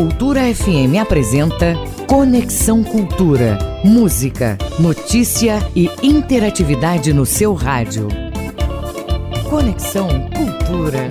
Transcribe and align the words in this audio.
Cultura 0.00 0.40
FM 0.54 0.98
apresenta 0.98 1.74
Conexão 2.08 2.82
Cultura. 2.82 3.58
Música, 3.84 4.56
notícia 4.78 5.58
e 5.76 5.90
interatividade 6.02 7.12
no 7.12 7.26
seu 7.26 7.52
rádio. 7.52 8.08
Conexão 9.50 10.08
Cultura. 10.30 11.06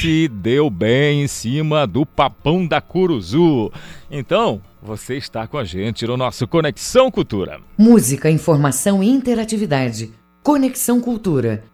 Se 0.00 0.28
deu 0.28 0.70
bem 0.70 1.24
em 1.24 1.28
cima 1.28 1.86
do 1.86 2.04
papão 2.04 2.66
da 2.66 2.80
Curuzu. 2.80 3.70
Então, 4.10 4.60
você 4.82 5.16
está 5.16 5.46
com 5.46 5.58
a 5.58 5.64
gente 5.64 6.06
no 6.06 6.16
nosso 6.16 6.46
Conexão 6.46 7.10
Cultura. 7.10 7.60
Música, 7.76 8.30
informação 8.30 9.02
e 9.02 9.08
interatividade. 9.08 10.10
Conexão 10.42 11.00
Cultura. 11.00 11.64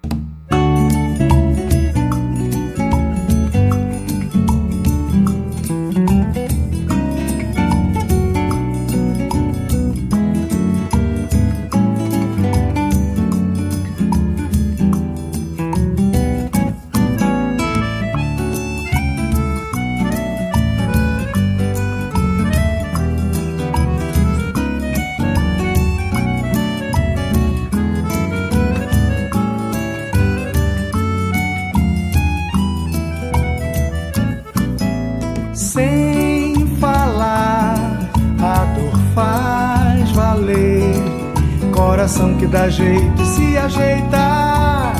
Coração 42.06 42.36
que 42.36 42.46
dá 42.46 42.68
jeito 42.68 43.24
se 43.24 43.58
ajeita, 43.58 44.92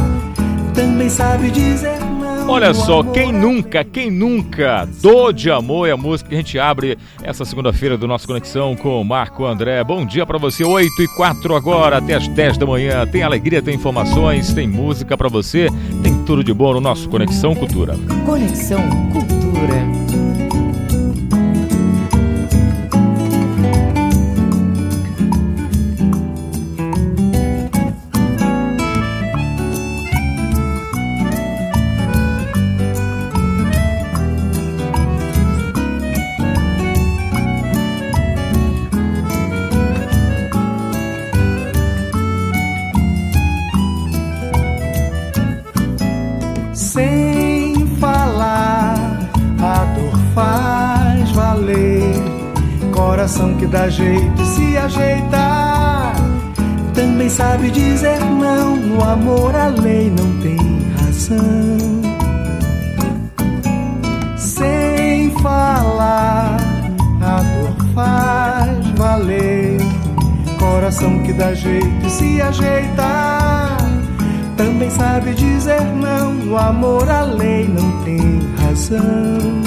também 0.75 1.09
sabe 1.09 1.53
dizer 1.53 2.01
não. 2.01 2.49
Olha 2.51 2.75
só, 2.75 3.01
quem 3.05 3.31
nunca, 3.31 3.85
quem 3.85 4.11
nunca? 4.11 4.89
Dor 5.01 5.33
de 5.33 5.49
Amor 5.49 5.89
é 5.89 5.93
a 5.93 5.97
música 5.97 6.31
que 6.31 6.35
a 6.35 6.39
gente 6.39 6.59
abre 6.59 6.99
essa 7.23 7.45
segunda-feira 7.45 7.97
do 7.97 8.09
nosso 8.09 8.27
Conexão 8.27 8.75
com 8.75 9.01
o 9.01 9.05
Marco 9.05 9.47
André. 9.47 9.85
Bom 9.85 10.05
dia 10.05 10.27
pra 10.27 10.37
você, 10.37 10.65
8 10.65 11.01
e 11.01 11.07
4 11.15 11.55
agora, 11.55 11.99
até 11.99 12.15
as 12.15 12.27
10 12.27 12.59
da 12.59 12.67
manhã. 12.67 13.07
Tem 13.07 13.23
alegria, 13.23 13.63
tem 13.63 13.77
informações, 13.77 14.53
tem 14.53 14.67
música 14.67 15.17
pra 15.17 15.29
você, 15.29 15.69
tem 16.03 16.25
tudo 16.25 16.43
de 16.43 16.53
bom 16.53 16.75
no 16.75 16.81
nosso 16.81 17.09
Conexão 17.09 17.55
Cultura. 17.55 17.95
Conexão 18.25 18.83
Cultura. 19.13 20.26
Coração 53.07 53.55
que 53.55 53.67
dá 53.67 53.89
jeito 53.89 54.45
se 54.45 54.77
ajeita, 54.77 56.13
também 56.93 57.29
sabe 57.29 57.71
dizer 57.71 58.19
não. 58.19 58.75
No 58.75 59.01
amor 59.01 59.55
a 59.55 59.69
lei 59.69 60.11
não 60.11 60.37
tem 60.43 60.59
razão. 61.01 61.79
Sem 64.37 65.31
falar, 65.41 66.57
a 67.23 67.43
dor 67.43 67.87
faz 67.95 68.91
valer. 68.97 69.79
Coração 70.59 71.23
que 71.23 71.33
dá 71.33 71.55
jeito 71.55 72.11
se 72.11 72.43
ajeita 72.43 73.77
também 74.57 74.91
sabe 74.91 75.33
dizer 75.35 75.81
não. 75.95 76.35
No 76.35 76.59
amor 76.59 77.09
a 77.09 77.23
lei 77.23 77.69
não 77.69 78.03
tem 78.03 78.41
razão. 78.59 79.63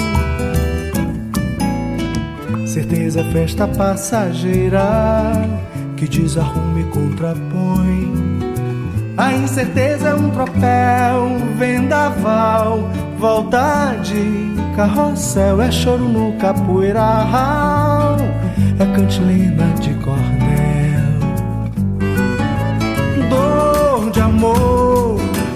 Certeza 2.70 3.20
é 3.22 3.24
festa 3.32 3.66
passageira 3.66 5.32
que 5.96 6.06
desarruma 6.06 6.78
e 6.78 6.84
contrapõe. 6.84 8.12
A 9.16 9.32
incerteza 9.32 10.10
é 10.10 10.14
um 10.14 10.30
tropel, 10.30 11.36
vendaval, 11.58 12.88
volta 13.18 13.96
de 14.04 14.54
carrossel, 14.76 15.60
é 15.60 15.72
choro 15.72 16.04
no 16.04 16.38
capoeiral, 16.38 18.16
é 18.78 18.86
cantilena 18.94 19.66
de 19.80 19.92
cordel 19.94 20.60
dor 23.28 24.10
de 24.12 24.20
amor 24.20 24.79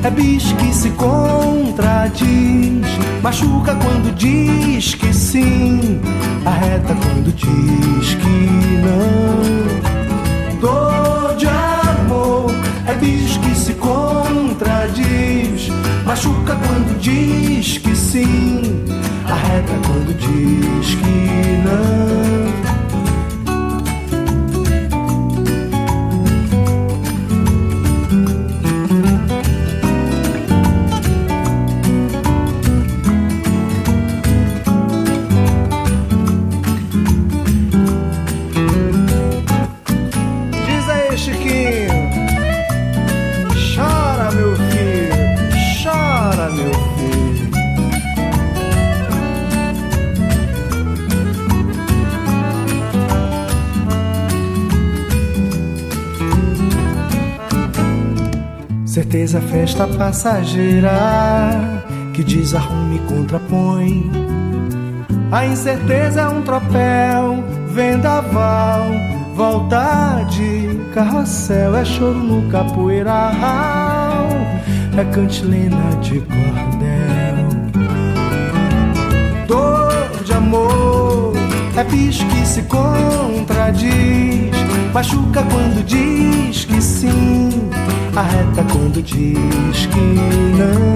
é 0.04 0.10
bicho 0.10 0.54
que 0.56 0.72
se 0.74 0.90
contradiz, 0.90 2.86
machuca 3.22 3.74
quando 3.74 4.14
diz 4.14 4.94
que 4.94 5.14
sim, 5.14 5.98
arreta 6.44 6.94
quando 6.94 7.34
diz 7.34 8.14
que 8.14 8.82
não. 8.84 10.60
Dor 10.60 11.34
de 11.36 11.46
amor 11.46 12.50
é 12.86 12.92
bicho 12.94 13.40
que 13.40 13.54
se 13.54 13.72
contradiz, 13.74 15.70
machuca 16.04 16.54
quando 16.54 17.00
diz 17.00 17.78
que 17.78 17.96
sim, 17.96 18.84
arreta 19.24 19.72
quando 19.86 20.14
diz 20.18 20.94
que 20.96 21.62
não. 21.64 22.73
Certeza 59.24 59.40
festa 59.40 59.86
passageira 59.86 60.92
que 62.12 62.22
desarrume 62.22 62.96
e 62.96 62.98
contrapõe. 63.08 64.10
A 65.32 65.46
incerteza 65.46 66.20
é 66.20 66.28
um 66.28 66.42
tropel, 66.42 67.42
vendaval, 67.68 68.84
volta 69.34 70.26
de 70.28 70.78
carrossel, 70.92 71.74
é 71.74 71.86
choro 71.86 72.18
no 72.18 72.50
capoeiral, 72.50 74.28
é 74.94 75.04
cantilena 75.10 75.96
de 76.02 76.20
cordel. 76.20 77.48
Dor 79.46 80.22
de 80.22 80.34
amor, 80.34 81.32
é 81.78 81.84
bicho 81.84 82.26
que 82.26 82.46
se 82.46 82.60
contradiz, 82.64 83.90
machuca 84.92 85.42
quando 85.44 85.82
diz 85.86 86.66
que 86.66 86.82
sim 86.82 87.70
arreta 88.16 88.64
quando 88.70 89.02
diz 89.02 89.86
que 89.86 89.98
não. 90.56 90.94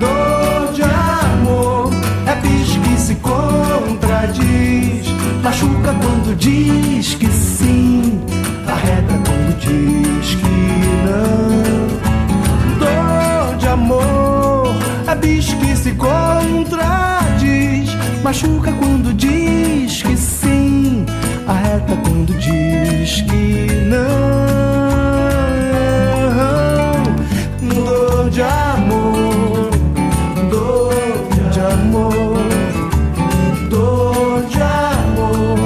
Dor 0.00 0.72
de 0.72 0.82
amor 0.82 1.90
é 2.26 2.34
bicho 2.40 2.80
que 2.80 2.96
se 2.98 3.14
contradiz, 3.16 5.06
machuca 5.42 5.94
quando 5.94 6.36
diz 6.36 7.14
que 7.14 7.28
sim, 7.28 8.20
arreta 8.66 9.14
quando 9.24 9.56
diz 9.58 10.34
que 10.34 10.46
não. 11.06 11.86
Dor 12.80 13.56
de 13.56 13.68
amor 13.68 14.74
é 15.06 15.14
bicho 15.14 15.56
que 15.58 15.76
se 15.76 15.92
contradiz, 15.92 17.90
machuca 18.24 18.72
quando 18.72 19.14
diz 19.14 20.02
que 20.02 20.16
sim, 20.16 21.06
arreta 21.46 21.96
quando 22.02 22.34
diz 22.38 23.22
que 23.22 23.84
não. 23.88 24.45
De 28.36 28.42
amor, 28.42 29.70
dor 30.50 30.92
de 31.50 31.58
amor, 31.58 32.36
dor 33.70 34.44
de 34.44 34.60
amor, 34.60 35.58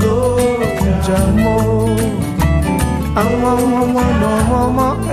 dor 0.00 0.60
de 1.02 1.12
amor. 1.12 1.90
Amo, 3.14 3.46
amo, 3.46 3.76
amo, 3.76 4.54
amo, 4.56 5.04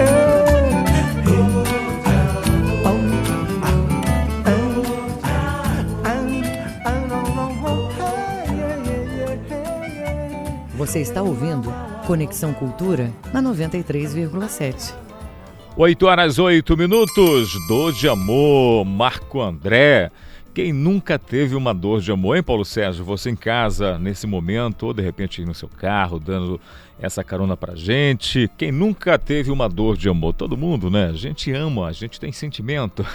Você 10.77 11.01
está 11.01 11.21
ouvindo 11.21 11.69
Conexão 12.07 12.53
Cultura 12.53 13.11
na 13.33 13.41
93,7. 13.41 15.10
8 15.77 16.05
horas 16.05 16.37
8 16.37 16.75
minutos, 16.75 17.53
dor 17.65 17.93
de 17.93 18.09
amor, 18.09 18.83
Marco 18.83 19.41
André. 19.41 20.11
Quem 20.53 20.73
nunca 20.73 21.17
teve 21.17 21.55
uma 21.55 21.73
dor 21.73 22.01
de 22.01 22.11
amor, 22.11 22.35
hein, 22.35 22.43
Paulo 22.43 22.65
Sérgio? 22.65 23.05
Você 23.05 23.29
em 23.29 23.37
casa, 23.37 23.97
nesse 23.97 24.27
momento, 24.27 24.87
ou 24.87 24.93
de 24.93 25.01
repente 25.01 25.45
no 25.45 25.53
seu 25.55 25.69
carro, 25.69 26.19
dando 26.19 26.59
essa 26.99 27.23
carona 27.23 27.55
pra 27.55 27.73
gente. 27.73 28.51
Quem 28.57 28.69
nunca 28.69 29.17
teve 29.17 29.49
uma 29.49 29.69
dor 29.69 29.95
de 29.95 30.09
amor? 30.09 30.33
Todo 30.33 30.57
mundo, 30.57 30.89
né? 30.89 31.07
A 31.07 31.13
gente 31.13 31.51
ama, 31.53 31.87
a 31.87 31.91
gente 31.93 32.19
tem 32.19 32.33
sentimento. 32.33 33.05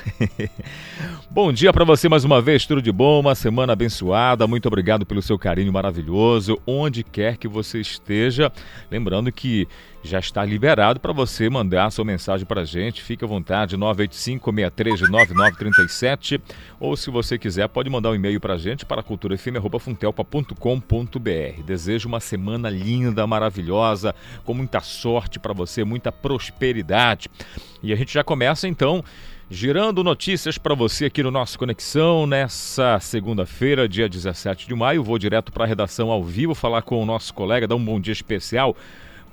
bom 1.31 1.53
dia 1.53 1.75
para 1.75 1.85
você 1.85 2.08
mais 2.08 2.25
uma 2.25 2.41
vez, 2.41 2.64
tudo 2.64 2.81
de 2.81 2.91
bom, 2.91 3.20
uma 3.20 3.35
semana 3.35 3.75
abençoada. 3.75 4.47
Muito 4.47 4.67
obrigado 4.67 5.05
pelo 5.05 5.20
seu 5.20 5.38
carinho 5.38 5.73
maravilhoso, 5.73 6.58
onde 6.67 7.05
quer 7.05 7.37
que 7.37 7.47
você 7.47 7.81
esteja. 7.81 8.50
Lembrando 8.91 9.31
que 9.31 9.69
já 10.06 10.19
está 10.19 10.43
liberado 10.44 11.00
para 11.00 11.12
você 11.12 11.50
mandar 11.50 11.91
sua 11.91 12.05
mensagem 12.05 12.47
para 12.47 12.61
a 12.62 12.64
gente. 12.64 13.03
Fique 13.03 13.25
à 13.25 13.29
vontade, 13.29 13.76
985-63-9937. 13.76 16.41
Ou 16.81 16.97
se 16.97 17.11
você 17.11 17.38
quiser, 17.38 17.69
pode 17.69 17.91
mandar 17.91 18.11
um 18.11 18.14
e-mail 18.14 18.41
para 18.41 18.55
a 18.55 18.58
gente 18.58 18.87
para 18.87 19.03
culturafm.funtelpa.com.br. 19.03 21.62
Desejo 21.64 22.08
uma 22.08 22.20
semana 22.20 22.70
linda, 22.70 23.26
maravilhosa, 23.26 24.14
com 24.44 24.55
muita 24.55 24.81
sorte 24.81 25.38
para 25.38 25.53
você, 25.53 25.85
muita 25.85 26.11
prosperidade. 26.11 27.29
E 27.82 27.93
a 27.93 27.97
gente 27.97 28.14
já 28.14 28.25
começa 28.25 28.67
então 28.67 29.05
girando 29.49 30.03
notícias 30.03 30.58
para 30.58 30.75
você 30.75 31.05
aqui 31.05 31.23
no 31.23 31.31
nosso 31.31 31.56
Conexão 31.58 32.26
nessa 32.26 32.99
segunda-feira, 32.99 33.88
dia 33.88 34.08
17 34.08 34.67
de 34.67 34.75
maio. 34.75 35.05
Vou 35.05 35.19
direto 35.19 35.53
para 35.53 35.64
a 35.64 35.67
redação 35.67 36.11
ao 36.11 36.25
vivo 36.25 36.55
falar 36.55 36.82
com 36.82 37.00
o 37.00 37.06
nosso 37.06 37.32
colega, 37.32 37.67
dar 37.67 37.76
um 37.76 37.85
bom 37.85 38.00
dia 38.00 38.12
especial 38.12 38.76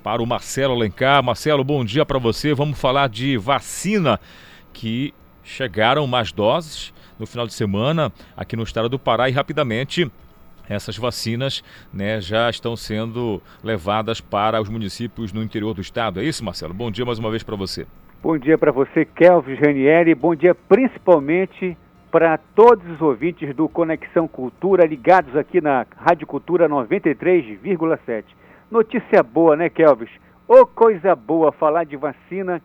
para 0.04 0.22
o 0.22 0.26
Marcelo 0.26 0.74
Alencar. 0.74 1.24
Marcelo, 1.24 1.64
bom 1.64 1.82
dia 1.82 2.04
para 2.04 2.18
você. 2.18 2.52
Vamos 2.52 2.78
falar 2.78 3.08
de 3.08 3.38
vacina 3.38 4.20
que 4.70 5.14
chegaram 5.42 6.06
mais 6.06 6.30
doses 6.30 6.92
no 7.18 7.26
final 7.26 7.46
de 7.46 7.54
semana 7.54 8.12
aqui 8.36 8.54
no 8.54 8.62
estado 8.62 8.86
do 8.90 8.98
Pará 8.98 9.30
e 9.30 9.32
rapidamente 9.32 10.10
essas 10.68 10.98
vacinas 10.98 11.64
né, 11.92 12.20
já 12.20 12.50
estão 12.50 12.76
sendo 12.76 13.40
levadas 13.62 14.20
para 14.20 14.60
os 14.60 14.68
municípios 14.68 15.32
no 15.32 15.42
interior 15.42 15.72
do 15.72 15.80
estado. 15.80 16.20
É 16.20 16.24
isso, 16.24 16.44
Marcelo? 16.44 16.74
Bom 16.74 16.90
dia 16.90 17.04
mais 17.06 17.18
uma 17.18 17.30
vez 17.30 17.42
para 17.42 17.56
você. 17.56 17.86
Bom 18.22 18.36
dia 18.36 18.58
para 18.58 18.72
você, 18.72 19.06
Kelvis 19.06 19.58
Ranieri. 19.58 20.14
Bom 20.14 20.34
dia 20.34 20.54
principalmente 20.54 21.78
para 22.10 22.36
todos 22.36 22.86
os 22.90 23.00
ouvintes 23.00 23.54
do 23.56 23.68
Conexão 23.70 24.28
Cultura 24.28 24.86
ligados 24.86 25.34
aqui 25.34 25.62
na 25.62 25.86
Rádio 25.96 26.26
Cultura 26.26 26.68
93,7. 26.68 28.24
Notícia 28.74 29.22
boa, 29.22 29.54
né, 29.54 29.70
Kelvis? 29.70 30.10
Ô 30.48 30.54
oh, 30.54 30.66
coisa 30.66 31.14
boa 31.14 31.52
falar 31.52 31.84
de 31.84 31.96
vacina. 31.96 32.60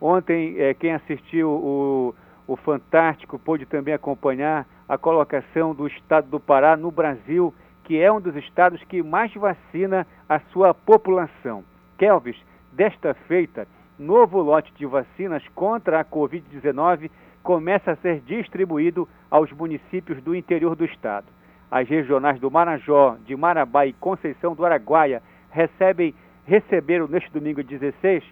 Ontem, 0.00 0.56
é, 0.58 0.74
quem 0.74 0.92
assistiu 0.92 1.50
o, 1.50 2.14
o 2.48 2.56
Fantástico 2.56 3.38
pôde 3.38 3.64
também 3.64 3.94
acompanhar 3.94 4.66
a 4.88 4.98
colocação 4.98 5.72
do 5.72 5.86
estado 5.86 6.28
do 6.28 6.40
Pará 6.40 6.76
no 6.76 6.90
Brasil, 6.90 7.54
que 7.84 7.96
é 8.00 8.10
um 8.10 8.20
dos 8.20 8.34
estados 8.34 8.82
que 8.88 9.04
mais 9.04 9.32
vacina 9.34 10.04
a 10.28 10.40
sua 10.52 10.74
população. 10.74 11.62
Kelvis, 11.96 12.36
desta 12.72 13.14
feita, 13.28 13.68
novo 13.96 14.42
lote 14.42 14.72
de 14.74 14.84
vacinas 14.84 15.44
contra 15.54 16.00
a 16.00 16.04
Covid-19 16.04 17.08
começa 17.40 17.92
a 17.92 17.96
ser 17.98 18.18
distribuído 18.26 19.08
aos 19.30 19.52
municípios 19.52 20.20
do 20.24 20.34
interior 20.34 20.74
do 20.74 20.84
estado. 20.84 21.26
As 21.70 21.88
regionais 21.88 22.40
do 22.40 22.50
Marajó, 22.50 23.16
de 23.24 23.36
Marabá 23.36 23.86
e 23.86 23.92
Conceição 23.92 24.56
do 24.56 24.66
Araguaia 24.66 25.22
recebem, 25.52 26.14
receberam 26.46 27.06
neste 27.06 27.30
domingo 27.30 27.62
16 27.62 28.24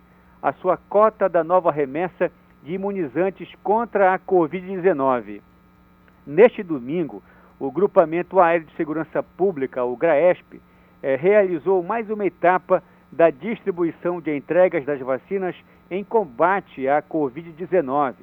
a 0.43 0.53
sua 0.55 0.77
cota 0.77 1.29
da 1.29 1.45
nova 1.45 1.71
remessa 1.71 2.33
de 2.63 2.73
imunizantes 2.73 3.49
contra 3.63 4.15
a 4.15 4.19
Covid-19. 4.19 5.41
Neste 6.27 6.63
domingo, 6.63 7.23
o 7.59 7.71
Grupamento 7.71 8.41
Aéreo 8.41 8.67
de 8.67 8.75
Segurança 8.75 9.23
Pública, 9.23 9.85
o 9.85 9.97
GRAESP, 9.97 10.61
eh, 11.03 11.17
realizou 11.17 11.83
mais 11.83 12.09
uma 12.11 12.25
etapa 12.25 12.83
da 13.13 13.31
distribuição 13.31 14.21
de 14.21 14.35
entregas 14.35 14.85
das 14.85 15.01
vacinas 15.01 15.55
em 15.91 16.03
combate 16.03 16.89
à 16.89 17.03
Covid-19. 17.03 18.15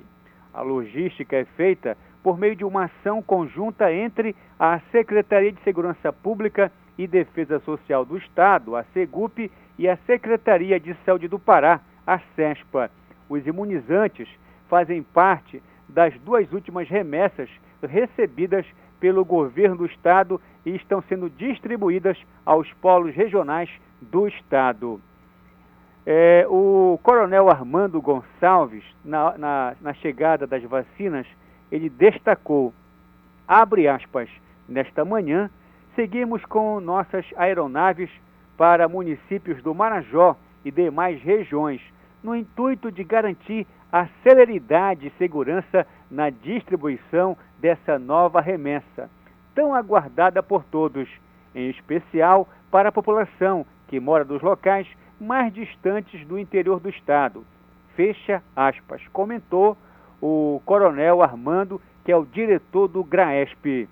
A 0.53 0.61
logística 0.61 1.35
é 1.35 1.45
feita 1.45 1.97
por 2.23 2.37
meio 2.37 2.55
de 2.55 2.63
uma 2.63 2.85
ação 2.85 3.21
conjunta 3.21 3.91
entre 3.93 4.35
a 4.59 4.79
Secretaria 4.91 5.51
de 5.51 5.61
Segurança 5.61 6.11
Pública 6.11 6.71
e 6.71 6.86
Defesa 7.05 7.59
Social 7.59 8.03
do 8.05 8.17
Estado, 8.17 8.75
a 8.75 8.83
SEGUP, 8.85 9.51
e 9.77 9.87
a 9.87 9.97
Secretaria 10.07 10.79
de 10.79 10.95
Saúde 11.05 11.27
do 11.27 11.37
Pará, 11.37 11.81
a 12.05 12.19
SESPA. 12.35 12.89
Os 13.29 13.45
imunizantes 13.45 14.27
fazem 14.67 15.03
parte 15.03 15.61
das 15.87 16.13
duas 16.21 16.51
últimas 16.51 16.89
remessas 16.89 17.49
recebidas 17.83 18.65
pelo 18.99 19.23
governo 19.23 19.77
do 19.77 19.85
Estado 19.85 20.41
e 20.65 20.75
estão 20.75 21.01
sendo 21.03 21.29
distribuídas 21.29 22.17
aos 22.45 22.71
polos 22.73 23.13
regionais 23.13 23.69
do 24.01 24.27
Estado. 24.27 24.99
É, 26.05 26.45
o 26.49 26.99
coronel 27.03 27.49
Armando 27.49 28.01
Gonçalves, 28.01 28.83
na, 29.03 29.37
na, 29.37 29.75
na 29.81 29.93
chegada 29.93 30.47
das 30.47 30.63
vacinas, 30.63 31.27
ele 31.71 31.89
destacou, 31.89 32.73
abre 33.47 33.87
aspas, 33.87 34.29
nesta 34.67 35.03
manhã, 35.03 35.49
seguimos 35.97 36.45
com 36.45 36.79
nossas 36.79 37.25
aeronaves 37.35 38.11
para 38.55 38.87
municípios 38.87 39.63
do 39.63 39.73
Marajó 39.73 40.37
e 40.63 40.69
demais 40.69 41.19
regiões, 41.23 41.81
no 42.23 42.35
intuito 42.35 42.91
de 42.91 43.03
garantir 43.03 43.65
a 43.91 44.07
celeridade 44.21 45.07
e 45.07 45.17
segurança 45.17 45.87
na 46.11 46.29
distribuição 46.29 47.35
dessa 47.59 47.97
nova 47.97 48.39
remessa, 48.39 49.09
tão 49.55 49.73
aguardada 49.73 50.43
por 50.43 50.63
todos, 50.65 51.09
em 51.55 51.67
especial 51.71 52.47
para 52.69 52.89
a 52.89 52.91
população 52.91 53.65
que 53.87 53.99
mora 53.99 54.23
nos 54.23 54.43
locais 54.43 54.87
mais 55.19 55.51
distantes 55.51 56.23
do 56.27 56.37
interior 56.37 56.79
do 56.79 56.89
estado. 56.89 57.43
Fecha 57.95 58.43
aspas, 58.55 59.01
comentou 59.11 59.75
o 60.21 60.61
coronel 60.63 61.23
Armando, 61.23 61.81
que 62.05 62.11
é 62.11 62.15
o 62.15 62.25
diretor 62.25 62.87
do 62.87 63.03
GRAESP. 63.03 63.89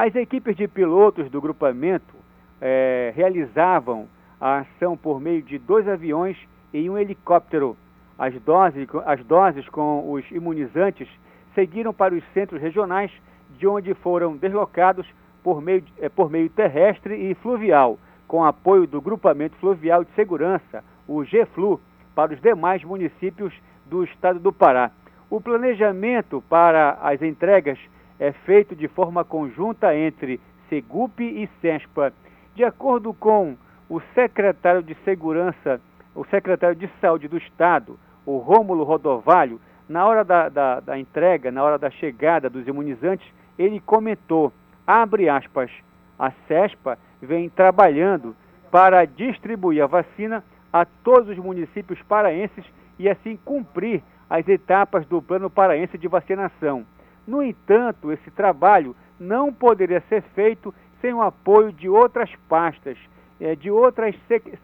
As 0.00 0.14
equipes 0.14 0.54
de 0.54 0.68
pilotos 0.68 1.28
do 1.28 1.40
grupamento 1.40 2.14
é, 2.60 3.12
realizavam 3.16 4.06
a 4.40 4.58
ação 4.58 4.96
por 4.96 5.20
meio 5.20 5.42
de 5.42 5.58
dois 5.58 5.88
aviões 5.88 6.36
em 6.72 6.88
um 6.88 6.96
helicóptero. 6.96 7.76
As 8.16 8.32
doses, 8.42 8.86
as 9.04 9.24
doses 9.24 9.68
com 9.68 10.12
os 10.12 10.24
imunizantes 10.30 11.08
seguiram 11.52 11.92
para 11.92 12.14
os 12.14 12.22
centros 12.32 12.62
regionais, 12.62 13.10
de 13.58 13.66
onde 13.66 13.92
foram 13.94 14.36
deslocados 14.36 15.04
por 15.42 15.60
meio, 15.60 15.82
eh, 15.98 16.08
por 16.08 16.30
meio 16.30 16.48
terrestre 16.48 17.16
e 17.16 17.34
fluvial, 17.34 17.98
com 18.28 18.44
apoio 18.44 18.86
do 18.86 19.00
Grupamento 19.00 19.56
Fluvial 19.56 20.04
de 20.04 20.12
Segurança, 20.12 20.84
o 21.08 21.24
GFLU, 21.24 21.80
para 22.14 22.32
os 22.32 22.40
demais 22.40 22.84
municípios 22.84 23.52
do 23.84 24.04
estado 24.04 24.38
do 24.38 24.52
Pará. 24.52 24.92
O 25.28 25.40
planejamento 25.40 26.40
para 26.48 26.96
as 27.02 27.20
entregas 27.20 27.80
é 28.18 28.32
feito 28.32 28.74
de 28.74 28.88
forma 28.88 29.24
conjunta 29.24 29.96
entre 29.96 30.40
Segup 30.68 31.20
e 31.20 31.48
SESPA. 31.60 32.12
De 32.54 32.64
acordo 32.64 33.14
com 33.14 33.56
o 33.88 34.00
secretário 34.14 34.82
de 34.82 34.94
Segurança, 35.04 35.80
o 36.14 36.24
secretário 36.24 36.76
de 36.76 36.90
Saúde 37.00 37.28
do 37.28 37.38
Estado, 37.38 37.98
o 38.26 38.38
Rômulo 38.38 38.84
Rodovalho, 38.84 39.60
na 39.88 40.06
hora 40.06 40.24
da, 40.24 40.48
da, 40.48 40.80
da 40.80 40.98
entrega, 40.98 41.50
na 41.50 41.62
hora 41.62 41.78
da 41.78 41.90
chegada 41.90 42.50
dos 42.50 42.66
imunizantes, 42.66 43.26
ele 43.58 43.80
comentou, 43.80 44.52
abre 44.86 45.28
aspas, 45.28 45.70
a 46.18 46.30
CESPA 46.46 46.98
vem 47.22 47.48
trabalhando 47.48 48.36
para 48.70 49.04
distribuir 49.04 49.82
a 49.82 49.86
vacina 49.86 50.44
a 50.72 50.84
todos 50.84 51.30
os 51.30 51.38
municípios 51.38 52.00
paraenses 52.02 52.64
e 52.98 53.08
assim 53.08 53.38
cumprir 53.44 54.02
as 54.28 54.46
etapas 54.46 55.06
do 55.06 55.22
Plano 55.22 55.48
Paraense 55.48 55.96
de 55.96 56.06
Vacinação. 56.06 56.84
No 57.28 57.42
entanto, 57.42 58.10
esse 58.10 58.30
trabalho 58.30 58.96
não 59.20 59.52
poderia 59.52 60.00
ser 60.08 60.22
feito 60.34 60.74
sem 60.98 61.12
o 61.12 61.20
apoio 61.20 61.70
de 61.70 61.86
outras 61.86 62.34
pastas, 62.48 62.96
eh, 63.38 63.54
de 63.54 63.70
outras, 63.70 64.14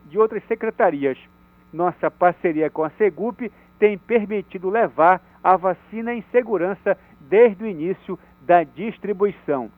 de 0.06 0.18
outras 0.18 0.42
secretarias. 0.44 1.18
Nossa 1.70 2.10
parceria 2.10 2.70
com 2.70 2.82
a 2.82 2.88
Segup 2.92 3.52
tem 3.78 3.98
permitido 3.98 4.70
levar 4.70 5.20
a 5.42 5.58
vacina 5.58 6.14
em 6.14 6.24
segurança 6.32 6.96
desde 7.20 7.64
o 7.64 7.66
início 7.66 8.18
da 8.40 8.62
distribuição. 8.62 9.70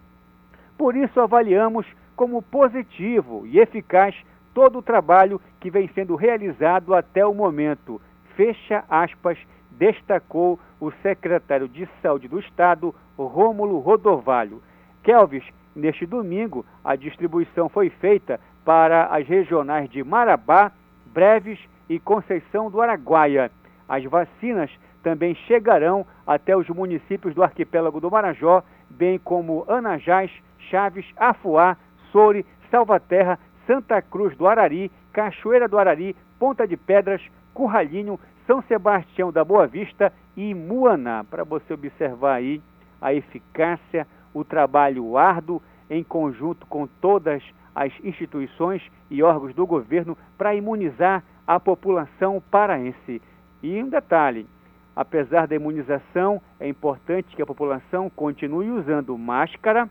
Por 0.79 0.95
isso, 0.95 1.21
avaliamos 1.21 1.85
como 2.15 2.41
positivo 2.41 3.45
e 3.49 3.59
eficaz 3.59 4.15
todo 4.55 4.79
o 4.79 4.83
trabalho 4.83 5.41
que 5.59 5.71
vem 5.71 5.89
sendo 5.89 6.15
realizado 6.15 6.95
até 6.95 7.27
o 7.27 7.35
momento. 7.35 8.01
Fecha 8.37 8.85
aspas, 8.89 9.37
destacou 9.79 10.59
o 10.81 10.91
secretário 11.03 11.69
de 11.69 11.89
Saúde 12.03 12.29
do 12.29 12.39
Estado, 12.39 12.95
Rômulo 13.17 13.79
Rodovalho. 13.79 14.63
Kelvis, 15.03 15.45
neste 15.75 16.07
domingo, 16.07 16.65
a 16.85 16.97
distribuição 16.97 17.69
foi 17.69 17.91
feita 17.91 18.41
para 18.65 19.07
as 19.07 19.27
regionais 19.27 19.89
de 19.89 20.03
Marabá, 20.03 20.73
Breves 21.07 21.59
e 21.89 21.99
Conceição 21.99 22.71
do 22.71 22.81
Araguaia. 22.81 23.51
As 23.89 24.05
vacinas 24.05 24.71
também 25.03 25.35
chegarão 25.47 26.05
até 26.27 26.57
os 26.57 26.69
municípios 26.69 27.35
do 27.35 27.43
arquipélago 27.43 28.01
do 28.01 28.11
Marajó, 28.11 28.63
bem 28.91 29.19
como 29.19 29.65
Anajás, 29.69 30.31
Chaves, 30.69 31.07
Afuá, 31.17 31.77
Soure, 32.11 32.45
Salvaterra, 32.71 33.39
Santa 33.67 34.03
Cruz 34.03 34.37
do 34.37 34.49
Arari, 34.49 34.91
Cachoeira 35.13 35.69
do 35.69 35.79
Arari, 35.79 36.17
Ponta 36.39 36.67
de 36.67 36.77
Pedras, 36.77 37.23
Curralinho, 37.55 38.19
São 38.47 38.63
Sebastião 38.63 39.33
da 39.33 39.45
Boa 39.45 39.67
Vista 39.67 40.13
e 40.37 40.55
Muaná, 40.55 41.25
para 41.25 41.43
você 41.43 41.75
observar 41.75 42.35
aí 42.35 42.63
a 43.01 43.13
eficácia, 43.13 44.07
o 44.33 44.45
trabalho 44.45 45.17
árduo 45.17 45.61
em 45.91 46.05
conjunto 46.05 46.65
com 46.67 46.87
todas 46.87 47.43
as 47.75 47.93
instituições 48.05 48.83
e 49.11 49.21
órgãos 49.21 49.53
do 49.53 49.67
governo 49.67 50.17
para 50.39 50.55
imunizar 50.55 51.25
a 51.45 51.59
população 51.59 52.41
paraense. 52.49 53.21
E 53.63 53.83
um 53.83 53.89
detalhe: 53.89 54.47
apesar 54.95 55.49
da 55.49 55.57
imunização, 55.57 56.41
é 56.61 56.69
importante 56.69 57.35
que 57.35 57.43
a 57.43 57.47
população 57.47 58.09
continue 58.09 58.71
usando 58.71 59.19
máscara, 59.19 59.91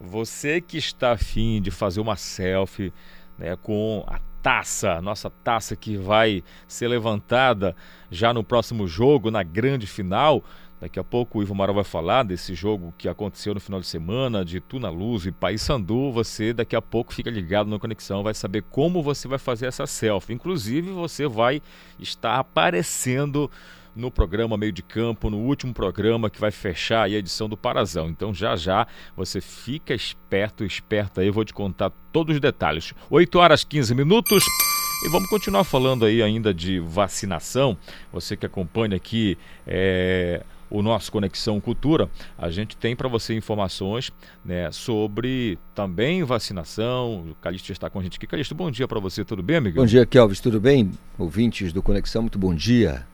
Você 0.00 0.60
que 0.60 0.78
está 0.78 1.10
afim 1.10 1.60
de 1.60 1.72
fazer 1.72 2.00
uma 2.00 2.14
selfie 2.14 2.92
né, 3.36 3.56
com 3.56 4.04
a 4.06 4.20
taça, 4.42 5.00
nossa 5.00 5.30
taça 5.30 5.76
que 5.76 5.96
vai 5.96 6.42
ser 6.66 6.88
levantada 6.88 7.76
já 8.10 8.34
no 8.34 8.42
próximo 8.42 8.86
jogo, 8.86 9.30
na 9.30 9.42
grande 9.42 9.86
final. 9.86 10.42
Daqui 10.80 10.98
a 10.98 11.04
pouco 11.04 11.38
o 11.38 11.42
Ivo 11.42 11.54
Amaral 11.54 11.76
vai 11.76 11.84
falar 11.84 12.24
desse 12.24 12.56
jogo 12.56 12.92
que 12.98 13.08
aconteceu 13.08 13.54
no 13.54 13.60
final 13.60 13.78
de 13.78 13.86
semana 13.86 14.44
de 14.44 14.58
Tuna 14.58 14.90
Luz 14.90 15.24
e 15.24 15.30
Paysandu. 15.30 16.10
Você 16.10 16.52
daqui 16.52 16.74
a 16.74 16.82
pouco 16.82 17.14
fica 17.14 17.30
ligado 17.30 17.70
na 17.70 17.78
conexão, 17.78 18.24
vai 18.24 18.34
saber 18.34 18.64
como 18.68 19.00
você 19.00 19.28
vai 19.28 19.38
fazer 19.38 19.66
essa 19.66 19.86
selfie. 19.86 20.34
Inclusive, 20.34 20.90
você 20.90 21.28
vai 21.28 21.62
estar 22.00 22.36
aparecendo 22.36 23.48
no 23.94 24.10
programa 24.10 24.56
Meio 24.56 24.72
de 24.72 24.82
Campo, 24.82 25.30
no 25.30 25.38
último 25.38 25.72
programa 25.72 26.30
que 26.30 26.40
vai 26.40 26.50
fechar 26.50 27.02
a 27.02 27.08
edição 27.08 27.48
do 27.48 27.56
Parazão. 27.56 28.08
Então 28.08 28.32
já 28.32 28.56
já 28.56 28.86
você 29.16 29.40
fica 29.40 29.94
esperto, 29.94 30.64
esperto 30.64 31.20
aí, 31.20 31.26
eu 31.26 31.32
vou 31.32 31.44
te 31.44 31.52
contar 31.52 31.90
todos 32.12 32.34
os 32.34 32.40
detalhes. 32.40 32.94
8 33.10 33.38
horas 33.38 33.64
15 33.64 33.94
minutos. 33.94 34.44
E 35.04 35.08
vamos 35.08 35.28
continuar 35.28 35.64
falando 35.64 36.04
aí 36.04 36.22
ainda 36.22 36.54
de 36.54 36.78
vacinação. 36.78 37.76
Você 38.12 38.36
que 38.36 38.46
acompanha 38.46 38.94
aqui 38.94 39.36
é, 39.66 40.44
o 40.70 40.80
nosso 40.80 41.10
Conexão 41.10 41.60
Cultura, 41.60 42.08
a 42.38 42.50
gente 42.50 42.76
tem 42.76 42.94
para 42.94 43.08
você 43.08 43.34
informações 43.34 44.12
né, 44.44 44.70
sobre 44.70 45.58
também 45.74 46.22
vacinação. 46.22 47.26
O 47.30 47.34
Calixto 47.34 47.72
está 47.72 47.90
com 47.90 47.98
a 47.98 48.02
gente 48.02 48.16
aqui. 48.16 48.28
Calixto, 48.28 48.54
bom 48.54 48.70
dia 48.70 48.86
para 48.86 49.00
você, 49.00 49.24
tudo 49.24 49.42
bem, 49.42 49.56
amigo? 49.56 49.80
Bom 49.80 49.86
dia, 49.86 50.06
Kelvis, 50.06 50.38
tudo 50.38 50.60
bem? 50.60 50.92
Ouvintes 51.18 51.72
do 51.72 51.82
Conexão, 51.82 52.22
muito 52.22 52.38
bom 52.38 52.54
dia 52.54 53.04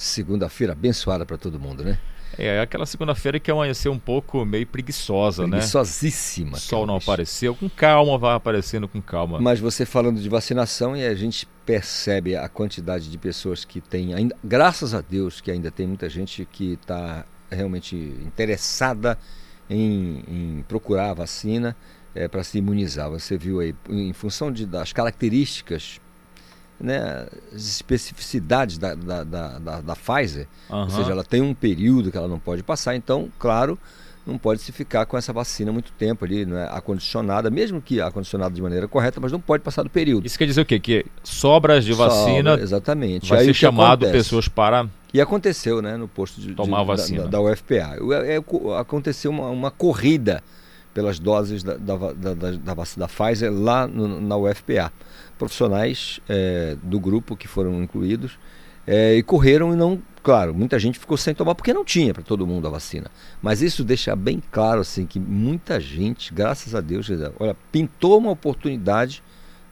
segunda-feira 0.00 0.72
abençoada 0.72 1.26
para 1.26 1.36
todo 1.36 1.60
mundo, 1.60 1.84
né? 1.84 1.98
É, 2.38 2.60
aquela 2.60 2.86
segunda-feira 2.86 3.38
que 3.38 3.50
amanheceu 3.50 3.92
um 3.92 3.98
pouco 3.98 4.44
meio 4.46 4.66
preguiçosa, 4.66 5.42
né? 5.46 5.58
Preguiçosíssima. 5.58 6.56
O 6.56 6.60
sol 6.60 6.86
não 6.86 6.96
apareceu, 6.96 7.54
com 7.54 7.68
calma, 7.68 8.16
vai 8.16 8.34
aparecendo 8.34 8.88
com 8.88 9.02
calma. 9.02 9.40
Mas 9.40 9.60
você 9.60 9.84
falando 9.84 10.20
de 10.20 10.28
vacinação 10.28 10.96
e 10.96 11.04
a 11.04 11.14
gente 11.14 11.46
percebe 11.66 12.36
a 12.36 12.48
quantidade 12.48 13.10
de 13.10 13.18
pessoas 13.18 13.64
que 13.64 13.80
tem 13.80 14.14
ainda, 14.14 14.34
graças 14.42 14.94
a 14.94 15.02
Deus 15.02 15.40
que 15.40 15.50
ainda 15.50 15.70
tem 15.70 15.86
muita 15.86 16.08
gente 16.08 16.48
que 16.50 16.74
está 16.74 17.26
realmente 17.50 17.94
interessada 17.94 19.18
em, 19.68 20.22
em 20.26 20.64
procurar 20.66 21.10
a 21.10 21.14
vacina 21.14 21.76
é, 22.14 22.26
para 22.26 22.42
se 22.42 22.56
imunizar. 22.56 23.10
Você 23.10 23.36
viu 23.36 23.60
aí, 23.60 23.74
em 23.88 24.12
função 24.14 24.50
de, 24.50 24.64
das 24.64 24.92
características 24.92 26.00
né, 26.80 27.26
as 27.54 27.66
especificidades 27.66 28.78
da, 28.78 28.94
da, 28.94 29.24
da, 29.24 29.58
da, 29.58 29.80
da 29.80 29.96
Pfizer, 29.96 30.46
uhum. 30.68 30.82
ou 30.82 30.90
seja, 30.90 31.12
ela 31.12 31.24
tem 31.24 31.42
um 31.42 31.54
período 31.54 32.10
que 32.10 32.16
ela 32.16 32.28
não 32.28 32.38
pode 32.38 32.62
passar, 32.62 32.96
então, 32.96 33.28
claro, 33.38 33.78
não 34.26 34.38
pode 34.38 34.60
se 34.60 34.72
ficar 34.72 35.06
com 35.06 35.16
essa 35.16 35.32
vacina 35.32 35.72
muito 35.72 35.92
tempo 35.92 36.24
ali, 36.24 36.44
não 36.44 36.56
é 36.56 36.64
acondicionada, 36.70 37.50
mesmo 37.50 37.80
que 37.80 38.00
acondicionada 38.00 38.54
de 38.54 38.62
maneira 38.62 38.86
correta, 38.86 39.20
mas 39.20 39.32
não 39.32 39.40
pode 39.40 39.62
passar 39.62 39.82
do 39.82 39.90
período. 39.90 40.26
Isso 40.26 40.38
quer 40.38 40.46
dizer 40.46 40.60
o 40.60 40.64
quê? 40.64 40.78
Que 40.78 41.04
sobras 41.22 41.84
de 41.84 41.92
vacina 41.92 42.50
Sobra, 42.50 42.62
exatamente. 42.62 43.28
vai 43.28 43.40
Aí 43.40 43.46
ser 43.46 43.54
chamado 43.54 44.04
acontece? 44.04 44.12
pessoas 44.12 44.48
para 44.48 44.88
e 45.12 45.20
aconteceu, 45.20 45.82
né, 45.82 45.96
no 45.96 46.06
posto 46.06 46.40
de, 46.40 46.54
tomar 46.54 46.80
de, 46.80 46.86
vacina 46.86 47.22
da, 47.24 47.30
da, 47.30 47.40
UFPA. 47.40 47.96
É, 48.24 48.36
aconteceu 48.78 49.30
uma, 49.30 49.48
uma 49.48 49.70
corrida 49.70 50.42
pelas 50.94 51.18
doses 51.18 51.62
da, 51.62 51.76
da, 51.76 51.96
da, 51.96 52.34
da, 52.34 52.74
da 52.96 53.08
Pfizer 53.08 53.52
lá 53.52 53.86
no, 53.86 54.20
na 54.20 54.36
UFPA 54.36 54.92
profissionais 55.40 56.20
é, 56.28 56.76
do 56.82 57.00
grupo 57.00 57.34
que 57.34 57.48
foram 57.48 57.82
incluídos 57.82 58.38
é, 58.86 59.14
e 59.14 59.22
correram 59.22 59.72
e 59.72 59.76
não, 59.76 59.98
claro, 60.22 60.52
muita 60.52 60.78
gente 60.78 60.98
ficou 60.98 61.16
sem 61.16 61.34
tomar 61.34 61.54
porque 61.54 61.72
não 61.72 61.82
tinha 61.82 62.12
para 62.12 62.22
todo 62.22 62.46
mundo 62.46 62.66
a 62.66 62.70
vacina. 62.70 63.10
Mas 63.40 63.62
isso 63.62 63.82
deixa 63.82 64.14
bem 64.14 64.42
claro 64.52 64.82
assim 64.82 65.06
que 65.06 65.18
muita 65.18 65.80
gente, 65.80 66.34
graças 66.34 66.74
a 66.74 66.80
Deus, 66.82 67.08
olha, 67.38 67.56
pintou 67.72 68.18
uma 68.18 68.30
oportunidade 68.30 69.22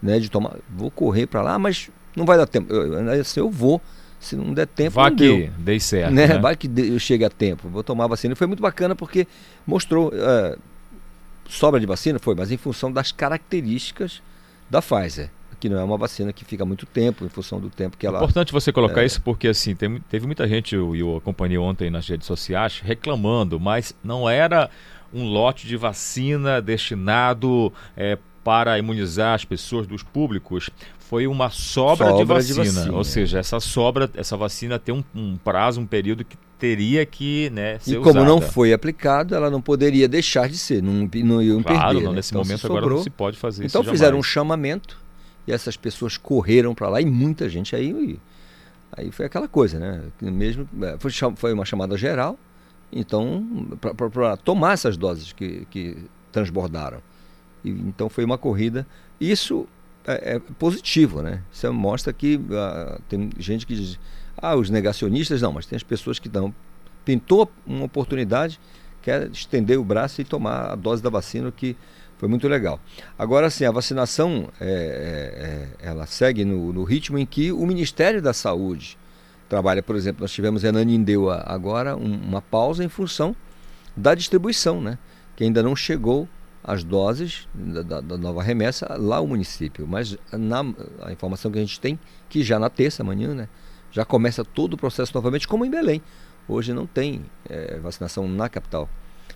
né, 0.02 0.18
de 0.18 0.30
tomar, 0.30 0.56
vou 0.74 0.90
correr 0.90 1.26
para 1.26 1.42
lá, 1.42 1.58
mas 1.58 1.90
não 2.16 2.24
vai 2.24 2.38
dar 2.38 2.46
tempo. 2.46 2.72
Eu, 2.72 3.20
assim, 3.20 3.40
eu 3.40 3.50
vou, 3.50 3.78
se 4.18 4.34
não 4.34 4.54
der 4.54 4.66
tempo, 4.66 4.92
vai 4.92 5.10
que 5.10 5.16
deu. 5.16 5.50
dei 5.58 5.80
certo. 5.80 6.14
Né? 6.14 6.28
Né? 6.28 6.38
Vai 6.38 6.56
que 6.56 6.70
eu 6.78 6.98
chegue 6.98 7.26
a 7.26 7.30
tempo, 7.30 7.68
vou 7.68 7.84
tomar 7.84 8.04
a 8.04 8.08
vacina. 8.08 8.32
E 8.32 8.36
foi 8.36 8.46
muito 8.46 8.62
bacana 8.62 8.96
porque 8.96 9.26
mostrou 9.66 10.08
uh, 10.08 10.58
sobra 11.46 11.78
de 11.78 11.84
vacina, 11.84 12.18
foi, 12.18 12.34
mas 12.34 12.50
em 12.50 12.56
função 12.56 12.90
das 12.90 13.12
características 13.12 14.22
da 14.70 14.80
Pfizer 14.80 15.30
que 15.58 15.68
não 15.68 15.78
é 15.78 15.84
uma 15.84 15.96
vacina 15.96 16.32
que 16.32 16.44
fica 16.44 16.64
muito 16.64 16.86
tempo, 16.86 17.24
em 17.24 17.28
função 17.28 17.60
do 17.60 17.68
tempo 17.68 17.96
que 17.96 18.06
ela. 18.06 18.18
É 18.18 18.20
importante 18.20 18.52
você 18.52 18.72
colocar 18.72 19.02
é... 19.02 19.06
isso 19.06 19.20
porque 19.22 19.48
assim 19.48 19.74
tem, 19.74 20.00
teve 20.08 20.26
muita 20.26 20.46
gente, 20.46 20.74
eu, 20.74 20.94
eu 20.94 21.16
acompanhei 21.16 21.58
ontem 21.58 21.90
nas 21.90 22.08
redes 22.08 22.26
sociais, 22.26 22.80
reclamando, 22.82 23.58
mas 23.58 23.94
não 24.02 24.28
era 24.28 24.70
um 25.12 25.24
lote 25.24 25.66
de 25.66 25.76
vacina 25.76 26.60
destinado 26.60 27.72
é, 27.96 28.18
para 28.44 28.78
imunizar 28.78 29.34
as 29.34 29.44
pessoas 29.44 29.86
dos 29.86 30.02
públicos 30.02 30.70
foi 31.08 31.26
uma 31.26 31.48
sobra, 31.48 32.10
sobra 32.10 32.18
de, 32.18 32.24
vacina. 32.24 32.64
de, 32.64 32.70
vacina. 32.70 32.94
Ou 32.94 33.02
seja, 33.02 33.38
essa 33.38 33.58
sobra, 33.60 34.10
essa 34.14 34.36
vacina 34.36 34.78
tem 34.78 34.94
um, 34.94 35.02
um 35.14 35.36
prazo, 35.38 35.80
um 35.80 35.86
período 35.86 36.22
que 36.22 36.36
teria 36.58 37.06
que 37.06 37.48
né, 37.50 37.78
ser 37.78 37.92
E 37.92 37.96
como 37.96 38.10
usada. 38.10 38.26
não 38.26 38.42
foi 38.42 38.74
aplicado, 38.74 39.34
ela 39.34 39.48
não 39.48 39.60
poderia 39.60 40.06
deixar 40.06 40.50
de 40.50 40.58
ser, 40.58 40.82
não, 40.82 41.08
não 41.24 41.42
iam 41.42 41.62
claro, 41.62 41.80
perder. 41.80 42.04
Não, 42.04 42.10
né? 42.10 42.16
nesse 42.16 42.32
então, 42.32 42.42
momento 42.42 42.66
agora 42.66 42.86
não 42.86 43.02
se 43.02 43.08
pode 43.08 43.38
fazer 43.38 43.64
então, 43.64 43.66
isso 43.66 43.78
Então 43.78 43.92
fizeram 43.92 44.10
jamais. 44.10 44.26
um 44.26 44.28
chamamento 44.28 45.07
e 45.48 45.52
essas 45.52 45.78
pessoas 45.78 46.18
correram 46.18 46.74
para 46.74 46.90
lá 46.90 47.00
e 47.00 47.06
muita 47.06 47.48
gente 47.48 47.74
aí. 47.74 48.20
Aí 48.92 49.10
foi 49.10 49.24
aquela 49.24 49.48
coisa, 49.48 49.78
né? 49.78 50.02
Mesmo, 50.20 50.68
é, 50.82 50.96
foi, 50.98 51.10
foi 51.36 51.52
uma 51.54 51.64
chamada 51.64 51.96
geral, 51.96 52.38
então, 52.92 53.46
para 53.80 54.36
tomar 54.36 54.74
essas 54.74 54.98
doses 54.98 55.32
que, 55.32 55.66
que 55.70 55.96
transbordaram. 56.30 57.00
E, 57.64 57.70
então 57.70 58.10
foi 58.10 58.24
uma 58.24 58.36
corrida. 58.36 58.86
Isso 59.18 59.66
é, 60.06 60.34
é, 60.34 60.38
positivo, 60.58 61.22
né? 61.22 61.42
Isso 61.50 61.72
mostra 61.72 62.12
que 62.12 62.36
uh, 62.36 63.00
tem 63.08 63.30
gente 63.38 63.66
que 63.66 63.74
diz, 63.74 63.98
ah, 64.36 64.54
os 64.54 64.68
negacionistas 64.68 65.40
não, 65.40 65.52
mas 65.52 65.64
tem 65.64 65.76
as 65.76 65.82
pessoas 65.82 66.18
que 66.18 66.28
dão. 66.28 66.54
Pintou 67.06 67.50
uma 67.66 67.86
oportunidade, 67.86 68.60
quer 69.00 69.30
estender 69.30 69.78
o 69.78 69.84
braço 69.84 70.20
e 70.20 70.24
tomar 70.24 70.72
a 70.72 70.74
dose 70.74 71.02
da 71.02 71.08
vacina, 71.08 71.50
que 71.50 71.74
foi 72.18 72.28
muito 72.28 72.48
legal. 72.48 72.80
Agora 73.16 73.48
sim, 73.48 73.64
a 73.64 73.70
vacinação 73.70 74.48
é, 74.60 75.68
é, 75.80 75.88
ela 75.88 76.04
segue 76.04 76.44
no, 76.44 76.72
no, 76.72 76.82
ritmo 76.82 77.16
em 77.16 77.24
que 77.24 77.52
o 77.52 77.64
Ministério 77.64 78.20
da 78.20 78.32
Saúde 78.32 78.98
trabalha. 79.48 79.82
Por 79.82 79.94
exemplo, 79.94 80.22
nós 80.22 80.32
tivemos 80.32 80.64
em 80.64 80.68
Ananindeua 80.68 81.44
agora 81.46 81.96
um, 81.96 82.12
uma 82.14 82.42
pausa 82.42 82.84
em 82.84 82.88
função 82.88 83.34
da 83.96 84.14
distribuição, 84.16 84.80
né? 84.80 84.98
Que 85.36 85.44
ainda 85.44 85.62
não 85.62 85.76
chegou 85.76 86.28
as 86.62 86.82
doses 86.82 87.48
da, 87.54 87.82
da, 87.82 88.00
da 88.00 88.18
nova 88.18 88.42
remessa 88.42 88.96
lá 88.98 89.18
ao 89.18 89.26
município. 89.26 89.86
Mas 89.86 90.16
na, 90.32 90.64
a 91.02 91.12
informação 91.12 91.52
que 91.52 91.58
a 91.58 91.62
gente 91.62 91.78
tem, 91.78 91.98
que 92.28 92.42
já 92.42 92.58
na 92.58 92.68
terça, 92.68 93.02
amanhã, 93.02 93.32
né? 93.32 93.48
Já 93.92 94.04
começa 94.04 94.44
todo 94.44 94.74
o 94.74 94.76
processo 94.76 95.12
novamente, 95.14 95.46
como 95.46 95.64
em 95.64 95.70
Belém. 95.70 96.02
Hoje 96.48 96.72
não 96.72 96.86
tem 96.86 97.24
é, 97.48 97.78
vacinação 97.78 98.26
na 98.26 98.48
capital, 98.48 98.88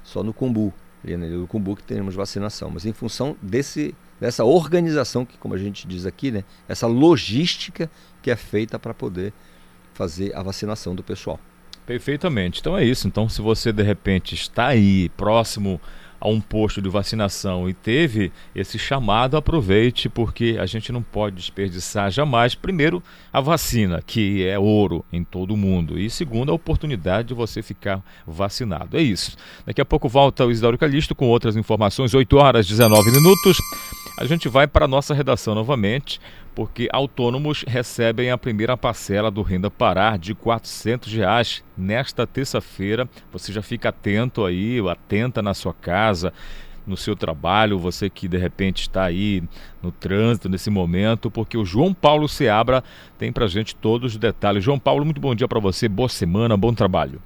só 0.03 0.23
no 0.23 0.33
Cumbu 0.33 0.75
no 1.05 1.47
Cumbu 1.47 1.77
que 1.77 1.83
temos 1.83 2.15
vacinação, 2.15 2.71
mas 2.71 2.87
em 2.87 2.93
função 2.93 3.37
desse, 3.43 3.95
dessa 4.21 4.45
organização 4.45 5.25
que, 5.25 5.37
como 5.37 5.55
a 5.55 5.59
gente 5.59 5.87
diz 5.87 6.07
aqui, 6.07 6.31
né, 6.31 6.45
essa 6.69 6.87
logística 6.87 7.91
que 8.23 8.31
é 8.31 8.37
feita 8.37 8.79
para 8.79 8.95
poder 8.95 9.33
fazer 9.95 10.35
a 10.35 10.43
vacinação 10.43 10.95
do 10.95 11.03
pessoal. 11.03 11.39
Perfeitamente. 11.85 12.61
Então 12.61 12.77
é 12.77 12.85
isso. 12.85 13.09
Então, 13.09 13.29
se 13.29 13.43
você 13.43 13.73
de 13.73 13.83
repente 13.83 14.35
está 14.35 14.69
aí 14.69 15.09
próximo 15.11 15.81
a 16.23 16.29
um 16.29 16.41
posto 16.41 16.81
de 16.81 16.89
vacinação 16.89 17.69
e 17.69 17.75
teve 17.75 18.31
esse 18.55 18.79
chamado, 18.79 19.37
aproveite, 19.37 20.09
porque 20.09 20.57
a 20.57 20.67
gente 20.67 20.93
não 20.93 21.03
pode 21.03 21.35
desperdiçar 21.35 22.13
jamais, 22.13 22.55
primeiro, 22.55 23.03
a 23.33 23.41
vacina, 23.41 24.01
que 24.01 24.47
é 24.47 24.57
ouro 24.57 25.05
em 25.13 25.25
todo 25.25 25.53
o 25.53 25.57
mundo, 25.57 25.99
e 25.99 26.09
segundo, 26.09 26.53
a 26.53 26.55
oportunidade 26.55 27.29
de 27.29 27.35
você 27.35 27.61
ficar 27.61 28.01
vacinado. 28.25 28.97
É 28.97 29.03
isso. 29.03 29.37
Daqui 29.67 29.81
a 29.81 29.85
pouco 29.85 30.09
volta 30.09 30.47
o 30.47 30.51
Isidoro 30.53 30.79
Calixto 30.79 31.13
com 31.13 31.27
outras 31.27 31.57
informações, 31.57 32.15
8 32.15 32.37
horas 32.37 32.69
19 32.69 33.11
minutos. 33.11 33.59
A 34.17 34.25
gente 34.25 34.49
vai 34.49 34.69
para 34.69 34.85
a 34.85 34.89
nossa 34.89 35.13
redação 35.15 35.57
novamente, 35.57 36.21
porque 36.55 36.89
autônomos 36.93 37.65
recebem 37.67 38.31
a 38.31 38.39
primeira 38.39 38.77
parcela 38.77 39.31
do 39.31 39.43
Renda 39.43 39.71
Parar 39.71 40.19
de 40.19 40.35
400 40.35 41.13
reais 41.13 41.65
nesta 41.77 42.27
terça-feira. 42.27 43.09
Você 43.33 43.53
já 43.53 43.63
fica 43.63 43.89
atento 43.89 44.45
aí, 44.45 44.79
atenta 44.89 45.41
na 45.41 45.55
sua 45.55 45.73
casa, 45.73 46.33
no 46.87 46.97
seu 46.97 47.15
trabalho, 47.15 47.79
você 47.79 48.11
que 48.11 48.27
de 48.27 48.37
repente 48.37 48.83
está 48.83 49.05
aí 49.05 49.43
no 49.83 49.93
trânsito 49.93 50.49
nesse 50.49 50.69
momento, 50.69 51.31
porque 51.31 51.57
o 51.57 51.65
João 51.65 51.95
Paulo 51.95 52.29
Seabra 52.29 52.83
tem 53.19 53.33
para 53.33 53.47
gente 53.47 53.75
todos 53.75 54.13
os 54.13 54.19
detalhes. 54.19 54.65
João 54.65 54.79
Paulo, 54.79 55.05
muito 55.05 55.21
bom 55.21 55.35
dia 55.35 55.49
para 55.49 55.61
você, 55.61 55.89
boa 55.89 56.09
semana, 56.09 56.57
bom 56.57 56.75
trabalho. 56.75 57.21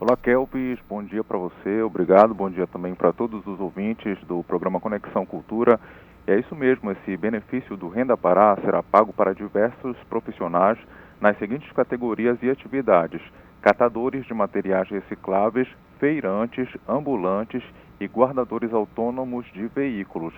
Olá, 0.00 0.16
Kelpis, 0.16 0.80
bom 0.88 1.02
dia 1.02 1.22
para 1.22 1.38
você, 1.38 1.80
obrigado, 1.82 2.34
bom 2.34 2.50
dia 2.50 2.66
também 2.66 2.92
para 2.92 3.12
todos 3.12 3.46
os 3.46 3.60
ouvintes 3.60 4.18
do 4.26 4.42
programa 4.42 4.80
Conexão 4.80 5.24
Cultura 5.24 5.78
é 6.26 6.38
isso 6.38 6.54
mesmo, 6.54 6.90
esse 6.92 7.16
benefício 7.16 7.76
do 7.76 7.88
Renda 7.88 8.16
Pará 8.16 8.56
será 8.62 8.82
pago 8.82 9.12
para 9.12 9.34
diversos 9.34 9.96
profissionais 10.08 10.78
nas 11.20 11.36
seguintes 11.38 11.70
categorias 11.72 12.38
e 12.42 12.48
atividades: 12.48 13.20
catadores 13.60 14.24
de 14.26 14.32
materiais 14.32 14.88
recicláveis, 14.88 15.68
feirantes, 15.98 16.68
ambulantes 16.88 17.62
e 18.00 18.06
guardadores 18.06 18.72
autônomos 18.72 19.46
de 19.52 19.66
veículos. 19.66 20.34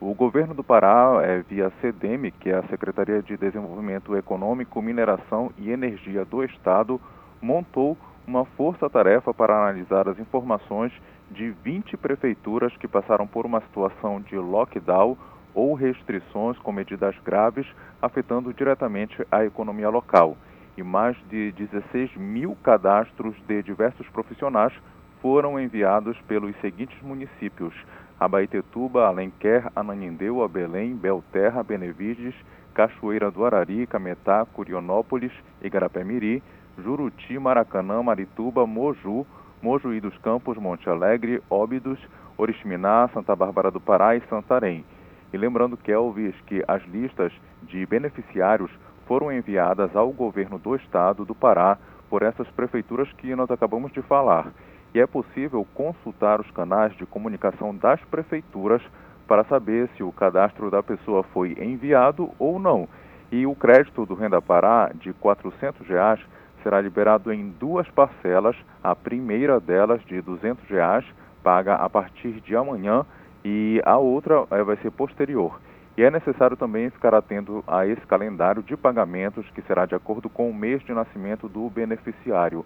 O 0.00 0.12
governo 0.14 0.54
do 0.54 0.64
Pará, 0.64 1.20
é, 1.22 1.42
via 1.42 1.72
CDM, 1.80 2.30
que 2.30 2.50
é 2.50 2.56
a 2.56 2.68
Secretaria 2.68 3.20
de 3.22 3.36
Desenvolvimento 3.36 4.16
Econômico, 4.16 4.80
Mineração 4.80 5.50
e 5.58 5.70
Energia 5.70 6.24
do 6.24 6.44
Estado, 6.44 7.00
montou 7.40 7.96
uma 8.26 8.44
força-tarefa 8.44 9.32
para 9.32 9.56
analisar 9.56 10.08
as 10.08 10.18
informações 10.18 10.92
de 11.30 11.50
20 11.62 11.96
prefeituras 11.96 12.76
que 12.76 12.88
passaram 12.88 13.26
por 13.26 13.44
uma 13.44 13.60
situação 13.60 14.20
de 14.20 14.36
lockdown 14.36 15.16
ou 15.54 15.74
restrições 15.74 16.58
com 16.58 16.72
medidas 16.72 17.14
graves 17.24 17.66
afetando 18.00 18.52
diretamente 18.52 19.26
a 19.30 19.44
economia 19.44 19.88
local. 19.88 20.36
E 20.76 20.82
mais 20.82 21.16
de 21.28 21.50
16 21.52 22.16
mil 22.16 22.56
cadastros 22.62 23.34
de 23.46 23.62
diversos 23.62 24.08
profissionais 24.08 24.72
foram 25.20 25.58
enviados 25.58 26.16
pelos 26.28 26.54
seguintes 26.60 27.00
municípios: 27.02 27.74
Abaetetuba, 28.20 29.06
Alenquer, 29.06 29.70
Ananindeua, 29.74 30.48
Belém, 30.48 30.94
Belterra, 30.94 31.62
Benevides, 31.62 32.34
Cachoeira 32.72 33.30
do 33.30 33.44
Arari, 33.44 33.86
Cametá, 33.88 34.46
Curionópolis, 34.46 35.32
Igarapé-Miri, 35.60 36.40
Juruti, 36.78 37.36
Maracanã, 37.36 38.00
Marituba, 38.00 38.64
Moju, 38.64 39.26
Mojuí 39.60 40.00
dos 40.00 40.16
Campos, 40.18 40.56
Monte 40.56 40.88
Alegre, 40.88 41.42
Óbidos, 41.50 41.98
Oriximiná, 42.36 43.08
Santa 43.12 43.34
Bárbara 43.34 43.70
do 43.70 43.80
Pará 43.80 44.14
e 44.14 44.20
Santarém. 44.28 44.84
E 45.32 45.36
lembrando, 45.36 45.76
Kelvis, 45.76 46.34
que 46.46 46.64
as 46.66 46.82
listas 46.86 47.32
de 47.62 47.84
beneficiários 47.84 48.70
foram 49.06 49.32
enviadas 49.32 49.94
ao 49.96 50.10
governo 50.12 50.58
do 50.58 50.76
estado 50.76 51.24
do 51.24 51.34
Pará 51.34 51.76
por 52.08 52.22
essas 52.22 52.48
prefeituras 52.50 53.10
que 53.14 53.34
nós 53.34 53.50
acabamos 53.50 53.92
de 53.92 54.02
falar. 54.02 54.52
E 54.94 55.00
é 55.00 55.06
possível 55.06 55.66
consultar 55.74 56.40
os 56.40 56.50
canais 56.52 56.96
de 56.96 57.04
comunicação 57.04 57.74
das 57.74 58.00
prefeituras 58.04 58.82
para 59.26 59.44
saber 59.44 59.88
se 59.96 60.02
o 60.02 60.12
cadastro 60.12 60.70
da 60.70 60.82
pessoa 60.82 61.22
foi 61.22 61.56
enviado 61.60 62.30
ou 62.38 62.58
não. 62.58 62.88
E 63.30 63.44
o 63.44 63.54
crédito 63.54 64.06
do 64.06 64.14
Renda 64.14 64.40
Pará 64.40 64.90
de 64.94 65.12
400 65.12 65.86
reais 65.86 66.20
será 66.62 66.80
liberado 66.80 67.32
em 67.32 67.48
duas 67.50 67.88
parcelas. 67.90 68.56
A 68.82 68.94
primeira 68.94 69.58
delas, 69.60 70.02
de 70.04 70.20
200 70.20 70.68
reais, 70.68 71.04
paga 71.42 71.74
a 71.74 71.88
partir 71.88 72.40
de 72.40 72.54
amanhã 72.56 73.04
e 73.44 73.80
a 73.84 73.96
outra 73.96 74.44
é, 74.50 74.62
vai 74.62 74.76
ser 74.76 74.90
posterior. 74.90 75.60
E 75.96 76.02
é 76.02 76.10
necessário 76.10 76.56
também 76.56 76.90
ficar 76.90 77.14
atento 77.14 77.64
a 77.66 77.86
esse 77.86 78.06
calendário 78.06 78.62
de 78.62 78.76
pagamentos 78.76 79.44
que 79.50 79.62
será 79.62 79.84
de 79.84 79.94
acordo 79.94 80.28
com 80.28 80.48
o 80.48 80.54
mês 80.54 80.80
de 80.82 80.92
nascimento 80.92 81.48
do 81.48 81.68
beneficiário. 81.68 82.64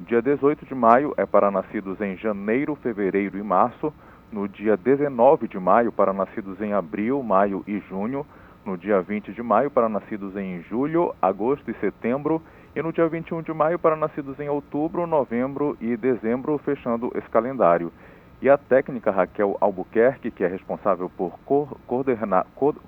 Dia 0.00 0.22
18 0.22 0.64
de 0.64 0.74
maio 0.74 1.12
é 1.18 1.26
para 1.26 1.50
nascidos 1.50 2.00
em 2.00 2.16
janeiro, 2.16 2.74
fevereiro 2.76 3.36
e 3.36 3.42
março. 3.42 3.92
No 4.32 4.48
dia 4.48 4.76
19 4.76 5.46
de 5.46 5.58
maio, 5.58 5.92
para 5.92 6.12
nascidos 6.12 6.58
em 6.60 6.72
abril, 6.72 7.22
maio 7.22 7.62
e 7.66 7.80
junho. 7.80 8.24
No 8.64 8.78
dia 8.78 9.02
20 9.02 9.32
de 9.32 9.42
maio, 9.42 9.70
para 9.70 9.88
nascidos 9.88 10.34
em 10.36 10.62
julho, 10.62 11.14
agosto 11.20 11.70
e 11.70 11.74
setembro 11.80 12.40
e 12.74 12.82
no 12.82 12.92
dia 12.92 13.08
21 13.08 13.42
de 13.42 13.52
maio 13.52 13.78
para 13.78 13.96
nascidos 13.96 14.38
em 14.38 14.48
outubro, 14.48 15.06
novembro 15.06 15.76
e 15.80 15.96
dezembro, 15.96 16.56
fechando 16.58 17.10
esse 17.16 17.28
calendário. 17.28 17.92
E 18.40 18.48
a 18.48 18.56
técnica 18.56 19.10
Raquel 19.10 19.56
Albuquerque, 19.60 20.30
que 20.30 20.44
é 20.44 20.46
responsável 20.46 21.10
por 21.10 21.38
coordenar, 21.86 22.46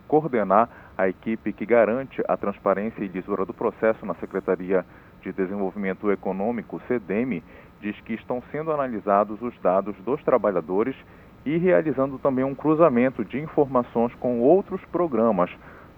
coordenar 0.09 0.69
a 0.97 1.09
equipe 1.09 1.53
que 1.53 1.67
garante 1.67 2.23
a 2.27 2.37
transparência 2.37 3.03
e 3.03 3.09
lisura 3.09 3.45
do 3.45 3.53
processo 3.53 4.07
na 4.07 4.15
Secretaria 4.15 4.85
de 5.21 5.33
Desenvolvimento 5.33 6.11
Econômico, 6.11 6.81
CDEM, 6.89 7.43
diz 7.81 8.01
que 8.01 8.15
estão 8.15 8.43
sendo 8.51 8.73
analisados 8.73 9.43
os 9.43 9.55
dados 9.61 9.97
dos 10.05 10.23
trabalhadores 10.23 10.97
e 11.45 11.59
realizando 11.59 12.19
também 12.19 12.45
um 12.45 12.55
cruzamento 12.55 13.25
de 13.25 13.39
informações 13.39 14.15
com 14.15 14.41
outros 14.41 14.81
programas 14.87 15.51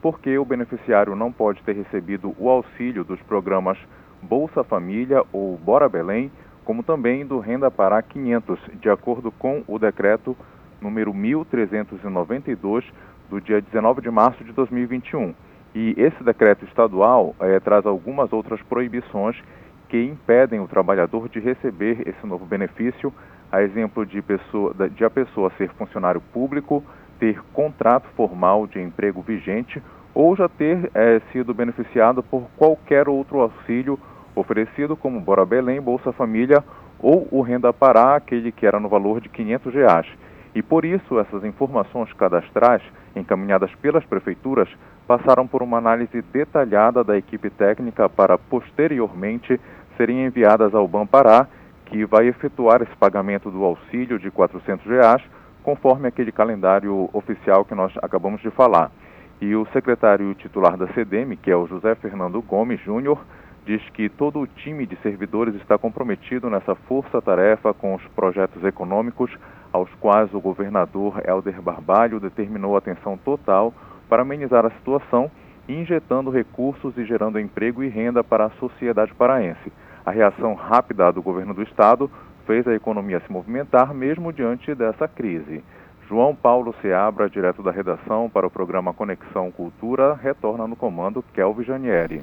porque 0.04 0.36
o 0.36 0.44
beneficiário 0.44 1.16
não 1.16 1.32
pode 1.32 1.62
ter 1.62 1.74
recebido 1.74 2.36
o 2.38 2.50
auxílio 2.50 3.02
dos 3.04 3.18
programas 3.22 3.78
Bolsa 4.20 4.62
Família 4.62 5.24
ou 5.32 5.56
Bora 5.56 5.88
Belém, 5.88 6.30
como 6.62 6.82
também 6.82 7.24
do 7.24 7.38
Renda 7.38 7.70
Pará 7.70 8.02
500, 8.02 8.58
de 8.82 8.90
acordo 8.90 9.32
com 9.32 9.64
o 9.66 9.78
decreto 9.78 10.36
número 10.78 11.14
1392 11.14 12.84
do 13.30 13.40
dia 13.40 13.62
19 13.62 14.02
de 14.02 14.10
março 14.10 14.44
de 14.44 14.52
2021. 14.52 15.34
E 15.74 15.94
esse 15.96 16.22
decreto 16.22 16.66
estadual 16.66 17.34
é, 17.40 17.58
traz 17.58 17.86
algumas 17.86 18.30
outras 18.30 18.60
proibições 18.60 19.42
que 19.88 20.04
impedem 20.04 20.60
o 20.60 20.68
trabalhador 20.68 21.30
de 21.30 21.40
receber 21.40 22.06
esse 22.06 22.26
novo 22.26 22.44
benefício, 22.44 23.10
a 23.50 23.62
exemplo 23.62 24.04
de, 24.04 24.20
pessoa, 24.20 24.74
de 24.90 25.02
a 25.02 25.08
pessoa 25.08 25.50
ser 25.56 25.70
funcionário 25.78 26.20
público, 26.20 26.84
ter 27.24 27.40
contrato 27.54 28.06
formal 28.14 28.66
de 28.66 28.78
emprego 28.78 29.22
vigente 29.22 29.82
ou 30.12 30.36
já 30.36 30.46
ter 30.46 30.90
é, 30.94 31.22
sido 31.32 31.54
beneficiado 31.54 32.22
por 32.22 32.42
qualquer 32.54 33.08
outro 33.08 33.40
auxílio 33.40 33.98
oferecido 34.34 34.94
como 34.94 35.18
Bora 35.18 35.46
Belém, 35.46 35.80
Bolsa 35.80 36.12
Família 36.12 36.62
ou 36.98 37.26
o 37.30 37.40
Renda 37.40 37.72
Pará, 37.72 38.16
aquele 38.16 38.52
que 38.52 38.66
era 38.66 38.78
no 38.78 38.90
valor 38.90 39.22
de 39.22 39.30
500 39.30 39.72
reais. 39.72 40.06
E 40.54 40.60
por 40.60 40.84
isso 40.84 41.18
essas 41.18 41.42
informações 41.44 42.12
cadastrais 42.12 42.82
encaminhadas 43.16 43.74
pelas 43.76 44.04
prefeituras 44.04 44.68
passaram 45.08 45.46
por 45.46 45.62
uma 45.62 45.78
análise 45.78 46.20
detalhada 46.30 47.02
da 47.02 47.16
equipe 47.16 47.48
técnica 47.48 48.06
para 48.06 48.36
posteriormente 48.36 49.58
serem 49.96 50.26
enviadas 50.26 50.74
ao 50.74 50.86
Banpará, 50.86 51.46
que 51.86 52.04
vai 52.04 52.28
efetuar 52.28 52.82
esse 52.82 52.94
pagamento 52.96 53.50
do 53.50 53.64
auxílio 53.64 54.18
de 54.18 54.30
400 54.30 54.84
reais, 54.84 55.22
conforme 55.64 56.06
aquele 56.06 56.30
calendário 56.30 57.08
oficial 57.12 57.64
que 57.64 57.74
nós 57.74 57.92
acabamos 58.02 58.40
de 58.42 58.50
falar. 58.50 58.92
E 59.40 59.56
o 59.56 59.66
secretário 59.72 60.32
titular 60.34 60.76
da 60.76 60.86
CDM, 60.88 61.36
que 61.36 61.50
é 61.50 61.56
o 61.56 61.66
José 61.66 61.94
Fernando 61.96 62.40
Gomes 62.40 62.80
Júnior, 62.82 63.18
diz 63.66 63.82
que 63.90 64.10
todo 64.10 64.40
o 64.40 64.46
time 64.46 64.86
de 64.86 64.94
servidores 64.96 65.54
está 65.54 65.78
comprometido 65.78 66.50
nessa 66.50 66.74
força-tarefa 66.74 67.72
com 67.72 67.94
os 67.94 68.02
projetos 68.08 68.62
econômicos 68.62 69.30
aos 69.72 69.88
quais 69.94 70.32
o 70.34 70.40
governador 70.40 71.20
Helder 71.26 71.60
Barbalho 71.62 72.20
determinou 72.20 72.76
atenção 72.76 73.16
total 73.16 73.72
para 74.08 74.22
amenizar 74.22 74.66
a 74.66 74.70
situação, 74.70 75.30
injetando 75.66 76.30
recursos 76.30 76.96
e 76.98 77.04
gerando 77.04 77.40
emprego 77.40 77.82
e 77.82 77.88
renda 77.88 78.22
para 78.22 78.44
a 78.44 78.50
sociedade 78.50 79.14
paraense. 79.14 79.72
A 80.04 80.10
reação 80.10 80.52
rápida 80.52 81.10
do 81.10 81.22
governo 81.22 81.54
do 81.54 81.62
estado 81.62 82.10
fez 82.46 82.66
a 82.66 82.74
economia 82.74 83.20
se 83.20 83.32
movimentar 83.32 83.92
mesmo 83.94 84.32
diante 84.32 84.74
dessa 84.74 85.08
crise. 85.08 85.62
João 86.08 86.34
Paulo 86.34 86.74
Seabra, 86.82 87.30
direto 87.30 87.62
da 87.62 87.70
redação 87.70 88.28
para 88.28 88.46
o 88.46 88.50
programa 88.50 88.92
Conexão 88.92 89.50
Cultura, 89.50 90.14
retorna 90.14 90.66
no 90.66 90.76
comando 90.76 91.24
Kelvin 91.34 91.64
Janieri. 91.64 92.22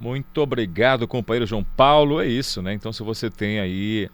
Muito 0.00 0.40
obrigado, 0.40 1.06
companheiro 1.06 1.46
João 1.46 1.64
Paulo. 1.76 2.20
É 2.20 2.26
isso, 2.26 2.62
né? 2.62 2.72
Então, 2.72 2.92
se 2.92 3.02
você 3.02 3.28
tem 3.28 3.58
aí, 3.58 4.08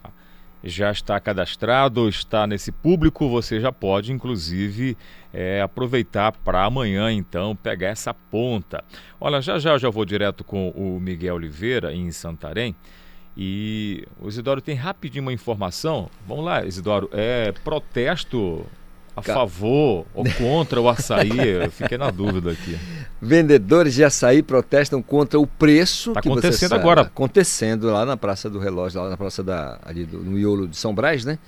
já 0.64 0.90
está 0.90 1.20
cadastrado, 1.20 2.08
está 2.08 2.46
nesse 2.46 2.72
público, 2.72 3.28
você 3.28 3.60
já 3.60 3.70
pode, 3.70 4.12
inclusive, 4.12 4.96
é, 5.32 5.60
aproveitar 5.60 6.32
para 6.32 6.64
amanhã, 6.64 7.12
então, 7.12 7.54
pegar 7.54 7.88
essa 7.88 8.14
ponta. 8.14 8.82
Olha, 9.20 9.40
já 9.42 9.58
já 9.58 9.76
já 9.76 9.90
vou 9.90 10.04
direto 10.04 10.42
com 10.42 10.70
o 10.70 10.98
Miguel 10.98 11.36
Oliveira, 11.36 11.92
em 11.92 12.10
Santarém. 12.10 12.74
E 13.36 14.06
o 14.20 14.28
Isidoro 14.28 14.60
tem 14.60 14.76
rapidinho 14.76 15.22
uma 15.22 15.32
informação. 15.32 16.08
Vamos 16.26 16.44
lá, 16.44 16.64
Isidoro. 16.64 17.10
É 17.12 17.52
protesto 17.64 18.64
a 19.16 19.22
favor 19.22 20.06
ou 20.14 20.24
contra 20.38 20.80
o 20.80 20.88
açaí? 20.88 21.38
Eu 21.64 21.70
fiquei 21.70 21.98
na 21.98 22.10
dúvida 22.10 22.52
aqui. 22.52 22.78
Vendedores 23.20 23.94
de 23.94 24.04
açaí 24.04 24.42
protestam 24.42 25.02
contra 25.02 25.38
o 25.38 25.46
preço 25.46 26.12
tá 26.12 26.20
que 26.20 26.28
acontecendo 26.28 26.74
agora. 26.74 27.02
Acontecendo 27.02 27.90
lá 27.90 28.04
na 28.04 28.16
Praça 28.16 28.48
do 28.48 28.58
Relógio, 28.58 29.00
lá 29.00 29.10
na 29.10 29.16
Praça 29.16 29.42
da 29.42 29.78
ali 29.84 30.04
do, 30.04 30.18
no 30.18 30.32
miolo 30.32 30.68
de 30.68 30.76
São 30.76 30.94
Brás, 30.94 31.24
né? 31.24 31.38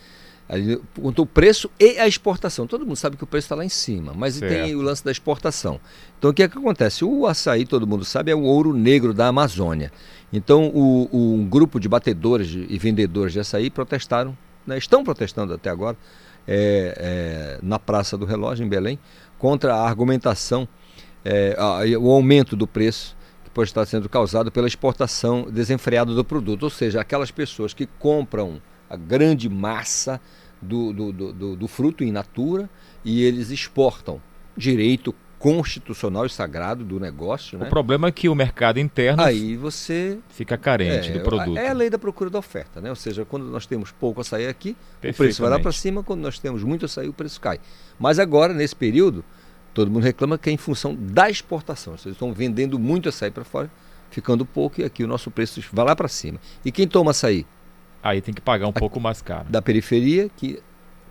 Contra 1.00 1.22
o 1.22 1.26
preço 1.26 1.68
e 1.78 1.98
a 1.98 2.06
exportação. 2.06 2.66
Todo 2.68 2.86
mundo 2.86 2.96
sabe 2.96 3.16
que 3.16 3.24
o 3.24 3.26
preço 3.26 3.46
está 3.46 3.56
lá 3.56 3.64
em 3.64 3.68
cima, 3.68 4.12
mas 4.14 4.34
certo. 4.34 4.52
tem 4.52 4.76
o 4.76 4.80
lance 4.80 5.04
da 5.04 5.10
exportação. 5.10 5.80
Então 6.18 6.30
o 6.30 6.34
que 6.34 6.42
é 6.42 6.48
que 6.48 6.56
acontece? 6.56 7.04
O 7.04 7.26
açaí, 7.26 7.66
todo 7.66 7.86
mundo 7.86 8.04
sabe, 8.04 8.30
é 8.30 8.34
o 8.34 8.42
ouro 8.42 8.72
negro 8.72 9.12
da 9.12 9.26
Amazônia. 9.26 9.90
Então 10.32 10.68
o, 10.68 11.08
o 11.10 11.34
um 11.34 11.48
grupo 11.48 11.80
de 11.80 11.88
batedores 11.88 12.48
e 12.50 12.78
vendedores 12.78 13.32
de 13.32 13.40
açaí 13.40 13.70
protestaram, 13.70 14.38
né? 14.64 14.78
estão 14.78 15.02
protestando 15.02 15.52
até 15.52 15.68
agora, 15.68 15.96
é, 16.46 16.94
é, 16.96 17.58
na 17.60 17.78
Praça 17.78 18.16
do 18.16 18.24
Relógio, 18.24 18.64
em 18.64 18.68
Belém, 18.68 19.00
contra 19.38 19.74
a 19.74 19.84
argumentação, 19.84 20.68
é, 21.24 21.56
a, 21.58 21.80
o 21.98 22.08
aumento 22.12 22.54
do 22.54 22.68
preço 22.68 23.16
que 23.42 23.50
pode 23.50 23.70
estar 23.70 23.84
sendo 23.84 24.08
causado 24.08 24.52
pela 24.52 24.68
exportação 24.68 25.48
desenfreada 25.50 26.14
do 26.14 26.24
produto. 26.24 26.62
Ou 26.62 26.70
seja, 26.70 27.00
aquelas 27.00 27.32
pessoas 27.32 27.74
que 27.74 27.86
compram 27.98 28.62
a 28.88 28.96
grande 28.96 29.48
massa 29.48 30.20
do, 30.60 30.92
do, 30.92 31.12
do, 31.12 31.56
do 31.56 31.68
fruto 31.68 32.02
in 32.02 32.12
natura 32.12 32.68
e 33.04 33.22
eles 33.22 33.50
exportam 33.50 34.20
direito 34.56 35.14
constitucional 35.38 36.24
e 36.26 36.30
sagrado 36.30 36.82
do 36.82 36.98
negócio. 36.98 37.58
O 37.58 37.62
né? 37.62 37.68
problema 37.68 38.08
é 38.08 38.12
que 38.12 38.28
o 38.28 38.34
mercado 38.34 38.80
interno 38.80 39.22
aí 39.22 39.56
você 39.56 40.18
fica 40.30 40.56
carente 40.56 41.10
é, 41.10 41.12
do 41.12 41.20
produto. 41.20 41.58
É 41.58 41.68
a 41.68 41.72
lei 41.72 41.90
da 41.90 41.98
procura 41.98 42.30
da 42.30 42.38
oferta, 42.38 42.80
né? 42.80 42.88
Ou 42.88 42.96
seja, 42.96 43.24
quando 43.24 43.44
nós 43.44 43.66
temos 43.66 43.92
pouco 43.92 44.20
açaí 44.20 44.46
aqui, 44.46 44.76
o 44.98 45.14
preço 45.14 45.42
vai 45.42 45.50
lá 45.50 45.60
para 45.60 45.72
cima, 45.72 46.02
quando 46.02 46.20
nós 46.20 46.38
temos 46.38 46.62
muito 46.62 46.86
açaí, 46.86 47.08
o 47.08 47.12
preço 47.12 47.40
cai. 47.40 47.60
Mas 47.98 48.18
agora, 48.18 48.54
nesse 48.54 48.74
período, 48.74 49.24
todo 49.74 49.90
mundo 49.90 50.04
reclama 50.04 50.38
que 50.38 50.48
é 50.48 50.52
em 50.52 50.56
função 50.56 50.94
da 50.94 51.28
exportação. 51.28 51.98
Vocês 51.98 52.14
estão 52.14 52.32
vendendo 52.32 52.78
muito 52.78 53.08
açaí 53.08 53.30
para 53.30 53.44
fora, 53.44 53.70
ficando 54.10 54.46
pouco, 54.46 54.80
e 54.80 54.84
aqui 54.84 55.04
o 55.04 55.06
nosso 55.06 55.30
preço 55.30 55.62
vai 55.72 55.84
lá 55.84 55.94
para 55.94 56.08
cima. 56.08 56.40
E 56.64 56.72
quem 56.72 56.88
toma 56.88 57.10
açaí? 57.10 57.46
Aí 58.08 58.20
tem 58.20 58.32
que 58.32 58.40
pagar 58.40 58.66
um 58.66 58.70
a, 58.70 58.72
pouco 58.72 59.00
mais 59.00 59.20
caro. 59.20 59.46
Da 59.48 59.60
periferia, 59.60 60.30
que 60.36 60.60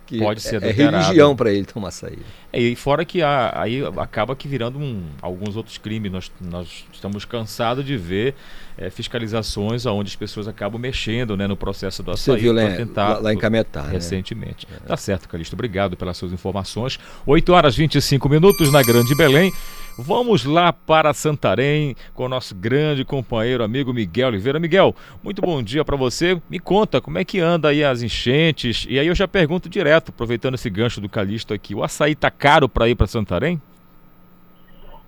que 0.06 0.18
pode 0.18 0.40
ser 0.40 0.62
é, 0.62 0.68
é 0.68 0.72
religião 0.72 1.34
para 1.34 1.52
ele 1.52 1.64
tomar 1.64 1.88
açaí. 1.88 2.18
É, 2.52 2.60
e 2.60 2.76
fora 2.76 3.04
que 3.04 3.22
há, 3.22 3.52
aí 3.60 3.82
acaba 3.98 4.36
que 4.36 4.46
virando 4.46 4.78
um, 4.78 5.02
alguns 5.20 5.56
outros 5.56 5.76
crimes. 5.78 6.10
Nós, 6.12 6.32
nós 6.40 6.86
estamos 6.92 7.24
cansados 7.24 7.84
de 7.84 7.96
ver 7.96 8.34
é, 8.78 8.88
fiscalizações 8.88 9.84
onde 9.84 10.08
as 10.08 10.16
pessoas 10.16 10.46
acabam 10.46 10.80
mexendo 10.80 11.36
né, 11.36 11.46
no 11.46 11.56
processo 11.56 12.02
do 12.02 12.12
açaí. 12.12 12.36
Você 12.36 12.40
viu 12.40 12.52
lá, 12.52 12.70
tentar, 12.70 13.08
lá, 13.14 13.18
lá 13.18 13.34
em 13.34 13.38
Cametá. 13.38 13.82
Né? 13.82 13.92
Recentemente. 13.92 14.66
Né? 14.70 14.78
Tá 14.86 14.96
certo, 14.96 15.28
Calixto. 15.28 15.56
Obrigado 15.56 15.96
pelas 15.96 16.16
suas 16.16 16.32
informações. 16.32 16.98
8 17.26 17.52
horas 17.52 17.74
25 17.74 18.28
minutos 18.28 18.70
na 18.70 18.82
Grande 18.82 19.14
Belém. 19.16 19.52
Vamos 19.98 20.44
lá 20.44 20.74
para 20.74 21.14
Santarém 21.14 21.96
com 22.12 22.26
o 22.26 22.28
nosso 22.28 22.54
grande 22.54 23.02
companheiro, 23.02 23.64
amigo 23.64 23.94
Miguel 23.94 24.28
Oliveira. 24.28 24.60
Miguel, 24.60 24.94
muito 25.24 25.40
bom 25.40 25.62
dia 25.62 25.86
para 25.86 25.96
você. 25.96 26.38
Me 26.50 26.58
conta 26.58 27.00
como 27.00 27.16
é 27.16 27.24
que 27.24 27.40
anda 27.40 27.68
aí 27.68 27.82
as 27.82 28.02
enchentes. 28.02 28.86
E 28.90 28.98
aí 28.98 29.06
eu 29.06 29.14
já 29.14 29.26
pergunto 29.26 29.70
direto, 29.70 30.10
aproveitando 30.10 30.54
esse 30.54 30.68
gancho 30.68 31.00
do 31.00 31.08
Calixto 31.08 31.54
aqui. 31.54 31.74
O 31.74 31.82
açaí 31.82 32.14
tá 32.14 32.30
caro 32.30 32.68
para 32.68 32.90
ir 32.90 32.94
para 32.94 33.06
Santarém? 33.06 33.58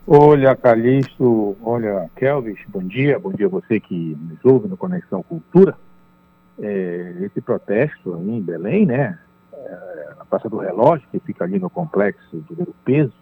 Olha, 0.07 0.57
Calixto, 0.57 1.55
olha, 1.63 2.09
Kelvis, 2.17 2.59
bom 2.69 2.83
dia, 2.83 3.19
bom 3.19 3.31
dia 3.31 3.45
a 3.45 3.51
você 3.51 3.79
que 3.79 4.17
nos 4.19 4.43
ouve 4.43 4.69
no 4.69 4.77
Conexão 4.79 5.23
Cultura. 5.23 5.77
É, 6.59 7.15
esse 7.21 7.43
protesto 7.43 8.15
aí 8.15 8.31
em 8.31 8.41
Belém, 8.41 8.87
né, 8.87 9.19
é, 9.53 10.15
na 10.17 10.25
Praça 10.25 10.49
do 10.49 10.57
Relógio, 10.57 11.07
que 11.13 11.21
fica 11.21 11.45
ali 11.45 11.59
no 11.59 11.69
complexo 11.69 12.39
do 12.49 12.75
Peso, 12.87 13.13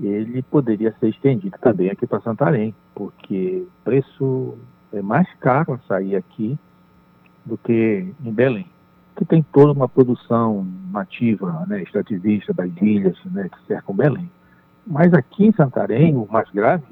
ele 0.00 0.42
poderia 0.42 0.94
ser 0.98 1.08
estendido 1.08 1.56
também 1.60 1.90
aqui 1.90 2.06
para 2.06 2.20
Santarém, 2.20 2.74
porque 2.94 3.66
o 3.66 3.84
preço 3.84 4.58
é 4.92 5.02
mais 5.02 5.28
caro 5.40 5.74
a 5.74 5.78
sair 5.86 6.16
aqui 6.16 6.58
do 7.44 7.56
que 7.58 8.06
em 8.24 8.32
Belém, 8.32 8.66
que 9.16 9.24
tem 9.24 9.42
toda 9.52 9.72
uma 9.72 9.88
produção 9.88 10.66
nativa, 10.90 11.64
né, 11.66 11.82
extrativista 11.82 12.52
das 12.52 12.70
ilhas 12.80 13.18
né, 13.26 13.48
que 13.48 13.66
cercam 13.66 13.94
Belém. 13.94 14.30
Mas 14.86 15.12
aqui 15.14 15.46
em 15.46 15.52
Santarém, 15.52 16.16
o 16.16 16.26
mais 16.30 16.50
grave, 16.50 16.84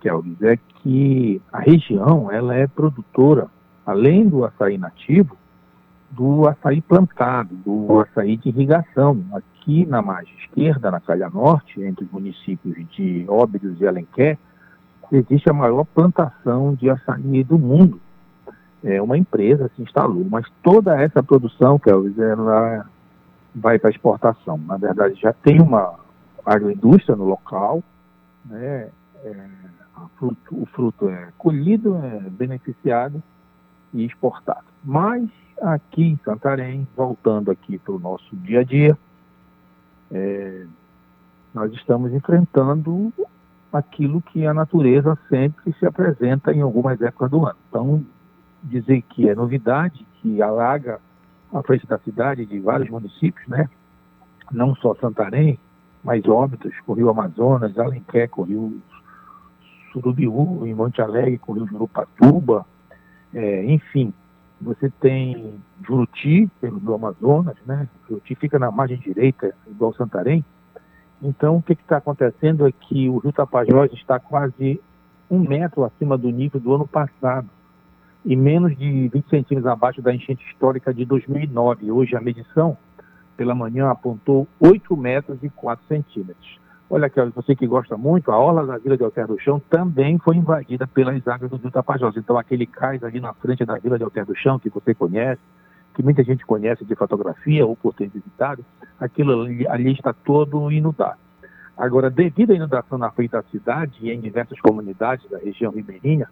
Kelvis, 0.00 0.42
é 0.42 0.58
que 0.82 1.40
a 1.52 1.60
região 1.60 2.30
ela 2.30 2.54
é 2.54 2.66
produtora, 2.66 3.48
além 3.86 4.28
do 4.28 4.44
açaí 4.44 4.76
nativo, 4.78 5.36
do 6.10 6.48
açaí 6.48 6.80
plantado, 6.80 7.54
do 7.56 8.00
açaí 8.00 8.36
de 8.36 8.48
irrigação. 8.48 9.24
Aqui 9.60 9.84
na 9.84 10.00
margem 10.00 10.34
esquerda, 10.38 10.90
na 10.90 11.00
Calha 11.00 11.28
Norte, 11.28 11.82
entre 11.82 12.06
os 12.06 12.10
municípios 12.10 12.74
de 12.92 13.26
Óbidos 13.28 13.78
e 13.78 13.86
Alenquer, 13.86 14.38
existe 15.12 15.50
a 15.50 15.52
maior 15.52 15.84
plantação 15.84 16.74
de 16.74 16.88
açaí 16.88 17.44
do 17.44 17.58
mundo. 17.58 18.00
É, 18.82 19.02
uma 19.02 19.18
empresa 19.18 19.70
se 19.76 19.82
instalou, 19.82 20.24
mas 20.30 20.46
toda 20.62 20.98
essa 20.98 21.22
produção, 21.22 21.78
Kelvis, 21.78 22.18
ela 22.18 22.86
vai 23.54 23.78
para 23.78 23.90
exportação. 23.90 24.56
Na 24.56 24.78
verdade, 24.78 25.20
já 25.20 25.34
tem 25.34 25.60
uma 25.60 25.94
agroindústria 26.46 27.14
no 27.14 27.26
local, 27.26 27.84
né? 28.46 28.88
É, 29.22 29.46
fruto, 30.16 30.62
o 30.62 30.64
fruto 30.64 31.10
é 31.10 31.28
colhido, 31.36 31.96
é 31.96 32.20
beneficiado 32.30 33.22
e 33.92 34.06
exportado. 34.06 34.64
Mas 34.82 35.28
aqui 35.60 36.02
em 36.02 36.20
Santarém, 36.24 36.88
voltando 36.96 37.50
aqui 37.50 37.76
para 37.76 37.92
o 37.92 37.98
nosso 37.98 38.34
dia 38.36 38.60
a 38.60 38.64
dia, 38.64 38.96
é, 40.10 40.66
nós 41.54 41.72
estamos 41.72 42.12
enfrentando 42.12 43.12
aquilo 43.72 44.20
que 44.20 44.46
a 44.46 44.54
natureza 44.54 45.16
sempre 45.28 45.72
se 45.78 45.86
apresenta 45.86 46.52
em 46.52 46.60
algumas 46.60 47.00
épocas 47.00 47.30
do 47.30 47.46
ano. 47.46 47.58
Então, 47.68 48.04
dizer 48.62 49.02
que 49.02 49.28
é 49.28 49.34
novidade, 49.34 50.06
que 50.20 50.42
alaga 50.42 51.00
a 51.52 51.62
frente 51.62 51.86
da 51.86 51.98
cidade 51.98 52.44
de 52.46 52.58
vários 52.60 52.90
municípios, 52.90 53.46
né? 53.48 53.68
Não 54.50 54.74
só 54.76 54.94
Santarém, 54.96 55.58
mas 56.02 56.26
Óbitos, 56.26 56.72
com 56.84 56.92
o 56.92 56.94
Rio 56.94 57.10
Amazonas, 57.10 57.78
Alenquer, 57.78 58.28
com 58.28 58.42
o 58.42 58.44
Rio 58.44 58.82
Surubiú, 59.92 60.66
em 60.66 60.74
Monte 60.74 61.00
Alegre, 61.00 61.38
com 61.38 61.52
o 61.52 61.54
Rio 61.56 61.66
Jurupatuba, 61.66 62.66
é, 63.32 63.64
enfim, 63.64 64.12
você 64.60 64.90
tem 65.00 65.54
Juruti, 65.86 66.50
pelo 66.60 66.78
Rio 66.78 66.94
Amazonas, 66.94 67.56
né? 67.64 67.88
Juruti 68.08 68.34
fica 68.34 68.58
na 68.58 68.70
margem 68.70 68.98
direita, 68.98 69.54
igual 69.66 69.94
Santarém. 69.94 70.44
Então, 71.22 71.56
o 71.56 71.62
que 71.62 71.72
está 71.72 71.98
acontecendo 71.98 72.66
é 72.66 72.72
que 72.72 73.08
o 73.08 73.18
Rio 73.18 73.32
Tapajós 73.32 73.92
está 73.92 74.18
quase 74.18 74.80
um 75.30 75.38
metro 75.38 75.84
acima 75.84 76.18
do 76.18 76.30
nível 76.30 76.60
do 76.60 76.74
ano 76.74 76.86
passado 76.86 77.48
e 78.24 78.36
menos 78.36 78.76
de 78.76 79.08
20 79.08 79.28
centímetros 79.28 79.66
abaixo 79.66 80.02
da 80.02 80.14
enchente 80.14 80.44
histórica 80.50 80.92
de 80.92 81.04
2009. 81.04 81.90
Hoje 81.90 82.16
a 82.16 82.20
medição 82.20 82.76
pela 83.36 83.54
manhã 83.54 83.90
apontou 83.90 84.46
8 84.58 84.96
metros 84.96 85.38
e 85.42 85.48
4 85.48 85.86
centímetros. 85.86 86.58
Olha 86.92 87.06
aqui, 87.06 87.20
você 87.36 87.54
que 87.54 87.68
gosta 87.68 87.96
muito, 87.96 88.32
a 88.32 88.36
orla 88.36 88.66
da 88.66 88.76
Vila 88.76 88.96
de 88.96 89.04
Alter 89.04 89.28
do 89.28 89.38
Chão 89.38 89.62
também 89.70 90.18
foi 90.18 90.34
invadida 90.34 90.88
pelas 90.88 91.24
águas 91.28 91.48
do 91.48 91.56
Rio 91.56 91.70
Tapajós. 91.70 92.16
Então 92.16 92.36
aquele 92.36 92.66
cais 92.66 93.04
ali 93.04 93.20
na 93.20 93.32
frente 93.32 93.64
da 93.64 93.78
Vila 93.78 93.96
de 93.96 94.02
Alter 94.02 94.26
do 94.26 94.34
Chão, 94.34 94.58
que 94.58 94.68
você 94.68 94.92
conhece, 94.92 95.40
que 95.94 96.02
muita 96.02 96.24
gente 96.24 96.44
conhece 96.44 96.84
de 96.84 96.96
fotografia 96.96 97.64
ou 97.64 97.76
por 97.76 97.94
ter 97.94 98.08
visitado, 98.08 98.64
aquilo 98.98 99.42
ali, 99.42 99.68
ali 99.68 99.92
está 99.92 100.12
todo 100.12 100.68
inundado. 100.72 101.16
Agora, 101.76 102.10
devido 102.10 102.50
à 102.50 102.56
inundação 102.56 102.98
na 102.98 103.12
frente 103.12 103.30
da 103.30 103.42
cidade 103.44 103.96
e 104.02 104.10
em 104.10 104.20
diversas 104.20 104.58
comunidades 104.60 105.30
da 105.30 105.38
região 105.38 105.70
ribeirinha, 105.70 106.26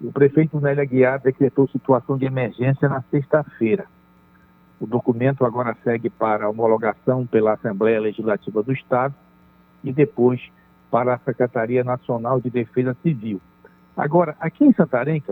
o 0.00 0.10
prefeito 0.10 0.60
Nélia 0.60 0.82
Aguiar 0.82 1.20
decretou 1.20 1.68
situação 1.68 2.18
de 2.18 2.24
emergência 2.24 2.88
na 2.88 3.00
sexta-feira. 3.12 3.84
O 4.80 4.88
documento 4.88 5.46
agora 5.46 5.76
segue 5.84 6.10
para 6.10 6.50
homologação 6.50 7.24
pela 7.24 7.52
Assembleia 7.52 8.00
Legislativa 8.00 8.60
do 8.60 8.72
Estado 8.72 9.14
e 9.84 9.92
depois 9.92 10.40
para 10.90 11.14
a 11.14 11.18
Secretaria 11.18 11.84
Nacional 11.84 12.40
de 12.40 12.50
Defesa 12.50 12.96
Civil. 13.02 13.40
Agora, 13.96 14.34
aqui 14.40 14.64
em 14.64 14.72
Santarém, 14.72 15.22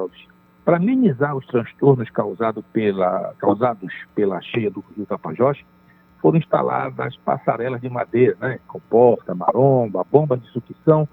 para 0.65 0.79
minimizar 0.79 1.35
os 1.35 1.47
transtornos 1.47 2.09
causados 2.11 2.65
pela, 2.73 3.35
causados 3.39 3.93
pela 4.15 4.41
cheia 4.41 4.71
do 4.71 4.85
Rio 4.95 5.07
Tapajós, 5.07 5.59
foram 6.21 6.39
instaladas 6.39 7.17
passarelas 7.17 7.81
de 7.81 7.89
madeira, 7.89 8.37
né, 8.41 8.61
com 8.69 8.79
porta, 8.79 9.35
maromba, 9.35 10.05
bomba 10.09 10.37
de 10.37 10.47
sucção, 10.49 11.09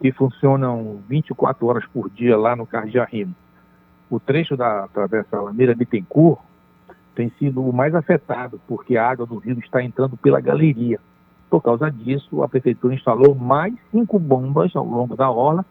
que 0.00 0.12
funcionam 0.12 1.00
24 1.08 1.66
horas 1.66 1.86
por 1.86 2.10
dia 2.10 2.36
lá 2.36 2.54
no 2.54 2.66
Cardiarrimo. 2.66 3.34
O 4.10 4.20
trecho 4.20 4.56
da 4.56 4.86
Travessa 4.88 5.38
Alameira 5.38 5.74
Bittencourt 5.74 6.40
tem 7.14 7.32
sido 7.38 7.62
o 7.66 7.72
mais 7.72 7.94
afetado, 7.94 8.60
porque 8.66 8.96
a 8.96 9.08
água 9.08 9.24
do 9.24 9.38
rio 9.38 9.58
está 9.58 9.82
entrando 9.82 10.16
pela 10.18 10.40
galeria. 10.40 11.00
Por 11.52 11.60
causa 11.60 11.90
disso, 11.90 12.42
a 12.42 12.48
prefeitura 12.48 12.94
instalou 12.94 13.34
mais 13.34 13.74
cinco 13.90 14.18
bombas 14.18 14.74
ao 14.74 14.86
longo 14.86 15.14
da 15.14 15.30
orla 15.30 15.66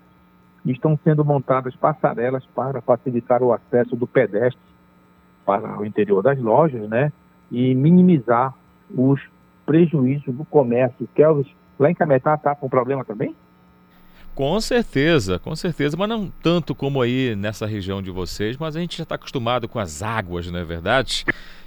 e 0.64 0.72
estão 0.72 0.96
sendo 1.04 1.26
montadas 1.26 1.76
passarelas 1.76 2.46
para 2.54 2.82
facilitar 2.82 3.42
o 3.42 3.52
acesso 3.52 3.96
do 3.96 4.06
pedestre 4.06 4.62
para 5.44 5.80
o 5.80 5.84
interior 5.84 6.22
das 6.22 6.38
lojas, 6.38 6.88
né? 6.88 7.12
E 7.52 7.74
minimizar 7.74 8.54
os 8.96 9.20
prejuízos 9.66 10.36
do 10.36 10.46
comércio. 10.46 11.10
Kelvis, 11.16 11.48
lá 11.80 11.90
em 11.90 11.96
Cametá 11.96 12.36
está 12.36 12.54
com 12.54 12.70
problema 12.70 13.04
também? 13.04 13.36
Com 14.36 14.62
certeza, 14.62 15.40
com 15.40 15.56
certeza, 15.56 15.98
mas 15.98 16.08
não 16.08 16.32
tanto 16.44 16.76
como 16.76 17.02
aí 17.02 17.36
nessa 17.36 17.66
região 17.66 18.04
de 18.04 18.12
vocês, 18.12 18.56
mas 18.56 18.76
a 18.76 18.80
gente 18.80 18.98
já 18.98 19.04
está 19.04 19.16
acostumado 19.16 19.68
com 19.68 19.80
as 19.80 20.04
águas, 20.04 20.50
não 20.52 20.60
é 20.60 20.64
verdade? 20.64 21.26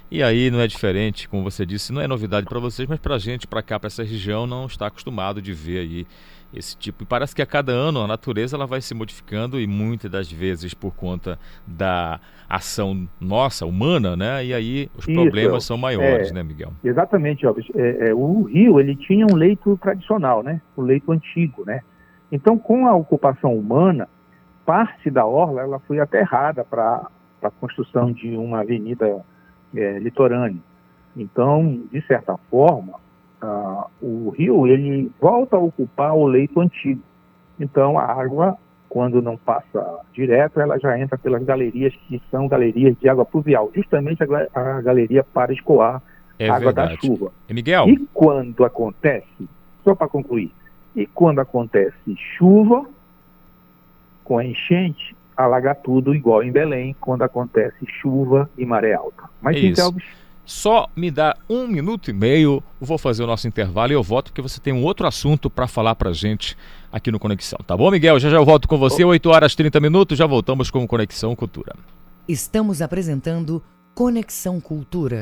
E 0.09 0.21
aí 0.21 0.51
não 0.51 0.59
é 0.59 0.67
diferente, 0.67 1.27
como 1.27 1.43
você 1.43 1.65
disse, 1.65 1.91
não 1.91 2.01
é 2.01 2.07
novidade 2.07 2.45
para 2.45 2.59
vocês, 2.59 2.87
mas 2.87 2.99
para 2.99 3.15
a 3.15 3.19
gente, 3.19 3.47
para 3.47 3.63
cá, 3.63 3.79
para 3.79 3.87
essa 3.87 4.03
região, 4.03 4.45
não 4.45 4.65
está 4.67 4.87
acostumado 4.87 5.41
de 5.41 5.51
ver 5.51 5.79
aí 5.79 6.07
esse 6.53 6.77
tipo. 6.77 7.03
E 7.03 7.05
parece 7.05 7.35
que 7.35 7.41
a 7.41 7.45
cada 7.45 7.71
ano 7.71 8.01
a 8.01 8.07
natureza 8.07 8.55
ela 8.55 8.67
vai 8.67 8.81
se 8.81 8.93
modificando 8.93 9.59
e 9.59 9.67
muitas 9.67 10.09
das 10.09 10.31
vezes 10.31 10.73
por 10.73 10.93
conta 10.95 11.39
da 11.65 12.19
ação 12.47 13.07
nossa, 13.19 13.65
humana, 13.65 14.15
né? 14.15 14.45
E 14.45 14.53
aí 14.53 14.89
os 14.95 15.07
Isso, 15.07 15.13
problemas 15.13 15.65
são 15.65 15.77
maiores, 15.77 16.29
é, 16.29 16.33
né, 16.33 16.43
Miguel? 16.43 16.71
Exatamente, 16.83 17.45
Alves. 17.45 17.65
É, 17.75 18.09
é, 18.09 18.13
o 18.13 18.43
rio 18.43 18.79
ele 18.79 18.95
tinha 18.95 19.25
um 19.25 19.35
leito 19.35 19.77
tradicional, 19.81 20.43
né? 20.43 20.61
O 20.75 20.81
leito 20.81 21.11
antigo, 21.11 21.63
né? 21.65 21.81
Então, 22.31 22.57
com 22.57 22.87
a 22.87 22.95
ocupação 22.95 23.55
humana, 23.55 24.07
parte 24.65 25.09
da 25.09 25.25
orla 25.25 25.61
ela 25.61 25.79
foi 25.79 25.99
aterrada 25.99 26.63
para 26.63 27.07
a 27.41 27.51
construção 27.51 28.11
de 28.11 28.35
uma 28.35 28.61
avenida 28.61 29.23
é, 29.75 29.99
litorânea. 29.99 30.61
Então, 31.15 31.81
de 31.91 32.01
certa 32.05 32.37
forma, 32.49 32.99
uh, 33.41 33.85
o 34.01 34.29
rio 34.29 34.67
ele 34.67 35.11
volta 35.19 35.55
a 35.55 35.59
ocupar 35.59 36.13
o 36.15 36.25
leito 36.25 36.59
antigo. 36.59 37.01
Então, 37.59 37.97
a 37.97 38.03
água, 38.03 38.57
quando 38.89 39.21
não 39.21 39.37
passa 39.37 39.99
direto, 40.13 40.59
ela 40.59 40.77
já 40.77 40.99
entra 40.99 41.17
pelas 41.17 41.43
galerias 41.43 41.93
que 42.07 42.21
são 42.29 42.47
galerias 42.47 42.97
de 42.99 43.07
água 43.07 43.25
pluvial, 43.25 43.71
justamente 43.73 44.21
a, 44.23 44.27
a 44.53 44.81
galeria 44.81 45.23
para 45.23 45.53
escoar 45.53 46.01
é 46.37 46.49
água 46.49 46.73
verdade. 46.73 46.95
da 46.95 47.01
chuva. 47.01 47.31
E 47.47 47.53
Miguel? 47.53 47.87
E 47.87 47.97
quando 48.13 48.65
acontece, 48.65 49.47
só 49.83 49.95
para 49.95 50.07
concluir, 50.07 50.51
e 50.95 51.05
quando 51.05 51.39
acontece 51.39 52.15
chuva, 52.37 52.85
com 54.23 54.37
a 54.37 54.45
enchente, 54.45 55.14
alaga 55.35 55.75
tudo 55.75 56.13
igual 56.13 56.43
em 56.43 56.51
Belém, 56.51 56.95
quando 56.99 57.23
acontece 57.23 57.85
chuva 58.01 58.49
e 58.57 58.65
maré 58.65 58.93
alta. 58.93 59.23
Mas 59.41 59.57
Isso. 59.57 59.67
Então, 59.67 59.95
só 60.45 60.87
me 60.95 61.09
dá 61.09 61.35
um 61.49 61.67
minuto 61.67 62.11
e 62.11 62.13
meio, 62.13 62.61
vou 62.79 62.99
fazer 62.99 63.23
o 63.23 63.27
nosso 63.27 63.47
intervalo 63.47 63.91
e 63.91 63.95
eu 63.95 64.03
volto 64.03 64.25
porque 64.25 64.41
você 64.41 64.61
tem 64.61 64.71
um 64.71 64.83
outro 64.83 65.07
assunto 65.07 65.49
para 65.49 65.67
falar 65.67 65.95
para 65.95 66.13
gente 66.13 66.55
aqui 66.91 67.11
no 67.11 67.19
Conexão. 67.19 67.59
Tá 67.65 67.75
bom, 67.75 67.89
Miguel? 67.89 68.19
Já 68.19 68.29
já 68.29 68.37
eu 68.37 68.45
volto 68.45 68.67
com 68.67 68.77
você, 68.77 69.03
8 69.03 69.27
horas 69.29 69.53
e 69.53 69.57
30 69.57 69.79
minutos, 69.79 70.17
já 70.17 70.27
voltamos 70.27 70.69
com 70.69 70.87
Conexão 70.87 71.35
Cultura. 71.35 71.75
Estamos 72.27 72.81
apresentando 72.81 73.61
Conexão 73.95 74.61
Cultura. 74.61 75.21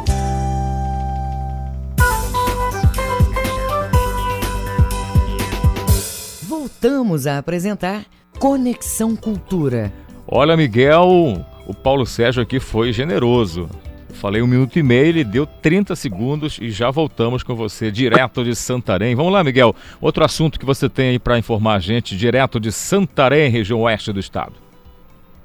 Voltamos 6.81 7.27
a 7.27 7.37
apresentar 7.37 8.05
Conexão 8.39 9.15
Cultura. 9.15 9.93
Olha, 10.27 10.57
Miguel, 10.57 11.05
o 11.67 11.75
Paulo 11.75 12.07
Sérgio 12.07 12.41
aqui 12.41 12.59
foi 12.59 12.91
generoso. 12.91 13.69
falei 14.13 14.41
um 14.41 14.47
minuto 14.47 14.79
e 14.79 14.83
meio, 14.83 15.05
ele 15.05 15.23
deu 15.23 15.45
30 15.45 15.95
segundos 15.95 16.57
e 16.59 16.71
já 16.71 16.89
voltamos 16.89 17.43
com 17.43 17.53
você, 17.53 17.91
direto 17.91 18.43
de 18.43 18.55
Santarém. 18.55 19.13
Vamos 19.13 19.31
lá, 19.31 19.43
Miguel. 19.43 19.75
Outro 20.01 20.25
assunto 20.25 20.59
que 20.59 20.65
você 20.65 20.89
tem 20.89 21.09
aí 21.09 21.19
para 21.19 21.37
informar 21.37 21.75
a 21.75 21.79
gente, 21.79 22.17
direto 22.17 22.59
de 22.59 22.71
Santarém, 22.71 23.51
região 23.51 23.81
oeste 23.81 24.11
do 24.11 24.19
estado. 24.19 24.53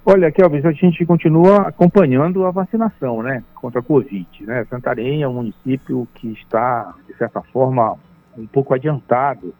Olha, 0.06 0.32
Kelvis, 0.32 0.64
a 0.64 0.72
gente 0.72 1.04
continua 1.04 1.68
acompanhando 1.68 2.46
a 2.46 2.50
vacinação, 2.50 3.22
né, 3.22 3.44
contra 3.54 3.80
a 3.80 3.82
Covid, 3.82 4.26
né? 4.40 4.64
Santarém 4.70 5.20
é 5.20 5.28
um 5.28 5.34
município 5.34 6.08
que 6.14 6.28
está, 6.28 6.94
de 7.06 7.14
certa 7.18 7.42
forma, 7.42 7.94
um 8.38 8.46
pouco 8.46 8.72
adiantado 8.72 9.52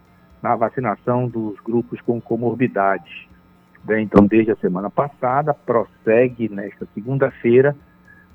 na 0.46 0.54
vacinação 0.54 1.26
dos 1.26 1.58
grupos 1.58 2.00
com 2.02 2.20
comorbidades. 2.20 3.26
Né? 3.84 4.00
Então, 4.00 4.24
desde 4.24 4.52
a 4.52 4.56
semana 4.56 4.88
passada, 4.88 5.52
prossegue 5.52 6.48
nesta 6.48 6.86
segunda-feira 6.94 7.76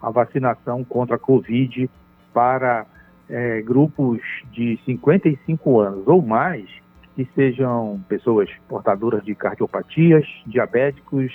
a 0.01 0.09
vacinação 0.09 0.83
contra 0.83 1.15
a 1.15 1.19
Covid 1.19 1.89
para 2.33 2.85
é, 3.29 3.61
grupos 3.61 4.19
de 4.51 4.77
55 4.83 5.79
anos 5.79 6.05
ou 6.05 6.21
mais, 6.21 6.69
que 7.15 7.25
sejam 7.33 8.03
pessoas 8.09 8.49
portadoras 8.67 9.23
de 9.23 9.33
cardiopatias, 9.33 10.27
diabéticos 10.45 11.31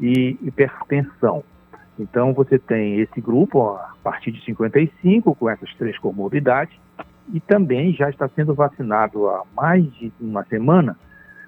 e 0.00 0.38
hipertensão. 0.40 1.42
Então, 1.98 2.32
você 2.32 2.60
tem 2.60 3.00
esse 3.00 3.20
grupo 3.20 3.60
a 3.70 3.96
partir 4.04 4.30
de 4.30 4.44
55 4.44 5.34
com 5.34 5.50
essas 5.50 5.74
três 5.74 5.98
comorbidades 5.98 6.76
e 7.32 7.40
também 7.40 7.92
já 7.92 8.08
está 8.08 8.28
sendo 8.28 8.54
vacinado 8.54 9.28
há 9.28 9.42
mais 9.54 9.84
de 9.94 10.12
uma 10.20 10.44
semana 10.44 10.96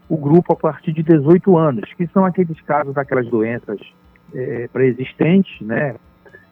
o 0.09 0.17
grupo 0.17 0.53
a 0.53 0.57
partir 0.57 0.93
de 0.93 1.03
18 1.03 1.57
anos, 1.57 1.93
que 1.95 2.07
são 2.09 2.25
aqueles 2.25 2.61
casos 2.63 2.95
daquelas 2.95 3.27
doenças 3.29 3.81
é, 4.35 4.69
pré-existentes, 4.73 5.61
né? 5.61 5.97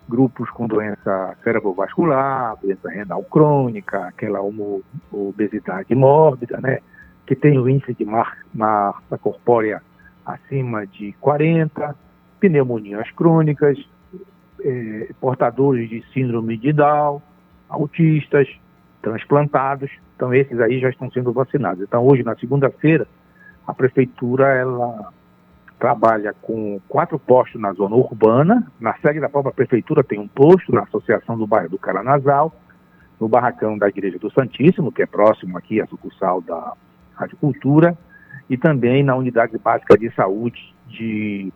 Grupos 0.09 0.51
com 0.51 0.67
doença 0.67 1.37
cerebrovascular, 1.45 2.57
doença 2.61 2.89
renal 2.89 3.23
crônica, 3.25 4.07
aquela 4.07 4.41
obesidade 5.13 5.95
mórbida, 5.95 6.59
né? 6.61 6.79
Que 7.27 7.37
tem 7.37 7.59
o 7.59 7.69
índice 7.69 7.95
de 7.95 8.05
massa 8.05 9.19
corpórea 9.21 9.83
acima 10.25 10.87
de 10.87 11.13
40, 11.21 11.95
pneumonias 12.41 13.11
crônicas, 13.13 13.79
é, 14.65 15.11
portadores 15.21 15.89
de 15.89 16.03
síndrome 16.13 16.57
de 16.57 16.73
Down, 16.73 17.21
autistas, 17.69 18.49
transplantados. 19.03 19.91
Então, 20.17 20.33
esses 20.33 20.59
aí 20.61 20.81
já 20.81 20.89
estão 20.89 21.11
sendo 21.11 21.33
vacinados. 21.33 21.83
Então, 21.83 22.07
hoje, 22.07 22.23
na 22.23 22.37
segunda-feira, 22.37 23.07
a 23.67 23.75
prefeitura 23.75 24.47
ela 24.49 25.13
trabalha 25.79 26.33
com 26.41 26.81
quatro 26.89 27.19
postos 27.19 27.61
na 27.61 27.73
zona 27.73 27.97
urbana. 27.97 28.67
Na 28.81 28.95
sede 28.99 29.19
da 29.19 29.29
própria 29.29 29.53
prefeitura 29.53 30.05
tem 30.05 30.19
um 30.19 30.29
posto 30.29 30.73
na 30.73 30.83
Associação 30.83 31.37
do 31.37 31.47
Bairro 31.47 31.71
do 31.71 31.79
Caranazal, 31.79 32.55
no 33.21 33.29
barracão 33.29 33.77
da 33.77 33.89
Igreja 33.89 34.19
do 34.19 34.33
Santíssimo, 34.33 34.93
que 34.93 35.03
é 35.03 35.07
próximo 35.07 35.59
aqui 35.59 35.81
à 35.81 35.87
sucursal 35.87 36.41
da 36.41 36.75
Rádio 37.15 37.37
Cultura, 37.37 37.99
e 38.49 38.57
também 38.57 39.03
na 39.03 39.17
unidade 39.17 39.59
básica 39.59 39.99
de 39.99 40.09
saúde 40.15 40.73
de 40.87 41.53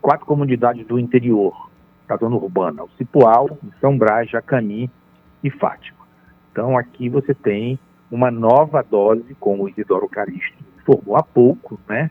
quatro 0.00 0.24
comunidades 0.24 0.86
do 0.86 0.98
interior 0.98 1.68
da 2.06 2.16
zona 2.16 2.36
urbana, 2.36 2.84
o 2.84 2.90
Cipual, 2.96 3.58
São 3.80 3.98
Brás, 3.98 4.30
Jacani 4.30 4.88
e 5.42 5.50
Fátima. 5.50 5.97
Então 6.58 6.76
aqui 6.76 7.08
você 7.08 7.32
tem 7.32 7.78
uma 8.10 8.32
nova 8.32 8.82
dose, 8.82 9.32
como 9.38 9.62
o 9.62 9.68
Isidoro 9.68 10.08
Caristo 10.08 10.58
informou 10.76 11.16
há 11.16 11.22
pouco, 11.22 11.78
né? 11.88 12.10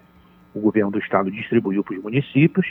O 0.55 0.61
governo 0.61 0.89
do 0.89 0.99
estado 0.99 1.29
distribuiu 1.29 1.83
para 1.83 1.97
os 1.97 2.01
municípios. 2.01 2.65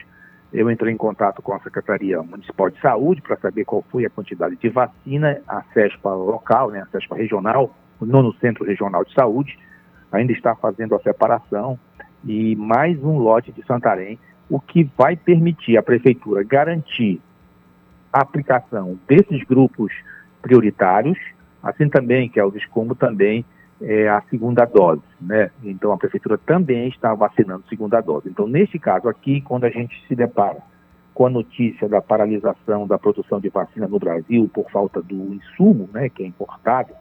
Eu 0.50 0.70
entrei 0.70 0.94
em 0.94 0.96
contato 0.96 1.42
com 1.42 1.52
a 1.52 1.60
Secretaria 1.60 2.22
Municipal 2.22 2.70
de 2.70 2.80
Saúde 2.80 3.20
para 3.20 3.36
saber 3.36 3.66
qual 3.66 3.84
foi 3.90 4.06
a 4.06 4.10
quantidade 4.10 4.56
de 4.56 4.70
vacina, 4.70 5.42
a 5.46 5.62
CESPA 5.74 6.14
local, 6.14 6.70
né, 6.70 6.80
a 6.80 6.86
CESPA 6.86 7.14
regional, 7.14 7.76
o 8.00 8.06
nono 8.06 8.32
Centro 8.40 8.64
Regional 8.64 9.04
de 9.04 9.12
Saúde, 9.12 9.58
ainda 10.10 10.32
está 10.32 10.54
fazendo 10.54 10.94
a 10.94 11.00
separação 11.00 11.78
e 12.24 12.56
mais 12.56 12.98
um 13.04 13.18
lote 13.18 13.52
de 13.52 13.62
Santarém, 13.66 14.18
o 14.48 14.58
que 14.58 14.90
vai 14.96 15.14
permitir 15.14 15.76
a 15.76 15.82
prefeitura 15.82 16.42
garantir 16.42 17.20
a 18.10 18.22
aplicação 18.22 18.98
desses 19.06 19.44
grupos 19.44 19.92
prioritários, 20.40 21.18
assim 21.68 21.88
também, 21.88 22.30
é 22.34 22.44
os 22.44 22.64
como 22.66 22.94
também 22.94 23.44
é, 23.80 24.08
a 24.08 24.22
segunda 24.30 24.64
dose, 24.64 25.02
né? 25.20 25.50
Então 25.62 25.92
a 25.92 25.98
prefeitura 25.98 26.38
também 26.38 26.88
está 26.88 27.14
vacinando 27.14 27.64
segunda 27.68 28.00
dose. 28.00 28.28
Então 28.28 28.46
neste 28.46 28.78
caso 28.78 29.08
aqui, 29.08 29.40
quando 29.40 29.64
a 29.64 29.70
gente 29.70 29.94
se 30.06 30.14
depara 30.14 30.58
com 31.12 31.26
a 31.26 31.30
notícia 31.30 31.88
da 31.88 32.02
paralisação 32.02 32.86
da 32.86 32.98
produção 32.98 33.40
de 33.40 33.48
vacina 33.48 33.88
no 33.88 33.98
Brasil 33.98 34.50
por 34.52 34.70
falta 34.70 35.00
do 35.00 35.34
insumo, 35.34 35.88
né, 35.92 36.10
que 36.10 36.22
é 36.22 36.26
importado, 36.26 36.92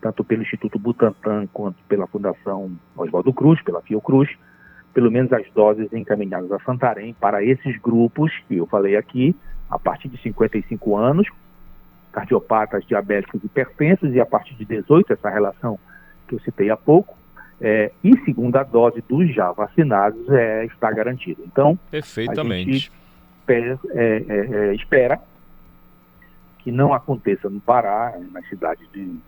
tanto 0.00 0.22
pelo 0.22 0.42
Instituto 0.42 0.78
Butantan 0.78 1.46
quanto 1.52 1.76
pela 1.88 2.06
Fundação 2.06 2.70
Oswaldo 2.96 3.32
Cruz, 3.32 3.60
pela 3.62 3.82
Fiocruz, 3.82 4.30
pelo 4.94 5.10
menos 5.10 5.32
as 5.32 5.44
doses 5.52 5.92
encaminhadas 5.92 6.52
a 6.52 6.58
Santarém 6.60 7.14
para 7.14 7.42
esses 7.42 7.76
grupos 7.80 8.32
que 8.46 8.56
eu 8.58 8.66
falei 8.66 8.96
aqui, 8.96 9.34
a 9.70 9.78
partir 9.78 10.08
de 10.08 10.20
55 10.22 10.96
anos, 10.96 11.28
cardiopatas, 12.12 12.84
diabéticos, 12.84 13.42
hipertensos, 13.42 14.14
e 14.14 14.20
a 14.20 14.26
partir 14.26 14.54
de 14.54 14.64
18, 14.64 15.12
essa 15.12 15.30
relação 15.30 15.78
que 16.28 16.34
eu 16.34 16.40
citei 16.40 16.70
há 16.70 16.76
pouco, 16.76 17.16
é, 17.60 17.92
e 18.04 18.16
segunda 18.24 18.62
dose 18.62 19.02
dos 19.08 19.34
já 19.34 19.50
vacinados 19.52 20.28
é, 20.30 20.64
está 20.66 20.90
garantida. 20.90 21.42
Então, 21.46 21.78
Perfeitamente. 21.90 22.70
a 22.70 22.72
gente 22.72 22.92
é, 23.48 23.76
é, 23.94 24.68
é, 24.70 24.74
espera 24.74 25.20
que 26.58 26.70
não 26.70 26.92
aconteça 26.92 27.48
no 27.48 27.60
Pará, 27.60 28.14
nas 28.30 28.48
cidades 28.48 28.86
de 28.92 29.18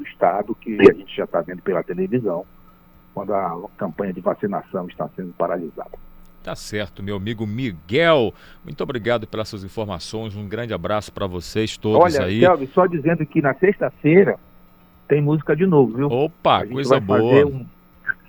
do 0.00 0.06
Estado, 0.06 0.54
que 0.54 0.78
a 0.80 0.94
gente 0.94 1.14
já 1.14 1.24
está 1.24 1.42
vendo 1.42 1.60
pela 1.62 1.82
televisão, 1.82 2.46
quando 3.12 3.34
a 3.34 3.68
campanha 3.76 4.12
de 4.12 4.20
vacinação 4.20 4.88
está 4.88 5.08
sendo 5.14 5.32
paralisada. 5.34 5.90
Tá 6.42 6.54
certo, 6.54 7.02
meu 7.02 7.16
amigo 7.16 7.46
Miguel. 7.46 8.32
Muito 8.64 8.82
obrigado 8.82 9.26
pelas 9.26 9.48
suas 9.48 9.62
informações. 9.62 10.34
Um 10.34 10.48
grande 10.48 10.72
abraço 10.72 11.12
para 11.12 11.26
vocês 11.26 11.76
todos 11.76 12.14
Olha, 12.14 12.24
aí. 12.26 12.44
Olha, 12.46 12.66
só 12.68 12.86
dizendo 12.86 13.26
que 13.26 13.42
na 13.42 13.52
sexta-feira 13.54 14.38
tem 15.06 15.20
música 15.20 15.54
de 15.54 15.66
novo, 15.66 15.96
viu? 15.96 16.06
Opa, 16.06 16.66
coisa 16.66 16.98
boa. 16.98 17.46
Um... 17.46 17.66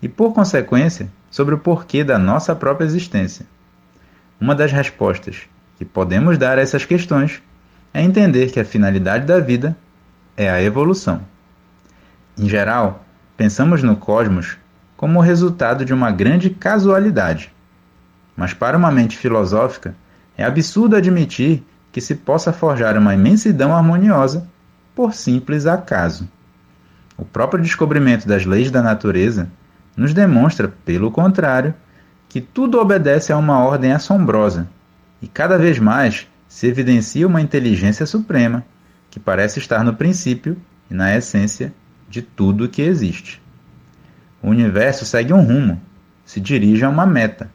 e, 0.00 0.08
por 0.08 0.32
consequência, 0.32 1.10
sobre 1.30 1.54
o 1.54 1.58
porquê 1.58 2.02
da 2.02 2.18
nossa 2.18 2.56
própria 2.56 2.86
existência? 2.86 3.44
Uma 4.40 4.54
das 4.54 4.72
respostas 4.72 5.42
que 5.76 5.84
podemos 5.84 6.38
dar 6.38 6.56
a 6.56 6.62
essas 6.62 6.86
questões 6.86 7.42
é 7.92 8.00
entender 8.00 8.50
que 8.50 8.58
a 8.58 8.64
finalidade 8.64 9.26
da 9.26 9.38
vida 9.40 9.76
é 10.38 10.48
a 10.48 10.62
evolução. 10.62 11.20
Em 12.38 12.48
geral, 12.48 13.04
pensamos 13.36 13.82
no 13.82 13.94
cosmos 13.94 14.56
como 15.02 15.18
resultado 15.18 15.84
de 15.84 15.92
uma 15.92 16.12
grande 16.12 16.48
casualidade. 16.48 17.52
Mas 18.36 18.54
para 18.54 18.78
uma 18.78 18.92
mente 18.92 19.18
filosófica, 19.18 19.96
é 20.38 20.44
absurdo 20.44 20.94
admitir 20.94 21.64
que 21.90 22.00
se 22.00 22.14
possa 22.14 22.52
forjar 22.52 22.96
uma 22.96 23.12
imensidão 23.12 23.74
harmoniosa 23.74 24.46
por 24.94 25.12
simples 25.12 25.66
acaso. 25.66 26.28
O 27.18 27.24
próprio 27.24 27.60
descobrimento 27.60 28.28
das 28.28 28.46
leis 28.46 28.70
da 28.70 28.80
natureza 28.80 29.50
nos 29.96 30.14
demonstra, 30.14 30.72
pelo 30.84 31.10
contrário, 31.10 31.74
que 32.28 32.40
tudo 32.40 32.78
obedece 32.78 33.32
a 33.32 33.36
uma 33.36 33.58
ordem 33.58 33.90
assombrosa 33.90 34.68
e 35.20 35.26
cada 35.26 35.58
vez 35.58 35.80
mais 35.80 36.28
se 36.46 36.68
evidencia 36.68 37.26
uma 37.26 37.40
inteligência 37.40 38.06
suprema 38.06 38.64
que 39.10 39.18
parece 39.18 39.58
estar 39.58 39.82
no 39.82 39.94
princípio 39.94 40.56
e 40.88 40.94
na 40.94 41.12
essência 41.16 41.74
de 42.08 42.22
tudo 42.22 42.66
o 42.66 42.68
que 42.68 42.82
existe. 42.82 43.42
O 44.42 44.48
universo 44.48 45.04
segue 45.06 45.32
um 45.32 45.40
rumo, 45.40 45.80
se 46.24 46.40
dirige 46.40 46.84
a 46.84 46.88
uma 46.88 47.06
meta, 47.06 47.48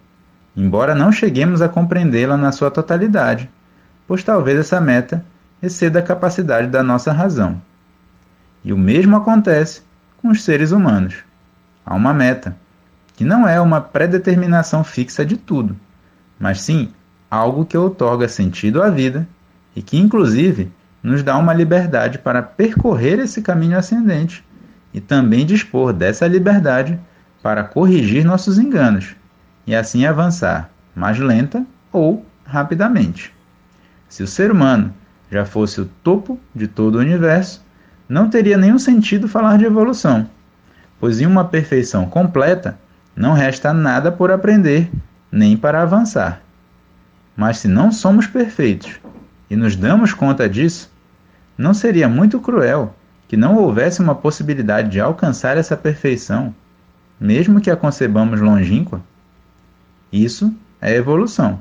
embora 0.55 0.95
não 0.95 1.11
cheguemos 1.11 1.61
a 1.61 1.67
compreendê-la 1.67 2.37
na 2.37 2.53
sua 2.53 2.71
totalidade, 2.71 3.49
pois 4.07 4.23
talvez 4.23 4.57
essa 4.57 4.79
meta 4.79 5.23
exceda 5.61 5.99
a 5.99 6.03
capacidade 6.03 6.67
da 6.67 6.81
nossa 6.81 7.11
razão. 7.11 7.61
E 8.63 8.71
o 8.71 8.77
mesmo 8.77 9.17
acontece 9.17 9.81
com 10.21 10.29
os 10.29 10.43
seres 10.43 10.71
humanos. 10.71 11.15
Há 11.85 11.93
uma 11.93 12.13
meta, 12.13 12.55
que 13.15 13.25
não 13.25 13.45
é 13.45 13.59
uma 13.59 13.81
predeterminação 13.81 14.83
fixa 14.83 15.25
de 15.25 15.35
tudo, 15.35 15.75
mas 16.39 16.61
sim 16.61 16.93
algo 17.29 17.65
que 17.65 17.77
outorga 17.77 18.29
sentido 18.29 18.81
à 18.81 18.89
vida 18.89 19.27
e 19.75 19.81
que, 19.81 19.97
inclusive, 19.97 20.71
nos 21.03 21.21
dá 21.21 21.37
uma 21.37 21.53
liberdade 21.53 22.17
para 22.17 22.41
percorrer 22.41 23.19
esse 23.19 23.41
caminho 23.41 23.77
ascendente 23.77 24.46
e 24.97 24.99
também 24.99 25.45
dispor 25.45 25.93
dessa 25.93 26.25
liberdade 26.25 26.99
para 27.43 27.63
corrigir 27.63 28.25
nossos 28.25 28.57
enganos 28.57 29.15
e 29.67 29.75
assim 29.75 30.07
avançar 30.07 30.71
mais 30.95 31.19
lenta 31.19 31.63
ou 31.91 32.25
rapidamente. 32.43 33.31
Se 34.09 34.23
o 34.23 34.27
ser 34.27 34.49
humano 34.49 34.91
já 35.31 35.45
fosse 35.45 35.79
o 35.79 35.85
topo 36.03 36.39
de 36.55 36.67
todo 36.67 36.95
o 36.95 36.99
universo, 36.99 37.63
não 38.09 38.27
teria 38.27 38.57
nenhum 38.57 38.79
sentido 38.79 39.27
falar 39.27 39.59
de 39.59 39.65
evolução, 39.65 40.27
pois 40.99 41.21
em 41.21 41.27
uma 41.27 41.45
perfeição 41.45 42.07
completa 42.07 42.75
não 43.15 43.33
resta 43.33 43.71
nada 43.71 44.11
por 44.11 44.31
aprender 44.31 44.89
nem 45.31 45.55
para 45.55 45.83
avançar. 45.83 46.41
Mas 47.35 47.59
se 47.59 47.67
não 47.67 47.91
somos 47.91 48.25
perfeitos 48.25 48.99
e 49.47 49.55
nos 49.55 49.75
damos 49.75 50.11
conta 50.11 50.49
disso, 50.49 50.91
não 51.55 51.71
seria 51.71 52.09
muito 52.09 52.39
cruel 52.39 52.95
que 53.27 53.35
não 53.37 53.57
houvesse 53.57 54.01
uma 54.01 54.15
possibilidade 54.15 54.89
de 54.89 54.99
alcançar 54.99 55.57
essa 55.57 55.75
perfeição, 55.75 56.55
mesmo 57.19 57.59
que 57.59 57.69
a 57.69 57.75
concebamos 57.75 58.39
longínqua? 58.39 59.01
Isso 60.11 60.53
é 60.81 60.95
evolução. 60.95 61.59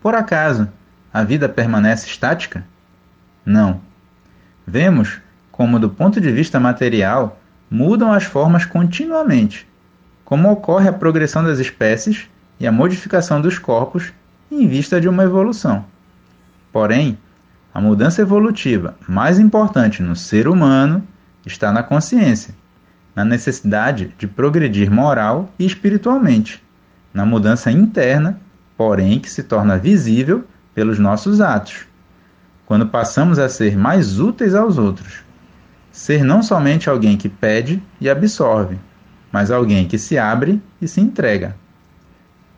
Por 0.00 0.14
acaso, 0.14 0.68
a 1.12 1.24
vida 1.24 1.48
permanece 1.48 2.06
estática? 2.06 2.64
Não. 3.44 3.80
Vemos 4.66 5.20
como, 5.50 5.78
do 5.78 5.88
ponto 5.88 6.20
de 6.20 6.30
vista 6.30 6.58
material, 6.58 7.40
mudam 7.70 8.12
as 8.12 8.24
formas 8.24 8.64
continuamente, 8.64 9.66
como 10.24 10.50
ocorre 10.50 10.88
a 10.88 10.92
progressão 10.92 11.44
das 11.44 11.58
espécies 11.58 12.28
e 12.58 12.66
a 12.66 12.72
modificação 12.72 13.40
dos 13.40 13.58
corpos 13.58 14.12
em 14.50 14.66
vista 14.66 15.00
de 15.00 15.08
uma 15.08 15.24
evolução. 15.24 15.84
Porém, 16.72 17.18
a 17.74 17.80
mudança 17.80 18.22
evolutiva 18.22 18.96
mais 19.08 19.40
importante 19.40 20.00
no 20.00 20.14
ser 20.14 20.46
humano 20.46 21.02
está 21.44 21.72
na 21.72 21.82
consciência, 21.82 22.54
na 23.16 23.24
necessidade 23.24 24.14
de 24.16 24.28
progredir 24.28 24.88
moral 24.88 25.52
e 25.58 25.66
espiritualmente, 25.66 26.62
na 27.12 27.26
mudança 27.26 27.72
interna, 27.72 28.38
porém 28.76 29.18
que 29.18 29.28
se 29.28 29.42
torna 29.42 29.76
visível 29.76 30.44
pelos 30.72 31.00
nossos 31.00 31.40
atos, 31.40 31.84
quando 32.64 32.86
passamos 32.86 33.40
a 33.40 33.48
ser 33.48 33.76
mais 33.76 34.20
úteis 34.20 34.54
aos 34.54 34.78
outros. 34.78 35.24
Ser 35.90 36.22
não 36.22 36.44
somente 36.44 36.88
alguém 36.88 37.16
que 37.16 37.28
pede 37.28 37.82
e 38.00 38.08
absorve, 38.08 38.78
mas 39.32 39.50
alguém 39.50 39.88
que 39.88 39.98
se 39.98 40.16
abre 40.16 40.62
e 40.80 40.86
se 40.86 41.00
entrega. 41.00 41.56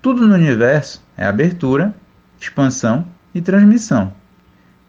Tudo 0.02 0.26
no 0.26 0.34
universo 0.34 1.02
é 1.16 1.24
abertura, 1.26 1.94
expansão 2.38 3.06
e 3.34 3.40
transmissão 3.40 4.12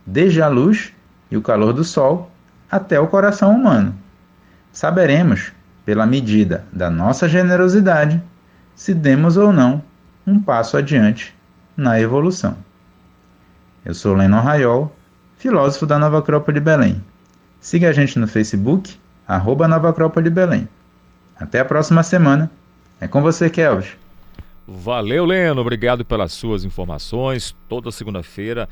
desde 0.07 0.41
a 0.41 0.47
luz 0.47 0.93
e 1.29 1.35
o 1.35 1.41
calor 1.41 1.73
do 1.73 1.83
sol 1.83 2.31
até 2.71 2.97
o 2.97 3.07
coração 3.07 3.53
humano. 3.53 3.93
Saberemos, 4.71 5.51
pela 5.85 6.05
medida 6.05 6.65
da 6.71 6.89
nossa 6.89 7.27
generosidade, 7.27 8.21
se 8.73 8.93
demos 8.93 9.35
ou 9.35 9.51
não 9.51 9.83
um 10.25 10.39
passo 10.39 10.77
adiante 10.77 11.35
na 11.75 11.99
evolução. 11.99 12.55
Eu 13.83 13.93
sou 13.93 14.15
Lennon 14.15 14.41
Raiol, 14.41 14.95
filósofo 15.37 15.85
da 15.85 15.99
Nova 15.99 16.19
Acrópole 16.19 16.59
Belém. 16.59 17.03
Siga 17.59 17.89
a 17.89 17.93
gente 17.93 18.17
no 18.17 18.27
Facebook, 18.27 18.97
arroba 19.27 19.67
Nova 19.67 19.89
Acrópole 19.89 20.29
Belém. 20.29 20.67
Até 21.39 21.59
a 21.59 21.65
próxima 21.65 22.01
semana. 22.01 22.49
É 22.99 23.07
com 23.07 23.21
você, 23.21 23.49
Kelvis. 23.49 23.89
Valeu, 24.67 25.25
Leno. 25.25 25.61
Obrigado 25.61 26.03
pelas 26.03 26.33
suas 26.33 26.65
informações. 26.65 27.55
Toda 27.69 27.91
segunda-feira 27.91 28.67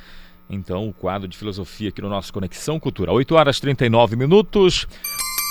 então 0.49 0.87
o 0.87 0.93
quadro 0.93 1.27
de 1.27 1.37
filosofia 1.37 1.89
aqui 1.89 2.01
no 2.01 2.09
nosso 2.09 2.31
Conexão 2.31 2.79
Cultural. 2.79 3.15
8 3.15 3.35
horas 3.35 3.59
39 3.59 4.15
minutos. 4.15 4.87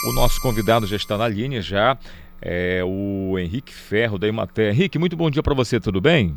O 0.08 0.12
nosso 0.12 0.40
convidado 0.42 0.86
já 0.86 0.96
está 0.96 1.16
na 1.16 1.26
linha 1.26 1.62
já, 1.62 1.96
é 2.40 2.82
o 2.84 3.38
Henrique 3.38 3.72
Ferro 3.72 4.18
da 4.18 4.28
Imaté. 4.28 4.70
Henrique, 4.70 4.98
muito 4.98 5.16
bom 5.16 5.30
dia 5.30 5.42
para 5.42 5.54
você, 5.54 5.80
tudo 5.80 5.98
bem? 5.98 6.36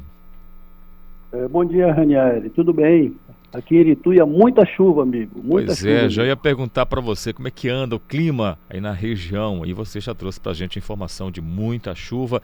É, 1.33 1.47
bom 1.49 1.65
dia, 1.65 1.91
Ranieri, 1.91 2.49
tudo 2.49 2.71
bem? 2.71 3.13
Aqui 3.53 3.75
em 3.75 3.79
Irituia, 3.79 4.25
muita 4.25 4.65
chuva, 4.65 5.03
amigo. 5.03 5.41
Muita 5.43 5.67
pois 5.67 5.79
chuva, 5.79 5.91
é, 5.91 6.09
já 6.09 6.25
ia 6.25 6.37
perguntar 6.37 6.85
para 6.85 7.01
você 7.01 7.33
como 7.33 7.49
é 7.49 7.51
que 7.51 7.67
anda 7.67 7.95
o 7.95 7.99
clima 7.99 8.57
aí 8.69 8.79
na 8.79 8.93
região. 8.93 9.65
E 9.65 9.73
você 9.73 9.99
já 9.99 10.13
trouxe 10.13 10.39
para 10.39 10.53
a 10.53 10.55
gente 10.55 10.79
informação 10.79 11.29
de 11.29 11.41
muita 11.41 11.93
chuva. 11.93 12.41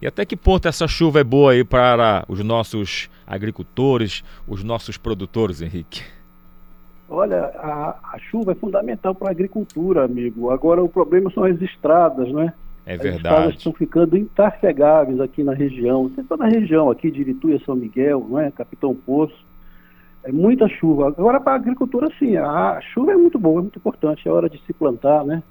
E 0.00 0.06
até 0.06 0.24
que 0.24 0.36
ponto 0.36 0.66
essa 0.66 0.88
chuva 0.88 1.20
é 1.20 1.24
boa 1.24 1.52
aí 1.52 1.64
para 1.64 2.24
os 2.28 2.42
nossos 2.42 3.10
agricultores, 3.32 4.22
os 4.46 4.62
nossos 4.62 4.96
produtores, 4.98 5.62
Henrique? 5.62 6.02
Olha, 7.08 7.44
a, 7.56 8.14
a 8.14 8.18
chuva 8.18 8.52
é 8.52 8.54
fundamental 8.54 9.14
para 9.14 9.28
a 9.28 9.30
agricultura, 9.30 10.04
amigo. 10.04 10.50
Agora 10.50 10.82
o 10.82 10.88
problema 10.88 11.30
são 11.30 11.44
as 11.44 11.60
estradas, 11.60 12.30
né? 12.32 12.52
É 12.84 12.96
verdade. 12.96 13.08
As 13.08 13.16
estradas 13.16 13.54
estão 13.54 13.72
ficando 13.72 14.16
intrafegáveis 14.16 15.20
aqui 15.20 15.42
na 15.42 15.54
região. 15.54 16.08
Tem 16.10 16.24
toda 16.24 16.44
a 16.44 16.48
região 16.48 16.90
aqui 16.90 17.10
de 17.10 17.20
Irituia, 17.20 17.60
São 17.64 17.74
Miguel, 17.74 18.26
não 18.28 18.38
é? 18.38 18.50
Capitão 18.50 18.94
Poço 18.94 19.44
é 20.24 20.30
muita 20.30 20.68
chuva. 20.68 21.08
Agora, 21.08 21.40
para 21.40 21.52
a 21.52 21.56
agricultura, 21.56 22.08
sim, 22.18 22.36
a 22.36 22.80
chuva 22.92 23.12
é 23.12 23.16
muito 23.16 23.38
boa, 23.38 23.60
é 23.60 23.62
muito 23.62 23.78
importante. 23.78 24.28
É 24.28 24.30
hora 24.30 24.48
de 24.48 24.60
se 24.66 24.72
plantar, 24.72 25.24
né? 25.24 25.42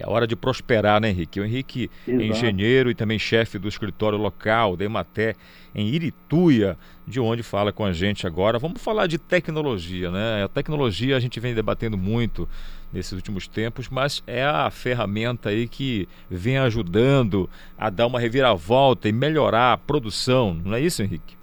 É 0.00 0.08
hora 0.08 0.28
de 0.28 0.36
prosperar, 0.36 1.00
né, 1.00 1.10
Henrique? 1.10 1.40
O 1.40 1.44
Henrique 1.44 1.90
é 2.06 2.12
engenheiro 2.12 2.88
e 2.88 2.94
também 2.94 3.18
chefe 3.18 3.58
do 3.58 3.66
escritório 3.66 4.16
local 4.16 4.76
da 4.76 4.84
Ematé 4.84 5.34
em 5.74 5.88
Irituia, 5.88 6.76
de 7.06 7.18
onde 7.18 7.42
fala 7.42 7.72
com 7.72 7.84
a 7.84 7.92
gente 7.92 8.24
agora. 8.24 8.60
Vamos 8.60 8.80
falar 8.80 9.08
de 9.08 9.18
tecnologia, 9.18 10.08
né? 10.10 10.44
A 10.44 10.48
tecnologia 10.48 11.16
a 11.16 11.20
gente 11.20 11.40
vem 11.40 11.52
debatendo 11.52 11.98
muito 11.98 12.48
nesses 12.92 13.12
últimos 13.12 13.48
tempos, 13.48 13.88
mas 13.88 14.22
é 14.24 14.44
a 14.44 14.70
ferramenta 14.70 15.48
aí 15.48 15.66
que 15.66 16.08
vem 16.30 16.58
ajudando 16.58 17.50
a 17.76 17.90
dar 17.90 18.06
uma 18.06 18.20
reviravolta 18.20 19.08
e 19.08 19.12
melhorar 19.12 19.72
a 19.72 19.78
produção, 19.78 20.54
não 20.64 20.74
é 20.74 20.80
isso, 20.80 21.02
Henrique? 21.02 21.36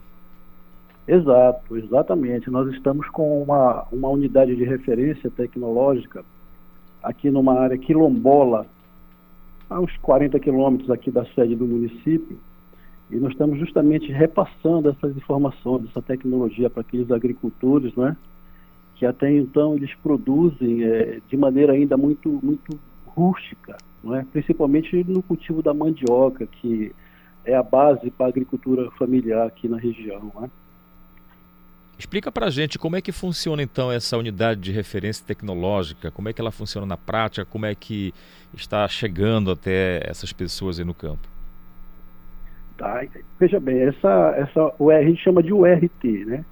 Exato, 1.08 1.78
exatamente. 1.78 2.50
Nós 2.50 2.74
estamos 2.74 3.08
com 3.10 3.44
uma, 3.44 3.86
uma 3.92 4.10
unidade 4.10 4.56
de 4.56 4.64
referência 4.64 5.30
tecnológica 5.30 6.24
aqui 7.06 7.30
numa 7.30 7.60
área 7.60 7.78
quilombola, 7.78 8.66
a 9.70 9.80
uns 9.80 9.96
40 9.98 10.40
quilômetros 10.40 10.90
aqui 10.90 11.10
da 11.12 11.26
sede 11.28 11.56
do 11.56 11.66
município, 11.66 12.38
e 13.10 13.18
nós 13.18 13.32
estamos 13.32 13.60
justamente 13.60 14.12
repassando 14.12 14.90
essas 14.90 15.16
informações, 15.16 15.88
essa 15.90 16.02
tecnologia 16.02 16.70
para 16.70 16.82
aqueles 16.82 17.12
agricultores, 17.12 17.96
né, 17.96 18.18
que 18.96 19.06
até 19.06 19.32
então 19.32 19.76
eles 19.76 19.94
produzem 20.02 20.84
é, 20.84 21.20
de 21.28 21.38
maneira 21.38 21.74
ainda 21.74 21.96
muito, 21.96 22.40
muito 22.42 22.80
rústica, 23.06 23.78
não 24.04 24.16
é? 24.16 24.26
principalmente 24.32 25.04
no 25.04 25.22
cultivo 25.22 25.62
da 25.62 25.74
mandioca, 25.74 26.46
que 26.48 26.94
é 27.46 27.56
a 27.56 27.64
base 27.64 28.10
para 28.12 28.26
a 28.26 28.30
agricultura 28.30 28.90
familiar 28.92 29.48
aqui 29.48 29.68
na 29.68 29.78
região. 29.78 30.32
Né? 30.40 30.50
Explica 31.98 32.30
para 32.30 32.48
a 32.48 32.50
gente 32.50 32.78
como 32.78 32.98
é 32.98 33.02
que 33.02 33.12
funciona 33.12 33.64
então 33.64 33.90
essa 33.90 34.18
unidade 34.18 34.60
de 34.60 34.72
referência 34.72 35.26
tecnológica, 35.26 36.12
como 36.12 36.28
é 36.28 36.34
que 36.34 36.42
ela 36.42 36.52
funciona 36.52 36.86
na 36.86 36.98
prática, 36.98 37.46
como 37.46 37.66
é 37.66 37.74
que 37.74 38.14
está 38.54 38.86
chegando 38.88 39.50
até 39.50 40.02
essas 40.06 40.34
pessoas 40.34 40.78
aí 40.78 40.86
no 40.86 40.94
campo. 40.94 41.28
Tá, 42.78 43.02
veja 43.40 43.60
bem, 43.62 43.80
essa, 43.80 44.34
essa, 44.38 44.74
o 44.78 44.92
a 44.92 45.02
gente 45.02 45.24
chama 45.24 45.42
de 45.42 45.54
URT, 45.54 46.26
né? 46.26 46.44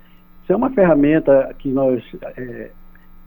Isso 0.42 0.54
é 0.54 0.56
uma 0.56 0.70
ferramenta 0.70 1.54
que 1.60 1.70
nós 1.70 2.02
é, 2.38 2.72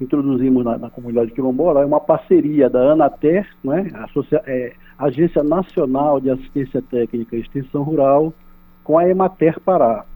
introduzimos 0.00 0.64
na, 0.64 0.78
na, 0.78 0.90
comunidade 0.90 1.32
quilombola, 1.32 1.82
é 1.82 1.84
uma 1.84 2.00
parceria 2.00 2.70
da 2.70 2.92
ANATER, 2.92 3.46
né? 3.62 3.90
a 3.94 4.06
é, 4.46 4.72
Agência 4.98 5.42
Nacional 5.42 6.18
de 6.18 6.30
Assistência 6.30 6.80
Técnica 6.80 7.36
e 7.36 7.40
Extensão 7.40 7.82
Rural, 7.82 8.32
com 8.82 8.98
a 8.98 9.06
Emater 9.06 9.60
Pará 9.60 10.06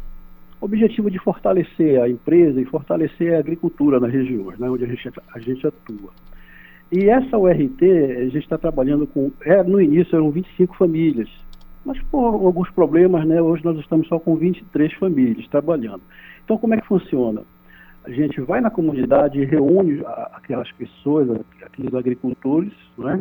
objetivo 0.61 1.11
de 1.11 1.19
fortalecer 1.19 2.01
a 2.01 2.09
empresa 2.09 2.61
e 2.61 2.65
fortalecer 2.65 3.35
a 3.35 3.39
agricultura 3.39 3.99
nas 3.99 4.13
regiões 4.13 4.59
né, 4.59 4.69
onde 4.69 4.85
a 4.85 4.87
gente, 4.87 5.11
a 5.35 5.39
gente 5.39 5.67
atua. 5.67 6.11
E 6.93 7.09
essa 7.09 7.39
URT, 7.39 7.83
a 7.83 8.25
gente 8.25 8.39
está 8.39 8.59
trabalhando 8.59 9.07
com. 9.07 9.31
É, 9.43 9.63
no 9.63 9.81
início 9.81 10.17
eram 10.17 10.31
25 10.31 10.77
famílias, 10.77 11.29
mas 11.85 12.01
por 12.11 12.35
alguns 12.35 12.69
problemas, 12.71 13.25
né, 13.27 13.41
hoje 13.41 13.65
nós 13.65 13.79
estamos 13.79 14.09
só 14.09 14.19
com 14.19 14.35
23 14.35 14.93
famílias 14.95 15.47
trabalhando. 15.49 16.03
Então, 16.45 16.59
como 16.59 16.75
é 16.75 16.81
que 16.81 16.87
funciona? 16.87 17.43
A 18.05 18.11
gente 18.11 18.41
vai 18.41 18.61
na 18.61 18.71
comunidade 18.71 19.39
e 19.39 19.45
reúne 19.45 20.03
aquelas 20.33 20.71
pessoas, 20.73 21.29
aqueles 21.63 21.95
agricultores, 21.95 22.73
né, 22.99 23.21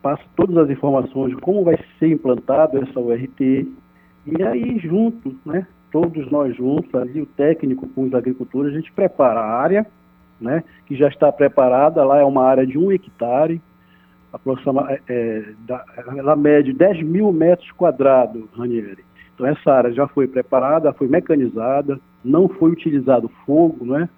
passa 0.00 0.22
todas 0.34 0.56
as 0.56 0.70
informações 0.70 1.34
de 1.34 1.40
como 1.40 1.64
vai 1.64 1.78
ser 1.98 2.08
implantado 2.08 2.78
essa 2.78 2.98
URT, 2.98 3.68
e 4.24 4.42
aí, 4.42 4.78
junto, 4.78 5.36
né, 5.44 5.66
todos 5.92 6.28
nós 6.30 6.56
juntos, 6.56 6.92
ali 6.94 7.20
o 7.20 7.26
técnico 7.26 7.86
com 7.88 8.04
os 8.04 8.14
agricultores, 8.14 8.72
a 8.72 8.76
gente 8.76 8.90
prepara 8.92 9.40
a 9.40 9.60
área, 9.60 9.86
né, 10.40 10.64
que 10.86 10.96
já 10.96 11.06
está 11.06 11.30
preparada, 11.30 12.04
lá 12.04 12.18
é 12.18 12.24
uma 12.24 12.44
área 12.44 12.66
de 12.66 12.76
um 12.76 12.90
hectare, 12.90 13.60
aproximadamente, 14.32 15.02
é, 15.08 15.14
é, 15.14 15.44
da, 15.66 15.84
ela 16.16 16.34
mede 16.34 16.72
10 16.72 17.02
mil 17.02 17.30
metros 17.30 17.70
quadrados, 17.72 18.42
Ranieri. 18.56 19.04
Então 19.34 19.46
essa 19.46 19.70
área 19.70 19.92
já 19.92 20.08
foi 20.08 20.26
preparada, 20.26 20.92
foi 20.92 21.06
mecanizada, 21.06 22.00
não 22.24 22.48
foi 22.48 22.70
utilizado 22.70 23.30
fogo, 23.44 23.84
né? 23.84 24.08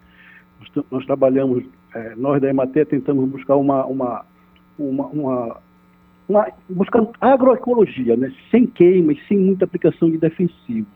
Nós, 0.60 0.84
nós 0.90 1.06
trabalhamos, 1.06 1.64
é, 1.94 2.14
nós 2.16 2.40
da 2.40 2.48
EMATE 2.48 2.84
tentamos 2.84 3.28
buscar 3.28 3.56
uma, 3.56 3.84
uma, 3.84 4.24
uma, 4.78 5.06
uma, 5.06 5.56
uma 6.28 6.46
buscando 6.68 7.10
agroecologia, 7.20 8.16
né? 8.16 8.32
sem 8.50 8.66
queima 8.66 9.12
e 9.12 9.20
sem 9.26 9.36
muita 9.36 9.64
aplicação 9.64 10.10
de 10.10 10.18
defensivo. 10.18 10.86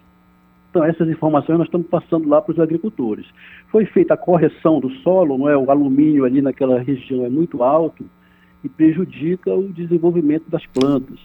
Então, 0.71 0.85
essas 0.85 1.09
informações 1.09 1.59
nós 1.59 1.67
estamos 1.67 1.87
passando 1.87 2.29
lá 2.29 2.43
para 2.43 2.53
os 2.53 2.61
agricultores. 2.61 3.27
Foi 3.69 3.87
feita 3.87 4.15
a 4.15 4.17
correção 4.17 4.81
do 4.81 4.91
solo, 4.97 5.39
não 5.39 5.49
é? 5.49 5.57
o 5.57 5.71
alumínio 5.71 6.25
ali 6.25 6.43
naquela 6.43 6.79
região 6.81 7.25
é 7.25 7.31
muito 7.31 7.63
alto 7.63 8.05
e 8.63 8.69
prejudica 8.69 9.55
o 9.55 9.73
desenvolvimento 9.73 10.51
das 10.51 10.65
plantas. 10.67 11.19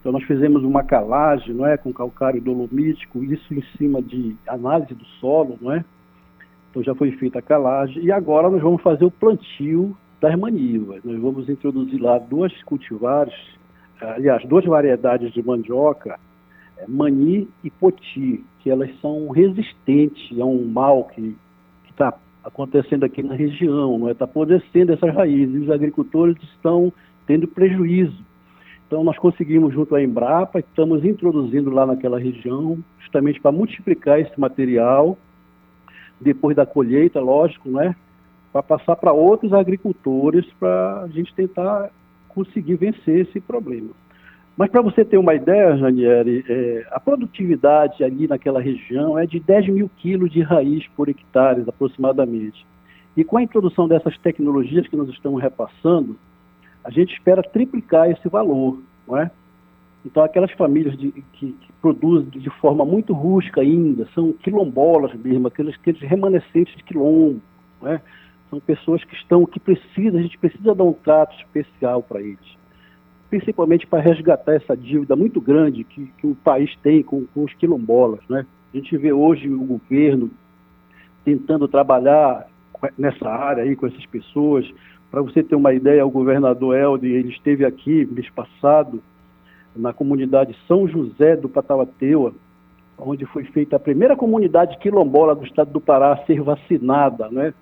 Então, 0.00 0.12
nós 0.12 0.22
fizemos 0.24 0.62
uma 0.62 0.82
calagem 0.82 1.54
não 1.54 1.66
é? 1.66 1.76
com 1.76 1.92
calcário 1.92 2.40
dolomítico, 2.40 3.22
isso 3.22 3.52
em 3.52 3.62
cima 3.76 4.00
de 4.00 4.34
análise 4.46 4.94
do 4.94 5.04
solo, 5.20 5.58
não 5.60 5.72
é? 5.72 5.84
Então, 6.70 6.82
já 6.82 6.94
foi 6.94 7.12
feita 7.12 7.40
a 7.40 7.42
calagem 7.42 8.02
e 8.02 8.10
agora 8.10 8.48
nós 8.48 8.62
vamos 8.62 8.80
fazer 8.80 9.04
o 9.04 9.10
plantio 9.10 9.94
das 10.20 10.34
manivas. 10.38 11.02
Nós 11.04 11.20
vamos 11.20 11.48
introduzir 11.48 12.00
lá 12.00 12.18
duas 12.18 12.52
cultivares, 12.62 13.34
aliás, 14.00 14.44
duas 14.46 14.64
variedades 14.64 15.32
de 15.32 15.42
mandioca, 15.42 16.18
mani 16.86 17.48
e 17.64 17.70
poti, 17.70 18.44
que 18.60 18.70
elas 18.70 18.90
são 19.00 19.28
resistentes 19.28 20.38
a 20.38 20.44
um 20.44 20.64
mal 20.66 21.04
que 21.04 21.36
está 21.90 22.14
acontecendo 22.44 23.04
aqui 23.04 23.22
na 23.22 23.34
região, 23.34 23.98
não 23.98 24.08
é? 24.08 24.12
Está 24.12 24.24
apodrecendo 24.24 24.92
essas 24.92 25.14
raízes 25.14 25.62
os 25.62 25.70
agricultores 25.70 26.36
estão 26.42 26.92
tendo 27.26 27.48
prejuízo. 27.48 28.24
Então 28.86 29.04
nós 29.04 29.18
conseguimos 29.18 29.74
junto 29.74 29.94
à 29.94 30.02
Embrapa, 30.02 30.60
estamos 30.60 31.04
introduzindo 31.04 31.70
lá 31.70 31.84
naquela 31.84 32.18
região, 32.18 32.78
justamente 33.00 33.40
para 33.40 33.52
multiplicar 33.52 34.20
esse 34.20 34.38
material 34.40 35.18
depois 36.20 36.56
da 36.56 36.64
colheita, 36.66 37.20
lógico, 37.20 37.68
né? 37.68 37.94
para 38.52 38.62
passar 38.62 38.96
para 38.96 39.12
outros 39.12 39.52
agricultores 39.52 40.46
para 40.58 41.02
a 41.02 41.08
gente 41.08 41.34
tentar 41.34 41.90
conseguir 42.28 42.76
vencer 42.76 43.26
esse 43.26 43.40
problema. 43.40 43.90
Mas 44.58 44.72
para 44.72 44.82
você 44.82 45.04
ter 45.04 45.16
uma 45.16 45.36
ideia, 45.36 45.76
Ranieri, 45.76 46.44
é, 46.48 46.84
a 46.90 46.98
produtividade 46.98 48.02
ali 48.02 48.26
naquela 48.26 48.60
região 48.60 49.16
é 49.16 49.24
de 49.24 49.38
10 49.38 49.68
mil 49.68 49.88
quilos 49.98 50.32
de 50.32 50.42
raiz 50.42 50.84
por 50.96 51.08
hectare, 51.08 51.62
aproximadamente. 51.64 52.66
E 53.16 53.22
com 53.22 53.36
a 53.36 53.42
introdução 53.42 53.86
dessas 53.86 54.18
tecnologias 54.18 54.88
que 54.88 54.96
nós 54.96 55.08
estamos 55.10 55.40
repassando, 55.40 56.18
a 56.82 56.90
gente 56.90 57.12
espera 57.12 57.40
triplicar 57.40 58.10
esse 58.10 58.28
valor, 58.28 58.80
não 59.06 59.16
é? 59.16 59.30
Então, 60.04 60.24
aquelas 60.24 60.50
famílias 60.50 60.98
de, 60.98 61.12
que, 61.12 61.52
que, 61.52 61.72
produzem 61.80 62.28
de 62.28 62.50
forma 62.50 62.84
muito 62.84 63.12
rústica 63.12 63.60
ainda, 63.60 64.08
são 64.12 64.32
quilombolas 64.32 65.14
mesmo, 65.14 65.46
aqueles, 65.46 65.76
aqueles 65.76 66.00
remanescentes 66.00 66.74
de 66.76 66.82
quilombo, 66.82 67.40
não 67.80 67.92
é? 67.92 68.00
São 68.50 68.58
pessoas 68.58 69.04
que 69.04 69.14
estão, 69.14 69.46
que 69.46 69.60
precisam, 69.60 70.18
a 70.18 70.22
gente 70.22 70.36
precisa 70.36 70.74
dar 70.74 70.82
um 70.82 70.92
trato 70.92 71.36
especial 71.36 72.02
para 72.02 72.20
eles. 72.20 72.58
Principalmente 73.30 73.86
para 73.86 74.00
resgatar 74.00 74.54
essa 74.54 74.76
dívida 74.76 75.14
muito 75.14 75.40
grande 75.40 75.84
que, 75.84 76.06
que 76.18 76.26
o 76.26 76.34
país 76.34 76.74
tem 76.82 77.02
com, 77.02 77.26
com 77.26 77.44
os 77.44 77.52
quilombolas. 77.54 78.20
Né? 78.28 78.46
A 78.72 78.76
gente 78.76 78.96
vê 78.96 79.12
hoje 79.12 79.48
o 79.48 79.64
governo 79.64 80.30
tentando 81.24 81.68
trabalhar 81.68 82.46
nessa 82.96 83.28
área 83.28 83.64
aí 83.64 83.76
com 83.76 83.86
essas 83.86 84.06
pessoas. 84.06 84.66
Para 85.10 85.20
você 85.20 85.42
ter 85.42 85.54
uma 85.54 85.74
ideia, 85.74 86.06
o 86.06 86.10
governador 86.10 86.76
Helder, 86.76 87.10
ele 87.10 87.30
esteve 87.30 87.64
aqui 87.64 88.06
mês 88.10 88.28
passado 88.30 89.02
na 89.76 89.92
comunidade 89.92 90.56
São 90.66 90.88
José 90.88 91.36
do 91.36 91.48
Patauateua, 91.48 92.32
onde 92.98 93.24
foi 93.26 93.44
feita 93.44 93.76
a 93.76 93.80
primeira 93.80 94.16
comunidade 94.16 94.78
quilombola 94.78 95.34
do 95.34 95.44
estado 95.44 95.70
do 95.70 95.80
Pará 95.80 96.12
a 96.12 96.24
ser 96.24 96.40
vacinada, 96.42 97.28
né? 97.30 97.52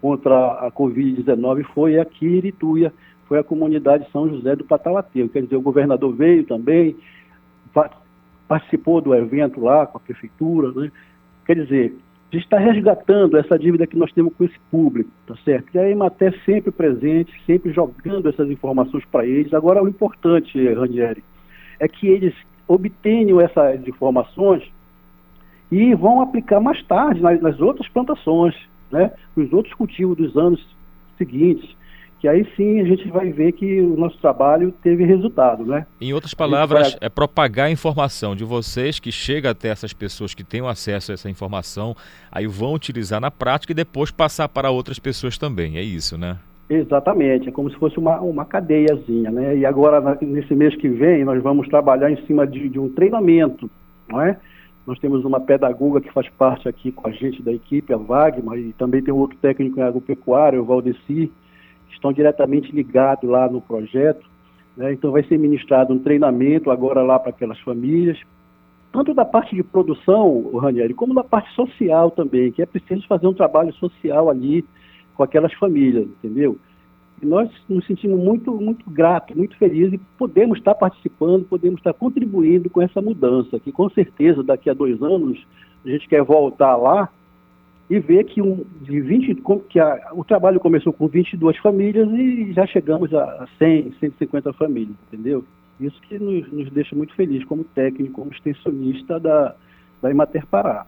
contra 0.00 0.66
a 0.66 0.70
Covid-19 0.70 1.64
foi 1.74 1.98
aqui 1.98 2.26
em 2.26 2.36
Irituia, 2.36 2.92
foi 3.30 3.38
a 3.38 3.44
comunidade 3.44 4.10
São 4.10 4.28
José 4.28 4.56
do 4.56 4.64
Patauateu. 4.64 5.28
Quer 5.28 5.44
dizer, 5.44 5.54
o 5.54 5.62
governador 5.62 6.12
veio 6.12 6.42
também, 6.42 6.96
participou 8.48 9.00
do 9.00 9.14
evento 9.14 9.60
lá 9.60 9.86
com 9.86 9.98
a 9.98 10.00
prefeitura, 10.00 10.72
né? 10.72 10.90
Quer 11.46 11.62
dizer, 11.62 11.94
a 12.32 12.34
gente 12.34 12.42
está 12.42 12.58
resgatando 12.58 13.36
essa 13.36 13.56
dívida 13.56 13.86
que 13.86 13.96
nós 13.96 14.12
temos 14.12 14.34
com 14.34 14.42
esse 14.42 14.58
público, 14.68 15.08
tá 15.28 15.36
certo? 15.44 15.72
E 15.72 15.78
a 15.78 15.88
Ematé 15.88 16.32
sempre 16.44 16.72
presente, 16.72 17.32
sempre 17.46 17.72
jogando 17.72 18.28
essas 18.28 18.50
informações 18.50 19.04
para 19.04 19.24
eles. 19.24 19.54
Agora, 19.54 19.80
o 19.80 19.88
importante, 19.88 20.58
Ranieri, 20.74 21.22
é 21.78 21.86
que 21.86 22.08
eles 22.08 22.34
obtenham 22.66 23.40
essas 23.40 23.86
informações 23.86 24.68
e 25.70 25.94
vão 25.94 26.20
aplicar 26.20 26.58
mais 26.58 26.82
tarde 26.82 27.20
nas, 27.20 27.40
nas 27.40 27.60
outras 27.60 27.88
plantações 27.90 28.56
né, 28.90 29.12
os 29.36 29.52
outros 29.52 29.72
cultivos 29.74 30.16
dos 30.16 30.36
anos 30.36 30.60
seguintes, 31.16 31.78
que 32.20 32.28
aí 32.28 32.46
sim 32.54 32.80
a 32.80 32.84
gente 32.84 33.08
vai 33.08 33.30
ver 33.30 33.52
que 33.52 33.80
o 33.80 33.96
nosso 33.96 34.18
trabalho 34.18 34.72
teve 34.82 35.04
resultado, 35.04 35.64
né? 35.64 35.86
Em 35.98 36.12
outras 36.12 36.34
palavras, 36.34 36.92
vai... 36.92 36.98
é 37.00 37.08
propagar 37.08 37.66
a 37.66 37.70
informação 37.70 38.36
de 38.36 38.44
vocês 38.44 39.00
que 39.00 39.10
chega 39.10 39.50
até 39.50 39.68
essas 39.68 39.94
pessoas 39.94 40.34
que 40.34 40.44
têm 40.44 40.60
acesso 40.66 41.10
a 41.10 41.14
essa 41.14 41.30
informação, 41.30 41.96
aí 42.30 42.46
vão 42.46 42.74
utilizar 42.74 43.20
na 43.20 43.30
prática 43.30 43.72
e 43.72 43.74
depois 43.74 44.10
passar 44.10 44.48
para 44.48 44.70
outras 44.70 44.98
pessoas 44.98 45.38
também, 45.38 45.78
é 45.78 45.82
isso, 45.82 46.18
né? 46.18 46.36
Exatamente, 46.68 47.48
é 47.48 47.52
como 47.52 47.70
se 47.70 47.76
fosse 47.76 47.98
uma, 47.98 48.20
uma 48.20 48.44
cadeiazinha, 48.44 49.30
né? 49.30 49.56
E 49.56 49.64
agora, 49.64 50.00
nesse 50.20 50.54
mês 50.54 50.76
que 50.76 50.88
vem, 50.88 51.24
nós 51.24 51.42
vamos 51.42 51.68
trabalhar 51.68 52.10
em 52.10 52.24
cima 52.26 52.46
de, 52.46 52.68
de 52.68 52.78
um 52.78 52.90
treinamento, 52.90 53.68
não 54.08 54.20
é? 54.20 54.36
Nós 54.86 54.98
temos 54.98 55.24
uma 55.24 55.40
pedagoga 55.40 56.00
que 56.00 56.12
faz 56.12 56.28
parte 56.28 56.68
aqui 56.68 56.92
com 56.92 57.08
a 57.08 57.10
gente 57.12 57.42
da 57.42 57.52
equipe, 57.52 57.92
a 57.92 57.96
Wagner, 57.96 58.58
e 58.58 58.72
também 58.74 59.02
tem 59.02 59.12
um 59.12 59.18
outro 59.18 59.38
técnico 59.38 59.80
em 59.80 59.82
agropecuária, 59.82 60.60
o 60.60 60.64
Valdeci, 60.64 61.32
estão 62.00 62.12
diretamente 62.12 62.72
ligados 62.72 63.28
lá 63.28 63.48
no 63.48 63.60
projeto. 63.60 64.26
Né? 64.76 64.94
Então 64.94 65.12
vai 65.12 65.22
ser 65.24 65.38
ministrado 65.38 65.92
um 65.92 65.98
treinamento 65.98 66.70
agora 66.70 67.02
lá 67.02 67.18
para 67.18 67.30
aquelas 67.30 67.60
famílias, 67.60 68.18
tanto 68.90 69.14
da 69.14 69.24
parte 69.24 69.54
de 69.54 69.62
produção, 69.62 70.50
Ranieri, 70.56 70.94
como 70.94 71.14
da 71.14 71.22
parte 71.22 71.54
social 71.54 72.10
também, 72.10 72.50
que 72.50 72.62
é 72.62 72.66
preciso 72.66 73.06
fazer 73.06 73.26
um 73.26 73.34
trabalho 73.34 73.72
social 73.74 74.28
ali 74.28 74.64
com 75.14 75.22
aquelas 75.22 75.52
famílias, 75.54 76.06
entendeu? 76.06 76.56
E 77.22 77.26
nós 77.26 77.50
nos 77.68 77.86
sentimos 77.86 78.18
muito, 78.18 78.50
muito 78.54 78.90
gratos, 78.90 79.36
muito 79.36 79.56
felizes 79.58 79.92
e 79.92 80.00
podemos 80.18 80.58
estar 80.58 80.74
participando, 80.74 81.44
podemos 81.44 81.78
estar 81.78 81.92
contribuindo 81.92 82.70
com 82.70 82.80
essa 82.80 83.02
mudança, 83.02 83.60
que 83.60 83.70
com 83.70 83.88
certeza 83.90 84.42
daqui 84.42 84.70
a 84.70 84.74
dois 84.74 85.00
anos 85.02 85.38
a 85.84 85.90
gente 85.90 86.08
quer 86.08 86.22
voltar 86.22 86.76
lá 86.76 87.10
e 87.90 87.98
ver 87.98 88.22
que, 88.22 88.40
um, 88.40 88.64
de 88.82 89.00
20, 89.00 89.42
que 89.68 89.80
a, 89.80 90.10
o 90.12 90.22
trabalho 90.22 90.60
começou 90.60 90.92
com 90.92 91.08
22 91.08 91.56
famílias 91.58 92.08
e 92.12 92.52
já 92.52 92.64
chegamos 92.64 93.12
a 93.12 93.48
100, 93.58 93.94
150 93.98 94.52
famílias, 94.52 94.96
entendeu? 95.08 95.44
Isso 95.80 96.00
que 96.02 96.16
nos, 96.16 96.50
nos 96.52 96.70
deixa 96.70 96.94
muito 96.94 97.12
felizes 97.14 97.44
como 97.44 97.64
técnico, 97.64 98.14
como 98.14 98.30
extensionista 98.30 99.18
da, 99.18 99.56
da 100.00 100.08
Imater 100.08 100.46
Pará. 100.46 100.86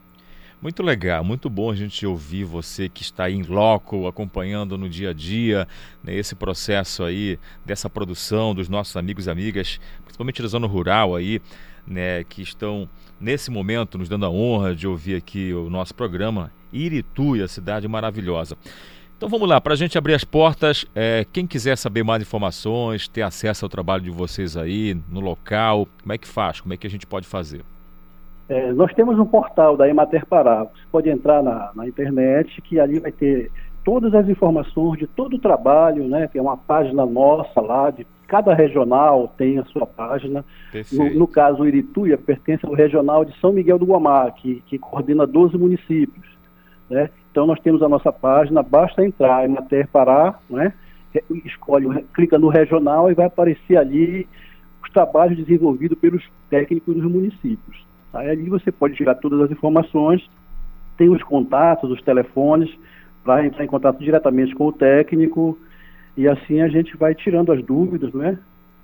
Muito 0.62 0.80
legal, 0.80 1.24
muito 1.24 1.50
bom 1.50 1.72
a 1.72 1.74
gente 1.74 2.06
ouvir 2.06 2.44
você 2.44 2.88
que 2.88 3.02
está 3.02 3.28
em 3.28 3.42
loco, 3.42 4.06
acompanhando 4.06 4.78
no 4.78 4.88
dia 4.88 5.10
a 5.10 5.12
dia 5.12 5.66
né, 6.04 6.14
esse 6.14 6.36
processo 6.36 7.02
aí 7.02 7.36
dessa 7.66 7.90
produção 7.90 8.54
dos 8.54 8.68
nossos 8.68 8.96
amigos 8.96 9.26
e 9.26 9.30
amigas, 9.30 9.80
principalmente 10.04 10.40
da 10.40 10.46
zona 10.46 10.68
rural 10.68 11.16
aí, 11.16 11.42
né, 11.84 12.22
que 12.22 12.42
estão 12.42 12.88
nesse 13.20 13.50
momento 13.50 13.98
nos 13.98 14.08
dando 14.08 14.24
a 14.24 14.30
honra 14.30 14.72
de 14.72 14.86
ouvir 14.86 15.16
aqui 15.16 15.52
o 15.52 15.68
nosso 15.68 15.96
programa 15.96 16.52
Irituia, 16.72 17.46
cidade 17.48 17.86
maravilhosa. 17.86 18.56
Então 19.16 19.28
vamos 19.28 19.48
lá, 19.48 19.60
para 19.60 19.74
a 19.74 19.76
gente 19.76 19.96
abrir 19.96 20.14
as 20.14 20.24
portas, 20.24 20.84
é, 20.96 21.24
quem 21.32 21.46
quiser 21.46 21.76
saber 21.76 22.02
mais 22.02 22.22
informações, 22.22 23.06
ter 23.06 23.22
acesso 23.22 23.64
ao 23.64 23.68
trabalho 23.68 24.02
de 24.02 24.10
vocês 24.10 24.56
aí 24.56 24.96
no 25.08 25.20
local, 25.20 25.86
como 26.02 26.12
é 26.12 26.18
que 26.18 26.26
faz? 26.26 26.60
Como 26.60 26.74
é 26.74 26.76
que 26.76 26.88
a 26.88 26.90
gente 26.90 27.06
pode 27.06 27.28
fazer? 27.28 27.62
É, 28.48 28.72
nós 28.72 28.92
temos 28.94 29.18
um 29.18 29.24
portal 29.24 29.76
da 29.76 29.88
Emater 29.88 30.26
Pará. 30.26 30.64
Você 30.64 30.82
pode 30.90 31.08
entrar 31.08 31.42
na, 31.42 31.70
na, 31.74 31.86
internet, 31.86 32.60
que 32.62 32.80
ali 32.80 32.98
vai 32.98 33.12
ter 33.12 33.50
todas 33.84 34.12
as 34.12 34.28
informações 34.28 34.98
de 34.98 35.06
todo 35.06 35.36
o 35.36 35.38
trabalho, 35.38 36.08
né? 36.08 36.26
Tem 36.26 36.42
uma 36.42 36.56
página 36.56 37.06
nossa 37.06 37.60
lá, 37.60 37.90
de 37.90 38.04
cada 38.26 38.54
regional 38.54 39.32
tem 39.36 39.58
a 39.58 39.64
sua 39.66 39.86
página. 39.86 40.42
No, 40.90 41.14
no, 41.14 41.26
caso, 41.26 41.62
o 41.62 41.68
Irituia 41.68 42.16
pertence 42.16 42.64
ao 42.64 42.72
regional 42.72 43.24
de 43.24 43.38
São 43.40 43.52
Miguel 43.52 43.78
do 43.78 43.84
Guamá, 43.84 44.30
que, 44.30 44.62
que 44.66 44.78
coordena 44.78 45.26
12 45.26 45.56
municípios. 45.58 46.31
Né? 46.92 47.08
Então 47.30 47.46
nós 47.46 47.58
temos 47.60 47.82
a 47.82 47.88
nossa 47.88 48.12
página, 48.12 48.62
basta 48.62 49.02
entrar 49.02 49.48
em 49.48 49.52
Emater 49.52 49.88
Pará, 49.88 50.38
né? 50.50 50.74
escolhe, 51.46 52.04
clica 52.12 52.38
no 52.38 52.48
regional 52.48 53.10
e 53.10 53.14
vai 53.14 53.26
aparecer 53.26 53.78
ali 53.78 54.28
os 54.84 54.90
trabalhos 54.90 55.38
desenvolvidos 55.38 55.98
pelos 55.98 56.22
técnicos 56.50 56.94
dos 56.94 57.04
municípios. 57.04 57.82
Aí 58.12 58.28
ali 58.28 58.50
você 58.50 58.70
pode 58.70 58.94
tirar 58.94 59.14
todas 59.14 59.40
as 59.40 59.50
informações, 59.50 60.28
tem 60.98 61.08
os 61.08 61.22
contatos, 61.22 61.90
os 61.90 62.02
telefones, 62.02 62.70
para 63.24 63.46
entrar 63.46 63.64
em 63.64 63.68
contato 63.68 63.98
diretamente 63.98 64.54
com 64.54 64.66
o 64.66 64.72
técnico, 64.72 65.58
e 66.14 66.28
assim 66.28 66.60
a 66.60 66.68
gente 66.68 66.94
vai 66.98 67.14
tirando 67.14 67.52
as 67.52 67.64
dúvidas, 67.64 68.12
né? 68.12 68.38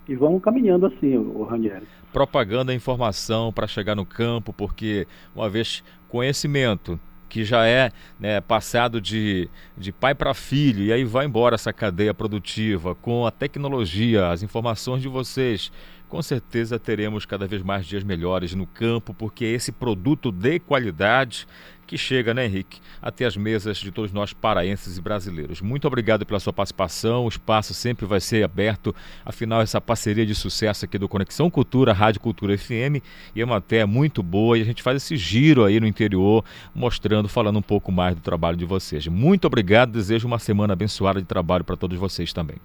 E 0.09 0.15
vamos 0.15 0.43
caminhando 0.43 0.87
assim, 0.87 1.19
o 1.19 1.43
Ranieri. 1.43 1.87
Propaganda, 2.11 2.73
informação 2.73 3.53
para 3.53 3.67
chegar 3.67 3.95
no 3.95 4.07
campo, 4.07 4.55
porque 4.55 5.07
uma 5.37 5.51
vez 5.51 5.85
conhecimento 6.09 6.99
que 7.29 7.45
já 7.45 7.67
é 7.67 7.91
né, 8.19 8.41
passado 8.41 9.01
de, 9.01 9.49
de 9.77 9.93
pai 9.93 10.15
para 10.15 10.33
filho, 10.35 10.85
e 10.85 10.93
aí 10.93 11.05
vai 11.05 11.27
embora 11.27 11.55
essa 11.55 11.73
cadeia 11.73 12.15
produtiva 12.15 12.95
com 12.95 13.27
a 13.27 13.31
tecnologia, 13.31 14.29
as 14.29 14.43
informações 14.43 15.03
de 15.03 15.09
vocês 15.09 15.71
com 16.09 16.23
certeza 16.23 16.79
teremos 16.79 17.27
cada 17.27 17.47
vez 17.47 17.63
mais 17.63 17.87
dias 17.87 18.03
melhores 18.03 18.55
no 18.55 18.67
campo, 18.67 19.13
porque 19.15 19.45
é 19.45 19.49
esse 19.49 19.71
produto 19.71 20.33
de 20.33 20.59
qualidade 20.59 21.47
que 21.89 21.97
chega, 21.97 22.35
né, 22.35 22.45
Henrique, 22.45 22.81
até 23.01 23.25
as 23.25 23.35
mesas 23.37 23.79
de 23.79 23.91
todos 23.91 24.13
nós 24.13 24.35
paraenses 24.35 24.99
e 24.99 25.01
brasileiros. 25.01 25.63
Muito 25.63 25.87
obrigado 25.87 26.27
pela 26.27 26.39
sua 26.39 26.53
participação. 26.53 27.25
O 27.25 27.29
espaço 27.29 27.73
sempre 27.73 28.05
vai 28.05 28.21
ser 28.21 28.45
aberto. 28.45 28.95
Afinal, 29.25 29.63
essa 29.63 29.81
parceria 29.81 30.27
de 30.27 30.35
sucesso 30.35 30.85
aqui 30.85 30.99
do 30.99 31.09
Conexão 31.09 31.51
Cultura, 31.51 31.95
Rádio 31.95 32.21
Cultura 32.21 32.57
FM, 32.57 33.03
e 33.35 33.41
é 33.41 33.45
uma 33.45 33.57
até 33.57 33.87
muito 33.87 34.23
boa. 34.23 34.59
E 34.59 34.61
a 34.61 34.65
gente 34.65 34.83
faz 34.83 34.99
esse 34.99 35.17
giro 35.17 35.65
aí 35.65 35.81
no 35.81 35.87
interior, 35.87 36.45
mostrando, 36.75 37.27
falando 37.27 37.59
um 37.59 37.63
pouco 37.63 37.91
mais 37.91 38.15
do 38.15 38.21
trabalho 38.21 38.57
de 38.57 38.67
vocês. 38.67 39.07
Muito 39.07 39.47
obrigado. 39.47 39.93
Desejo 39.93 40.27
uma 40.27 40.39
semana 40.39 40.75
abençoada 40.75 41.21
de 41.21 41.27
trabalho 41.27 41.65
para 41.65 41.77
todos 41.77 41.99
vocês 41.99 42.35
também. 42.35 42.59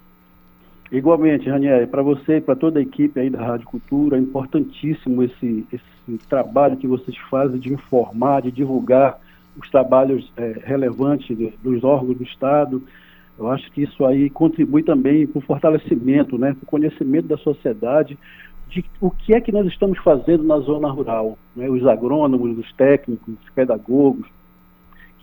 Igualmente, 0.92 1.48
Raniel, 1.48 1.86
para 1.88 2.02
você 2.02 2.36
e 2.36 2.40
para 2.40 2.54
toda 2.54 2.78
a 2.78 2.82
equipe 2.82 3.18
aí 3.18 3.30
da 3.30 3.44
Rádio 3.44 3.66
Cultura, 3.66 4.16
é 4.16 4.20
importantíssimo 4.20 5.22
esse, 5.22 5.66
esse 5.72 6.18
trabalho 6.28 6.76
que 6.76 6.86
vocês 6.86 7.16
fazem 7.30 7.58
de 7.58 7.72
informar, 7.72 8.42
de 8.42 8.52
divulgar 8.52 9.18
os 9.56 9.68
trabalhos 9.70 10.30
é, 10.36 10.60
relevantes 10.64 11.36
dos 11.62 11.82
órgãos 11.82 12.18
do 12.18 12.24
Estado. 12.24 12.82
Eu 13.38 13.50
acho 13.50 13.70
que 13.72 13.82
isso 13.82 14.04
aí 14.04 14.28
contribui 14.30 14.82
também 14.82 15.26
para 15.26 15.38
o 15.38 15.42
fortalecimento, 15.42 16.38
né, 16.38 16.54
para 16.54 16.64
o 16.64 16.66
conhecimento 16.66 17.26
da 17.26 17.36
sociedade 17.38 18.18
de 18.68 18.84
o 19.00 19.10
que 19.10 19.34
é 19.34 19.40
que 19.40 19.52
nós 19.52 19.66
estamos 19.66 19.98
fazendo 19.98 20.42
na 20.42 20.58
zona 20.58 20.88
rural. 20.90 21.38
Né, 21.56 21.68
os 21.68 21.86
agrônomos, 21.86 22.58
os 22.58 22.72
técnicos, 22.74 23.34
os 23.42 23.50
pedagogos, 23.50 24.26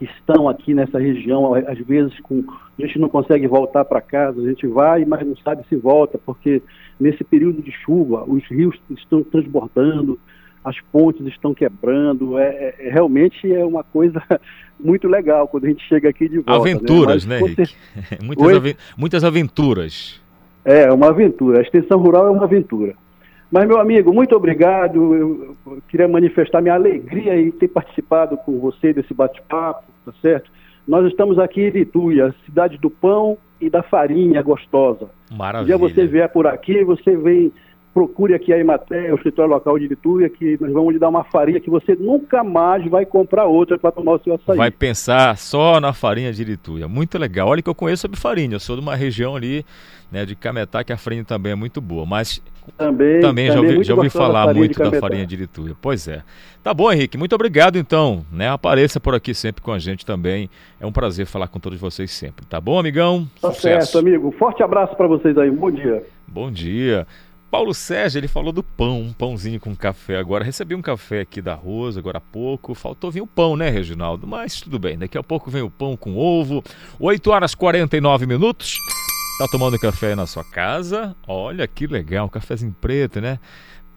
que 0.01 0.05
estão 0.05 0.49
aqui 0.49 0.73
nessa 0.73 0.97
região, 0.97 1.53
às 1.53 1.77
vezes 1.77 2.19
com, 2.21 2.43
a 2.79 2.81
gente 2.81 2.97
não 2.97 3.07
consegue 3.07 3.45
voltar 3.45 3.85
para 3.85 4.01
casa, 4.01 4.41
a 4.41 4.47
gente 4.47 4.65
vai, 4.65 5.05
mas 5.05 5.23
não 5.27 5.35
sabe 5.37 5.63
se 5.69 5.75
volta, 5.75 6.17
porque 6.17 6.59
nesse 6.99 7.23
período 7.23 7.61
de 7.61 7.71
chuva 7.71 8.23
os 8.27 8.43
rios 8.47 8.75
estão 8.89 9.21
transbordando, 9.21 10.19
as 10.65 10.75
pontes 10.91 11.23
estão 11.27 11.53
quebrando, 11.53 12.35
é, 12.39 12.47
é, 12.47 12.87
é 12.87 12.89
realmente 12.89 13.53
é 13.53 13.63
uma 13.63 13.83
coisa 13.83 14.19
muito 14.79 15.07
legal 15.07 15.47
quando 15.47 15.65
a 15.65 15.69
gente 15.69 15.87
chega 15.87 16.09
aqui 16.09 16.27
de 16.27 16.39
volta. 16.39 16.51
Né? 16.51 16.57
Aventuras, 16.57 17.25
né, 17.27 17.39
né 17.39 17.67
muitas, 18.25 18.75
muitas 18.97 19.23
aventuras. 19.23 20.19
É, 20.65 20.91
uma 20.91 21.09
aventura. 21.09 21.59
A 21.59 21.61
extensão 21.61 21.99
rural 21.99 22.25
é 22.25 22.31
uma 22.31 22.45
aventura. 22.45 22.95
Mas, 23.51 23.67
meu 23.67 23.79
amigo, 23.79 24.11
muito 24.11 24.35
obrigado. 24.35 25.13
Eu 25.13 25.57
queria 25.89 26.07
manifestar 26.07 26.59
minha 26.59 26.73
alegria 26.73 27.39
em 27.39 27.51
ter 27.51 27.67
participado 27.67 28.37
com 28.37 28.59
você 28.59 28.93
desse 28.93 29.13
bate-papo, 29.13 29.90
tá 30.05 30.11
certo? 30.21 30.49
Nós 30.87 31.05
estamos 31.07 31.37
aqui 31.37 31.61
em 31.61 31.65
Irituia, 31.65 32.33
cidade 32.45 32.77
do 32.77 32.89
pão 32.89 33.37
e 33.59 33.69
da 33.69 33.83
farinha 33.83 34.41
gostosa. 34.41 35.09
Maravilha. 35.31 35.77
Dia 35.77 35.77
você 35.77 36.07
vier 36.07 36.27
por 36.29 36.47
aqui, 36.47 36.83
você 36.83 37.15
vem, 37.15 37.51
procure 37.93 38.33
aqui 38.33 38.51
a 38.51 38.57
Imaté, 38.57 39.11
o 39.13 39.15
escritório 39.15 39.51
local 39.51 39.77
de 39.77 39.85
Irituia, 39.85 40.29
que 40.29 40.57
nós 40.59 40.71
vamos 40.73 40.93
lhe 40.93 40.99
dar 40.99 41.09
uma 41.09 41.23
farinha 41.23 41.59
que 41.59 41.69
você 41.69 41.95
nunca 41.95 42.43
mais 42.43 42.85
vai 42.89 43.05
comprar 43.05 43.45
outra 43.45 43.77
para 43.77 43.91
tomar 43.91 44.13
o 44.13 44.19
seu 44.23 44.33
açaí. 44.35 44.57
Vai 44.57 44.71
pensar 44.71 45.37
só 45.37 45.79
na 45.79 45.93
farinha 45.93 46.33
de 46.33 46.41
Irituia. 46.41 46.87
Muito 46.87 47.17
legal. 47.17 47.47
Olha 47.47 47.61
que 47.61 47.69
eu 47.69 47.75
conheço 47.75 48.01
sobre 48.01 48.19
farinha, 48.19 48.55
eu 48.55 48.59
sou 48.59 48.75
de 48.75 48.81
uma 48.81 48.95
região 48.95 49.35
ali, 49.35 49.63
né, 50.11 50.25
de 50.25 50.35
Cametá, 50.35 50.83
que 50.83 50.91
a 50.91 50.97
farinha 50.97 51.23
também 51.23 51.51
é 51.51 51.55
muito 51.55 51.79
boa, 51.79 52.05
mas 52.05 52.41
também, 52.77 53.19
também, 53.19 53.47
já 53.47 53.59
ouvi, 53.59 53.83
já 53.83 53.95
ouvi 53.95 54.09
falar 54.09 54.53
muito 54.53 54.77
da 54.79 54.99
farinha 54.99 55.25
de 55.25 55.35
Irituia. 55.35 55.75
Pois 55.81 56.07
é. 56.07 56.23
Tá 56.63 56.73
bom, 56.73 56.91
Henrique. 56.91 57.17
Muito 57.17 57.33
obrigado, 57.33 57.77
então. 57.77 58.25
Né? 58.31 58.49
Apareça 58.49 58.99
por 58.99 59.15
aqui 59.15 59.33
sempre 59.33 59.61
com 59.61 59.71
a 59.71 59.79
gente 59.79 60.05
também. 60.05 60.49
É 60.79 60.85
um 60.85 60.91
prazer 60.91 61.25
falar 61.25 61.47
com 61.47 61.59
todos 61.59 61.79
vocês 61.79 62.11
sempre. 62.11 62.45
Tá 62.45 62.61
bom, 62.61 62.77
amigão? 62.79 63.27
Tá 63.41 63.51
Sucesso. 63.51 63.91
certo, 63.91 63.99
amigo. 63.99 64.31
Forte 64.37 64.61
abraço 64.61 64.95
para 64.95 65.07
vocês 65.07 65.37
aí. 65.37 65.49
Bom 65.49 65.71
dia. 65.71 66.03
Bom 66.27 66.51
dia. 66.51 67.07
Paulo 67.51 67.73
Sérgio, 67.73 68.17
ele 68.17 68.29
falou 68.29 68.53
do 68.53 68.63
pão, 68.63 69.01
um 69.01 69.11
pãozinho 69.11 69.59
com 69.59 69.75
café 69.75 70.15
agora. 70.15 70.41
Recebi 70.41 70.73
um 70.73 70.81
café 70.81 71.19
aqui 71.19 71.41
da 71.41 71.53
Rosa 71.53 71.99
agora 71.99 72.19
há 72.19 72.21
pouco. 72.21 72.73
Faltou 72.73 73.11
vir 73.11 73.19
o 73.21 73.27
pão, 73.27 73.57
né, 73.57 73.69
Reginaldo? 73.69 74.25
Mas 74.25 74.61
tudo 74.61 74.79
bem, 74.79 74.97
daqui 74.97 75.17
a 75.17 75.23
pouco 75.23 75.51
vem 75.51 75.61
o 75.61 75.69
pão 75.69 75.97
com 75.97 76.15
ovo. 76.15 76.63
8 76.97 77.29
horas 77.29 77.53
49 77.53 78.25
minutos. 78.25 78.77
Tá 79.37 79.47
tomando 79.47 79.79
café 79.79 80.15
na 80.15 80.27
sua 80.27 80.43
casa? 80.43 81.15
Olha 81.27 81.67
que 81.67 81.87
legal, 81.87 82.29
cafezinho 82.29 82.75
preto, 82.79 83.19
né? 83.19 83.39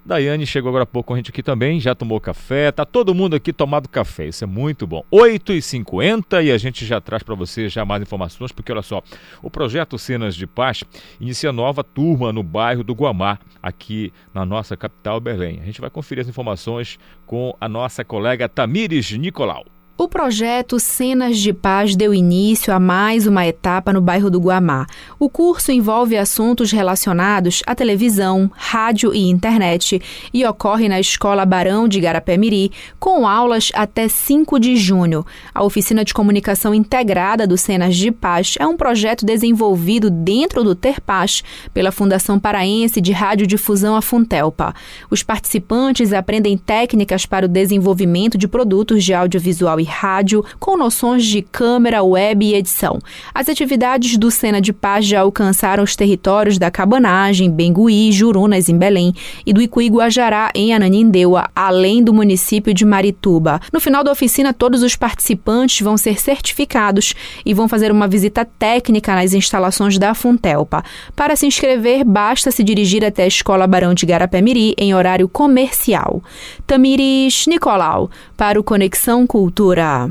Daiane 0.06 0.46
chegou 0.46 0.68
agora 0.68 0.84
há 0.84 0.86
pouco 0.86 1.08
com 1.08 1.14
a 1.14 1.16
gente 1.16 1.30
aqui 1.30 1.42
também, 1.42 1.80
já 1.80 1.94
tomou 1.94 2.20
café, 2.20 2.70
tá 2.70 2.84
todo 2.84 3.14
mundo 3.14 3.34
aqui 3.34 3.54
tomado 3.54 3.88
café, 3.88 4.26
isso 4.26 4.44
é 4.44 4.46
muito 4.46 4.86
bom. 4.86 5.02
8h50 5.10 6.44
e 6.44 6.52
a 6.52 6.58
gente 6.58 6.84
já 6.84 7.00
traz 7.00 7.22
para 7.22 7.34
você 7.34 7.70
já 7.70 7.86
mais 7.86 8.02
informações, 8.02 8.52
porque 8.52 8.70
olha 8.70 8.82
só, 8.82 9.02
o 9.42 9.50
projeto 9.50 9.98
Cenas 9.98 10.34
de 10.34 10.46
Paz 10.46 10.84
inicia 11.18 11.52
nova 11.52 11.82
turma 11.82 12.34
no 12.34 12.42
bairro 12.42 12.84
do 12.84 12.92
Guamá, 12.92 13.38
aqui 13.62 14.12
na 14.34 14.44
nossa 14.44 14.76
capital 14.76 15.20
Belém. 15.20 15.60
A 15.62 15.64
gente 15.64 15.80
vai 15.80 15.88
conferir 15.88 16.20
as 16.20 16.28
informações 16.28 16.98
com 17.24 17.56
a 17.58 17.66
nossa 17.66 18.04
colega 18.04 18.46
Tamires 18.46 19.10
Nicolau. 19.10 19.64
O 19.96 20.08
projeto 20.08 20.80
Cenas 20.80 21.38
de 21.38 21.52
Paz 21.52 21.94
deu 21.94 22.12
início 22.12 22.74
a 22.74 22.80
mais 22.80 23.28
uma 23.28 23.46
etapa 23.46 23.92
no 23.92 24.00
bairro 24.00 24.28
do 24.28 24.40
Guamá. 24.40 24.88
O 25.20 25.30
curso 25.30 25.70
envolve 25.70 26.16
assuntos 26.16 26.72
relacionados 26.72 27.62
à 27.64 27.76
televisão, 27.76 28.50
rádio 28.56 29.14
e 29.14 29.30
internet 29.30 30.02
e 30.32 30.44
ocorre 30.44 30.88
na 30.88 30.98
Escola 30.98 31.46
Barão 31.46 31.86
de 31.86 32.00
Garapé-Miri, 32.00 32.72
com 32.98 33.24
aulas 33.24 33.70
até 33.72 34.08
5 34.08 34.58
de 34.58 34.74
junho. 34.76 35.24
A 35.54 35.62
oficina 35.62 36.04
de 36.04 36.12
comunicação 36.12 36.74
integrada 36.74 37.46
do 37.46 37.56
Cenas 37.56 37.94
de 37.94 38.10
Paz 38.10 38.56
é 38.58 38.66
um 38.66 38.76
projeto 38.76 39.24
desenvolvido 39.24 40.10
dentro 40.10 40.64
do 40.64 40.74
Ter 40.74 41.00
Paz 41.00 41.44
pela 41.72 41.92
Fundação 41.92 42.40
Paraense 42.40 43.00
de 43.00 43.12
Radiodifusão 43.12 43.94
a 43.94 44.02
Funtelpa. 44.02 44.74
Os 45.08 45.22
participantes 45.22 46.12
aprendem 46.12 46.58
técnicas 46.58 47.26
para 47.26 47.46
o 47.46 47.48
desenvolvimento 47.48 48.36
de 48.36 48.48
produtos 48.48 49.04
de 49.04 49.14
audiovisual 49.14 49.83
e 49.84 49.86
rádio, 49.86 50.44
com 50.58 50.76
noções 50.76 51.24
de 51.24 51.42
câmera, 51.42 52.02
web 52.02 52.44
e 52.44 52.54
edição. 52.54 52.98
As 53.34 53.48
atividades 53.48 54.16
do 54.16 54.30
Cena 54.30 54.60
de 54.60 54.72
Paz 54.72 55.06
já 55.06 55.20
alcançaram 55.20 55.84
os 55.84 55.94
territórios 55.94 56.58
da 56.58 56.70
Cabanagem, 56.70 57.50
Bengui, 57.50 58.10
Jurunas, 58.10 58.68
em 58.68 58.76
Belém, 58.76 59.14
e 59.44 59.52
do 59.52 59.60
Icuí 59.60 59.88
Guajará, 59.88 60.50
em 60.54 60.74
Ananindeua, 60.74 61.48
além 61.54 62.02
do 62.02 62.14
município 62.14 62.72
de 62.72 62.84
Marituba. 62.84 63.60
No 63.72 63.78
final 63.78 64.02
da 64.02 64.10
oficina, 64.10 64.52
todos 64.52 64.82
os 64.82 64.96
participantes 64.96 65.80
vão 65.80 65.96
ser 65.96 66.18
certificados 66.18 67.14
e 67.44 67.52
vão 67.52 67.68
fazer 67.68 67.92
uma 67.92 68.08
visita 68.08 68.44
técnica 68.44 69.14
nas 69.14 69.34
instalações 69.34 69.98
da 69.98 70.14
Funtelpa. 70.14 70.82
Para 71.14 71.36
se 71.36 71.46
inscrever, 71.46 72.04
basta 72.04 72.50
se 72.50 72.64
dirigir 72.64 73.04
até 73.04 73.24
a 73.24 73.28
Escola 73.28 73.66
Barão 73.66 73.92
de 73.92 74.06
Garapé-Miri 74.06 74.74
em 74.78 74.94
horário 74.94 75.28
comercial. 75.28 76.22
Tamires 76.66 77.46
Nicolau, 77.46 78.10
para 78.36 78.58
o 78.58 78.64
Conexão 78.64 79.26
Cultura. 79.26 80.10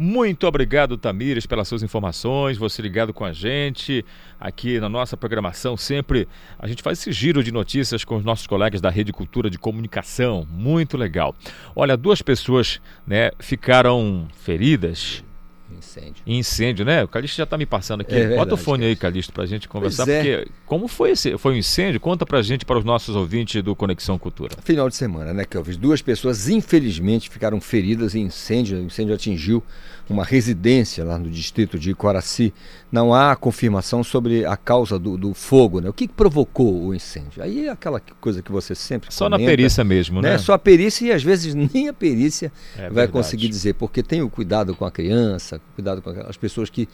Muito 0.00 0.46
obrigado, 0.46 0.96
Tamires, 0.96 1.44
pelas 1.44 1.66
suas 1.66 1.82
informações, 1.82 2.56
você 2.56 2.80
ligado 2.80 3.12
com 3.12 3.24
a 3.24 3.32
gente 3.32 4.04
aqui 4.38 4.78
na 4.78 4.88
nossa 4.88 5.16
programação. 5.16 5.76
Sempre 5.76 6.28
a 6.56 6.68
gente 6.68 6.84
faz 6.84 7.00
esse 7.00 7.10
giro 7.10 7.42
de 7.42 7.50
notícias 7.50 8.04
com 8.04 8.16
os 8.16 8.24
nossos 8.24 8.46
colegas 8.46 8.80
da 8.80 8.90
Rede 8.90 9.12
Cultura 9.12 9.50
de 9.50 9.58
Comunicação. 9.58 10.46
Muito 10.48 10.96
legal. 10.96 11.34
Olha, 11.74 11.96
duas 11.96 12.22
pessoas 12.22 12.80
né, 13.04 13.32
ficaram 13.40 14.28
feridas 14.36 15.24
Incêndio. 15.78 16.22
Incêndio, 16.26 16.84
né? 16.84 17.04
O 17.04 17.08
Calixto 17.08 17.36
já 17.36 17.44
está 17.44 17.56
me 17.56 17.66
passando 17.66 18.00
aqui. 18.00 18.14
É 18.14 18.18
verdade, 18.18 18.38
Bota 18.38 18.54
o 18.54 18.56
fone 18.56 18.84
aí, 18.84 18.96
Calixto, 18.96 19.32
para 19.32 19.44
a 19.44 19.46
gente 19.46 19.68
conversar. 19.68 20.08
É. 20.08 20.16
Porque 20.38 20.50
como 20.66 20.88
foi 20.88 21.10
esse 21.12 21.36
foi 21.38 21.54
um 21.54 21.56
incêndio? 21.56 22.00
Conta 22.00 22.26
para 22.26 22.38
a 22.38 22.42
gente, 22.42 22.64
para 22.64 22.78
os 22.78 22.84
nossos 22.84 23.14
ouvintes 23.14 23.62
do 23.62 23.74
Conexão 23.74 24.18
Cultura. 24.18 24.56
Final 24.62 24.88
de 24.88 24.96
semana, 24.96 25.32
né, 25.32 25.44
Kelvis? 25.44 25.76
Duas 25.76 26.02
pessoas, 26.02 26.48
infelizmente, 26.48 27.30
ficaram 27.30 27.60
feridas 27.60 28.14
em 28.14 28.22
incêndio. 28.22 28.78
O 28.78 28.82
incêndio 28.82 29.14
atingiu 29.14 29.62
uma 30.08 30.24
residência 30.24 31.04
lá 31.04 31.18
no 31.18 31.30
distrito 31.30 31.78
de 31.78 31.94
Coraci. 31.94 32.52
Não 32.90 33.12
há 33.12 33.36
confirmação 33.36 34.02
sobre 34.02 34.44
a 34.44 34.56
causa 34.56 34.98
do, 34.98 35.16
do 35.16 35.34
fogo, 35.34 35.80
né? 35.80 35.88
O 35.88 35.92
que, 35.92 36.06
que, 36.06 36.14
provocou 36.14 36.86
o 36.86 36.94
incêndio? 36.94 37.42
Aí 37.42 37.66
é 37.66 37.70
aquela 37.70 38.00
coisa 38.20 38.42
que 38.42 38.50
você 38.50 38.74
sempre 38.74 39.12
Só 39.12 39.26
comenta, 39.26 39.42
na 39.42 39.48
perícia 39.48 39.84
mesmo, 39.84 40.22
né? 40.22 40.32
né? 40.32 40.38
Só 40.38 40.54
a 40.54 40.58
perícia 40.58 41.06
e 41.06 41.12
às 41.12 41.22
vezes 41.22 41.54
nem 41.74 41.88
a 41.88 41.92
perícia 41.92 42.50
é 42.74 42.82
vai 42.82 42.88
verdade. 42.90 43.12
conseguir 43.12 43.48
dizer, 43.48 43.74
porque 43.74 44.02
tem 44.02 44.22
o 44.22 44.30
cuidado 44.30 44.74
com 44.74 44.84
a 44.84 44.90
criança, 44.90 45.60
cuidado 45.74 46.00
com 46.00 46.10
as 46.10 46.36
pessoas 46.36 46.70
que 46.70 46.88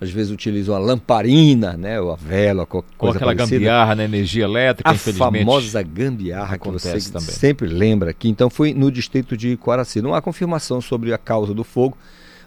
às 0.00 0.10
vezes 0.10 0.30
utilizam 0.30 0.74
a 0.74 0.78
lamparina, 0.78 1.72
né, 1.74 1.98
ou 2.00 2.12
a 2.12 2.16
vela, 2.16 2.66
qualquer 2.66 2.94
coisa 2.98 3.12
Ou 3.12 3.16
aquela 3.16 3.34
parecida. 3.34 3.58
gambiarra 3.58 3.94
na 3.94 4.04
energia 4.04 4.44
elétrica, 4.44 4.90
A 4.90 4.94
infelizmente. 4.94 5.38
famosa 5.38 5.82
gambiarra 5.82 6.58
que 6.58 6.70
você 6.70 7.00
também. 7.10 7.28
sempre 7.30 7.66
lembra 7.66 8.10
aqui. 8.10 8.28
Então 8.28 8.50
foi 8.50 8.74
no 8.74 8.90
distrito 8.90 9.36
de 9.36 9.56
Quaraci. 9.56 10.02
Não 10.02 10.14
há 10.14 10.20
confirmação 10.20 10.82
sobre 10.82 11.14
a 11.14 11.18
causa 11.18 11.54
do 11.54 11.64
fogo, 11.64 11.96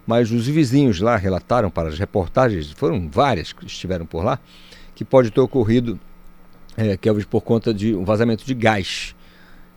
mas 0.10 0.32
os 0.32 0.48
vizinhos 0.48 1.00
lá 1.00 1.16
relataram 1.16 1.70
para 1.70 1.88
as 1.90 2.00
reportagens, 2.00 2.72
foram 2.72 3.08
várias 3.08 3.54
que 3.54 3.64
estiveram 3.68 4.08
por 4.08 4.24
lá, 4.26 4.40
que 4.96 5.06
pode 5.06 5.30
ter 5.30 5.40
ocorrido, 5.40 6.00
é, 6.76 6.98
Kelvis, 6.98 7.26
por 7.26 7.42
conta 7.42 7.72
de 7.72 7.94
um 7.94 8.04
vazamento 8.04 8.44
de 8.44 8.56
gás. 8.56 9.16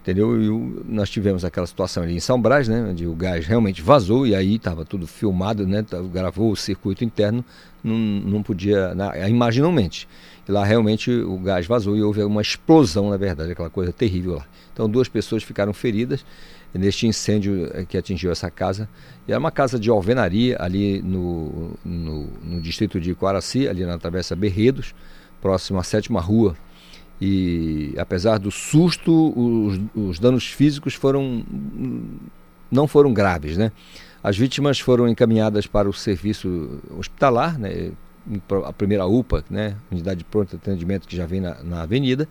Entendeu? 0.01 0.43
E 0.43 0.49
o- 0.49 0.83
nós 0.89 1.11
tivemos 1.11 1.45
aquela 1.45 1.67
situação 1.67 2.03
ali 2.03 2.15
em 2.17 2.19
São 2.19 2.41
Brás, 2.41 2.67
né? 2.67 2.83
Onde 2.91 3.07
o 3.07 3.15
gás 3.15 3.47
realmente 3.47 3.83
vazou 3.83 4.27
e 4.27 4.35
aí 4.35 4.55
estava 4.57 4.87
tudo 4.87 5.07
filmado, 5.07 5.67
né? 5.67 5.83
tá- 5.83 6.01
Gravou 6.01 6.51
o 6.51 6.57
circuito 6.57 7.05
interno, 7.05 7.45
não, 7.85 7.95
não 7.95 8.43
podia, 8.43 8.95
na, 8.95 9.29
imaginalmente. 9.29 10.09
E 10.49 10.51
lá 10.51 10.65
realmente 10.65 11.11
o 11.11 11.37
gás 11.39 11.67
vazou 11.67 11.95
e 11.95 12.03
houve 12.03 12.23
uma 12.25 12.41
explosão, 12.41 13.11
na 13.11 13.19
verdade, 13.19 13.53
aquela 13.53 13.71
coisa 13.71 13.93
terrível 13.93 14.37
lá. 14.37 14.47
Então 14.73 14.89
duas 14.89 15.09
pessoas 15.09 15.43
ficaram 15.43 15.73
feridas 15.75 16.25
neste 16.75 17.07
incêndio 17.07 17.71
eh, 17.75 17.85
que 17.85 17.97
atingiu 17.97 18.31
essa 18.31 18.51
casa. 18.51 18.89
E 19.27 19.33
era 19.33 19.39
uma 19.39 19.51
casa 19.51 19.79
de 19.79 19.91
alvenaria 19.91 20.57
ali 20.61 21.03
no, 21.03 21.73
no, 21.85 22.27
no 22.43 22.61
distrito 22.61 23.01
de 23.01 23.15
Quaraci, 23.15 23.69
ali 23.69 23.85
na 23.85 23.99
Travessa 23.99 24.35
Berredos, 24.35 24.95
próximo 25.41 25.79
à 25.79 25.83
sétima 25.83 26.21
rua. 26.21 26.57
E 27.21 27.95
apesar 27.99 28.39
do 28.39 28.51
susto, 28.51 29.33
os, 29.37 29.81
os 29.95 30.19
danos 30.19 30.47
físicos 30.47 30.95
foram 30.95 31.45
não 32.71 32.89
foram 32.89 33.13
graves, 33.13 33.57
né? 33.57 33.71
As 34.25 34.37
vítimas 34.37 34.81
foram 34.81 35.07
encaminhadas 35.09 35.67
para 35.67 35.89
o 35.89 35.93
serviço 35.93 36.81
hospitalar, 36.99 37.59
né? 37.59 37.93
A 38.65 38.73
primeira 38.73 39.05
UPA, 39.05 39.45
né? 39.51 39.77
Unidade 39.91 40.19
de 40.19 40.25
pronto 40.25 40.57
atendimento 40.57 41.07
que 41.07 41.17
já 41.17 41.27
vem 41.27 41.41
na, 41.41 41.63
na 41.63 41.83
avenida. 41.83 42.27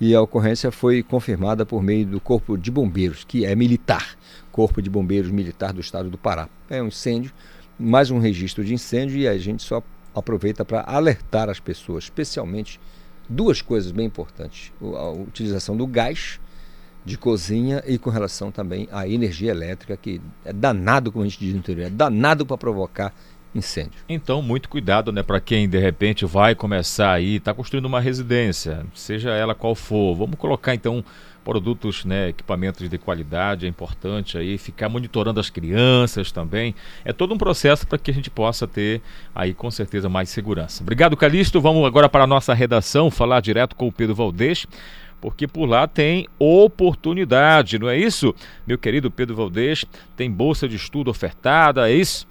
E 0.00 0.14
a 0.14 0.20
ocorrência 0.20 0.72
foi 0.72 1.02
confirmada 1.02 1.64
por 1.64 1.82
meio 1.82 2.04
do 2.04 2.20
Corpo 2.20 2.58
de 2.58 2.70
Bombeiros, 2.70 3.22
que 3.22 3.44
é 3.44 3.54
militar, 3.54 4.16
Corpo 4.50 4.82
de 4.82 4.90
Bombeiros 4.90 5.30
Militar 5.30 5.72
do 5.72 5.80
Estado 5.80 6.10
do 6.10 6.18
Pará. 6.18 6.48
É 6.68 6.82
um 6.82 6.88
incêndio, 6.88 7.32
mais 7.78 8.10
um 8.10 8.18
registro 8.18 8.64
de 8.64 8.74
incêndio 8.74 9.18
e 9.18 9.28
a 9.28 9.38
gente 9.38 9.62
só 9.62 9.82
aproveita 10.14 10.64
para 10.64 10.82
alertar 10.82 11.48
as 11.48 11.60
pessoas, 11.60 12.04
especialmente 12.04 12.80
duas 13.28 13.62
coisas 13.62 13.92
bem 13.92 14.06
importantes: 14.06 14.72
a 14.80 15.10
utilização 15.10 15.76
do 15.76 15.86
gás 15.86 16.40
de 17.04 17.18
cozinha 17.18 17.82
e 17.86 17.98
com 17.98 18.10
relação 18.10 18.50
também 18.50 18.88
à 18.90 19.06
energia 19.06 19.50
elétrica, 19.50 19.96
que 19.96 20.20
é 20.44 20.52
danado, 20.52 21.12
como 21.12 21.24
a 21.24 21.28
gente 21.28 21.38
diz 21.38 21.52
no 21.52 21.58
interior, 21.58 21.86
é 21.86 21.90
danado 21.90 22.46
para 22.46 22.56
provocar 22.56 23.14
incêndio. 23.54 24.00
Então, 24.08 24.42
muito 24.42 24.68
cuidado, 24.68 25.12
né, 25.12 25.22
para 25.22 25.40
quem 25.40 25.68
de 25.68 25.78
repente 25.78 26.24
vai 26.24 26.54
começar 26.54 27.12
aí, 27.12 27.36
está 27.36 27.54
construindo 27.54 27.86
uma 27.86 28.00
residência, 28.00 28.84
seja 28.94 29.30
ela 29.30 29.54
qual 29.54 29.74
for. 29.74 30.14
Vamos 30.14 30.36
colocar 30.36 30.74
então 30.74 31.04
produtos, 31.44 32.04
né, 32.04 32.30
equipamentos 32.30 32.88
de 32.88 32.98
qualidade, 32.98 33.66
é 33.66 33.68
importante 33.68 34.38
aí 34.38 34.56
ficar 34.56 34.88
monitorando 34.88 35.38
as 35.38 35.50
crianças 35.50 36.32
também. 36.32 36.74
É 37.04 37.12
todo 37.12 37.34
um 37.34 37.38
processo 37.38 37.86
para 37.86 37.98
que 37.98 38.10
a 38.10 38.14
gente 38.14 38.30
possa 38.30 38.66
ter 38.66 39.02
aí 39.34 39.52
com 39.52 39.70
certeza 39.70 40.08
mais 40.08 40.30
segurança. 40.30 40.82
Obrigado, 40.82 41.16
Calixto. 41.16 41.60
Vamos 41.60 41.86
agora 41.86 42.08
para 42.08 42.24
a 42.24 42.26
nossa 42.26 42.54
redação 42.54 43.10
falar 43.10 43.40
direto 43.40 43.76
com 43.76 43.86
o 43.86 43.92
Pedro 43.92 44.14
Valdez. 44.14 44.66
Porque 45.20 45.46
por 45.46 45.64
lá 45.64 45.86
tem 45.86 46.28
oportunidade, 46.38 47.78
não 47.78 47.88
é 47.88 47.96
isso? 47.96 48.34
Meu 48.66 48.76
querido 48.76 49.10
Pedro 49.10 49.34
Valdez, 49.34 49.86
tem 50.14 50.30
bolsa 50.30 50.68
de 50.68 50.76
estudo 50.76 51.10
ofertada, 51.10 51.88
é 51.90 51.94
isso? 51.94 52.26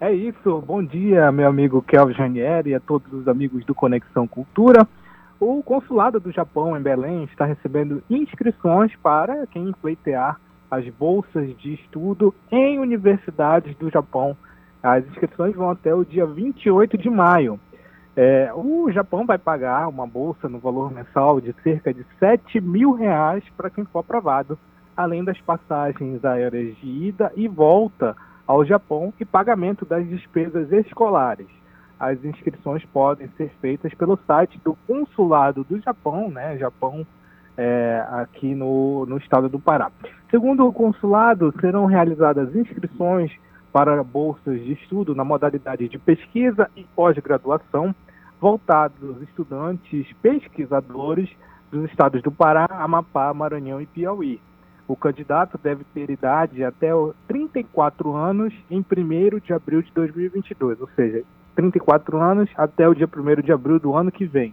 É 0.00 0.10
isso, 0.10 0.62
bom 0.66 0.82
dia, 0.82 1.30
meu 1.30 1.46
amigo 1.46 1.82
Kelvin 1.82 2.14
Janieri 2.14 2.70
e 2.70 2.74
a 2.74 2.80
todos 2.80 3.12
os 3.12 3.28
amigos 3.28 3.66
do 3.66 3.74
Conexão 3.74 4.26
Cultura. 4.26 4.88
O 5.38 5.62
consulado 5.62 6.18
do 6.18 6.32
Japão 6.32 6.74
em 6.74 6.80
Belém 6.80 7.24
está 7.24 7.44
recebendo 7.44 8.02
inscrições 8.08 8.96
para 9.02 9.46
quem 9.48 9.70
pleitear 9.72 10.40
as 10.70 10.88
bolsas 10.88 11.54
de 11.58 11.74
estudo 11.74 12.34
em 12.50 12.78
universidades 12.78 13.76
do 13.76 13.90
Japão. 13.90 14.34
As 14.82 15.06
inscrições 15.06 15.54
vão 15.54 15.68
até 15.68 15.94
o 15.94 16.02
dia 16.02 16.24
28 16.24 16.96
de 16.96 17.10
maio. 17.10 17.60
É, 18.16 18.50
o 18.54 18.90
Japão 18.90 19.26
vai 19.26 19.36
pagar 19.36 19.86
uma 19.86 20.06
bolsa 20.06 20.48
no 20.48 20.58
valor 20.58 20.90
mensal 20.90 21.42
de 21.42 21.54
cerca 21.62 21.92
de 21.92 22.06
7 22.18 22.58
mil 22.58 22.92
reais 22.92 23.44
para 23.54 23.68
quem 23.68 23.84
for 23.84 23.98
aprovado, 23.98 24.58
além 24.96 25.22
das 25.22 25.38
passagens 25.42 26.24
aéreas 26.24 26.74
de 26.78 26.88
ida 26.88 27.30
e 27.36 27.46
volta 27.46 28.16
ao 28.50 28.64
Japão 28.64 29.14
e 29.20 29.24
pagamento 29.24 29.84
das 29.84 30.04
despesas 30.08 30.72
escolares. 30.72 31.46
As 32.00 32.24
inscrições 32.24 32.84
podem 32.86 33.28
ser 33.36 33.48
feitas 33.60 33.94
pelo 33.94 34.18
site 34.26 34.60
do 34.64 34.76
Consulado 34.88 35.62
do 35.62 35.78
Japão, 35.80 36.28
né, 36.28 36.58
Japão 36.58 37.06
é, 37.56 38.04
aqui 38.10 38.52
no, 38.52 39.06
no 39.06 39.18
estado 39.18 39.48
do 39.48 39.60
Pará. 39.60 39.92
Segundo 40.32 40.66
o 40.66 40.72
consulado, 40.72 41.54
serão 41.60 41.86
realizadas 41.86 42.52
inscrições 42.56 43.30
para 43.72 44.02
bolsas 44.02 44.60
de 44.64 44.72
estudo 44.72 45.14
na 45.14 45.22
modalidade 45.22 45.88
de 45.88 45.96
pesquisa 45.96 46.68
e 46.74 46.82
pós-graduação, 46.96 47.94
voltados 48.40 49.00
aos 49.08 49.22
estudantes 49.22 50.12
pesquisadores 50.20 51.30
dos 51.70 51.88
estados 51.88 52.20
do 52.20 52.32
Pará, 52.32 52.66
Amapá, 52.68 53.32
Maranhão 53.32 53.80
e 53.80 53.86
Piauí. 53.86 54.40
O 54.90 54.96
candidato 54.96 55.56
deve 55.56 55.84
ter 55.94 56.10
idade 56.10 56.64
até 56.64 56.88
34 57.28 58.12
anos 58.12 58.52
em 58.68 58.80
1 58.80 59.38
de 59.38 59.52
abril 59.52 59.82
de 59.82 59.92
2022, 59.92 60.80
ou 60.80 60.88
seja, 60.96 61.22
34 61.54 62.18
anos 62.18 62.50
até 62.56 62.88
o 62.88 62.94
dia 62.94 63.06
1 63.06 63.40
de 63.40 63.52
abril 63.52 63.78
do 63.78 63.94
ano 63.94 64.10
que 64.10 64.26
vem. 64.26 64.52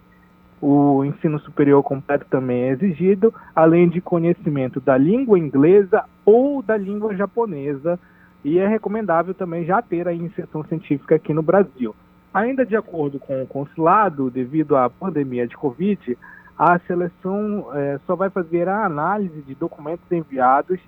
O 0.61 1.03
ensino 1.03 1.39
superior 1.39 1.81
completo 1.81 2.27
também 2.29 2.65
é 2.65 2.69
exigido, 2.69 3.33
além 3.55 3.89
de 3.89 3.99
conhecimento 3.99 4.79
da 4.79 4.95
língua 4.95 5.39
inglesa 5.39 6.03
ou 6.23 6.61
da 6.61 6.77
língua 6.77 7.15
japonesa, 7.15 7.99
e 8.45 8.59
é 8.59 8.67
recomendável 8.67 9.33
também 9.33 9.65
já 9.65 9.81
ter 9.81 10.07
a 10.07 10.13
iniciação 10.13 10.63
científica 10.65 11.15
aqui 11.15 11.33
no 11.33 11.41
Brasil. 11.41 11.95
Ainda 12.31 12.63
de 12.63 12.75
acordo 12.75 13.17
com 13.17 13.41
o 13.41 13.47
consulado, 13.47 14.29
devido 14.29 14.77
à 14.77 14.87
pandemia 14.87 15.47
de 15.47 15.57
Covid, 15.57 16.15
a 16.57 16.79
seleção 16.79 17.67
é, 17.73 17.99
só 18.07 18.15
vai 18.15 18.29
fazer 18.29 18.67
a 18.67 18.85
análise 18.85 19.41
de 19.41 19.53
documentos 19.53 20.11
enviados 20.11 20.79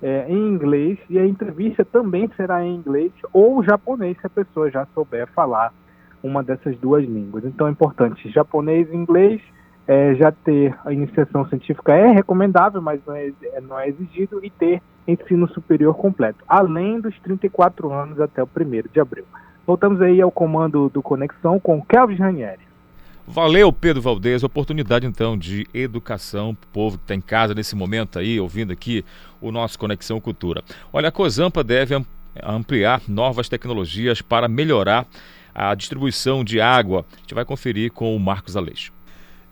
é, 0.00 0.26
em 0.28 0.48
inglês 0.48 0.98
e 1.08 1.18
a 1.18 1.26
entrevista 1.26 1.84
também 1.84 2.30
será 2.36 2.64
em 2.64 2.76
inglês 2.76 3.12
ou 3.32 3.62
japonês, 3.64 4.16
se 4.20 4.26
a 4.26 4.30
pessoa 4.30 4.70
já 4.70 4.86
souber 4.94 5.26
falar 5.28 5.72
uma 6.22 6.42
dessas 6.42 6.76
duas 6.78 7.04
línguas. 7.04 7.44
Então 7.44 7.66
é 7.66 7.70
importante 7.70 8.30
japonês 8.30 8.88
e 8.90 8.96
inglês, 8.96 9.40
é, 9.86 10.14
já 10.14 10.30
ter 10.30 10.76
a 10.84 10.92
iniciação 10.92 11.46
científica 11.48 11.92
é 11.92 12.10
recomendável, 12.10 12.80
mas 12.82 13.00
não 13.06 13.14
é, 13.14 13.32
não 13.62 13.78
é 13.78 13.88
exigido, 13.88 14.44
e 14.44 14.50
ter 14.50 14.82
ensino 15.06 15.48
superior 15.48 15.96
completo, 15.96 16.44
além 16.48 17.00
dos 17.00 17.18
34 17.20 17.92
anos 17.92 18.20
até 18.20 18.42
o 18.42 18.46
1 18.46 18.92
de 18.92 19.00
abril. 19.00 19.24
Voltamos 19.66 20.00
aí 20.00 20.20
ao 20.20 20.30
comando 20.30 20.88
do 20.88 21.02
Conexão 21.02 21.58
com 21.58 21.82
Kelvin 21.82 22.16
Ranieri. 22.16 22.66
Valeu, 23.26 23.72
Pedro 23.72 24.00
Valdez. 24.00 24.44
Oportunidade, 24.44 25.04
então, 25.04 25.36
de 25.36 25.66
educação 25.74 26.54
para 26.54 26.66
o 26.66 26.70
povo 26.70 26.96
que 26.96 27.04
está 27.04 27.14
em 27.14 27.20
casa 27.20 27.54
nesse 27.54 27.74
momento 27.74 28.18
aí, 28.18 28.38
ouvindo 28.38 28.72
aqui 28.72 29.04
o 29.40 29.50
nosso 29.50 29.78
Conexão 29.78 30.20
Cultura. 30.20 30.62
Olha, 30.92 31.08
a 31.08 31.12
Cozampa 31.12 31.64
deve 31.64 32.00
ampliar 32.42 33.02
novas 33.08 33.48
tecnologias 33.48 34.22
para 34.22 34.46
melhorar 34.46 35.06
a 35.52 35.74
distribuição 35.74 36.44
de 36.44 36.60
água. 36.60 37.04
A 37.14 37.20
gente 37.20 37.34
vai 37.34 37.44
conferir 37.44 37.90
com 37.90 38.14
o 38.14 38.20
Marcos 38.20 38.56
Aleixo. 38.56 38.95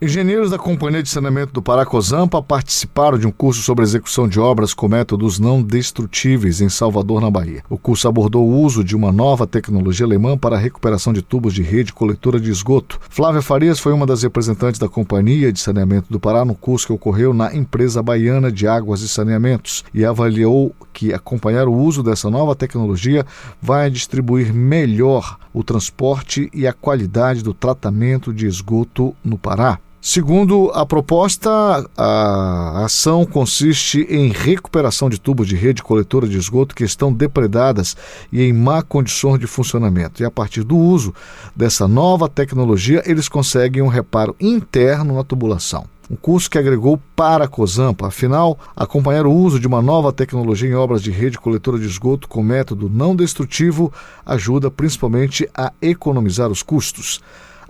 Engenheiros 0.04 0.50
da 0.50 0.58
Companhia 0.58 1.02
de 1.02 1.08
Saneamento 1.08 1.54
do 1.54 1.62
Paracozampa 1.62 2.42
participaram 2.42 3.16
de 3.16 3.26
um 3.26 3.30
curso 3.30 3.62
sobre 3.62 3.84
execução 3.84 4.28
de 4.28 4.38
obras 4.38 4.74
com 4.74 4.86
métodos 4.86 5.38
não 5.38 5.62
destrutíveis 5.62 6.60
em 6.60 6.68
Salvador, 6.68 7.22
na 7.22 7.30
Bahia. 7.30 7.62
O 7.70 7.78
curso 7.78 8.06
abordou 8.06 8.46
o 8.46 8.60
uso 8.60 8.84
de 8.84 8.94
uma 8.94 9.10
nova 9.10 9.46
tecnologia 9.46 10.04
alemã 10.04 10.36
para 10.36 10.56
a 10.56 10.58
recuperação 10.58 11.10
de 11.10 11.22
tubos 11.22 11.54
de 11.54 11.62
rede 11.62 11.90
coletora 11.94 12.38
de 12.38 12.50
esgoto. 12.50 13.00
Flávia 13.08 13.40
Farias 13.40 13.78
foi 13.78 13.94
uma 13.94 14.04
das 14.04 14.22
representantes 14.22 14.78
da 14.78 14.90
Companhia 14.90 15.50
de 15.50 15.58
Saneamento 15.58 16.12
do 16.12 16.20
Pará 16.20 16.44
no 16.44 16.54
curso 16.54 16.88
que 16.88 16.92
ocorreu 16.92 17.32
na 17.32 17.56
empresa 17.56 18.02
baiana 18.02 18.52
de 18.52 18.68
águas 18.68 19.00
e 19.00 19.08
saneamentos 19.08 19.86
e 19.94 20.04
avaliou 20.04 20.76
que 20.92 21.14
acompanhar 21.14 21.66
o 21.66 21.72
uso 21.72 22.02
dessa 22.02 22.28
nova 22.28 22.54
tecnologia 22.54 23.24
vai 23.58 23.88
distribuir 23.88 24.52
melhor 24.52 25.38
o 25.50 25.64
transporte 25.64 26.50
e 26.52 26.66
a 26.66 26.74
qualidade 26.74 27.42
do 27.42 27.54
tratamento 27.54 28.34
de 28.34 28.46
esgoto 28.46 29.16
no 29.24 29.38
Pará. 29.38 29.78
Segundo 30.06 30.70
a 30.74 30.84
proposta, 30.84 31.50
a 31.96 32.84
ação 32.84 33.24
consiste 33.24 34.06
em 34.10 34.28
recuperação 34.28 35.08
de 35.08 35.18
tubos 35.18 35.48
de 35.48 35.56
rede 35.56 35.82
coletora 35.82 36.28
de 36.28 36.36
esgoto 36.36 36.74
que 36.74 36.84
estão 36.84 37.10
depredadas 37.10 37.96
e 38.30 38.42
em 38.42 38.52
má 38.52 38.82
condição 38.82 39.38
de 39.38 39.46
funcionamento. 39.46 40.22
E 40.22 40.26
a 40.26 40.30
partir 40.30 40.62
do 40.62 40.76
uso 40.76 41.14
dessa 41.56 41.88
nova 41.88 42.28
tecnologia, 42.28 43.02
eles 43.06 43.30
conseguem 43.30 43.82
um 43.82 43.88
reparo 43.88 44.36
interno 44.38 45.14
na 45.14 45.24
tubulação. 45.24 45.86
um 46.10 46.16
curso 46.16 46.50
que 46.50 46.58
agregou 46.58 47.00
para 47.16 47.46
a 47.46 47.48
COSAMPA. 47.48 48.08
Afinal, 48.08 48.58
acompanhar 48.76 49.24
o 49.24 49.32
uso 49.32 49.58
de 49.58 49.66
uma 49.66 49.80
nova 49.80 50.12
tecnologia 50.12 50.68
em 50.68 50.74
obras 50.74 51.02
de 51.02 51.10
rede 51.10 51.38
coletora 51.38 51.78
de 51.78 51.86
esgoto 51.86 52.28
com 52.28 52.42
método 52.42 52.90
não 52.92 53.16
destrutivo 53.16 53.90
ajuda 54.26 54.70
principalmente 54.70 55.48
a 55.54 55.72
economizar 55.80 56.50
os 56.50 56.62
custos. 56.62 57.22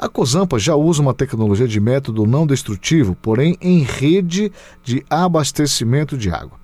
A 0.05 0.09
COSAMPA 0.11 0.59
já 0.59 0.77
usa 0.77 1.01
uma 1.01 1.15
tecnologia 1.15 1.67
de 1.67 1.81
método 1.81 2.27
não 2.27 2.47
destrutivo, 2.47 3.17
porém 3.23 3.57
em 3.59 3.79
rede 3.79 4.53
de 4.83 5.03
abastecimento 5.09 6.19
de 6.19 6.29
água. 6.29 6.59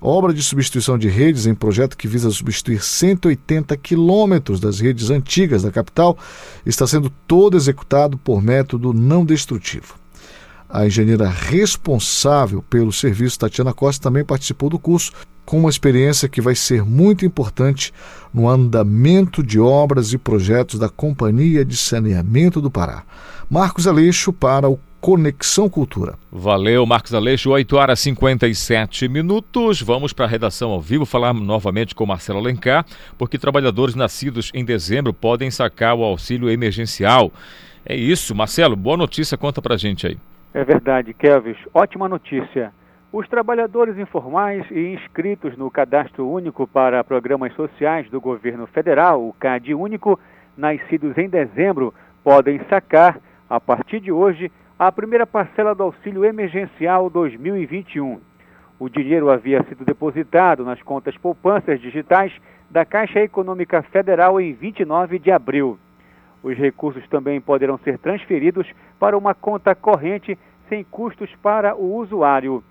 A 0.00 0.08
obra 0.08 0.32
de 0.32 0.42
substituição 0.42 0.96
de 0.96 1.06
redes 1.06 1.44
em 1.44 1.54
projeto 1.54 1.94
que 1.94 2.08
visa 2.08 2.30
substituir 2.30 2.82
180 2.82 3.76
quilômetros 3.76 4.60
das 4.60 4.80
redes 4.80 5.10
antigas 5.10 5.62
da 5.62 5.70
capital 5.70 6.16
está 6.64 6.86
sendo 6.86 7.12
todo 7.28 7.54
executado 7.54 8.16
por 8.16 8.42
método 8.42 8.94
não 8.94 9.26
destrutivo. 9.26 9.96
A 10.68 10.86
engenheira 10.86 11.28
responsável 11.28 12.62
pelo 12.62 12.92
serviço, 12.92 13.38
Tatiana 13.38 13.72
Costa, 13.72 14.02
também 14.02 14.24
participou 14.24 14.68
do 14.68 14.78
curso, 14.78 15.12
com 15.44 15.60
uma 15.60 15.70
experiência 15.70 16.28
que 16.28 16.40
vai 16.40 16.56
ser 16.56 16.84
muito 16.84 17.24
importante 17.24 17.94
no 18.34 18.48
andamento 18.48 19.42
de 19.42 19.60
obras 19.60 20.12
e 20.12 20.18
projetos 20.18 20.78
da 20.78 20.88
Companhia 20.88 21.64
de 21.64 21.76
Saneamento 21.76 22.60
do 22.60 22.70
Pará. 22.70 23.04
Marcos 23.48 23.86
Aleixo 23.86 24.32
para 24.32 24.68
o 24.68 24.78
Conexão 25.00 25.68
Cultura. 25.68 26.18
Valeu, 26.32 26.84
Marcos 26.84 27.14
Aleixo, 27.14 27.50
8 27.50 27.76
horas 27.76 28.00
e 28.00 28.02
57 28.04 29.06
minutos. 29.08 29.80
Vamos 29.80 30.12
para 30.12 30.24
a 30.24 30.28
redação 30.28 30.70
ao 30.70 30.80
vivo 30.80 31.06
falar 31.06 31.32
novamente 31.32 31.94
com 31.94 32.04
Marcelo 32.04 32.40
Alencar, 32.40 32.84
porque 33.16 33.38
trabalhadores 33.38 33.94
nascidos 33.94 34.50
em 34.52 34.64
dezembro 34.64 35.14
podem 35.14 35.48
sacar 35.48 35.94
o 35.94 36.02
auxílio 36.02 36.50
emergencial. 36.50 37.32
É 37.84 37.94
isso, 37.94 38.34
Marcelo, 38.34 38.74
boa 38.74 38.96
notícia, 38.96 39.38
conta 39.38 39.62
pra 39.62 39.76
gente 39.76 40.08
aí. 40.08 40.18
É 40.56 40.64
verdade, 40.64 41.12
Kelvis. 41.12 41.58
Ótima 41.74 42.08
notícia. 42.08 42.72
Os 43.12 43.28
trabalhadores 43.28 43.98
informais 43.98 44.64
e 44.70 44.94
inscritos 44.94 45.54
no 45.54 45.70
Cadastro 45.70 46.26
Único 46.26 46.66
para 46.66 47.04
Programas 47.04 47.52
Sociais 47.52 48.08
do 48.08 48.18
Governo 48.22 48.66
Federal, 48.66 49.22
o 49.22 49.34
CAD 49.34 49.74
Único, 49.74 50.18
nascidos 50.56 51.18
em 51.18 51.28
dezembro, 51.28 51.92
podem 52.24 52.58
sacar, 52.70 53.20
a 53.50 53.60
partir 53.60 54.00
de 54.00 54.10
hoje, 54.10 54.50
a 54.78 54.90
primeira 54.90 55.26
parcela 55.26 55.74
do 55.74 55.82
Auxílio 55.82 56.24
Emergencial 56.24 57.10
2021. 57.10 58.18
O 58.78 58.88
dinheiro 58.88 59.28
havia 59.28 59.62
sido 59.64 59.84
depositado 59.84 60.64
nas 60.64 60.80
contas 60.80 61.14
poupanças 61.18 61.78
digitais 61.82 62.32
da 62.70 62.82
Caixa 62.86 63.20
Econômica 63.20 63.82
Federal 63.82 64.40
em 64.40 64.54
29 64.54 65.18
de 65.18 65.30
abril. 65.30 65.78
Os 66.46 66.56
recursos 66.56 67.04
também 67.08 67.40
poderão 67.40 67.76
ser 67.78 67.98
transferidos 67.98 68.68
para 69.00 69.18
uma 69.18 69.34
conta 69.34 69.74
corrente 69.74 70.38
sem 70.68 70.84
custos 70.84 71.28
para 71.42 71.74
o 71.74 71.96
usuário. 71.96 72.62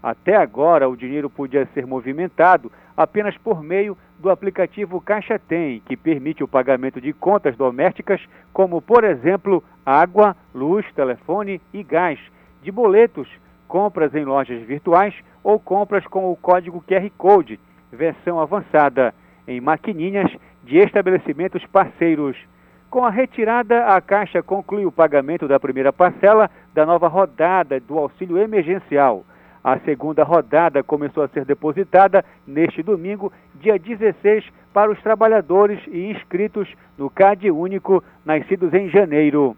Até 0.00 0.36
agora, 0.36 0.88
o 0.88 0.96
dinheiro 0.96 1.28
podia 1.28 1.66
ser 1.74 1.84
movimentado 1.84 2.70
apenas 2.96 3.36
por 3.36 3.60
meio 3.60 3.98
do 4.20 4.30
aplicativo 4.30 5.00
Caixa 5.00 5.36
Tem, 5.36 5.80
que 5.80 5.96
permite 5.96 6.44
o 6.44 6.48
pagamento 6.48 7.00
de 7.00 7.12
contas 7.12 7.56
domésticas, 7.56 8.20
como, 8.52 8.80
por 8.80 9.02
exemplo, 9.02 9.64
água, 9.84 10.36
luz, 10.54 10.86
telefone 10.94 11.60
e 11.72 11.82
gás, 11.82 12.20
de 12.62 12.70
boletos, 12.70 13.28
compras 13.66 14.14
em 14.14 14.24
lojas 14.24 14.62
virtuais 14.62 15.12
ou 15.42 15.58
compras 15.58 16.06
com 16.06 16.30
o 16.30 16.36
código 16.36 16.84
QR 16.86 17.10
Code, 17.18 17.58
versão 17.90 18.38
avançada, 18.38 19.12
em 19.48 19.60
maquininhas 19.60 20.30
de 20.62 20.78
estabelecimentos 20.78 21.66
parceiros. 21.66 22.36
Com 22.94 23.04
a 23.04 23.10
retirada, 23.10 23.86
a 23.86 24.00
Caixa 24.00 24.40
conclui 24.40 24.86
o 24.86 24.92
pagamento 24.92 25.48
da 25.48 25.58
primeira 25.58 25.92
parcela 25.92 26.48
da 26.72 26.86
nova 26.86 27.08
rodada 27.08 27.80
do 27.80 27.98
auxílio 27.98 28.38
emergencial. 28.38 29.24
A 29.64 29.80
segunda 29.80 30.22
rodada 30.22 30.80
começou 30.80 31.24
a 31.24 31.28
ser 31.28 31.44
depositada 31.44 32.24
neste 32.46 32.84
domingo, 32.84 33.32
dia 33.56 33.80
16, 33.80 34.44
para 34.72 34.92
os 34.92 35.02
trabalhadores 35.02 35.80
e 35.88 36.08
inscritos 36.12 36.72
no 36.96 37.10
CAD 37.10 37.50
Único 37.50 38.00
nascidos 38.24 38.72
em 38.72 38.88
janeiro. 38.88 39.56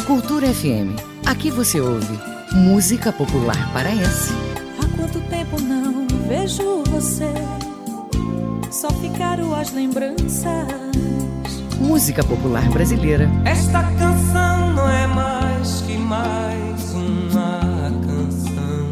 Cultura 0.08 0.48
FM. 0.48 0.98
Aqui 1.28 1.52
você 1.52 1.80
ouve 1.80 2.18
música 2.54 3.12
popular 3.12 3.72
paraense. 3.74 4.34
Há 4.80 4.98
quanto 4.98 5.20
tempo 5.30 5.60
não 5.62 6.08
vejo 6.28 6.84
você? 6.84 7.55
Só 8.72 8.90
ficaram 8.90 9.54
as 9.54 9.72
lembranças. 9.72 10.66
Música 11.80 12.24
popular 12.24 12.68
brasileira. 12.70 13.30
Esta 13.46 13.84
canção 13.84 14.74
não 14.74 14.90
é 14.90 15.06
mais 15.08 15.82
que 15.82 15.98
mais 15.98 16.94
uma 16.94 17.92
canção. 18.06 18.88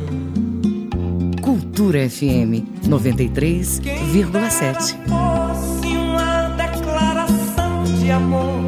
Cultura 1.42 2.10
FM 2.10 2.64
93,7. 2.88 4.96
Fosse 5.08 5.88
uma 5.98 6.50
declaração 6.50 7.84
de 8.00 8.12
amor. 8.12 8.62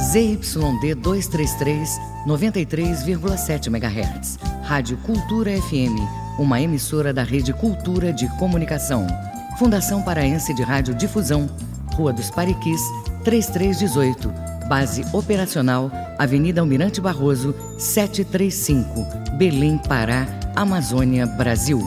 ZYD 0.00 0.94
233, 0.94 1.98
93,7 2.26 3.66
MHz. 3.66 4.38
Rádio 4.62 4.96
Cultura 4.98 5.50
FM 5.60 6.25
uma 6.38 6.60
emissora 6.60 7.12
da 7.12 7.22
Rede 7.22 7.52
Cultura 7.52 8.12
de 8.12 8.28
Comunicação. 8.36 9.06
Fundação 9.58 10.02
Paraense 10.02 10.52
de 10.54 10.62
Rádio 10.62 10.94
Difusão, 10.94 11.48
Rua 11.94 12.12
dos 12.12 12.30
Pariquis, 12.30 12.80
3318. 13.24 14.32
Base 14.68 15.04
operacional, 15.12 15.90
Avenida 16.18 16.60
Almirante 16.60 17.00
Barroso, 17.00 17.54
735, 17.78 19.36
Belém, 19.38 19.78
Pará, 19.78 20.26
Amazônia, 20.54 21.24
Brasil. 21.24 21.80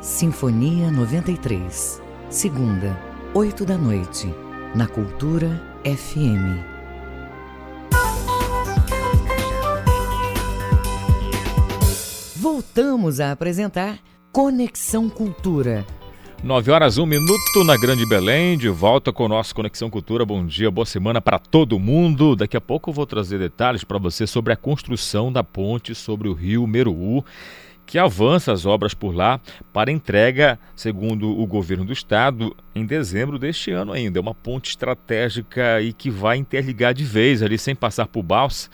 Sinfonia 0.00 0.90
93, 0.90 2.00
segunda, 2.30 2.96
8 3.34 3.66
da 3.66 3.76
noite, 3.76 4.32
na 4.74 4.86
Cultura 4.86 5.73
FM. 5.84 6.64
Voltamos 12.36 13.20
a 13.20 13.32
apresentar 13.32 13.98
Conexão 14.32 15.10
Cultura. 15.10 15.84
9 16.42 16.70
horas, 16.70 16.98
1 16.98 17.06
minuto 17.06 17.64
na 17.64 17.76
Grande 17.76 18.06
Belém, 18.06 18.56
de 18.56 18.68
volta 18.68 19.12
com 19.12 19.24
o 19.24 19.28
nosso 19.28 19.54
Conexão 19.54 19.88
Cultura. 19.90 20.24
Bom 20.24 20.44
dia, 20.44 20.70
boa 20.70 20.86
semana 20.86 21.20
para 21.20 21.38
todo 21.38 21.78
mundo. 21.78 22.34
Daqui 22.34 22.56
a 22.56 22.60
pouco 22.60 22.90
eu 22.90 22.94
vou 22.94 23.06
trazer 23.06 23.38
detalhes 23.38 23.84
para 23.84 23.98
você 23.98 24.26
sobre 24.26 24.52
a 24.52 24.56
construção 24.56 25.30
da 25.30 25.44
ponte 25.44 25.94
sobre 25.94 26.28
o 26.28 26.32
rio 26.32 26.66
Meruú, 26.66 27.24
que 27.86 27.98
avança 27.98 28.52
as 28.52 28.64
obras 28.66 28.94
por 28.94 29.14
lá 29.14 29.40
para 29.72 29.92
entrega, 29.92 30.58
segundo 30.74 31.28
o 31.28 31.46
governo 31.46 31.84
do 31.84 31.92
estado, 31.92 32.56
em 32.74 32.84
dezembro 32.84 33.38
deste 33.38 33.70
ano 33.70 33.92
ainda. 33.92 34.18
É 34.18 34.22
uma 34.22 34.34
ponte 34.34 34.70
estratégica 34.70 35.80
e 35.80 35.92
que 35.92 36.10
vai 36.10 36.36
interligar 36.36 36.94
de 36.94 37.04
vez 37.04 37.42
ali, 37.42 37.58
sem 37.58 37.74
passar 37.74 38.06
por 38.06 38.22
Balsa, 38.22 38.68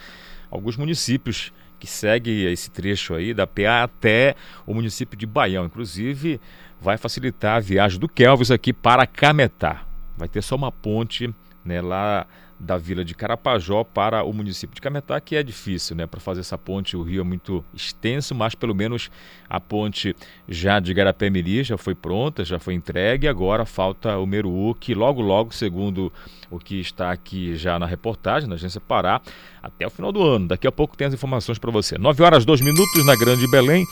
alguns 0.50 0.76
municípios 0.76 1.52
que 1.78 1.86
segue 1.86 2.44
esse 2.44 2.70
trecho 2.70 3.14
aí 3.14 3.32
da 3.32 3.46
PA 3.46 3.82
até 3.84 4.36
o 4.66 4.74
município 4.74 5.18
de 5.18 5.26
Baião. 5.26 5.64
Inclusive, 5.64 6.40
vai 6.80 6.96
facilitar 6.96 7.56
a 7.56 7.60
viagem 7.60 7.98
do 7.98 8.08
Kelvis 8.08 8.50
aqui 8.50 8.72
para 8.72 9.06
Cametá. 9.06 9.82
Vai 10.16 10.28
ter 10.28 10.42
só 10.42 10.54
uma 10.56 10.70
ponte 10.70 11.34
né, 11.64 11.80
lá 11.80 12.26
da 12.60 12.76
vila 12.76 13.02
de 13.02 13.14
Carapajó 13.14 13.82
para 13.82 14.22
o 14.22 14.32
município 14.34 14.74
de 14.74 14.82
Cametá, 14.82 15.18
que 15.18 15.34
é 15.34 15.42
difícil, 15.42 15.96
né? 15.96 16.06
Para 16.06 16.20
fazer 16.20 16.40
essa 16.40 16.58
ponte, 16.58 16.94
o 16.94 17.02
rio 17.02 17.22
é 17.22 17.24
muito 17.24 17.64
extenso, 17.72 18.34
mas 18.34 18.54
pelo 18.54 18.74
menos 18.74 19.10
a 19.48 19.58
ponte 19.58 20.14
já 20.46 20.78
de 20.78 20.92
Garapé-Miri 20.92 21.64
já 21.64 21.78
foi 21.78 21.94
pronta, 21.94 22.44
já 22.44 22.58
foi 22.58 22.74
entregue, 22.74 23.26
agora 23.26 23.64
falta 23.64 24.18
o 24.18 24.26
Meruú, 24.26 24.74
que 24.74 24.94
logo 24.94 25.22
logo, 25.22 25.54
segundo 25.54 26.12
o 26.50 26.58
que 26.58 26.78
está 26.80 27.10
aqui 27.10 27.56
já 27.56 27.78
na 27.78 27.86
reportagem, 27.86 28.48
na 28.48 28.56
agência 28.56 28.80
Pará, 28.80 29.22
até 29.62 29.86
o 29.86 29.90
final 29.90 30.12
do 30.12 30.22
ano. 30.22 30.48
Daqui 30.48 30.66
a 30.66 30.72
pouco 30.72 30.96
tem 30.96 31.06
as 31.06 31.14
informações 31.14 31.58
para 31.58 31.70
você. 31.70 31.96
9 31.96 32.22
horas 32.22 32.44
2 32.44 32.60
minutos 32.60 33.06
na 33.06 33.16
Grande 33.16 33.48
Belém. 33.50 33.86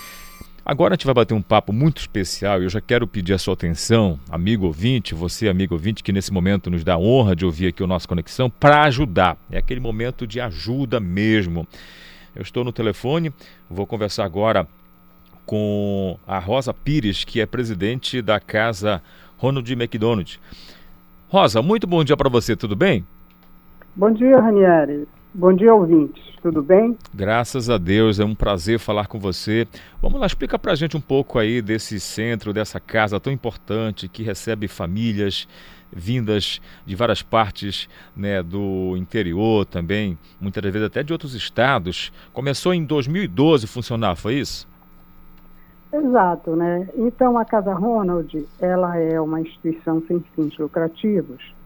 Agora 0.69 0.93
a 0.93 0.97
gente 0.97 1.07
vai 1.07 1.15
bater 1.15 1.33
um 1.33 1.41
papo 1.41 1.73
muito 1.73 1.97
especial 1.97 2.61
e 2.61 2.67
eu 2.67 2.69
já 2.69 2.79
quero 2.79 3.07
pedir 3.07 3.33
a 3.33 3.39
sua 3.39 3.55
atenção, 3.55 4.21
amigo 4.31 4.67
ouvinte, 4.67 5.15
você, 5.15 5.49
amigo 5.49 5.73
ouvinte, 5.73 6.03
que 6.03 6.13
nesse 6.13 6.31
momento 6.31 6.69
nos 6.69 6.85
dá 6.85 6.93
a 6.93 6.99
honra 6.99 7.35
de 7.35 7.47
ouvir 7.47 7.69
aqui 7.69 7.83
o 7.83 7.87
nosso 7.87 8.07
Conexão, 8.07 8.51
para 8.51 8.83
ajudar. 8.83 9.39
É 9.51 9.57
aquele 9.57 9.81
momento 9.81 10.27
de 10.27 10.43
ajuda 10.43 11.01
mesmo. 11.01 11.67
Eu 12.37 12.43
estou 12.43 12.65
no 12.65 12.71
telefone, 12.71 13.33
vou 13.71 13.87
conversar 13.87 14.27
agora 14.27 14.69
com 15.47 16.19
a 16.27 16.39
Rosa 16.39 16.75
Pires, 16.75 17.25
que 17.25 17.41
é 17.41 17.47
presidente 17.47 18.21
da 18.21 18.39
casa 18.39 19.03
Ronald 19.39 19.73
McDonald. 19.73 20.39
Rosa, 21.31 21.63
muito 21.63 21.87
bom 21.87 22.05
dia 22.05 22.15
para 22.15 22.29
você, 22.29 22.55
tudo 22.55 22.77
bem? 22.77 23.07
Bom 23.97 24.13
dia, 24.13 24.39
Ranieri. 24.39 25.09
Bom 25.39 25.53
dia, 25.53 25.73
ouvintes. 25.73 26.21
Tudo 26.43 26.61
bem? 26.61 26.99
Graças 27.15 27.71
a 27.71 27.79
Deus, 27.79 28.19
é 28.19 28.25
um 28.25 28.35
prazer 28.35 28.81
falar 28.81 29.07
com 29.07 29.21
você. 29.21 29.69
Vamos 30.03 30.19
lá, 30.19 30.27
explica 30.27 30.59
pra 30.59 30.75
gente 30.75 30.97
um 30.97 31.01
pouco 31.01 31.39
aí 31.39 31.63
desse 31.63 32.01
centro, 32.01 32.53
dessa 32.53 32.81
casa 32.81 33.21
tão 33.21 33.33
importante 33.33 34.09
que 34.09 34.25
recebe 34.25 34.67
famílias 34.67 35.47
vindas 35.93 36.61
de 36.85 36.97
várias 36.97 37.23
partes 37.23 37.89
né, 38.17 38.43
do 38.43 38.97
interior 38.97 39.65
também, 39.65 40.19
muitas 40.41 40.61
vezes 40.65 40.83
até 40.83 41.05
de 41.05 41.13
outros 41.13 41.35
estados. 41.35 42.13
Começou 42.33 42.75
em 42.75 42.85
2012 42.85 43.65
a 43.65 43.69
funcionar, 43.69 44.17
foi 44.17 44.41
isso? 44.41 44.67
Exato, 45.93 46.57
né? 46.57 46.89
Então 46.97 47.39
a 47.39 47.45
Casa 47.45 47.73
Ronald, 47.75 48.45
ela 48.59 48.97
é 48.97 49.21
uma 49.21 49.41
instituição 49.41 50.03
sem 50.09 50.19
fins 50.35 50.59
lucrativos 50.59 51.57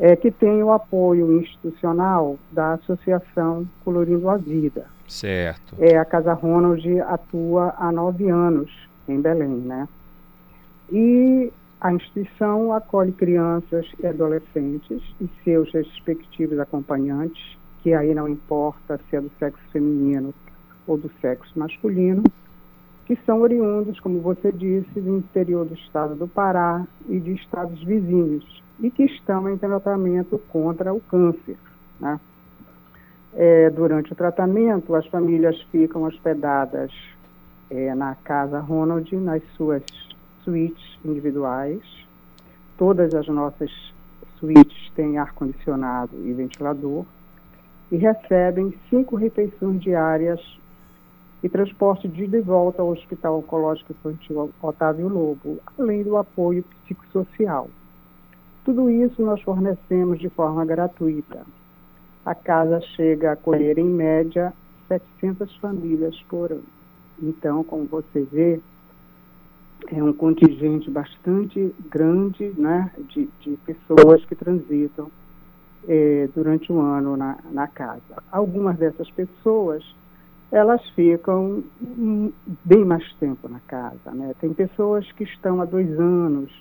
é, 0.00 0.16
que 0.16 0.30
tem 0.30 0.62
o 0.62 0.72
apoio 0.72 1.38
institucional 1.40 2.38
da 2.50 2.72
Associação 2.72 3.68
Colorindo 3.84 4.30
a 4.30 4.38
Vida. 4.38 4.86
Certo. 5.06 5.76
É, 5.78 5.98
a 5.98 6.04
Casa 6.06 6.32
Ronald 6.32 6.82
atua 7.00 7.74
há 7.76 7.92
nove 7.92 8.30
anos 8.30 8.70
em 9.06 9.20
Belém, 9.20 9.48
né? 9.48 9.86
E 10.90 11.52
a 11.80 11.92
instituição 11.92 12.72
acolhe 12.72 13.12
crianças 13.12 13.86
e 14.02 14.06
adolescentes 14.06 15.02
e 15.20 15.28
seus 15.44 15.70
respectivos 15.72 16.58
acompanhantes, 16.58 17.58
que 17.82 17.92
aí 17.92 18.14
não 18.14 18.26
importa 18.26 18.98
se 19.08 19.16
é 19.16 19.20
do 19.20 19.30
sexo 19.38 19.62
feminino 19.70 20.32
ou 20.86 20.96
do 20.96 21.10
sexo 21.20 21.58
masculino, 21.58 22.22
que 23.04 23.18
são 23.26 23.40
oriundos, 23.40 24.00
como 24.00 24.20
você 24.20 24.50
disse, 24.50 25.00
do 25.00 25.18
interior 25.18 25.66
do 25.66 25.74
estado 25.74 26.14
do 26.14 26.28
Pará 26.28 26.86
e 27.08 27.18
de 27.18 27.32
estados 27.32 27.82
vizinhos, 27.82 28.62
e 28.80 28.90
que 28.90 29.04
estão 29.04 29.48
em 29.48 29.56
tratamento 29.56 30.38
contra 30.48 30.92
o 30.92 31.00
câncer. 31.00 31.56
Né? 31.98 32.18
É, 33.34 33.70
durante 33.70 34.12
o 34.12 34.16
tratamento, 34.16 34.94
as 34.94 35.06
famílias 35.06 35.60
ficam 35.70 36.02
hospedadas 36.02 36.92
é, 37.70 37.94
na 37.94 38.14
casa 38.16 38.58
Ronald, 38.58 39.14
nas 39.16 39.42
suas 39.56 39.82
suítes 40.42 40.98
individuais. 41.04 41.80
Todas 42.76 43.14
as 43.14 43.28
nossas 43.28 43.70
suítes 44.38 44.90
têm 44.94 45.18
ar-condicionado 45.18 46.16
e 46.24 46.32
ventilador 46.32 47.04
e 47.92 47.96
recebem 47.96 48.74
cinco 48.88 49.16
refeições 49.16 49.80
diárias 49.80 50.40
e 51.42 51.48
transporte 51.48 52.08
de 52.08 52.24
ida 52.24 52.38
e 52.38 52.42
volta 52.42 52.82
ao 52.82 52.90
Hospital 52.90 53.38
Oncológico 53.38 53.92
Infantil 53.92 54.50
Otávio 54.62 55.08
Lobo, 55.08 55.58
além 55.78 56.02
do 56.02 56.16
apoio 56.16 56.64
psicossocial. 56.84 57.68
Tudo 58.70 58.88
isso 58.88 59.20
nós 59.20 59.42
fornecemos 59.42 60.20
de 60.20 60.28
forma 60.28 60.64
gratuita. 60.64 61.44
A 62.24 62.36
casa 62.36 62.80
chega 62.94 63.30
a 63.30 63.32
acolher, 63.32 63.78
em 63.78 63.84
média, 63.84 64.52
700 64.86 65.56
famílias 65.56 66.16
por 66.28 66.52
ano. 66.52 66.62
Então, 67.20 67.64
como 67.64 67.86
você 67.86 68.22
vê, 68.30 68.60
é 69.88 70.00
um 70.00 70.12
contingente 70.12 70.88
bastante 70.88 71.74
grande 71.90 72.52
né, 72.56 72.92
de, 73.08 73.28
de 73.40 73.56
pessoas 73.66 74.24
que 74.26 74.36
transitam 74.36 75.10
é, 75.88 76.28
durante 76.32 76.72
o 76.72 76.80
ano 76.80 77.16
na, 77.16 77.38
na 77.50 77.66
casa. 77.66 78.22
Algumas 78.30 78.76
dessas 78.78 79.10
pessoas 79.10 79.82
elas 80.52 80.80
ficam 80.90 81.64
bem 82.64 82.84
mais 82.84 83.12
tempo 83.14 83.48
na 83.48 83.58
casa. 83.66 84.12
Né? 84.12 84.32
Tem 84.40 84.54
pessoas 84.54 85.10
que 85.10 85.24
estão 85.24 85.60
há 85.60 85.64
dois 85.64 85.90
anos, 85.98 86.52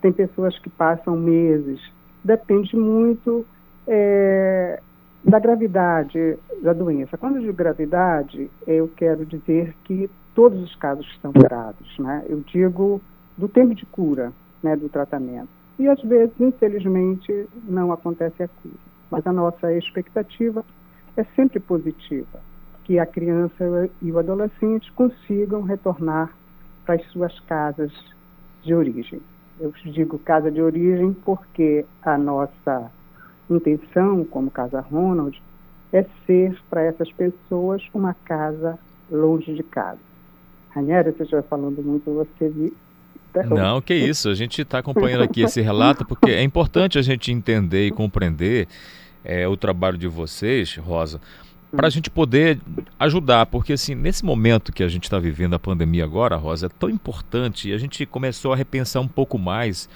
tem 0.00 0.12
pessoas 0.12 0.58
que 0.58 0.70
passam 0.70 1.16
meses. 1.16 1.80
Depende 2.24 2.76
muito 2.76 3.46
é, 3.86 4.80
da 5.24 5.38
gravidade 5.38 6.38
da 6.62 6.72
doença. 6.72 7.16
Quando 7.16 7.36
eu 7.36 7.42
digo 7.42 7.52
gravidade, 7.54 8.50
eu 8.66 8.90
quero 8.96 9.24
dizer 9.26 9.74
que 9.84 10.10
todos 10.34 10.62
os 10.62 10.74
casos 10.76 11.06
estão 11.12 11.32
curados. 11.32 11.98
Né? 11.98 12.24
Eu 12.28 12.40
digo 12.40 13.00
do 13.36 13.48
tempo 13.48 13.74
de 13.74 13.84
cura 13.86 14.32
né, 14.62 14.76
do 14.76 14.88
tratamento. 14.88 15.48
E 15.78 15.88
às 15.88 16.00
vezes, 16.02 16.34
infelizmente, 16.40 17.46
não 17.64 17.92
acontece 17.92 18.42
a 18.42 18.48
cura. 18.48 18.74
Mas 19.10 19.26
a 19.26 19.32
nossa 19.32 19.72
expectativa 19.74 20.64
é 21.16 21.24
sempre 21.36 21.60
positiva, 21.60 22.40
que 22.84 22.98
a 22.98 23.06
criança 23.06 23.88
e 24.02 24.10
o 24.10 24.18
adolescente 24.18 24.90
consigam 24.92 25.62
retornar 25.62 26.34
para 26.84 26.94
as 26.96 27.06
suas 27.10 27.38
casas 27.40 27.92
de 28.62 28.74
origem. 28.74 29.20
Eu 29.58 29.72
digo 29.84 30.18
casa 30.18 30.50
de 30.50 30.60
origem 30.60 31.12
porque 31.24 31.84
a 32.02 32.18
nossa 32.18 32.90
intenção, 33.48 34.24
como 34.24 34.50
Casa 34.50 34.80
Ronald, 34.80 35.40
é 35.92 36.04
ser 36.26 36.58
para 36.68 36.82
essas 36.82 37.10
pessoas 37.12 37.82
uma 37.94 38.14
casa 38.24 38.78
longe 39.10 39.54
de 39.54 39.62
casa. 39.62 39.98
Ranieri, 40.70 41.12
você 41.12 41.22
estiver 41.22 41.42
falando 41.44 41.82
muito, 41.82 42.12
você 42.12 42.48
me 42.48 42.72
não, 43.44 43.82
que 43.82 43.94
isso. 43.94 44.30
A 44.30 44.34
gente 44.34 44.62
está 44.62 44.78
acompanhando 44.78 45.22
aqui 45.22 45.42
esse 45.42 45.60
relato 45.60 46.06
porque 46.06 46.30
é 46.30 46.42
importante 46.42 46.98
a 46.98 47.02
gente 47.02 47.30
entender 47.30 47.86
e 47.86 47.90
compreender 47.90 48.66
é, 49.22 49.46
o 49.46 49.56
trabalho 49.56 49.98
de 49.98 50.08
vocês, 50.08 50.76
Rosa, 50.76 51.20
para 51.76 51.86
a 51.86 51.90
gente 51.90 52.10
poder 52.10 52.58
ajudar, 52.98 53.46
porque 53.46 53.74
assim, 53.74 53.94
nesse 53.94 54.24
momento 54.24 54.72
que 54.72 54.82
a 54.82 54.88
gente 54.88 55.04
está 55.04 55.18
vivendo 55.18 55.54
a 55.54 55.58
pandemia 55.58 56.04
agora, 56.04 56.36
Rosa, 56.36 56.66
é 56.66 56.68
tão 56.70 56.88
importante 56.88 57.68
e 57.68 57.72
a 57.74 57.78
gente 57.78 58.06
começou 58.06 58.52
a 58.52 58.56
repensar 58.56 59.00
um 59.00 59.08
pouco 59.08 59.38
mais 59.38 59.88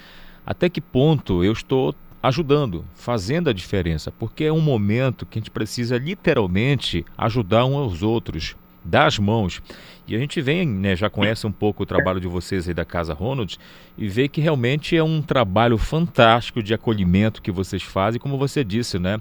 até 0.45 0.69
que 0.69 0.81
ponto 0.81 1.43
eu 1.43 1.53
estou 1.53 1.95
ajudando, 2.23 2.85
fazendo 2.95 3.49
a 3.49 3.53
diferença, 3.53 4.13
porque 4.13 4.45
é 4.45 4.53
um 4.53 4.61
momento 4.61 5.25
que 5.25 5.39
a 5.39 5.41
gente 5.41 5.51
precisa 5.51 5.97
literalmente 5.97 7.05
ajudar 7.17 7.65
uns 7.65 7.77
aos 7.77 8.03
outros, 8.03 8.57
dar 8.85 9.07
as 9.07 9.19
mãos. 9.19 9.63
E 10.07 10.15
a 10.15 10.19
gente 10.19 10.41
vem, 10.41 10.67
né, 10.67 10.95
já 10.95 11.09
conhece 11.09 11.47
um 11.47 11.53
pouco 11.53 11.83
o 11.83 11.87
trabalho 11.87 12.21
de 12.21 12.29
vocês 12.29 12.69
aí 12.69 12.75
da 12.75 12.85
Casa 12.85 13.15
Ronald 13.15 13.59
e 13.97 14.07
vê 14.07 14.29
que 14.29 14.41
realmente 14.41 14.95
é 14.95 15.03
um 15.03 15.23
trabalho 15.23 15.79
fantástico 15.79 16.63
de 16.63 16.75
acolhimento 16.75 17.41
que 17.41 17.51
vocês 17.51 17.83
fazem, 17.83 18.21
como 18.21 18.37
você 18.37 18.63
disse, 18.63 18.99
né? 18.99 19.19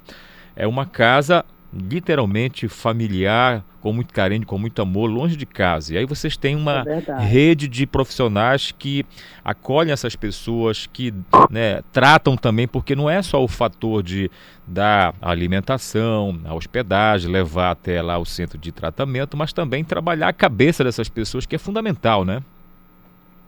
É 0.55 0.67
uma 0.67 0.85
casa 0.85 1.45
literalmente 1.71 2.67
familiar, 2.67 3.63
com 3.81 3.93
muito 3.93 4.13
carinho, 4.13 4.45
com 4.45 4.57
muito 4.57 4.81
amor, 4.81 5.07
longe 5.07 5.37
de 5.37 5.45
casa. 5.45 5.93
E 5.93 5.97
aí 5.97 6.05
vocês 6.05 6.35
têm 6.35 6.55
uma 6.55 6.83
é 6.87 7.21
rede 7.21 7.67
de 7.67 7.85
profissionais 7.85 8.73
que 8.77 9.05
acolhem 9.43 9.93
essas 9.93 10.15
pessoas, 10.15 10.87
que 10.91 11.13
né, 11.49 11.81
tratam 11.93 12.35
também, 12.35 12.67
porque 12.67 12.95
não 12.95 13.09
é 13.09 13.21
só 13.21 13.43
o 13.43 13.47
fator 13.47 14.01
de 14.03 14.29
dar 14.65 15.13
alimentação, 15.21 16.39
a 16.45 16.53
hospedagem, 16.53 17.31
levar 17.31 17.71
até 17.71 18.01
lá 18.01 18.17
o 18.17 18.25
centro 18.25 18.57
de 18.57 18.71
tratamento, 18.71 19.37
mas 19.37 19.53
também 19.53 19.83
trabalhar 19.83 20.29
a 20.29 20.33
cabeça 20.33 20.83
dessas 20.83 21.07
pessoas, 21.07 21.45
que 21.45 21.55
é 21.55 21.59
fundamental, 21.59 22.25
né? 22.25 22.41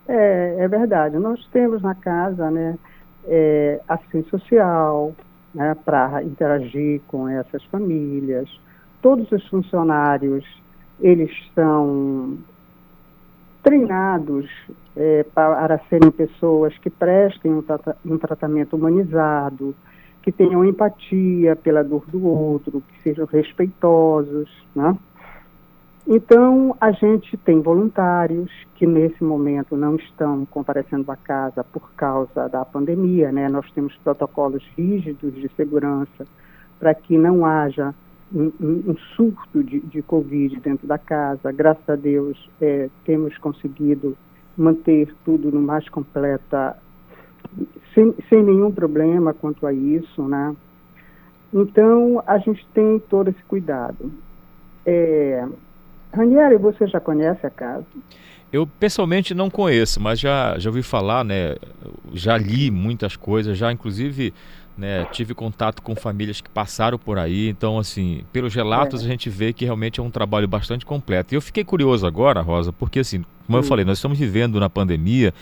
É, 0.07 0.55
é 0.59 0.67
verdade. 0.67 1.17
Nós 1.17 1.45
temos 1.51 1.81
na 1.81 1.95
casa, 1.95 2.49
né, 2.51 2.77
é, 3.27 3.79
assistência 3.87 4.29
social, 4.29 5.15
né, 5.53 5.75
para 5.85 6.23
interagir 6.23 7.01
com 7.07 7.27
essas 7.27 7.63
famílias. 7.65 8.49
Todos 9.01 9.31
os 9.31 9.45
funcionários, 9.47 10.45
eles 10.99 11.31
são 11.53 12.37
treinados 13.63 14.49
é, 14.95 15.23
para 15.33 15.79
serem 15.89 16.11
pessoas 16.11 16.77
que 16.79 16.89
prestem 16.89 17.51
um, 17.51 17.63
um 18.05 18.17
tratamento 18.17 18.75
humanizado, 18.75 19.75
que 20.21 20.31
tenham 20.31 20.63
empatia 20.63 21.55
pela 21.55 21.83
dor 21.83 22.05
do 22.07 22.25
outro, 22.25 22.81
que 22.81 23.03
sejam 23.03 23.25
respeitosos, 23.25 24.49
né? 24.75 24.95
Então, 26.07 26.75
a 26.81 26.91
gente 26.91 27.37
tem 27.37 27.61
voluntários 27.61 28.49
que 28.75 28.87
nesse 28.87 29.23
momento 29.23 29.77
não 29.77 29.95
estão 29.95 30.45
comparecendo 30.45 31.11
à 31.11 31.15
casa 31.15 31.63
por 31.63 31.91
causa 31.93 32.49
da 32.49 32.65
pandemia, 32.65 33.31
né? 33.31 33.47
Nós 33.47 33.69
temos 33.71 33.95
protocolos 33.97 34.63
rígidos 34.75 35.33
de 35.35 35.49
segurança 35.55 36.25
para 36.79 36.95
que 36.95 37.17
não 37.17 37.45
haja 37.45 37.93
um, 38.33 38.51
um, 38.61 38.95
surto 39.15 39.63
de, 39.63 39.79
de, 39.81 40.01
Covid 40.01 40.59
dentro 40.59 40.87
da 40.87 40.97
casa. 40.97 41.51
Graças 41.51 41.87
a 41.87 41.95
Deus, 41.95 42.49
é, 42.59 42.89
temos 43.05 43.37
conseguido 43.37 44.17
manter 44.57 45.13
tudo 45.23 45.51
no 45.51 45.61
mais 45.61 45.87
completa, 45.89 46.75
sem, 47.93 48.15
sem 48.27 48.43
nenhum 48.43 48.71
problema 48.71 49.33
quanto 49.33 49.67
a 49.67 49.73
isso, 49.73 50.23
né? 50.23 50.55
Então, 51.53 52.23
a 52.25 52.37
gente 52.39 52.65
tem 52.73 52.97
todo 53.09 53.29
esse 53.29 53.43
cuidado. 53.43 54.11
É, 54.85 55.45
Ranieri, 56.13 56.57
você 56.57 56.87
já 56.87 56.99
conhece 56.99 57.45
a 57.45 57.49
casa? 57.49 57.85
Eu 58.51 58.67
pessoalmente 58.67 59.33
não 59.33 59.49
conheço, 59.49 59.99
mas 60.01 60.19
já, 60.19 60.59
já 60.59 60.69
ouvi 60.69 60.83
falar, 60.83 61.23
né? 61.23 61.55
Já 62.13 62.37
li 62.37 62.69
muitas 62.69 63.15
coisas, 63.15 63.57
já 63.57 63.71
inclusive 63.71 64.33
né, 64.77 65.05
tive 65.11 65.33
contato 65.33 65.81
com 65.81 65.95
famílias 65.95 66.41
que 66.41 66.49
passaram 66.49 66.97
por 66.97 67.17
aí. 67.17 67.47
Então, 67.47 67.77
assim, 67.77 68.23
pelos 68.33 68.53
relatos 68.53 69.01
é. 69.01 69.05
a 69.05 69.07
gente 69.07 69.29
vê 69.29 69.53
que 69.53 69.63
realmente 69.63 69.99
é 69.99 70.03
um 70.03 70.09
trabalho 70.09 70.47
bastante 70.47 70.85
completo. 70.85 71.33
E 71.33 71.37
eu 71.37 71.41
fiquei 71.41 71.63
curioso 71.63 72.05
agora, 72.05 72.41
Rosa, 72.41 72.73
porque 72.73 72.99
assim, 72.99 73.23
como 73.45 73.57
eu 73.57 73.63
falei, 73.63 73.85
nós 73.85 73.97
estamos 73.97 74.17
vivendo 74.17 74.59
na 74.59 74.69
pandemia 74.69 75.33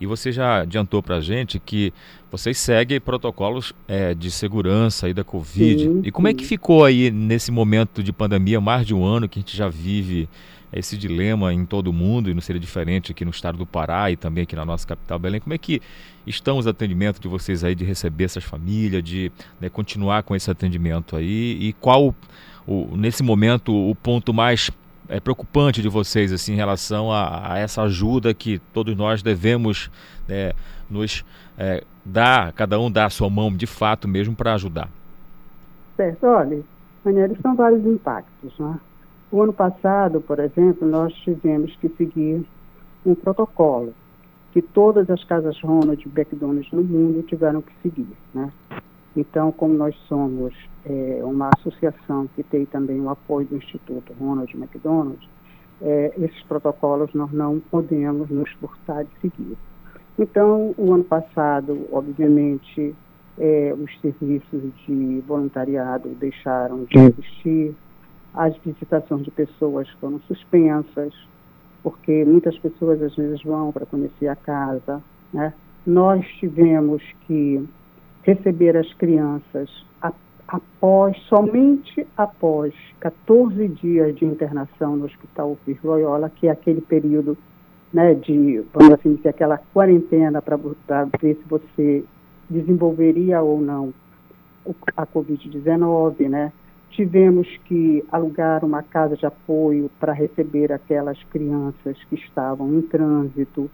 e 0.00 0.06
você 0.06 0.32
já 0.32 0.62
adiantou 0.62 1.02
para 1.02 1.16
a 1.16 1.20
gente 1.20 1.58
que 1.58 1.92
vocês 2.30 2.56
seguem 2.58 2.98
protocolos 3.00 3.74
é, 3.86 4.14
de 4.14 4.30
segurança 4.30 5.06
aí 5.06 5.12
da 5.12 5.22
Covid. 5.22 5.82
Sim, 5.82 6.00
e 6.02 6.10
como 6.10 6.26
sim. 6.26 6.32
é 6.32 6.36
que 6.36 6.44
ficou 6.44 6.84
aí 6.84 7.10
nesse 7.10 7.52
momento 7.52 8.02
de 8.02 8.12
pandemia, 8.12 8.60
mais 8.60 8.86
de 8.86 8.94
um 8.94 9.04
ano 9.04 9.28
que 9.28 9.38
a 9.38 9.42
gente 9.42 9.56
já 9.56 9.68
vive 9.68 10.28
esse 10.72 10.96
dilema 10.96 11.52
em 11.52 11.64
todo 11.64 11.88
o 11.88 11.92
mundo 11.92 12.30
e 12.30 12.34
não 12.34 12.40
seria 12.40 12.60
diferente 12.60 13.10
aqui 13.10 13.24
no 13.24 13.30
estado 13.30 13.58
do 13.58 13.66
Pará 13.66 14.10
e 14.10 14.16
também 14.16 14.44
aqui 14.44 14.54
na 14.54 14.64
nossa 14.64 14.86
capital 14.86 15.18
Belém. 15.18 15.40
Como 15.40 15.52
é 15.52 15.58
que 15.58 15.82
estão 16.26 16.58
os 16.58 16.66
atendimentos 16.66 17.20
de 17.20 17.28
vocês 17.28 17.64
aí 17.64 17.74
de 17.74 17.84
receber 17.84 18.24
essas 18.24 18.44
famílias, 18.44 19.02
de 19.02 19.32
né, 19.60 19.68
continuar 19.68 20.22
com 20.22 20.34
esse 20.34 20.50
atendimento 20.50 21.16
aí 21.16 21.58
e 21.60 21.72
qual 21.74 22.14
o, 22.66 22.96
nesse 22.96 23.22
momento 23.22 23.74
o 23.74 23.94
ponto 23.94 24.32
mais 24.32 24.70
é, 25.10 25.18
preocupante 25.18 25.82
de 25.82 25.88
vocês 25.88 26.32
assim 26.32 26.52
em 26.52 26.56
relação 26.56 27.10
a, 27.12 27.54
a, 27.54 27.58
essa 27.58 27.82
ajuda 27.82 28.32
que 28.32 28.60
todos 28.72 28.96
nós 28.96 29.22
devemos 29.22 29.90
né, 30.28 30.52
nos 30.88 31.24
é, 31.58 31.82
dar, 32.04 32.52
cada 32.52 32.78
um 32.78 32.90
dar 32.90 33.06
a 33.06 33.10
sua 33.10 33.28
mão 33.28 33.54
de 33.54 33.66
fato 33.66 34.06
mesmo 34.06 34.34
para 34.36 34.54
ajudar? 34.54 34.88
Certo, 35.96 36.24
olha, 36.24 36.62
são 37.42 37.56
vários 37.56 37.84
impactos, 37.84 38.56
né? 38.58 38.78
O 39.32 39.42
ano 39.42 39.52
passado, 39.52 40.20
por 40.20 40.38
exemplo, 40.38 40.88
nós 40.88 41.12
tivemos 41.14 41.74
que 41.76 41.88
seguir 41.90 42.44
um 43.04 43.14
protocolo 43.14 43.94
que 44.52 44.60
todas 44.60 45.08
as 45.10 45.22
casas 45.24 45.60
Ronald 45.60 46.04
McDonald's 46.06 46.70
no 46.72 46.82
mundo 46.82 47.22
tiveram 47.22 47.62
que 47.62 47.72
seguir, 47.82 48.08
né? 48.34 48.50
Então, 49.20 49.52
como 49.52 49.74
nós 49.74 49.94
somos 50.08 50.54
é, 50.86 51.20
uma 51.22 51.50
associação 51.58 52.26
que 52.34 52.42
tem 52.42 52.64
também 52.64 52.98
o 53.00 53.10
apoio 53.10 53.46
do 53.46 53.56
Instituto 53.56 54.14
Ronald 54.18 54.50
McDonald, 54.56 55.18
é, 55.82 56.14
esses 56.18 56.42
protocolos 56.44 57.12
nós 57.12 57.30
não 57.30 57.60
podemos 57.70 58.30
nos 58.30 58.50
furtar 58.52 59.04
de 59.04 59.10
seguir. 59.20 59.58
Então, 60.18 60.74
o 60.78 60.94
ano 60.94 61.04
passado, 61.04 61.86
obviamente, 61.92 62.94
é, 63.38 63.74
os 63.78 64.00
serviços 64.00 64.62
de 64.86 65.22
voluntariado 65.26 66.08
deixaram 66.18 66.84
de 66.84 66.98
existir, 66.98 67.74
as 68.32 68.56
visitações 68.58 69.22
de 69.22 69.30
pessoas 69.30 69.86
foram 70.00 70.18
suspensas, 70.20 71.12
porque 71.82 72.24
muitas 72.24 72.58
pessoas 72.58 73.02
às 73.02 73.14
vezes 73.14 73.42
vão 73.42 73.70
para 73.70 73.84
conhecer 73.84 74.28
a 74.28 74.36
casa. 74.36 75.02
Né? 75.30 75.52
Nós 75.86 76.26
tivemos 76.38 77.02
que 77.26 77.68
receber 78.22 78.76
as 78.76 78.92
crianças 78.94 79.70
após, 80.50 81.16
somente 81.28 82.06
após 82.16 82.74
14 82.98 83.68
dias 83.68 84.16
de 84.16 84.24
internação 84.24 84.96
no 84.96 85.04
Hospital 85.04 85.52
Ofir 85.52 85.78
Loyola, 85.82 86.28
que 86.28 86.48
é 86.48 86.50
aquele 86.50 86.80
período 86.80 87.38
né, 87.92 88.14
de, 88.14 88.64
vamos 88.72 88.94
assim 88.94 89.14
dizer, 89.14 89.28
aquela 89.28 89.58
quarentena 89.72 90.42
para 90.42 90.56
ver 91.20 91.36
se 91.36 91.44
você 91.48 92.04
desenvolveria 92.48 93.40
ou 93.40 93.60
não 93.60 93.94
a 94.96 95.06
Covid-19, 95.06 96.28
né? 96.28 96.52
Tivemos 96.90 97.46
que 97.64 98.04
alugar 98.10 98.64
uma 98.64 98.82
casa 98.82 99.16
de 99.16 99.24
apoio 99.24 99.90
para 100.00 100.12
receber 100.12 100.72
aquelas 100.72 101.22
crianças 101.24 101.96
que 102.08 102.16
estavam 102.16 102.74
em 102.74 102.82
trânsito. 102.82 103.70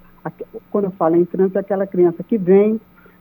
Quando 0.71 0.85
eu 0.85 0.91
falo 0.93 1.17
em 1.17 1.25
trânsito, 1.25 1.59
é 1.59 1.61
aquela 1.63 1.87
criança 1.87 2.23
que 2.23 2.37
vem 2.37 2.79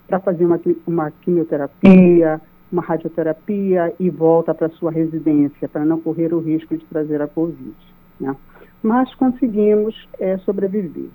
para 0.07 0.19
fazer 0.19 0.45
uma, 0.45 0.59
uma 0.85 1.11
quimioterapia, 1.11 2.41
uma 2.71 2.81
radioterapia 2.81 3.93
e 3.99 4.09
volta 4.09 4.53
para 4.53 4.69
sua 4.69 4.91
residência, 4.91 5.67
para 5.67 5.85
não 5.85 5.99
correr 5.99 6.33
o 6.33 6.39
risco 6.39 6.75
de 6.77 6.85
trazer 6.85 7.21
a 7.21 7.27
Covid. 7.27 7.75
Né? 8.19 8.35
Mas 8.83 9.13
conseguimos 9.15 10.07
é, 10.19 10.37
sobreviver. 10.39 11.09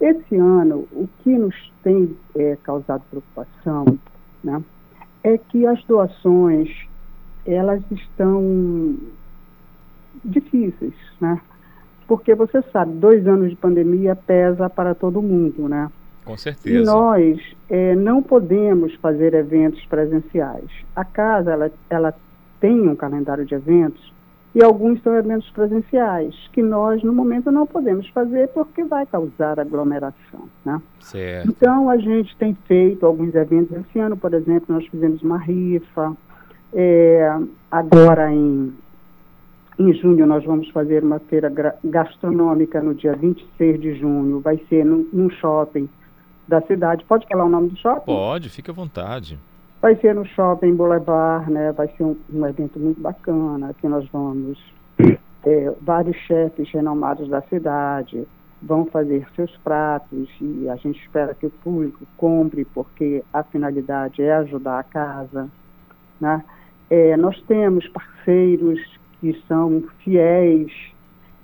Esse 0.00 0.36
ano, 0.36 0.86
o 0.92 1.08
que 1.22 1.30
nos 1.30 1.54
tem 1.82 2.16
é, 2.34 2.56
causado 2.62 3.02
preocupação 3.08 3.98
né, 4.44 4.62
é 5.24 5.38
que 5.38 5.66
as 5.66 5.82
doações 5.84 6.70
elas 7.46 7.82
estão 7.90 8.96
difíceis, 10.24 10.94
né? 11.20 11.40
Porque 12.06 12.34
você 12.34 12.62
sabe, 12.72 12.92
dois 12.94 13.26
anos 13.26 13.50
de 13.50 13.56
pandemia 13.56 14.14
pesa 14.14 14.68
para 14.68 14.94
todo 14.94 15.22
mundo, 15.22 15.68
né? 15.68 15.90
Com 16.26 16.36
certeza. 16.36 16.76
E 16.76 16.84
nós 16.84 17.40
é, 17.70 17.94
não 17.94 18.20
podemos 18.20 18.92
fazer 18.96 19.32
eventos 19.32 19.82
presenciais. 19.86 20.68
A 20.94 21.04
casa, 21.04 21.52
ela, 21.52 21.70
ela 21.88 22.14
tem 22.60 22.88
um 22.88 22.96
calendário 22.96 23.46
de 23.46 23.54
eventos 23.54 24.12
e 24.52 24.62
alguns 24.62 25.00
são 25.02 25.14
eventos 25.14 25.48
presenciais, 25.50 26.34
que 26.52 26.62
nós, 26.62 27.02
no 27.02 27.12
momento, 27.12 27.52
não 27.52 27.66
podemos 27.66 28.08
fazer 28.08 28.48
porque 28.48 28.82
vai 28.84 29.06
causar 29.06 29.60
aglomeração, 29.60 30.48
né? 30.64 30.80
Certo. 30.98 31.48
Então, 31.48 31.90
a 31.90 31.98
gente 31.98 32.34
tem 32.36 32.56
feito 32.66 33.04
alguns 33.04 33.34
eventos. 33.34 33.76
Esse 33.76 33.98
ano, 33.98 34.16
por 34.16 34.32
exemplo, 34.34 34.74
nós 34.74 34.86
fizemos 34.86 35.22
uma 35.22 35.38
rifa, 35.38 36.16
é, 36.72 37.38
agora 37.70 38.32
em, 38.32 38.72
em 39.78 39.92
junho 39.92 40.26
nós 40.26 40.42
vamos 40.44 40.70
fazer 40.70 41.04
uma 41.04 41.18
feira 41.18 41.52
gastronômica 41.84 42.80
no 42.80 42.94
dia 42.94 43.14
26 43.14 43.80
de 43.80 43.94
junho, 43.94 44.40
vai 44.40 44.58
ser 44.68 44.84
num, 44.84 45.06
num 45.12 45.30
shopping 45.30 45.88
da 46.46 46.60
cidade. 46.62 47.04
Pode 47.04 47.26
falar 47.26 47.44
o 47.44 47.48
nome 47.48 47.70
do 47.70 47.76
shopping? 47.76 48.04
Pode, 48.06 48.48
fique 48.48 48.70
à 48.70 48.74
vontade. 48.74 49.38
Vai 49.80 49.94
ser 49.96 50.14
no 50.14 50.24
Shopping 50.24 50.74
Boulevard, 50.74 51.50
né? 51.50 51.70
Vai 51.72 51.88
ser 51.96 52.04
um, 52.04 52.16
um 52.32 52.46
evento 52.46 52.78
muito 52.78 53.00
bacana, 53.00 53.74
que 53.74 53.86
nós 53.86 54.08
vamos 54.10 54.58
é, 55.44 55.72
vários 55.80 56.16
chefes 56.16 56.70
renomados 56.70 57.28
da 57.28 57.40
cidade 57.42 58.26
vão 58.60 58.86
fazer 58.86 59.26
seus 59.36 59.54
pratos 59.58 60.28
e 60.40 60.68
a 60.68 60.76
gente 60.76 61.00
espera 61.00 61.34
que 61.34 61.46
o 61.46 61.50
público 61.50 62.06
compre 62.16 62.64
porque 62.64 63.22
a 63.32 63.42
finalidade 63.42 64.22
é 64.22 64.34
ajudar 64.34 64.78
a 64.78 64.82
casa, 64.82 65.48
né? 66.20 66.42
É, 66.88 67.16
nós 67.16 67.40
temos 67.42 67.86
parceiros 67.88 68.80
que 69.20 69.40
são 69.46 69.82
fiéis 69.98 70.72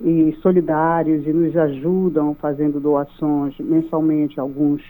e 0.01 0.35
solidários 0.41 1.25
e 1.25 1.33
nos 1.33 1.55
ajudam 1.55 2.35
fazendo 2.35 2.79
doações 2.79 3.57
mensalmente 3.59 4.39
a 4.39 4.43
alguns 4.43 4.81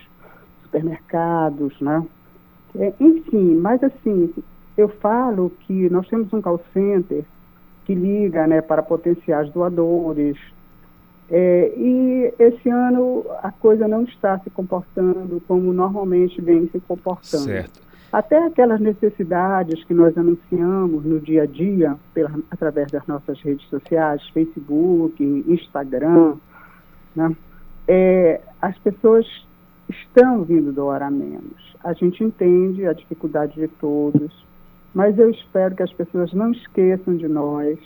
supermercados, 0.64 1.80
né? 1.80 2.04
É, 2.76 2.94
enfim, 3.00 3.56
mas 3.56 3.84
assim, 3.84 4.34
eu 4.76 4.90
falo 4.90 5.52
que 5.62 5.90
nós 5.90 6.08
temos 6.08 6.34
um 6.34 6.42
call 6.42 6.60
center 6.74 7.24
que 7.86 7.94
liga 7.94 8.48
né, 8.48 8.62
para 8.62 8.82
potenciais 8.82 9.50
doadores. 9.52 10.38
É, 11.30 11.74
e 11.78 12.34
esse 12.40 12.70
ano 12.70 13.26
a 13.42 13.52
coisa 13.52 13.88
não 13.88 14.04
está 14.04 14.40
se 14.40 14.50
comportando 14.50 15.42
como 15.48 15.72
normalmente 15.72 16.42
vem 16.42 16.68
se 16.70 16.80
comportando. 16.80 17.44
Certo 17.44 17.93
até 18.14 18.38
aquelas 18.46 18.80
necessidades 18.80 19.84
que 19.86 19.94
nós 19.94 20.16
anunciamos 20.16 21.04
no 21.04 21.20
dia 21.20 21.44
a 21.44 21.46
dia, 21.48 21.98
pela, 22.14 22.32
através 22.52 22.92
das 22.92 23.08
nossas 23.08 23.42
redes 23.42 23.68
sociais, 23.70 24.22
Facebook, 24.30 25.44
Instagram, 25.48 26.36
né? 27.16 27.36
é, 27.88 28.40
as 28.62 28.78
pessoas 28.78 29.26
estão 29.90 30.44
vindo 30.44 30.72
doar 30.72 31.02
a 31.02 31.10
menos. 31.10 31.76
A 31.84 31.94
gente 31.94 32.24
entende 32.24 32.86
a 32.86 32.94
dificuldade 32.94 33.56
de 33.56 33.68
todos, 33.68 34.32
mas 34.94 35.18
eu 35.18 35.32
espero 35.32 35.76
que 35.76 35.82
as 35.82 35.92
pessoas 35.92 36.32
não 36.34 36.52
esqueçam 36.52 37.18
de 37.18 37.28
nós. 37.28 37.80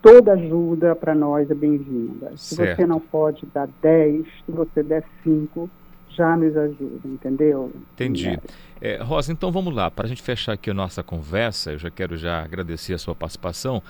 Toda 0.00 0.32
ajuda 0.32 0.96
para 0.96 1.14
nós 1.14 1.50
é 1.50 1.54
bem-vinda. 1.54 2.32
Se 2.36 2.56
você 2.56 2.86
não 2.86 2.98
pode 2.98 3.44
dar 3.52 3.68
10, 3.82 4.24
se 4.46 4.50
você 4.50 4.82
der 4.82 5.04
5, 5.22 5.68
já 6.16 6.36
nos 6.36 6.56
ajuda, 6.56 7.00
entendeu? 7.04 7.72
Entendi. 7.94 8.38
É, 8.80 9.02
Rosa, 9.02 9.32
então 9.32 9.52
vamos 9.52 9.74
lá. 9.74 9.90
Para 9.90 10.06
a 10.06 10.08
gente 10.08 10.22
fechar 10.22 10.52
aqui 10.52 10.70
a 10.70 10.74
nossa 10.74 11.02
conversa, 11.02 11.72
eu 11.72 11.78
já 11.78 11.90
quero 11.90 12.16
já 12.16 12.42
agradecer 12.42 12.94
a 12.94 12.98
sua 12.98 13.14
participação. 13.14 13.82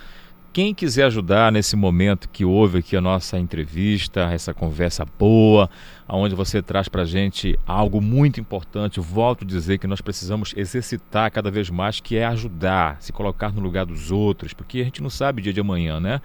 Quem 0.52 0.74
quiser 0.74 1.04
ajudar 1.04 1.50
nesse 1.50 1.74
momento 1.74 2.28
que 2.28 2.44
houve 2.44 2.80
aqui 2.80 2.94
a 2.94 3.00
nossa 3.00 3.38
entrevista, 3.38 4.30
essa 4.30 4.52
conversa 4.52 5.02
boa, 5.18 5.70
onde 6.06 6.34
você 6.34 6.60
traz 6.60 6.90
para 6.90 7.02
a 7.02 7.06
gente 7.06 7.58
algo 7.66 8.02
muito 8.02 8.38
importante, 8.38 9.00
volto 9.00 9.44
a 9.44 9.46
dizer 9.46 9.78
que 9.78 9.86
nós 9.86 10.02
precisamos 10.02 10.52
exercitar 10.54 11.32
cada 11.32 11.50
vez 11.50 11.70
mais, 11.70 12.00
que 12.00 12.18
é 12.18 12.26
ajudar, 12.26 13.00
se 13.00 13.14
colocar 13.14 13.50
no 13.50 13.62
lugar 13.62 13.86
dos 13.86 14.10
outros, 14.10 14.52
porque 14.52 14.82
a 14.82 14.84
gente 14.84 15.02
não 15.02 15.08
sabe 15.08 15.40
o 15.40 15.42
dia 15.42 15.54
de 15.54 15.60
amanhã, 15.60 15.98
né? 15.98 16.20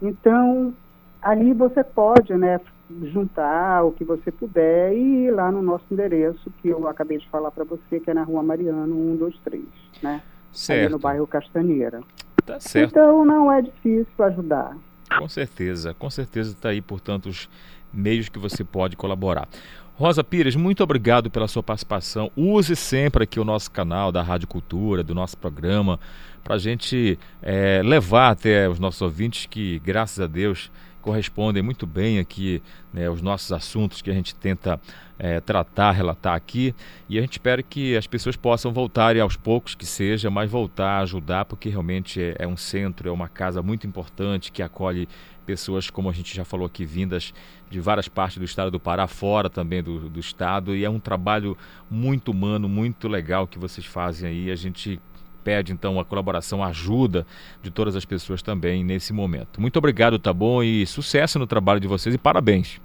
Então, 0.02 0.74
ali 1.22 1.54
você 1.54 1.84
pode, 1.84 2.34
né, 2.34 2.60
juntar 3.04 3.84
o 3.84 3.92
que 3.92 4.04
você 4.04 4.32
puder 4.32 4.94
e 4.94 5.26
ir 5.26 5.32
lá 5.32 5.52
no 5.52 5.62
nosso 5.62 5.86
endereço, 5.92 6.52
que 6.62 6.70
eu 6.70 6.88
acabei 6.88 7.18
de 7.18 7.30
falar 7.30 7.52
para 7.52 7.64
você, 7.64 8.00
que 8.00 8.10
é 8.10 8.14
na 8.14 8.24
Rua 8.24 8.44
Mariano 8.44 8.96
123, 9.20 9.64
né? 10.02 10.14
Ali 10.14 10.22
Certo. 10.52 10.92
no 10.92 11.00
bairro 11.00 11.26
Castanheira. 11.26 12.02
Tá 12.46 12.60
certo. 12.60 12.92
Então, 12.92 13.24
não 13.24 13.52
é 13.52 13.62
difícil 13.62 14.26
ajudar. 14.26 14.76
Com 15.18 15.30
certeza, 15.30 15.94
com 15.94 16.10
certeza 16.10 16.52
está 16.52 16.70
aí 16.70 16.82
por 16.82 17.00
tantos 17.00 17.50
meios 17.94 18.30
que 18.30 18.40
você 18.40 18.64
pode 18.64 18.98
colaborar. 18.98 19.48
Rosa 19.96 20.24
Pires, 20.24 20.56
muito 20.56 20.84
obrigado 20.84 21.30
pela 21.30 21.48
sua 21.48 21.62
participação. 21.62 22.32
Use 22.36 22.76
sempre 22.76 23.24
aqui 23.24 23.40
o 23.40 23.46
nosso 23.46 23.70
canal 23.70 24.12
da 24.12 24.22
Rádio 24.22 24.48
Cultura, 24.48 25.04
do 25.04 25.14
nosso 25.14 25.38
programa, 25.38 26.00
para 26.44 26.56
a 26.56 26.60
gente 26.60 27.18
eh, 27.42 27.82
levar 27.84 28.32
até 28.32 28.68
os 28.68 28.80
nossos 28.80 29.02
ouvintes 29.02 29.46
que, 29.46 29.80
graças 29.80 30.20
a 30.20 30.28
Deus, 30.28 30.72
correspondem 31.02 31.64
muito 31.64 31.88
bem 31.88 32.20
aqui 32.20 32.62
né, 32.94 33.10
os 33.10 33.22
nossos 33.22 33.52
assuntos 33.52 34.02
que 34.02 34.10
a 34.10 34.14
gente 34.14 34.36
tenta 34.36 34.80
eh, 35.18 35.40
tratar, 35.42 35.92
relatar 35.92 36.36
aqui. 36.36 36.74
E 37.10 37.18
a 37.18 37.22
gente 37.22 37.34
espera 37.34 37.62
que 37.62 37.98
as 37.98 38.08
pessoas 38.08 38.36
possam 38.36 38.72
voltar 38.72 39.18
aos 39.18 39.36
poucos, 39.36 39.76
que 39.76 39.86
seja, 39.86 40.30
mas 40.30 40.50
voltar 40.50 41.00
ajudar, 41.00 41.46
porque 41.46 41.70
realmente 41.70 42.22
é, 42.22 42.36
é 42.40 42.48
um 42.48 42.58
centro, 42.58 43.10
é 43.10 43.12
uma 43.12 43.28
casa 43.28 43.62
muito 43.62 43.86
importante 43.86 44.52
que 44.52 44.62
acolhe 44.62 45.08
pessoas, 45.46 45.90
como 45.90 46.10
a 46.10 46.14
gente 46.14 46.36
já 46.36 46.46
falou 46.46 46.66
aqui, 46.66 46.86
vindas 46.86 47.34
de 47.70 47.80
várias 47.80 48.08
partes 48.08 48.38
do 48.38 48.46
estado 48.46 48.72
do 48.72 48.80
Pará, 48.80 49.08
fora 49.08 49.50
também 49.50 49.82
do, 49.82 50.10
do 50.10 50.20
estado, 50.20 50.76
e 50.76 50.86
é 50.86 50.90
um 50.90 51.00
trabalho 51.00 51.58
muito 51.90 52.32
humano, 52.32 52.70
muito 52.70 53.08
legal 53.08 53.48
que 53.48 53.58
vocês 53.58 53.86
fazem 53.86 54.30
aí. 54.30 54.52
A 54.52 54.56
gente 54.56 55.00
pede 55.44 55.74
então 55.74 56.00
a 56.00 56.06
colaboração, 56.06 56.64
a 56.64 56.68
ajuda 56.68 57.26
de 57.62 57.72
todas 57.72 57.96
as 57.96 58.06
pessoas 58.06 58.42
também 58.42 58.84
nesse 58.84 59.12
momento. 59.14 59.60
Muito 59.60 59.78
obrigado, 59.78 60.18
tá 60.18 60.34
bom? 60.34 60.64
E 60.64 60.86
sucesso 60.86 61.38
no 61.40 61.48
trabalho 61.48 61.80
de 61.80 61.88
vocês 61.88 62.14
e 62.14 62.18
parabéns. 62.18 62.80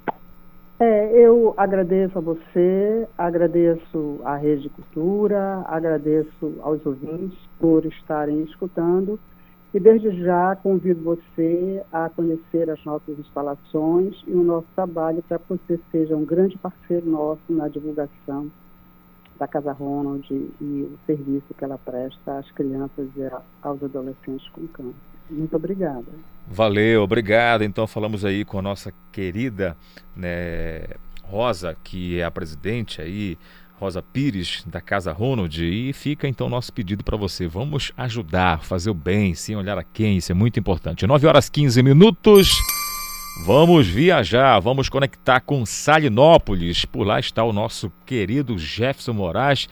É, 0.79 1.11
eu 1.13 1.55
agradeço 1.57 2.19
a 2.19 2.21
você, 2.21 3.09
agradeço 3.17 4.21
à 4.25 4.37
Rede 4.37 4.65
de 4.65 4.69
Cultura, 4.69 5.65
agradeço 5.67 6.55
aos 6.61 6.85
ouvintes 6.85 7.39
por 7.59 7.87
estarem 7.87 8.43
escutando 8.43 9.19
e 9.73 9.81
desde 9.81 10.11
já 10.23 10.55
convido 10.57 11.03
você 11.03 11.83
a 11.91 12.11
conhecer 12.11 12.69
as 12.69 12.83
nossas 12.85 13.19
instalações 13.19 14.23
e 14.27 14.33
o 14.33 14.43
nosso 14.43 14.67
trabalho 14.75 15.23
para 15.27 15.39
que 15.39 15.45
você 15.49 15.81
seja 15.91 16.15
um 16.15 16.27
grande 16.27 16.59
parceiro 16.59 17.07
nosso 17.07 17.41
na 17.49 17.69
divulgação 17.69 18.51
da 19.39 19.47
Casa 19.47 19.73
Ronald 19.73 20.27
e 20.31 20.65
o 20.65 20.99
serviço 21.07 21.55
que 21.57 21.65
ela 21.65 21.79
presta 21.79 22.39
às 22.39 22.51
crianças 22.53 23.09
e 23.17 23.31
aos 23.63 23.83
adolescentes 23.83 24.49
com 24.51 24.67
câncer. 24.69 24.95
Muito 25.31 25.57
obrigada. 25.57 26.05
Valeu, 26.49 27.03
obrigado. 27.03 27.63
Então 27.63 27.87
falamos 27.87 28.25
aí 28.25 28.45
com 28.45 28.59
a 28.59 28.63
nossa 28.63 28.93
querida 29.13 29.77
né, 30.15 30.85
Rosa, 31.25 31.77
que 31.83 32.21
é 32.21 32.25
a 32.25 32.31
presidente 32.31 33.03
aí, 33.03 33.37
Rosa 33.79 34.01
Pires, 34.01 34.65
da 34.67 34.81
Casa 34.81 35.13
Ronald, 35.13 35.63
e 35.63 35.93
fica 35.93 36.27
então 36.29 36.49
nosso 36.49 36.73
pedido 36.73 37.05
para 37.05 37.17
você. 37.17 37.47
Vamos 37.47 37.93
ajudar, 37.97 38.63
fazer 38.63 38.91
o 38.91 38.95
bem, 38.95 39.35
sem 39.35 39.57
olhar 39.57 39.77
a 39.77 39.85
quem, 39.85 40.17
isso 40.17 40.33
é 40.33 40.35
muito 40.35 40.59
importante. 40.59 41.07
9 41.07 41.27
horas 41.27 41.49
15 41.49 41.83
minutos. 41.83 42.49
Vamos 43.45 43.87
viajar, 43.87 44.59
vamos 44.61 44.89
conectar 44.89 45.41
com 45.41 45.65
Salinópolis. 45.67 46.85
Por 46.85 47.07
lá 47.07 47.21
está 47.21 47.45
o 47.45 47.53
nosso 47.53 47.93
querido 48.05 48.59
Jefferson 48.59 49.13
Moraes. 49.13 49.69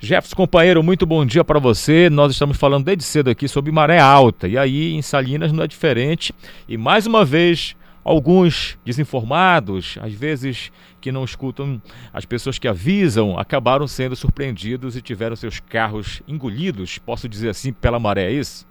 Jefferson, 0.00 0.34
companheiro, 0.34 0.82
muito 0.82 1.04
bom 1.04 1.24
dia 1.24 1.44
para 1.44 1.60
você. 1.60 2.08
Nós 2.10 2.32
estamos 2.32 2.56
falando 2.56 2.86
desde 2.86 3.04
cedo 3.04 3.30
aqui 3.30 3.46
sobre 3.46 3.70
maré 3.70 4.00
alta. 4.00 4.48
E 4.48 4.56
aí 4.56 4.94
em 4.94 5.02
Salinas 5.02 5.52
não 5.52 5.62
é 5.62 5.66
diferente. 5.66 6.34
E 6.66 6.76
mais 6.76 7.06
uma 7.06 7.24
vez, 7.24 7.76
alguns 8.02 8.78
desinformados, 8.84 9.96
às 10.00 10.12
vezes 10.12 10.72
que 11.00 11.12
não 11.12 11.24
escutam 11.24 11.80
as 12.12 12.24
pessoas 12.24 12.58
que 12.58 12.66
avisam, 12.66 13.38
acabaram 13.38 13.86
sendo 13.86 14.16
surpreendidos 14.16 14.96
e 14.96 15.02
tiveram 15.02 15.36
seus 15.36 15.60
carros 15.60 16.22
engolidos, 16.26 16.98
posso 16.98 17.28
dizer 17.28 17.50
assim, 17.50 17.72
pela 17.72 18.00
maré, 18.00 18.24
é 18.24 18.32
isso? 18.32 18.66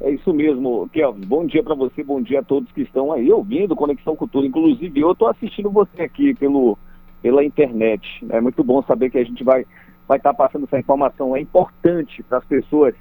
É 0.00 0.10
isso 0.10 0.32
mesmo, 0.32 0.88
Kelvin. 0.92 1.26
Bom 1.26 1.44
dia 1.44 1.62
para 1.62 1.74
você, 1.74 2.04
bom 2.04 2.22
dia 2.22 2.40
a 2.40 2.44
todos 2.44 2.70
que 2.70 2.82
estão 2.82 3.12
aí 3.12 3.32
ouvindo 3.32 3.74
Conexão 3.74 4.14
Cultura. 4.14 4.46
Inclusive, 4.46 5.00
eu 5.00 5.12
estou 5.12 5.28
assistindo 5.28 5.70
você 5.70 6.02
aqui 6.02 6.34
pelo, 6.34 6.78
pela 7.20 7.44
internet. 7.44 8.24
É 8.30 8.40
muito 8.40 8.62
bom 8.62 8.80
saber 8.82 9.10
que 9.10 9.18
a 9.18 9.24
gente 9.24 9.42
vai 9.42 9.66
vai 10.08 10.16
estar 10.16 10.32
passando 10.32 10.64
essa 10.64 10.78
informação. 10.78 11.36
É 11.36 11.40
importante 11.40 12.22
para 12.22 12.38
as 12.38 12.44
pessoas 12.46 12.94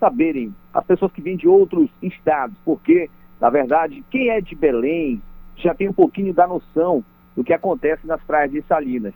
saberem, 0.00 0.54
as 0.72 0.84
pessoas 0.84 1.12
que 1.12 1.20
vêm 1.20 1.36
de 1.36 1.46
outros 1.46 1.90
estados, 2.02 2.56
porque, 2.64 3.10
na 3.40 3.50
verdade, 3.50 4.02
quem 4.10 4.30
é 4.30 4.40
de 4.40 4.54
Belém 4.54 5.20
já 5.56 5.74
tem 5.74 5.88
um 5.88 5.92
pouquinho 5.92 6.32
da 6.32 6.46
noção 6.46 7.04
do 7.36 7.44
que 7.44 7.52
acontece 7.52 8.06
nas 8.06 8.22
praias 8.22 8.50
de 8.50 8.62
Salinas. 8.62 9.12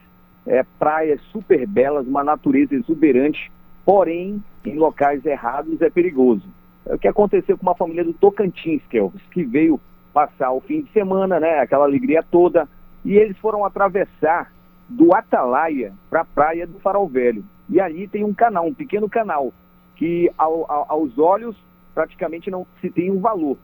É, 0.47 0.63
praias 0.79 1.21
super 1.33 1.67
belas, 1.67 2.07
uma 2.07 2.23
natureza 2.23 2.75
exuberante, 2.75 3.51
porém, 3.85 4.43
em 4.65 4.77
locais 4.77 5.25
errados 5.25 5.81
é 5.81 5.91
perigoso. 5.91 6.45
O 6.89 6.99
que 6.99 7.07
aconteceu 7.07 7.57
com 7.59 7.67
uma 7.67 7.75
família 7.75 8.03
do 8.03 8.15
Tocantins, 8.15 8.83
Kelvis, 8.89 9.23
que 9.31 9.45
veio 9.45 9.79
passar 10.13 10.53
o 10.53 10.61
fim 10.61 10.83
de 10.83 10.91
semana, 10.91 11.39
né, 11.39 11.61
aquela 11.61 11.85
alegria 11.85 12.23
toda, 12.23 12.67
e 13.05 13.17
eles 13.17 13.37
foram 13.39 13.65
atravessar 13.65 14.51
do 14.89 15.15
Atalaia 15.15 15.93
para 16.09 16.23
a 16.23 16.25
praia 16.25 16.67
do 16.67 16.81
Farol 16.81 17.07
Velho. 17.07 17.45
E 17.69 17.79
ali 17.79 18.09
tem 18.09 18.25
um 18.25 18.33
canal, 18.33 18.67
um 18.67 18.73
pequeno 18.73 19.09
canal, 19.09 19.53
que 19.97 20.31
ao, 20.39 20.71
ao, 20.71 20.87
aos 20.89 21.19
olhos 21.19 21.55
praticamente 21.95 22.51
não 22.51 22.67
se 22.81 22.89
tem 22.89 23.11
um 23.11 23.21
valor. 23.21 23.59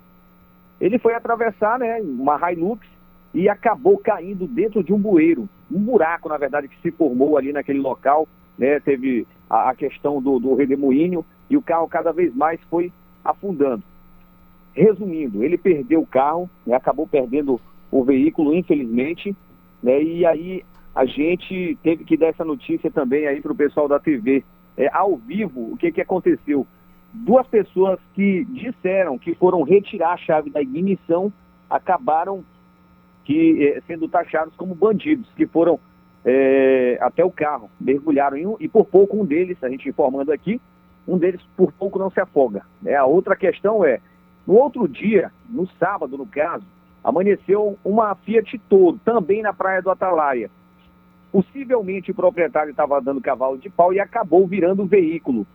Ele 0.79 0.99
foi 0.99 1.15
atravessar 1.15 1.79
né, 1.79 2.01
uma 2.03 2.39
Hilux 2.53 2.87
e 3.33 3.49
acabou 3.49 3.97
caindo 3.97 4.47
dentro 4.47 4.85
de 4.85 4.93
um 4.93 4.99
bueiro, 4.99 5.49
um 5.73 5.81
buraco, 5.81 6.29
na 6.29 6.37
verdade, 6.37 6.69
que 6.69 6.81
se 6.83 6.91
formou 6.91 7.39
ali 7.39 7.53
naquele 7.53 7.81
local. 7.81 8.29
Né, 8.59 8.79
teve 8.81 9.27
a, 9.49 9.71
a 9.71 9.75
questão 9.75 10.21
do, 10.21 10.39
do 10.39 10.55
redemoinho 10.55 11.25
e 11.49 11.57
o 11.57 11.63
carro 11.63 11.89
cada 11.89 12.13
vez 12.13 12.35
mais 12.35 12.61
foi 12.71 12.93
afundando. 13.25 13.83
Resumindo, 14.75 15.43
ele 15.43 15.57
perdeu 15.57 16.01
o 16.01 16.07
carro, 16.07 16.51
né, 16.67 16.75
acabou 16.75 17.07
perdendo 17.07 17.61
o 17.91 18.05
veículo, 18.05 18.55
infelizmente, 18.55 19.35
né, 19.83 20.03
e 20.03 20.27
aí 20.27 20.65
a 20.95 21.05
gente 21.05 21.79
teve 21.83 22.05
que 22.05 22.17
dar 22.17 22.29
essa 22.29 22.45
notícia 22.45 22.91
também 22.91 23.27
aí 23.27 23.41
para 23.41 23.53
o 23.53 23.57
pessoal 23.57 23.89
da 23.89 23.99
TV. 23.99 24.45
É, 24.77 24.89
ao 24.93 25.17
vivo, 25.17 25.73
o 25.73 25.77
que, 25.77 25.91
que 25.91 26.01
aconteceu? 26.01 26.67
Duas 27.13 27.47
pessoas 27.47 27.99
que 28.15 28.45
disseram 28.45 29.19
que 29.19 29.35
foram 29.35 29.63
retirar 29.63 30.13
a 30.13 30.17
chave 30.17 30.51
da 30.51 30.61
ignição 30.61 31.33
acabaram 31.71 32.45
que 33.25 33.69
é, 33.69 33.81
sendo 33.87 34.09
taxados 34.09 34.55
como 34.57 34.75
bandidos, 34.75 35.29
que 35.37 35.47
foram 35.47 35.79
é, 36.25 36.99
até 37.01 37.25
o 37.25 37.31
carro, 37.31 37.71
mergulharam 37.81 38.37
um, 38.37 38.57
e 38.61 38.69
por 38.69 38.85
pouco 38.85 39.21
um 39.21 39.25
deles, 39.25 39.63
a 39.63 39.69
gente 39.69 39.89
informando 39.89 40.33
aqui, 40.33 40.61
um 41.07 41.19
deles 41.19 41.41
por 41.57 41.73
pouco 41.73 41.99
não 41.99 42.11
se 42.11 42.21
afoga. 42.21 42.63
É, 42.85 42.97
a 42.97 43.05
outra 43.05 43.37
questão 43.37 43.85
é, 43.85 44.01
no 44.47 44.55
outro 44.55 44.87
dia, 44.89 45.31
no 45.49 45.67
sábado 45.79 46.17
no 46.17 46.27
caso, 46.27 46.65
amanheceu 47.03 47.79
uma 47.85 48.15
Fiat 48.15 48.59
Toro, 48.69 48.99
também 49.05 49.43
na 49.43 49.53
praia 49.53 49.83
do 49.83 49.91
Atalaia. 49.91 50.51
Possivelmente 51.31 52.11
o 52.11 52.15
proprietário 52.15 52.71
estava 52.71 53.01
dando 53.01 53.21
cavalo 53.21 53.59
de 53.59 53.69
pau 53.69 53.93
e 53.93 54.01
acabou 54.01 54.47
virando 54.47 54.83
o 54.83 54.87
veículo. 54.87 55.47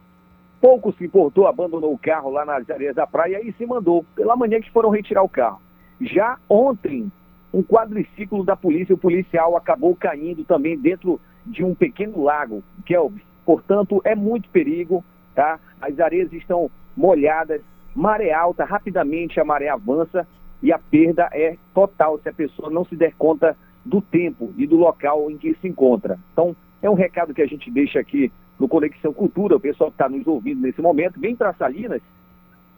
Pouco 0.60 0.92
se 0.94 1.06
importou, 1.06 1.48
abandonou 1.48 1.94
o 1.94 1.98
carro 1.98 2.30
lá 2.30 2.44
nas 2.44 2.70
areias 2.70 2.96
da 2.96 3.08
praia 3.08 3.42
e 3.42 3.54
se 3.54 3.66
mandou. 3.66 4.06
Pela 4.16 4.36
manhã 4.36 4.60
que 4.60 4.72
foram 4.72 4.90
retirar 4.90 5.24
o 5.24 5.30
carro. 5.30 5.62
Já 6.02 6.38
ontem, 6.50 7.10
um 7.54 7.64
quadriciclo 7.64 8.44
da 8.44 8.56
polícia, 8.56 8.94
o 8.94 8.98
policial 8.98 9.56
acabou 9.56 9.96
caindo 9.96 10.44
também 10.44 10.78
dentro 10.78 11.20
de 11.46 11.64
um 11.64 11.74
pequeno 11.74 12.24
lago, 12.24 12.62
Kelvis. 12.86 13.24
Portanto, 13.46 14.02
é 14.04 14.16
muito 14.16 14.50
perigo, 14.50 15.04
tá? 15.40 15.58
As 15.82 15.98
areias 16.02 16.34
estão 16.34 16.70
molhadas, 16.98 17.62
maré 17.96 18.34
alta, 18.34 18.66
rapidamente 18.66 19.40
a 19.40 19.46
maré 19.46 19.70
avança 19.70 20.28
e 20.62 20.70
a 20.74 20.78
perda 20.78 21.30
é 21.32 21.56
total 21.74 22.20
se 22.20 22.28
a 22.28 22.34
pessoa 22.34 22.70
não 22.70 22.84
se 22.84 22.98
der 22.98 23.14
conta 23.18 23.56
do 23.86 24.02
tempo 24.02 24.54
e 24.58 24.68
do 24.68 24.76
local 24.76 25.32
em 25.32 25.38
que 25.38 25.56
se 25.62 25.68
encontra. 25.70 26.20
Então, 26.34 26.54
é 26.82 26.90
um 26.90 26.94
recado 26.94 27.34
que 27.34 27.42
a 27.42 27.48
gente 27.48 27.72
deixa 27.72 28.02
aqui 28.02 28.30
no 28.60 28.68
Conexão 28.68 29.14
Cultura, 29.14 29.56
o 29.56 29.62
pessoal 29.62 29.90
que 29.90 29.94
está 29.94 30.10
nos 30.10 30.28
ouvindo 30.28 30.60
nesse 30.60 30.82
momento, 30.82 31.18
vem 31.18 31.38
para 31.38 31.54
Salinas, 31.54 32.02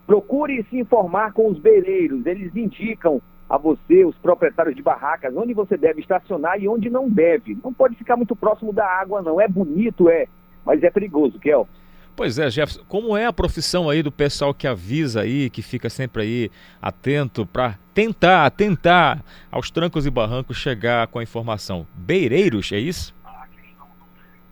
procure 0.05 0.63
se 0.69 0.77
informar 0.77 1.33
com 1.33 1.49
os 1.49 1.57
beleiros, 1.57 2.27
eles 2.27 2.55
indicam 2.55 3.19
a 3.49 3.57
você, 3.57 4.05
os 4.05 4.15
proprietários 4.19 4.75
de 4.75 4.83
barracas, 4.83 5.35
onde 5.35 5.55
você 5.55 5.75
deve 5.75 6.01
estacionar 6.01 6.61
e 6.61 6.67
onde 6.67 6.91
não 6.91 7.09
deve. 7.09 7.57
Não 7.63 7.73
pode 7.73 7.95
ficar 7.95 8.15
muito 8.15 8.35
próximo 8.35 8.71
da 8.71 8.85
água, 8.85 9.23
não. 9.23 9.41
É 9.41 9.47
bonito, 9.47 10.07
é, 10.07 10.27
mas 10.63 10.83
é 10.83 10.91
perigoso, 10.91 11.39
Kel. 11.39 11.67
Pois 12.15 12.37
é, 12.37 12.49
Jefferson, 12.49 12.83
como 12.87 13.15
é 13.15 13.25
a 13.25 13.33
profissão 13.33 13.89
aí 13.89 14.03
do 14.03 14.11
pessoal 14.11 14.53
que 14.53 14.67
avisa 14.67 15.21
aí, 15.21 15.49
que 15.49 15.61
fica 15.61 15.89
sempre 15.89 16.21
aí 16.23 16.51
atento 16.81 17.45
para 17.45 17.77
tentar, 17.93 18.49
tentar 18.51 19.23
aos 19.49 19.71
trancos 19.71 20.05
e 20.05 20.09
barrancos 20.09 20.57
chegar 20.57 21.07
com 21.07 21.19
a 21.19 21.23
informação? 21.23 21.87
Beireiros, 21.95 22.71
é 22.71 22.79
isso? 22.79 23.13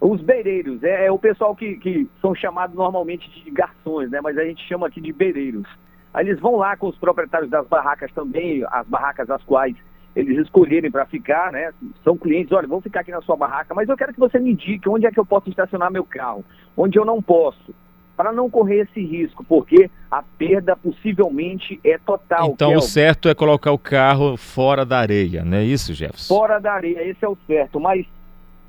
Os 0.01 0.21
beireiros, 0.21 0.81
é, 0.81 1.07
é 1.07 1.11
o 1.11 1.19
pessoal 1.19 1.53
que, 1.53 1.75
que 1.75 2.07
são 2.21 2.33
chamados 2.33 2.75
normalmente 2.75 3.29
de 3.29 3.51
garçons, 3.51 4.09
né? 4.09 4.21
Mas 4.21 4.37
a 4.37 4.45
gente 4.45 4.65
chama 4.65 4.87
aqui 4.87 5.01
de 5.01 5.11
beireiros. 5.11 5.67
Aí 6.13 6.25
eles 6.25 6.39
vão 6.39 6.55
lá 6.55 6.77
com 6.77 6.87
os 6.87 6.97
proprietários 6.97 7.49
das 7.49 7.67
barracas 7.67 8.11
também, 8.13 8.63
as 8.71 8.87
barracas 8.87 9.29
as 9.29 9.43
quais 9.43 9.75
eles 10.19 10.37
escolherem 10.39 10.91
para 10.91 11.05
ficar, 11.05 11.51
né? 11.51 11.71
São 12.03 12.17
clientes, 12.17 12.51
olha, 12.51 12.67
vamos 12.67 12.83
ficar 12.83 13.01
aqui 13.01 13.11
na 13.11 13.21
sua 13.21 13.35
barraca, 13.35 13.73
mas 13.73 13.87
eu 13.87 13.97
quero 13.97 14.13
que 14.13 14.19
você 14.19 14.39
me 14.39 14.51
indique 14.51 14.89
onde 14.89 15.05
é 15.05 15.11
que 15.11 15.19
eu 15.19 15.25
posso 15.25 15.49
estacionar 15.49 15.91
meu 15.91 16.03
carro, 16.03 16.43
onde 16.75 16.99
eu 16.99 17.05
não 17.05 17.21
posso, 17.21 17.73
para 18.15 18.33
não 18.33 18.49
correr 18.49 18.81
esse 18.81 19.01
risco, 19.01 19.43
porque 19.45 19.89
a 20.11 20.21
perda 20.21 20.75
possivelmente 20.75 21.79
é 21.83 21.97
total. 21.97 22.49
Então 22.49 22.75
o 22.75 22.81
certo 22.81 23.29
é 23.29 23.33
colocar 23.33 23.71
o 23.71 23.77
carro 23.77 24.35
fora 24.35 24.85
da 24.85 24.99
areia, 24.99 25.43
não 25.45 25.57
é 25.57 25.63
isso, 25.63 25.93
Jefferson? 25.93 26.35
Fora 26.35 26.59
da 26.59 26.73
areia, 26.73 27.03
esse 27.07 27.23
é 27.23 27.29
o 27.29 27.37
certo, 27.47 27.79
mas, 27.79 28.05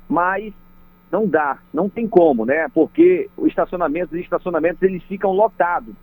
mas 0.07 0.53
não 1.11 1.27
dá, 1.27 1.57
não 1.73 1.89
tem 1.89 2.07
como, 2.07 2.45
né? 2.45 2.67
Porque 2.73 3.29
os 3.35 3.49
estacionamentos 3.49 4.17
e 4.17 4.21
estacionamentos 4.21 4.81
eles 4.81 5.03
ficam 5.03 5.31
lotados, 5.31 5.93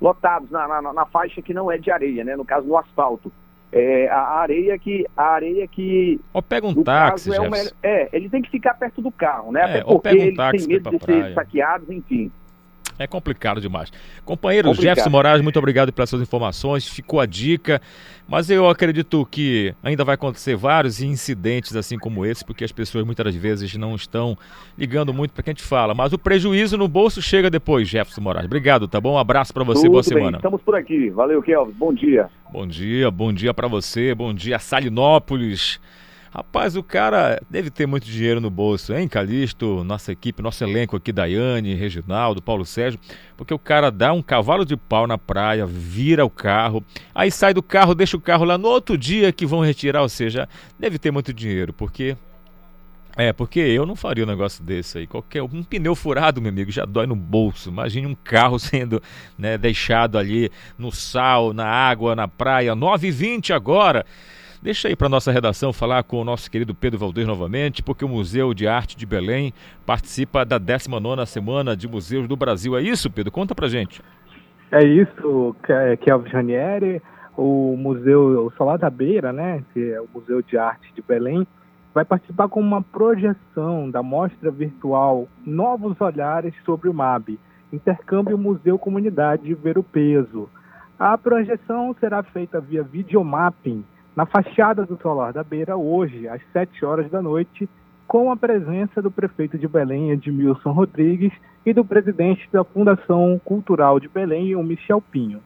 lotados 0.00 0.50
na, 0.50 0.66
na, 0.66 0.92
na 0.92 1.06
faixa 1.06 1.40
que 1.40 1.54
não 1.54 1.70
é 1.70 1.78
de 1.78 1.90
areia, 1.90 2.24
né? 2.24 2.34
No 2.34 2.44
caso 2.44 2.66
no 2.66 2.76
asfalto. 2.76 3.32
É, 3.72 4.08
a 4.08 4.38
areia 4.40 4.78
que. 4.78 5.04
A 5.16 5.24
areia 5.24 5.66
que. 5.66 6.20
Ou 6.32 6.42
pega 6.42 6.66
um 6.66 6.82
táxi, 6.82 7.34
é, 7.34 7.40
uma, 7.40 7.56
é, 7.82 8.08
ele 8.12 8.28
tem 8.28 8.40
que 8.40 8.50
ficar 8.50 8.74
perto 8.74 9.02
do 9.02 9.10
carro, 9.10 9.52
né? 9.52 9.60
É, 9.60 9.64
Até 9.64 9.84
porque 9.84 10.08
um 10.08 10.12
ele 10.12 10.36
tem 10.36 10.66
medo 10.68 10.90
de 10.90 11.04
ser 11.04 11.34
saqueados, 11.34 11.90
enfim. 11.90 12.30
É 12.98 13.06
complicado 13.06 13.60
demais. 13.60 13.92
Companheiro 14.24 14.68
complicado. 14.68 14.94
Jefferson 14.94 15.10
Moraes, 15.10 15.42
muito 15.42 15.58
obrigado 15.58 15.92
pelas 15.92 16.08
suas 16.08 16.22
informações. 16.22 16.88
Ficou 16.88 17.20
a 17.20 17.26
dica. 17.26 17.80
Mas 18.28 18.50
eu 18.50 18.68
acredito 18.68 19.26
que 19.30 19.72
ainda 19.82 20.04
vai 20.04 20.16
acontecer 20.16 20.56
vários 20.56 21.00
incidentes 21.00 21.76
assim 21.76 21.96
como 21.96 22.26
esse, 22.26 22.44
porque 22.44 22.64
as 22.64 22.72
pessoas 22.72 23.04
muitas 23.04 23.34
vezes 23.36 23.76
não 23.76 23.94
estão 23.94 24.36
ligando 24.76 25.14
muito 25.14 25.32
para 25.32 25.44
quem 25.44 25.54
gente 25.56 25.62
fala. 25.62 25.94
Mas 25.94 26.12
o 26.12 26.18
prejuízo 26.18 26.76
no 26.76 26.86
bolso 26.86 27.22
chega 27.22 27.50
depois, 27.50 27.88
Jefferson 27.88 28.20
Moraes. 28.20 28.46
Obrigado, 28.46 28.86
tá 28.86 29.00
bom? 29.00 29.14
Um 29.14 29.18
abraço 29.18 29.52
para 29.52 29.64
você, 29.64 29.82
Tudo 29.82 29.92
boa 29.92 30.02
bem. 30.02 30.08
semana. 30.08 30.36
Estamos 30.36 30.60
por 30.60 30.76
aqui. 30.76 31.08
Valeu, 31.10 31.42
Kelvin. 31.42 31.72
Bom 31.72 31.92
dia. 31.92 32.28
Bom 32.52 32.66
dia, 32.66 33.10
bom 33.10 33.32
dia 33.32 33.52
para 33.52 33.66
você, 33.66 34.14
bom 34.14 34.32
dia 34.32 34.58
Salinópolis. 34.58 35.80
Rapaz, 36.36 36.76
o 36.76 36.82
cara 36.82 37.40
deve 37.48 37.70
ter 37.70 37.86
muito 37.86 38.04
dinheiro 38.04 38.42
no 38.42 38.50
bolso, 38.50 38.92
hein, 38.92 39.08
Calixto? 39.08 39.82
Nossa 39.82 40.12
equipe, 40.12 40.42
nosso 40.42 40.62
elenco 40.62 40.94
aqui, 40.94 41.10
Daiane, 41.10 41.72
Reginaldo, 41.72 42.42
Paulo 42.42 42.62
Sérgio, 42.62 43.00
porque 43.38 43.54
o 43.54 43.58
cara 43.58 43.90
dá 43.90 44.12
um 44.12 44.20
cavalo 44.20 44.62
de 44.62 44.76
pau 44.76 45.06
na 45.06 45.16
praia, 45.16 45.64
vira 45.64 46.26
o 46.26 46.28
carro, 46.28 46.84
aí 47.14 47.30
sai 47.30 47.54
do 47.54 47.62
carro, 47.62 47.94
deixa 47.94 48.18
o 48.18 48.20
carro 48.20 48.44
lá 48.44 48.58
no 48.58 48.68
outro 48.68 48.98
dia 48.98 49.32
que 49.32 49.46
vão 49.46 49.60
retirar, 49.60 50.02
ou 50.02 50.10
seja, 50.10 50.46
deve 50.78 50.98
ter 50.98 51.10
muito 51.10 51.32
dinheiro, 51.32 51.72
porque. 51.72 52.14
É, 53.16 53.32
porque 53.32 53.60
eu 53.60 53.86
não 53.86 53.96
faria 53.96 54.24
um 54.24 54.26
negócio 54.26 54.62
desse 54.62 54.98
aí. 54.98 55.06
Qualquer 55.06 55.42
um 55.42 55.62
pneu 55.62 55.94
furado, 55.94 56.38
meu 56.42 56.50
amigo, 56.50 56.70
já 56.70 56.84
dói 56.84 57.06
no 57.06 57.16
bolso. 57.16 57.70
Imagine 57.70 58.08
um 58.08 58.14
carro 58.14 58.58
sendo 58.60 59.02
né, 59.38 59.56
deixado 59.56 60.18
ali 60.18 60.50
no 60.76 60.92
sal, 60.92 61.54
na 61.54 61.66
água, 61.66 62.14
na 62.14 62.28
praia. 62.28 62.76
9h20 62.76 63.54
agora. 63.54 64.04
Deixa 64.66 64.88
aí 64.88 64.96
para 64.96 65.08
nossa 65.08 65.30
redação 65.30 65.72
falar 65.72 66.02
com 66.02 66.20
o 66.20 66.24
nosso 66.24 66.50
querido 66.50 66.74
Pedro 66.74 66.98
Valdez 66.98 67.24
novamente, 67.24 67.84
porque 67.84 68.04
o 68.04 68.08
Museu 68.08 68.52
de 68.52 68.66
Arte 68.66 68.96
de 68.96 69.06
Belém 69.06 69.54
participa 69.86 70.44
da 70.44 70.58
19ª 70.58 71.24
Semana 71.24 71.76
de 71.76 71.86
Museus 71.86 72.26
do 72.26 72.34
Brasil. 72.34 72.76
É 72.76 72.82
isso, 72.82 73.08
Pedro? 73.08 73.30
Conta 73.30 73.54
pra 73.54 73.68
gente. 73.68 74.02
É 74.72 74.82
isso, 74.84 75.54
Kelvin 76.00 76.30
Janieri, 76.30 77.00
o 77.36 77.76
Museu 77.78 78.52
Solar 78.56 78.76
da 78.76 78.90
Beira, 78.90 79.32
né, 79.32 79.62
que 79.72 79.92
é 79.92 80.00
o 80.00 80.08
Museu 80.12 80.42
de 80.42 80.58
Arte 80.58 80.92
de 80.92 81.00
Belém, 81.00 81.46
vai 81.94 82.04
participar 82.04 82.48
com 82.48 82.58
uma 82.58 82.82
projeção 82.82 83.88
da 83.88 84.02
mostra 84.02 84.50
virtual 84.50 85.28
Novos 85.46 86.00
Olhares 86.00 86.52
sobre 86.64 86.88
o 86.88 86.92
MAB, 86.92 87.38
Intercâmbio 87.72 88.36
Museu 88.36 88.80
Comunidade 88.80 89.54
Ver 89.54 89.78
o 89.78 89.84
Peso. 89.84 90.50
A 90.98 91.16
projeção 91.16 91.94
será 92.00 92.24
feita 92.24 92.60
via 92.60 92.82
videomapping 92.82 93.84
na 94.16 94.24
fachada 94.24 94.86
do 94.86 94.98
Solar 95.02 95.34
da 95.34 95.44
Beira, 95.44 95.76
hoje, 95.76 96.26
às 96.26 96.40
7 96.50 96.82
horas 96.86 97.10
da 97.10 97.20
noite, 97.20 97.68
com 98.08 98.32
a 98.32 98.36
presença 98.36 99.02
do 99.02 99.10
prefeito 99.10 99.58
de 99.58 99.68
Belém, 99.68 100.10
Edmilson 100.10 100.72
Rodrigues, 100.72 101.32
e 101.66 101.74
do 101.74 101.84
presidente 101.84 102.48
da 102.50 102.64
Fundação 102.64 103.38
Cultural 103.44 104.00
de 104.00 104.08
Belém, 104.08 104.56
o 104.56 104.62
Michel 104.62 105.02
Pinho. 105.02 105.40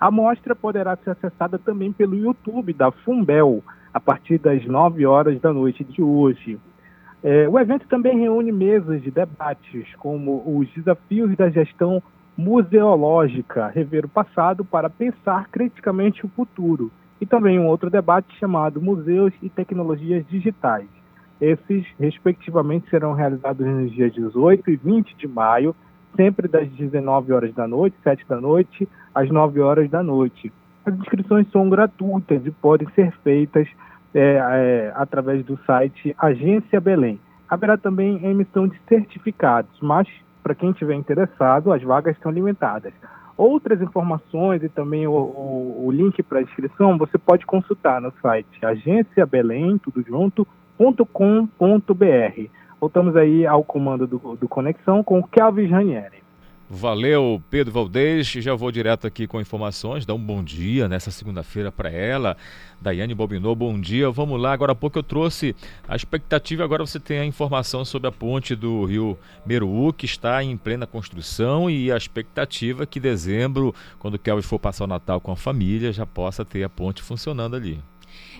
A 0.00 0.10
mostra 0.10 0.56
poderá 0.56 0.96
ser 0.96 1.10
acessada 1.10 1.56
também 1.56 1.92
pelo 1.92 2.16
YouTube 2.16 2.72
da 2.72 2.90
Fumbel, 2.90 3.62
a 3.94 4.00
partir 4.00 4.38
das 4.38 4.64
9 4.66 5.06
horas 5.06 5.40
da 5.40 5.52
noite 5.52 5.84
de 5.84 6.02
hoje. 6.02 6.58
É, 7.22 7.48
o 7.48 7.58
evento 7.58 7.86
também 7.86 8.18
reúne 8.18 8.50
mesas 8.50 9.02
de 9.02 9.10
debates, 9.10 9.86
como 9.98 10.42
os 10.44 10.68
desafios 10.74 11.36
da 11.36 11.48
gestão 11.48 12.02
museológica, 12.36 13.68
rever 13.68 14.04
o 14.04 14.08
passado 14.08 14.64
para 14.64 14.90
pensar 14.90 15.48
criticamente 15.48 16.26
o 16.26 16.28
futuro, 16.28 16.90
e 17.20 17.26
também 17.26 17.58
um 17.58 17.66
outro 17.66 17.90
debate 17.90 18.36
chamado 18.38 18.80
Museus 18.80 19.32
e 19.42 19.48
Tecnologias 19.48 20.26
Digitais. 20.28 20.88
Esses, 21.40 21.86
respectivamente, 21.98 22.88
serão 22.88 23.12
realizados 23.12 23.66
nos 23.66 23.92
dias 23.92 24.12
18 24.14 24.70
e 24.70 24.76
20 24.76 25.16
de 25.16 25.28
maio, 25.28 25.74
sempre 26.14 26.48
das 26.48 26.68
19 26.70 27.32
horas 27.32 27.54
da 27.54 27.68
noite, 27.68 27.96
7 28.02 28.24
da 28.26 28.40
noite, 28.40 28.88
às 29.14 29.30
9 29.30 29.60
horas 29.60 29.90
da 29.90 30.02
noite. 30.02 30.52
As 30.84 30.94
inscrições 30.94 31.50
são 31.50 31.68
gratuitas 31.68 32.44
e 32.46 32.50
podem 32.50 32.88
ser 32.94 33.12
feitas 33.22 33.68
é, 34.14 34.20
é, 34.20 34.92
através 34.94 35.44
do 35.44 35.58
site 35.66 36.14
Agência 36.18 36.80
Belém. 36.80 37.20
haverá 37.48 37.76
também 37.76 38.24
emissão 38.24 38.66
de 38.66 38.80
certificados, 38.88 39.78
mas 39.80 40.08
para 40.42 40.54
quem 40.54 40.70
estiver 40.70 40.94
interessado, 40.94 41.72
as 41.72 41.82
vagas 41.82 42.16
estão 42.16 42.30
limitadas. 42.30 42.92
Outras 43.36 43.82
informações 43.82 44.62
e 44.62 44.68
também 44.68 45.06
o, 45.06 45.12
o, 45.12 45.86
o 45.86 45.92
link 45.92 46.22
para 46.22 46.40
inscrição 46.40 46.96
você 46.96 47.18
pode 47.18 47.44
consultar 47.44 48.00
no 48.00 48.12
site 48.22 48.64
agenciabelém, 48.64 49.78
tudo 49.78 50.02
junto. 50.02 50.46
Voltamos 52.80 53.16
aí 53.16 53.46
ao 53.46 53.64
comando 53.64 54.06
do, 54.06 54.36
do 54.36 54.48
Conexão 54.48 55.02
com 55.02 55.22
Kelvin 55.22 55.66
Ranieri. 55.66 56.25
Valeu, 56.68 57.40
Pedro 57.48 57.72
Valdez. 57.72 58.26
Já 58.26 58.52
vou 58.56 58.72
direto 58.72 59.06
aqui 59.06 59.28
com 59.28 59.40
informações. 59.40 60.04
Dá 60.04 60.12
um 60.12 60.18
bom 60.18 60.42
dia 60.42 60.88
nessa 60.88 61.12
segunda-feira 61.12 61.70
para 61.70 61.88
ela. 61.90 62.36
Daiane 62.80 63.14
Bobinô, 63.14 63.54
bom 63.54 63.80
dia. 63.80 64.10
Vamos 64.10 64.40
lá. 64.40 64.52
Agora 64.52 64.72
há 64.72 64.74
pouco 64.74 64.98
eu 64.98 65.02
trouxe 65.04 65.54
a 65.86 65.94
expectativa. 65.94 66.64
Agora 66.64 66.84
você 66.84 66.98
tem 66.98 67.20
a 67.20 67.24
informação 67.24 67.84
sobre 67.84 68.08
a 68.08 68.12
ponte 68.12 68.56
do 68.56 68.84
rio 68.84 69.16
Meruú, 69.46 69.92
que 69.92 70.06
está 70.06 70.42
em 70.42 70.56
plena 70.56 70.88
construção. 70.88 71.70
E 71.70 71.92
a 71.92 71.96
expectativa 71.96 72.82
é 72.82 72.86
que 72.86 72.98
dezembro, 72.98 73.72
quando 74.00 74.14
o 74.14 74.18
Kelvin 74.18 74.42
for 74.42 74.58
passar 74.58 74.84
o 74.84 74.88
Natal 74.88 75.20
com 75.20 75.30
a 75.30 75.36
família, 75.36 75.92
já 75.92 76.04
possa 76.04 76.44
ter 76.44 76.64
a 76.64 76.68
ponte 76.68 77.00
funcionando 77.00 77.54
ali. 77.54 77.78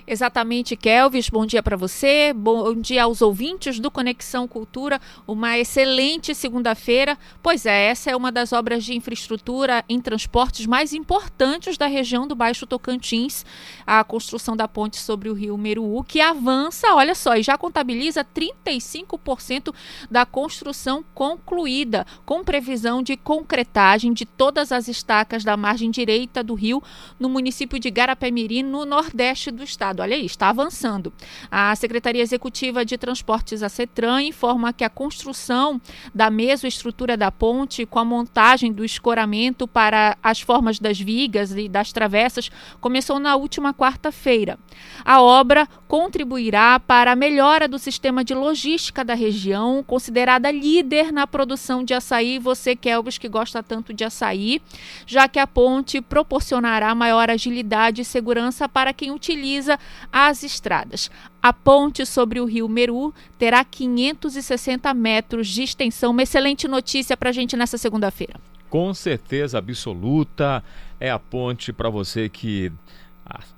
Exatamente, 0.08 0.76
Kelvis. 0.76 1.28
Bom 1.28 1.44
dia 1.44 1.60
para 1.60 1.76
você. 1.76 2.32
Bom 2.32 2.76
dia 2.76 3.02
aos 3.02 3.20
ouvintes 3.20 3.80
do 3.80 3.90
Conexão 3.90 4.46
Cultura. 4.46 5.00
Uma 5.26 5.58
excelente 5.58 6.32
segunda-feira. 6.32 7.18
Pois 7.42 7.66
é, 7.66 7.88
essa 7.88 8.12
é 8.12 8.16
uma 8.16 8.30
das 8.30 8.52
obras 8.52 8.84
de 8.84 8.94
infraestrutura 8.94 9.84
em 9.88 10.00
transportes 10.00 10.64
mais 10.64 10.92
importantes 10.92 11.76
da 11.76 11.88
região 11.88 12.28
do 12.28 12.36
Baixo 12.36 12.68
Tocantins. 12.68 13.44
A 13.84 14.04
construção 14.04 14.56
da 14.56 14.68
ponte 14.68 14.96
sobre 14.96 15.28
o 15.28 15.34
rio 15.34 15.58
Meruú, 15.58 16.04
que 16.04 16.20
avança, 16.20 16.94
olha 16.94 17.14
só, 17.16 17.36
e 17.36 17.42
já 17.42 17.58
contabiliza 17.58 18.24
35% 18.24 19.74
da 20.08 20.24
construção 20.24 21.04
concluída, 21.16 22.06
com 22.24 22.44
previsão 22.44 23.02
de 23.02 23.16
concretagem 23.16 24.12
de 24.12 24.24
todas 24.24 24.70
as 24.70 24.86
estacas 24.86 25.42
da 25.42 25.56
margem 25.56 25.90
direita 25.90 26.44
do 26.44 26.54
rio 26.54 26.80
no 27.18 27.28
município 27.28 27.80
de 27.80 27.90
Garapé-Mirim, 27.90 28.62
no 28.62 28.84
nordeste 28.84 29.50
do 29.50 29.64
estado. 29.64 29.95
Olha 30.02 30.16
aí, 30.16 30.26
está 30.26 30.48
avançando. 30.48 31.12
A 31.50 31.74
Secretaria 31.76 32.22
Executiva 32.22 32.84
de 32.84 32.96
Transportes, 32.96 33.62
a 33.62 33.68
CETRAN, 33.68 34.22
informa 34.22 34.72
que 34.72 34.84
a 34.84 34.90
construção 34.90 35.80
da 36.14 36.30
mesoestrutura 36.30 37.16
da 37.16 37.30
ponte, 37.30 37.86
com 37.86 37.98
a 37.98 38.04
montagem 38.04 38.72
do 38.72 38.84
escoramento 38.84 39.66
para 39.66 40.16
as 40.22 40.40
formas 40.40 40.78
das 40.78 40.98
vigas 40.98 41.52
e 41.52 41.68
das 41.68 41.92
travessas, 41.92 42.50
começou 42.80 43.18
na 43.18 43.36
última 43.36 43.72
quarta-feira. 43.72 44.58
A 45.04 45.20
obra 45.20 45.68
contribuirá 45.88 46.80
para 46.80 47.12
a 47.12 47.16
melhora 47.16 47.68
do 47.68 47.78
sistema 47.78 48.24
de 48.24 48.34
logística 48.34 49.04
da 49.04 49.14
região, 49.14 49.82
considerada 49.82 50.50
líder 50.50 51.12
na 51.12 51.26
produção 51.26 51.84
de 51.84 51.94
açaí. 51.94 52.38
Você, 52.38 52.74
Kelvis, 52.74 53.18
que 53.18 53.28
gosta 53.28 53.62
tanto 53.62 53.92
de 53.92 54.04
açaí, 54.04 54.60
já 55.06 55.28
que 55.28 55.38
a 55.38 55.46
ponte 55.46 56.00
proporcionará 56.00 56.94
maior 56.94 57.30
agilidade 57.30 58.02
e 58.02 58.04
segurança 58.04 58.68
para 58.68 58.92
quem 58.92 59.10
utiliza 59.10 59.78
as 60.12 60.42
estradas. 60.42 61.10
A 61.42 61.52
ponte 61.52 62.04
sobre 62.06 62.40
o 62.40 62.44
rio 62.44 62.68
Meru 62.68 63.14
terá 63.38 63.64
560 63.64 64.92
metros 64.94 65.48
de 65.48 65.62
extensão. 65.62 66.10
Uma 66.10 66.22
excelente 66.22 66.66
notícia 66.66 67.16
para 67.16 67.30
a 67.30 67.32
gente 67.32 67.56
nessa 67.56 67.78
segunda-feira. 67.78 68.34
Com 68.68 68.92
certeza 68.94 69.58
absoluta. 69.58 70.62
É 70.98 71.10
a 71.10 71.18
ponte 71.18 71.72
para 71.72 71.90
você 71.90 72.28
que 72.28 72.72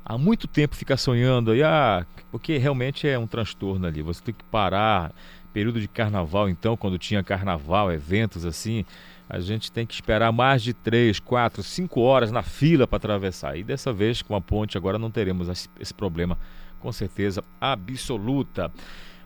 há 0.05 0.19
muito 0.19 0.47
tempo 0.47 0.75
fica 0.75 0.97
sonhando 0.97 1.51
aí, 1.53 1.63
ah, 1.63 2.07
porque 2.31 2.57
realmente 2.57 3.07
é 3.07 3.19
um 3.19 3.27
transtorno 3.27 3.87
ali. 3.87 4.03
Você 4.03 4.23
tem 4.23 4.35
que 4.35 4.45
parar. 4.45 5.13
Período 5.53 5.81
de 5.81 5.89
carnaval, 5.89 6.49
então, 6.49 6.77
quando 6.77 6.99
tinha 6.99 7.23
carnaval, 7.25 7.91
eventos 7.91 8.45
assim, 8.45 8.85
a 9.29 9.41
gente 9.41 9.71
tem 9.71 9.85
que 9.85 9.95
esperar 9.95 10.33
mais 10.33 10.63
de 10.63 10.73
3, 10.73 11.21
4, 11.21 11.63
5 11.63 12.01
horas 12.01 12.33
na 12.33 12.43
fila 12.43 12.87
para 12.87 12.97
atravessar. 12.97 13.57
E 13.59 13.63
dessa 13.63 13.93
vez, 13.93 14.23
com 14.23 14.35
a 14.35 14.41
ponte, 14.41 14.79
agora 14.79 14.99
não 14.99 15.11
teremos 15.11 15.69
esse 15.79 15.93
problema, 15.93 16.39
com 16.81 16.91
certeza 16.91 17.45
absoluta. 17.61 18.73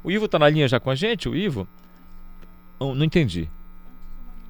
O 0.02 0.10
Ivo 0.10 0.24
está 0.24 0.38
na 0.38 0.48
linha 0.48 0.66
já 0.66 0.80
com 0.80 0.90
a 0.90 0.94
gente? 0.94 1.28
O 1.28 1.36
Ivo? 1.36 1.68
Não, 2.80 2.94
não 2.94 3.04
entendi. 3.04 3.48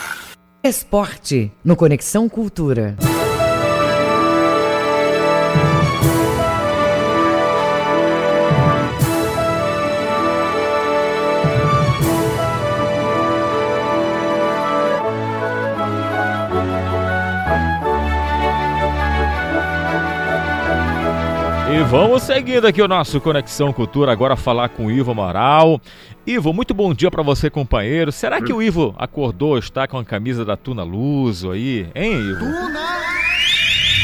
Esporte 0.65 1.53
no 1.63 1.77
Conexão 1.77 2.29
Cultura. 2.29 2.97
E 21.73 21.83
vamos 21.85 22.25
seguindo 22.25 22.67
aqui 22.67 22.83
o 22.83 22.87
nosso 22.87 23.19
Conexão 23.19 23.73
Cultura, 23.73 24.13
agora 24.13 24.37
falar 24.37 24.69
com 24.69 24.87
o 24.87 24.91
Ivo 24.91 25.13
Amaral. 25.13 25.81
Ivo, 26.27 26.53
muito 26.53 26.75
bom 26.75 26.93
dia 26.93 27.11
para 27.11 27.23
você, 27.23 27.49
companheiro. 27.49 28.13
Será 28.13 28.43
que 28.43 28.53
o 28.53 28.61
Ivo 28.61 28.95
acordou, 28.99 29.57
está 29.57 29.89
com 29.89 29.97
a 29.97 30.05
camisa 30.05 30.45
da 30.45 30.55
Tuna 30.55 30.83
Luso 30.83 31.51
aí, 31.51 31.89
hein, 31.95 32.13
Ivo? 32.13 32.41
Tuna! 32.41 32.81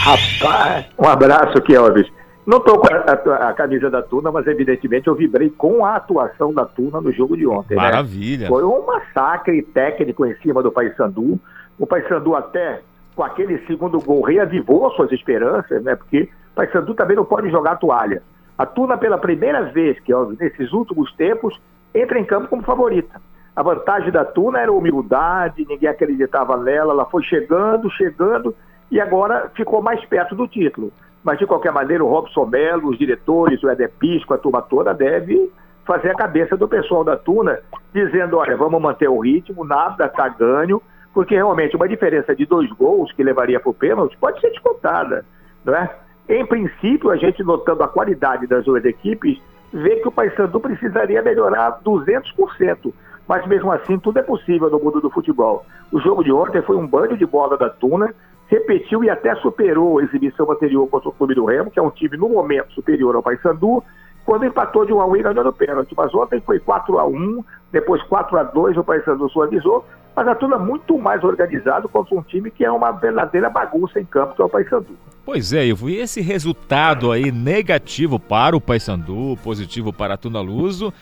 Rapaz, 0.00 0.86
um 0.98 1.06
abraço, 1.06 1.60
Kelvis. 1.60 2.06
Não 2.46 2.56
estou 2.56 2.78
com 2.78 2.86
a, 2.90 3.00
a, 3.00 3.50
a, 3.50 3.52
camisa 3.52 3.90
da 3.90 4.00
Tuna, 4.00 4.32
mas 4.32 4.46
evidentemente 4.46 5.06
eu 5.06 5.14
vibrei 5.14 5.50
com 5.50 5.84
a 5.84 5.96
atuação 5.96 6.54
da 6.54 6.64
Tuna 6.64 7.02
no 7.02 7.12
jogo 7.12 7.36
de 7.36 7.46
ontem. 7.46 7.74
Né? 7.76 7.82
Maravilha. 7.82 8.44
Né? 8.44 8.48
Foi 8.48 8.64
um 8.64 8.86
massacre 8.86 9.60
técnico 9.60 10.24
em 10.24 10.34
cima 10.36 10.62
do 10.62 10.72
Paysandu. 10.72 11.38
O 11.78 11.86
Paysandu 11.86 12.34
até 12.34 12.80
com 13.18 13.24
aquele 13.24 13.58
segundo 13.66 13.98
gol 13.98 14.22
reavivou 14.22 14.92
suas 14.92 15.10
esperanças, 15.10 15.82
né? 15.82 15.96
Porque 15.96 16.28
Paysandu 16.54 16.94
também 16.94 17.16
não 17.16 17.24
pode 17.24 17.50
jogar 17.50 17.74
toalha. 17.74 18.22
A 18.56 18.64
Tuna, 18.64 18.96
pela 18.96 19.18
primeira 19.18 19.64
vez, 19.72 19.98
que 19.98 20.14
ó, 20.14 20.26
nesses 20.38 20.72
últimos 20.72 21.12
tempos, 21.16 21.60
entra 21.92 22.16
em 22.20 22.24
campo 22.24 22.46
como 22.46 22.62
favorita. 22.62 23.20
A 23.56 23.62
vantagem 23.64 24.12
da 24.12 24.24
Tuna 24.24 24.60
era 24.60 24.70
humildade, 24.70 25.66
ninguém 25.68 25.88
acreditava 25.88 26.56
nela, 26.58 26.92
ela 26.92 27.06
foi 27.06 27.24
chegando, 27.24 27.90
chegando, 27.90 28.54
e 28.88 29.00
agora 29.00 29.50
ficou 29.52 29.82
mais 29.82 30.04
perto 30.04 30.36
do 30.36 30.46
título. 30.46 30.92
Mas, 31.24 31.40
de 31.40 31.46
qualquer 31.46 31.72
maneira, 31.72 32.04
o 32.04 32.08
Robson 32.08 32.46
Melo, 32.46 32.88
os 32.90 32.98
diretores, 32.98 33.60
o 33.64 33.68
Eder 33.68 33.90
Pisco, 33.98 34.32
a 34.32 34.38
turma 34.38 34.62
toda, 34.62 34.94
deve 34.94 35.50
fazer 35.84 36.12
a 36.12 36.14
cabeça 36.14 36.56
do 36.56 36.68
pessoal 36.68 37.02
da 37.02 37.16
Tuna, 37.16 37.58
dizendo, 37.92 38.36
olha, 38.36 38.56
vamos 38.56 38.80
manter 38.80 39.08
o 39.08 39.18
ritmo, 39.18 39.64
nada 39.64 40.06
está 40.06 40.28
ganho, 40.28 40.80
porque 41.12 41.34
realmente 41.34 41.76
uma 41.76 41.88
diferença 41.88 42.34
de 42.34 42.46
dois 42.46 42.70
gols 42.72 43.12
que 43.12 43.22
levaria 43.22 43.58
para 43.58 43.70
o 43.70 43.74
pênalti 43.74 44.16
pode 44.18 44.40
ser 44.40 44.50
descontada, 44.50 45.24
não 45.64 45.74
é? 45.74 45.90
Em 46.28 46.44
princípio, 46.44 47.10
a 47.10 47.16
gente 47.16 47.42
notando 47.42 47.82
a 47.82 47.88
qualidade 47.88 48.46
das 48.46 48.64
duas 48.64 48.84
equipes, 48.84 49.40
vê 49.72 49.96
que 49.96 50.08
o 50.08 50.12
Paysandu 50.12 50.60
precisaria 50.60 51.22
melhorar 51.22 51.80
200%. 51.82 52.92
Mas 53.26 53.46
mesmo 53.46 53.72
assim, 53.72 53.98
tudo 53.98 54.18
é 54.18 54.22
possível 54.22 54.70
no 54.70 54.78
mundo 54.78 55.00
do 55.00 55.10
futebol. 55.10 55.64
O 55.92 56.00
jogo 56.00 56.22
de 56.22 56.32
ontem 56.32 56.62
foi 56.62 56.76
um 56.76 56.86
banho 56.86 57.16
de 57.16 57.26
bola 57.26 57.56
da 57.56 57.68
Tuna, 57.68 58.14
repetiu 58.48 59.04
e 59.04 59.10
até 59.10 59.34
superou 59.36 59.98
a 59.98 60.02
exibição 60.02 60.50
anterior 60.50 60.86
contra 60.88 61.08
o 61.08 61.12
Clube 61.12 61.34
do 61.34 61.44
Remo, 61.44 61.70
que 61.70 61.78
é 61.78 61.82
um 61.82 61.90
time 61.90 62.16
no 62.16 62.28
momento 62.28 62.72
superior 62.72 63.14
ao 63.14 63.22
Paysandu, 63.22 63.82
quando 64.28 64.44
empatou 64.44 64.84
de 64.84 64.92
1 64.92 65.00
a 65.00 65.06
1 65.06 65.16
e 65.16 65.22
ganhou 65.22 65.42
no 65.42 65.52
pênalti. 65.54 65.94
Mas 65.96 66.14
ontem 66.14 66.38
foi 66.44 66.60
4 66.60 66.98
a 66.98 67.06
1, 67.06 67.42
depois 67.72 68.02
4 68.02 68.38
a 68.38 68.42
2 68.42 68.76
o 68.76 68.84
Paysandu 68.84 69.26
suavizou. 69.30 69.86
mas 70.14 70.28
a 70.28 70.34
Tuna 70.34 70.56
é 70.56 70.58
muito 70.58 70.98
mais 70.98 71.24
organizado 71.24 71.88
contra 71.88 72.14
um 72.14 72.20
time 72.20 72.50
que 72.50 72.62
é 72.62 72.70
uma 72.70 72.92
verdadeira 72.92 73.48
bagunça 73.48 73.98
em 73.98 74.04
campo, 74.04 74.34
que 74.36 74.42
é 74.42 74.44
o 74.44 74.48
Paysandu. 74.50 74.98
Pois 75.24 75.54
é, 75.54 75.64
Ivo, 75.64 75.88
e 75.88 75.96
esse 75.96 76.20
resultado 76.20 77.10
aí 77.10 77.32
negativo 77.32 78.20
para 78.20 78.54
o 78.54 78.60
Paysandu, 78.60 79.38
positivo 79.42 79.94
para 79.94 80.12
a 80.12 80.18
Tuna 80.18 80.42
Luso, 80.42 80.92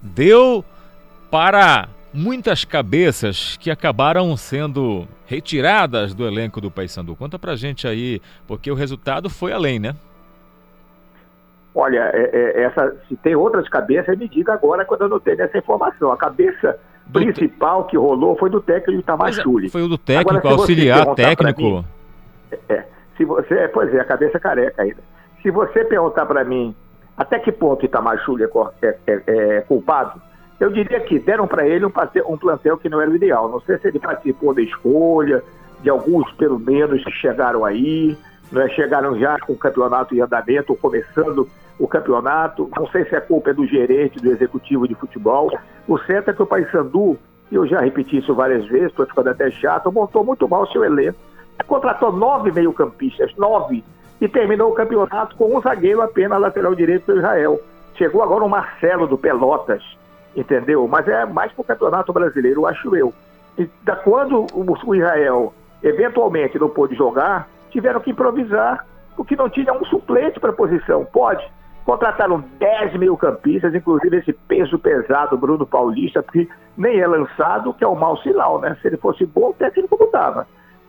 deu 0.00 0.64
para 1.30 1.90
muitas 2.10 2.64
cabeças 2.64 3.58
que 3.58 3.70
acabaram 3.70 4.34
sendo 4.34 5.06
retiradas 5.26 6.14
do 6.14 6.26
elenco 6.26 6.58
do 6.58 6.70
Paysandu. 6.70 7.14
Conta 7.16 7.38
pra 7.38 7.54
gente 7.54 7.86
aí, 7.86 8.18
porque 8.46 8.70
o 8.70 8.74
resultado 8.74 9.28
foi 9.28 9.52
além, 9.52 9.78
né? 9.78 9.94
Olha, 11.74 12.10
é, 12.12 12.30
é, 12.32 12.62
essa, 12.64 12.94
se 13.08 13.16
tem 13.16 13.34
outras 13.34 13.68
cabeças, 13.68 14.16
me 14.18 14.28
diga 14.28 14.52
agora 14.52 14.84
quando 14.84 15.02
eu 15.02 15.08
não 15.08 15.20
tenho 15.20 15.40
essa 15.40 15.56
informação. 15.56 16.12
A 16.12 16.16
cabeça 16.16 16.78
do 17.06 17.20
principal 17.20 17.84
te... 17.84 17.90
que 17.90 17.96
rolou 17.96 18.36
foi 18.36 18.50
do 18.50 18.60
técnico 18.60 19.00
Itamar 19.00 19.32
Chuli. 19.32 19.70
Foi 19.70 19.82
o 19.82 19.88
do 19.88 19.96
técnico, 19.96 20.36
agora, 20.36 20.54
auxiliar 20.54 21.14
técnico. 21.14 21.62
Mim, 21.62 21.84
é, 22.68 22.84
se 23.16 23.24
você, 23.24 23.68
pois 23.68 23.92
é, 23.94 24.00
a 24.00 24.04
cabeça 24.04 24.38
careca 24.38 24.82
ainda. 24.82 24.98
Se 25.40 25.50
você 25.50 25.84
perguntar 25.84 26.26
para 26.26 26.44
mim 26.44 26.74
até 27.16 27.38
que 27.38 27.50
ponto 27.50 27.84
Itamar 27.84 28.18
Chuli 28.24 28.44
é, 28.44 28.86
é, 28.86 28.98
é, 29.06 29.22
é 29.56 29.60
culpado, 29.62 30.20
eu 30.60 30.70
diria 30.70 31.00
que 31.00 31.18
deram 31.18 31.46
para 31.46 31.66
ele 31.66 31.84
um 31.84 31.92
um 32.28 32.36
plantel 32.36 32.76
que 32.76 32.88
não 32.88 33.00
era 33.00 33.10
o 33.10 33.16
ideal. 33.16 33.48
Não 33.48 33.60
sei 33.60 33.78
se 33.78 33.88
ele 33.88 33.98
participou 33.98 34.54
da 34.54 34.62
escolha, 34.62 35.42
de 35.82 35.90
alguns, 35.90 36.30
pelo 36.34 36.58
menos, 36.58 37.02
que 37.02 37.10
chegaram 37.10 37.64
aí, 37.64 38.16
né, 38.52 38.68
chegaram 38.68 39.18
já 39.18 39.38
com 39.40 39.54
o 39.54 39.58
campeonato 39.58 40.14
em 40.14 40.20
andamento, 40.20 40.76
começando 40.76 41.48
o 41.78 41.88
campeonato. 41.88 42.70
Não 42.76 42.86
sei 42.88 43.04
se 43.06 43.16
a 43.16 43.20
culpa 43.20 43.50
é 43.50 43.54
do 43.54 43.66
gerente, 43.66 44.20
do 44.20 44.30
executivo 44.30 44.86
de 44.86 44.94
futebol. 44.94 45.50
O 45.88 45.98
certo 45.98 46.30
é 46.30 46.32
que 46.32 46.42
o 46.42 46.46
Paysandu, 46.46 47.18
e 47.50 47.54
eu 47.54 47.66
já 47.66 47.80
repeti 47.80 48.18
isso 48.18 48.34
várias 48.34 48.66
vezes, 48.66 48.88
estou 48.88 49.06
ficando 49.06 49.30
até 49.30 49.50
chato, 49.50 49.90
montou 49.90 50.22
muito 50.22 50.48
mal 50.48 50.62
o 50.62 50.68
seu 50.68 50.84
elenco. 50.84 51.18
Contratou 51.66 52.12
nove 52.12 52.52
meio-campistas, 52.52 53.34
nove, 53.36 53.84
e 54.20 54.28
terminou 54.28 54.70
o 54.70 54.74
campeonato 54.74 55.34
com 55.36 55.56
um 55.56 55.60
zagueiro 55.60 56.02
apenas 56.02 56.40
lateral 56.40 56.74
direito 56.74 57.06
do 57.06 57.18
Israel. 57.18 57.60
Chegou 57.96 58.22
agora 58.22 58.44
o 58.44 58.48
Marcelo 58.48 59.06
do 59.06 59.18
Pelotas, 59.18 59.82
entendeu? 60.36 60.86
Mas 60.88 61.08
é 61.08 61.24
mais 61.24 61.52
para 61.52 61.62
o 61.62 61.64
campeonato 61.64 62.12
brasileiro, 62.12 62.66
acho 62.66 62.94
eu. 62.94 63.12
E 63.58 63.68
da 63.82 63.96
quando 63.96 64.46
o 64.54 64.94
Israel 64.94 65.52
eventualmente 65.82 66.58
não 66.58 66.68
pôde 66.68 66.94
jogar, 66.94 67.48
tiveram 67.72 68.00
que 68.00 68.10
improvisar, 68.10 68.86
porque 69.16 69.34
não 69.34 69.48
tinha 69.48 69.72
um 69.72 69.84
suplente 69.86 70.38
para 70.38 70.50
a 70.50 70.54
posição. 70.54 71.04
Pode. 71.04 71.44
Contrataram 71.84 72.44
10 72.58 72.94
mil 72.98 73.16
campistas, 73.16 73.74
inclusive 73.74 74.18
esse 74.18 74.32
peso 74.32 74.78
pesado 74.78 75.36
Bruno 75.36 75.66
Paulista, 75.66 76.22
que 76.22 76.48
nem 76.76 77.00
é 77.00 77.06
lançado, 77.06 77.74
que 77.74 77.82
é 77.82 77.88
um 77.88 77.96
mau 77.96 78.16
sinal, 78.18 78.60
né? 78.60 78.76
Se 78.80 78.86
ele 78.86 78.96
fosse 78.96 79.26
bom, 79.26 79.50
o 79.50 79.54
técnico 79.54 79.98
mudava. 79.98 80.46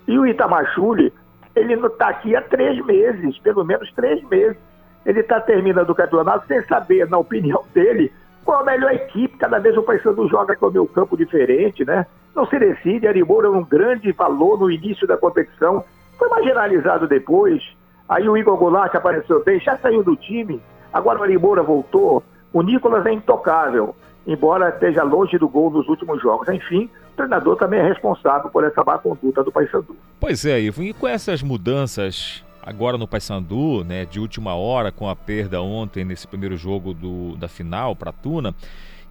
E 0.08 0.18
o 0.20 0.28
Itamachule, 0.28 1.12
ele 1.56 1.76
não 1.76 1.88
está 1.88 2.10
aqui 2.10 2.36
há 2.36 2.42
três 2.42 2.84
meses, 2.86 3.40
pelo 3.40 3.64
menos 3.64 3.92
três 3.94 4.24
meses. 4.30 4.58
Ele 5.06 5.22
está 5.22 5.40
terminando 5.42 5.90
o 5.90 5.96
campeonato 5.96 6.46
sem 6.48 6.62
saber, 6.66 7.10
na 7.10 7.18
opinião 7.18 7.64
dele, 7.74 8.12
qual 8.46 8.62
a 8.62 8.66
melhor 8.66 8.92
equipe? 8.92 9.38
Cada 9.38 9.60
vez 9.60 9.76
o 9.78 9.84
Paysandu 9.84 10.28
joga 10.28 10.56
com 10.56 10.68
o 10.68 10.72
meu 10.72 10.86
campo 10.86 11.18
diferente, 11.18 11.84
né? 11.86 12.06
Não 12.36 12.46
se 12.46 12.60
decide. 12.60 13.08
Arimoura 13.08 13.48
é 13.48 13.52
um 13.52 13.64
grande 13.64 14.12
valor 14.12 14.60
no 14.60 14.70
início 14.70 15.08
da 15.08 15.18
competição. 15.18 15.84
Foi 16.24 16.30
marginalizado 16.30 17.06
depois. 17.06 17.62
Aí 18.08 18.30
o 18.30 18.38
Igor 18.38 18.56
Goulart 18.56 18.96
apareceu 18.96 19.44
bem, 19.44 19.60
já 19.60 19.78
saiu 19.80 20.02
do 20.04 20.16
time. 20.16 20.62
Agora 20.94 21.20
o 21.20 21.24
Arimoura 21.24 21.62
voltou. 21.62 22.24
O 22.54 22.62
Nicolas 22.62 23.06
é 23.06 23.12
intocável, 23.12 23.94
embora 24.26 24.70
esteja 24.70 25.04
longe 25.04 25.38
do 25.38 25.50
gol 25.50 25.70
nos 25.70 25.86
últimos 25.90 26.22
jogos. 26.22 26.48
Enfim, 26.48 26.90
o 27.12 27.16
treinador 27.18 27.58
também 27.58 27.82
é 27.82 27.84
responsável 27.86 28.50
por 28.50 28.64
essa 28.64 28.82
má 28.86 28.98
conduta 28.98 29.44
do 29.44 29.52
Paysandu. 29.52 29.98
Pois 30.18 30.46
é, 30.46 30.62
Ivo. 30.62 30.82
E 30.82 30.94
com 30.94 31.10
essas 31.10 31.44
mudanças 31.44 32.42
agora 32.62 32.98
no 32.98 33.06
Paysandu, 33.06 33.84
né, 33.84 34.06
de 34.06 34.22
última 34.22 34.56
hora 34.56 34.94
com 34.94 35.10
a 35.10 35.16
perda 35.18 35.62
ontem 35.62 36.06
nesse 36.06 36.26
primeiro 36.26 36.56
jogo 36.56 36.94
do, 36.94 37.36
da 37.36 37.50
final 37.50 37.98
para 37.98 38.14
Tuna. 38.14 38.56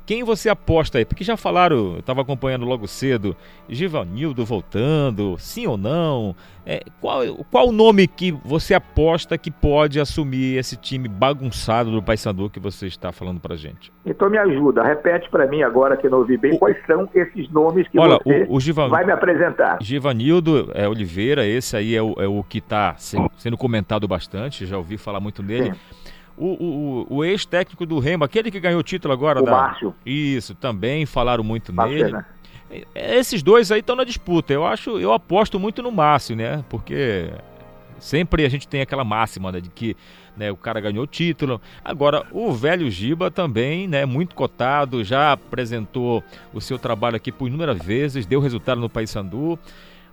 Quem 0.05 0.25
você 0.25 0.49
aposta 0.49 0.99
aí? 0.99 1.05
Porque 1.05 1.23
já 1.23 1.37
falaram, 1.37 1.95
eu 1.95 1.99
estava 2.01 2.23
acompanhando 2.23 2.65
logo 2.65 2.89
cedo, 2.89 3.37
Givanildo 3.69 4.45
voltando, 4.45 5.37
sim 5.39 5.67
ou 5.67 5.77
não? 5.77 6.35
É, 6.65 6.81
qual, 7.01 7.23
qual 7.51 7.69
o 7.69 7.73
nome 7.73 8.07
que 8.07 8.33
você 8.45 8.75
aposta 8.75 9.37
que 9.37 9.51
pode 9.51 9.99
assumir 9.99 10.57
esse 10.57 10.77
time 10.77 11.09
bagunçado 11.09 11.91
do 11.91 12.03
Paysandu 12.03 12.49
que 12.49 12.61
você 12.61 12.87
está 12.87 13.11
falando 13.11 13.41
para 13.41 13.57
gente? 13.57 13.93
Então 14.07 14.31
me 14.31 14.39
ajuda, 14.39 14.83
repete 14.83 15.29
para 15.29 15.47
mim 15.47 15.63
agora 15.63 15.97
que 15.97 16.09
não 16.09 16.19
ouvi 16.19 16.37
bem, 16.37 16.55
o, 16.55 16.59
quais 16.59 16.77
são 16.87 17.09
esses 17.15 17.51
nomes 17.51 17.87
que 17.89 17.99
Olha, 17.99 18.19
você 18.25 18.47
o, 18.49 18.57
o 18.57 18.61
Givan, 18.61 18.89
vai 18.89 19.05
me 19.05 19.13
apresentar. 19.13 19.79
Givanildo 19.81 20.71
é, 20.75 20.89
Oliveira, 20.89 21.45
esse 21.47 21.77
aí 21.77 21.97
é 21.97 22.03
o, 22.03 22.15
é 22.19 22.27
o 22.27 22.45
que 22.45 22.59
está 22.59 22.95
sendo, 22.97 23.31
sendo, 23.37 23.57
comentado 23.57 24.07
bastante, 24.07 24.67
já 24.67 24.77
ouvi 24.77 24.97
falar 24.97 25.21
muito 25.21 25.43
nele. 25.43 25.73
Sim. 25.73 26.02
O, 26.37 26.47
o, 26.47 27.17
o 27.17 27.25
ex-técnico 27.25 27.85
do 27.85 27.99
Remo, 27.99 28.25
aquele 28.25 28.51
que 28.51 28.59
ganhou 28.59 28.81
o 28.81 28.83
título 28.83 29.13
agora. 29.13 29.41
O 29.41 29.45
da... 29.45 29.51
Márcio. 29.51 29.95
Isso, 30.05 30.55
também 30.55 31.05
falaram 31.07 31.45
muito 31.45 31.73
nele. 31.73 32.17
É, 32.95 33.19
esses 33.19 33.43
dois 33.43 33.71
aí 33.71 33.81
estão 33.81 33.95
na 33.95 34.05
disputa. 34.05 34.53
Eu 34.53 34.67
acho, 34.67 34.99
eu 34.99 35.13
aposto 35.13 35.61
muito 35.61 35.83
no 35.83 35.93
Márcio, 35.93 36.35
né? 36.35 36.65
Porque 36.69 37.31
sempre 37.99 38.45
a 38.45 38.49
gente 38.49 38.67
tem 38.67 38.81
aquela 38.81 39.05
máxima 39.05 39.53
né, 39.53 39.61
de 39.61 39.69
que 39.69 39.97
né, 40.37 40.51
o 40.51 40.57
cara 40.57 40.81
ganhou 40.81 41.05
o 41.05 41.07
título. 41.07 41.61
Agora, 41.85 42.27
o 42.33 42.53
velho 42.53 42.91
Giba 42.91 43.31
também, 43.31 43.87
né, 43.87 44.05
muito 44.05 44.35
cotado, 44.35 45.05
já 45.05 45.33
apresentou 45.33 46.23
o 46.53 46.61
seu 46.61 46.79
trabalho 46.79 47.17
aqui 47.17 47.31
por 47.31 47.47
inúmeras 47.47 47.79
vezes, 47.79 48.27
deu 48.27 48.41
resultado 48.41 48.81
no 48.81 48.89
Paysandu. 48.89 49.59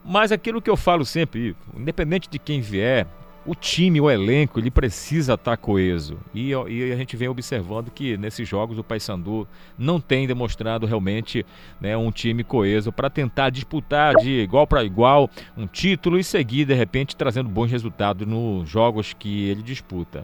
Mas 0.03 0.31
aquilo 0.31 0.61
que 0.61 0.69
eu 0.69 0.77
falo 0.77 1.05
sempre, 1.05 1.55
independente 1.75 2.29
de 2.29 2.39
quem 2.39 2.61
vier, 2.61 3.05
o 3.49 3.55
time, 3.55 3.99
o 3.99 4.11
elenco, 4.11 4.59
ele 4.59 4.69
precisa 4.69 5.33
estar 5.33 5.57
coeso. 5.57 6.19
E, 6.35 6.51
e, 6.51 6.93
a 6.93 6.95
gente 6.95 7.17
vem 7.17 7.27
observando 7.27 7.89
que 7.89 8.15
nesses 8.15 8.47
jogos 8.47 8.77
o 8.77 8.83
Paysandu 8.83 9.47
não 9.75 9.99
tem 9.99 10.27
demonstrado 10.27 10.85
realmente 10.85 11.43
né, 11.81 11.97
um 11.97 12.11
time 12.11 12.43
coeso 12.43 12.91
para 12.91 13.09
tentar 13.09 13.49
disputar 13.49 14.13
de 14.13 14.41
igual 14.41 14.67
para 14.67 14.83
igual 14.83 15.27
um 15.57 15.65
título 15.65 16.19
e 16.19 16.23
seguir, 16.23 16.65
de 16.65 16.75
repente, 16.75 17.15
trazendo 17.17 17.49
bons 17.49 17.71
resultados 17.71 18.27
nos 18.27 18.69
jogos 18.69 19.13
que 19.13 19.49
ele 19.49 19.63
disputa. 19.63 20.23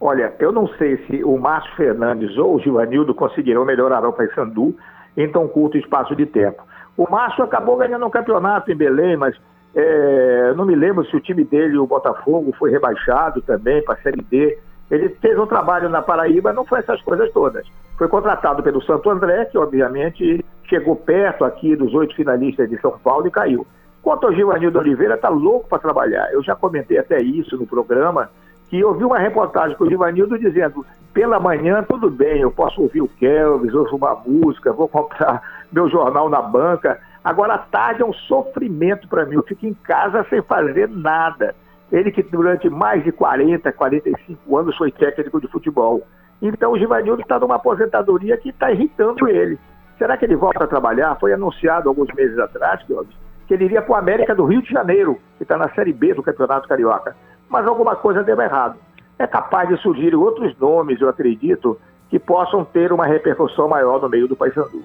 Olha, 0.00 0.32
eu 0.38 0.50
não 0.50 0.66
sei 0.78 0.96
se 1.06 1.22
o 1.22 1.36
Márcio 1.36 1.76
Fernandes 1.76 2.38
ou 2.38 2.56
o 2.56 2.60
Givanildo 2.60 3.14
conseguirão 3.14 3.66
melhorar 3.66 4.08
o 4.08 4.14
Paysandu 4.14 4.74
em 5.14 5.30
tão 5.30 5.46
curto 5.46 5.76
espaço 5.76 6.16
de 6.16 6.24
tempo. 6.24 6.62
O 6.96 7.06
Márcio 7.10 7.44
acabou 7.44 7.76
ganhando 7.76 8.06
um 8.06 8.10
campeonato 8.10 8.72
em 8.72 8.76
Belém, 8.76 9.14
mas 9.14 9.36
é, 9.74 10.52
não 10.54 10.66
me 10.66 10.74
lembro 10.74 11.04
se 11.06 11.16
o 11.16 11.20
time 11.20 11.44
dele, 11.44 11.78
o 11.78 11.86
Botafogo, 11.86 12.54
foi 12.58 12.70
rebaixado 12.70 13.40
também 13.42 13.82
para 13.82 13.94
a 13.94 14.02
Série 14.02 14.22
D. 14.22 14.58
Ele 14.90 15.08
fez 15.08 15.38
um 15.38 15.46
trabalho 15.46 15.88
na 15.88 16.02
Paraíba, 16.02 16.52
não 16.52 16.64
foi 16.64 16.80
essas 16.80 17.00
coisas 17.02 17.30
todas. 17.32 17.66
Foi 17.96 18.08
contratado 18.08 18.62
pelo 18.62 18.82
Santo 18.82 19.08
André, 19.08 19.46
que 19.46 19.56
obviamente 19.56 20.44
chegou 20.68 20.96
perto 20.96 21.44
aqui 21.44 21.74
dos 21.74 21.94
oito 21.94 22.14
finalistas 22.14 22.68
de 22.68 22.78
São 22.80 22.98
Paulo 22.98 23.26
e 23.26 23.30
caiu. 23.30 23.66
Quanto 24.02 24.26
ao 24.26 24.34
Givanildo 24.34 24.78
Oliveira, 24.78 25.14
está 25.14 25.28
louco 25.28 25.68
para 25.68 25.78
trabalhar. 25.78 26.30
Eu 26.32 26.42
já 26.42 26.54
comentei 26.54 26.98
até 26.98 27.22
isso 27.22 27.56
no 27.56 27.66
programa, 27.66 28.28
que 28.68 28.80
eu 28.80 28.92
vi 28.94 29.04
uma 29.04 29.18
reportagem 29.18 29.76
com 29.76 29.84
o 29.84 29.88
Givanildo 29.88 30.38
dizendo: 30.38 30.84
pela 31.14 31.38
manhã 31.38 31.84
tudo 31.88 32.10
bem, 32.10 32.40
eu 32.40 32.50
posso 32.50 32.82
ouvir 32.82 33.00
o 33.00 33.08
Kelvis, 33.08 33.72
ouvir 33.72 33.94
uma 33.94 34.14
música, 34.26 34.72
vou 34.72 34.88
comprar 34.88 35.42
meu 35.72 35.88
jornal 35.88 36.28
na 36.28 36.42
banca. 36.42 37.00
Agora, 37.24 37.54
à 37.54 37.58
tarde 37.58 38.02
é 38.02 38.04
um 38.04 38.12
sofrimento 38.12 39.06
para 39.08 39.24
mim. 39.24 39.36
Eu 39.36 39.42
fico 39.42 39.64
em 39.66 39.74
casa 39.74 40.26
sem 40.28 40.42
fazer 40.42 40.88
nada. 40.88 41.54
Ele 41.90 42.10
que 42.10 42.22
durante 42.22 42.68
mais 42.68 43.04
de 43.04 43.12
40, 43.12 43.70
45 43.70 44.56
anos 44.56 44.76
foi 44.76 44.90
técnico 44.90 45.40
de 45.40 45.46
futebol. 45.48 46.02
Então 46.40 46.72
o 46.72 46.78
Givanildo 46.78 47.22
está 47.22 47.38
numa 47.38 47.56
aposentadoria 47.56 48.36
que 48.36 48.48
está 48.48 48.72
irritando 48.72 49.28
ele. 49.28 49.58
Será 49.98 50.16
que 50.16 50.24
ele 50.24 50.34
volta 50.34 50.64
a 50.64 50.66
trabalhar? 50.66 51.14
Foi 51.20 51.32
anunciado 51.32 51.88
alguns 51.88 52.12
meses 52.14 52.36
atrás, 52.38 52.82
que 52.82 53.54
ele 53.54 53.66
iria 53.66 53.82
para 53.82 53.92
o 53.92 53.96
América 53.96 54.34
do 54.34 54.44
Rio 54.44 54.62
de 54.62 54.70
Janeiro, 54.70 55.20
que 55.36 55.44
está 55.44 55.56
na 55.56 55.68
Série 55.74 55.92
B 55.92 56.14
do 56.14 56.22
Campeonato 56.22 56.66
Carioca. 56.66 57.14
Mas 57.48 57.66
alguma 57.66 57.94
coisa 57.94 58.24
deu 58.24 58.40
errado. 58.40 58.76
É 59.18 59.26
capaz 59.26 59.68
de 59.68 59.76
surgir 59.76 60.14
outros 60.16 60.58
nomes, 60.58 61.00
eu 61.00 61.08
acredito, 61.08 61.78
que 62.08 62.18
possam 62.18 62.64
ter 62.64 62.92
uma 62.92 63.06
repercussão 63.06 63.68
maior 63.68 64.02
no 64.02 64.08
meio 64.08 64.26
do 64.26 64.34
Paysandu. 64.34 64.82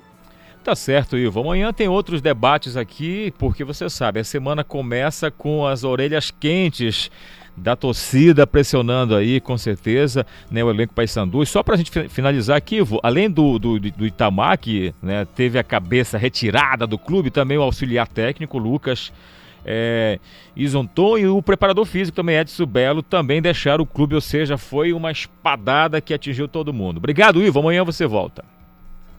Tá 0.68 0.76
certo, 0.76 1.18
Ivo. 1.18 1.40
Amanhã 1.40 1.72
tem 1.72 1.88
outros 1.88 2.22
debates 2.22 2.76
aqui, 2.76 3.34
porque 3.38 3.64
você 3.64 3.90
sabe, 3.90 4.20
a 4.20 4.24
semana 4.26 4.66
começa 4.66 5.32
com 5.32 5.66
as 5.66 5.86
orelhas 5.86 6.30
quentes 6.30 7.10
da 7.56 7.74
torcida 7.74 8.46
pressionando 8.46 9.16
aí, 9.16 9.40
com 9.40 9.58
certeza, 9.58 10.28
né, 10.52 10.62
o 10.62 10.70
elenco 10.70 10.94
Paysandu. 10.94 11.42
E 11.42 11.46
só 11.46 11.64
para 11.64 11.76
a 11.76 11.78
gente 11.78 12.10
finalizar 12.10 12.58
aqui, 12.58 12.80
Ivo, 12.80 13.00
além 13.02 13.30
do, 13.30 13.58
do, 13.58 13.80
do 13.80 14.06
Itamar, 14.06 14.60
que 14.60 14.94
né, 15.02 15.26
teve 15.38 15.58
a 15.58 15.64
cabeça 15.64 16.18
retirada 16.18 16.86
do 16.86 16.98
clube, 16.98 17.32
também 17.32 17.58
o 17.58 17.62
auxiliar 17.62 18.06
técnico, 18.06 18.58
Lucas 18.58 19.14
é, 19.66 20.20
Isonton 20.54 21.18
e 21.18 21.28
o 21.28 21.42
preparador 21.42 21.86
físico 21.86 22.14
também, 22.14 22.36
Edson 22.36 22.66
Belo, 22.66 23.02
também 23.02 23.42
deixaram 23.42 23.86
o 23.86 23.88
clube, 23.88 24.16
ou 24.16 24.22
seja, 24.22 24.58
foi 24.58 24.92
uma 24.92 25.14
espadada 25.14 26.02
que 26.02 26.14
atingiu 26.14 26.46
todo 26.46 26.74
mundo. 26.74 26.98
Obrigado, 26.98 27.42
Ivo. 27.42 27.58
Amanhã 27.58 27.86
você 27.86 28.06
volta. 28.06 28.57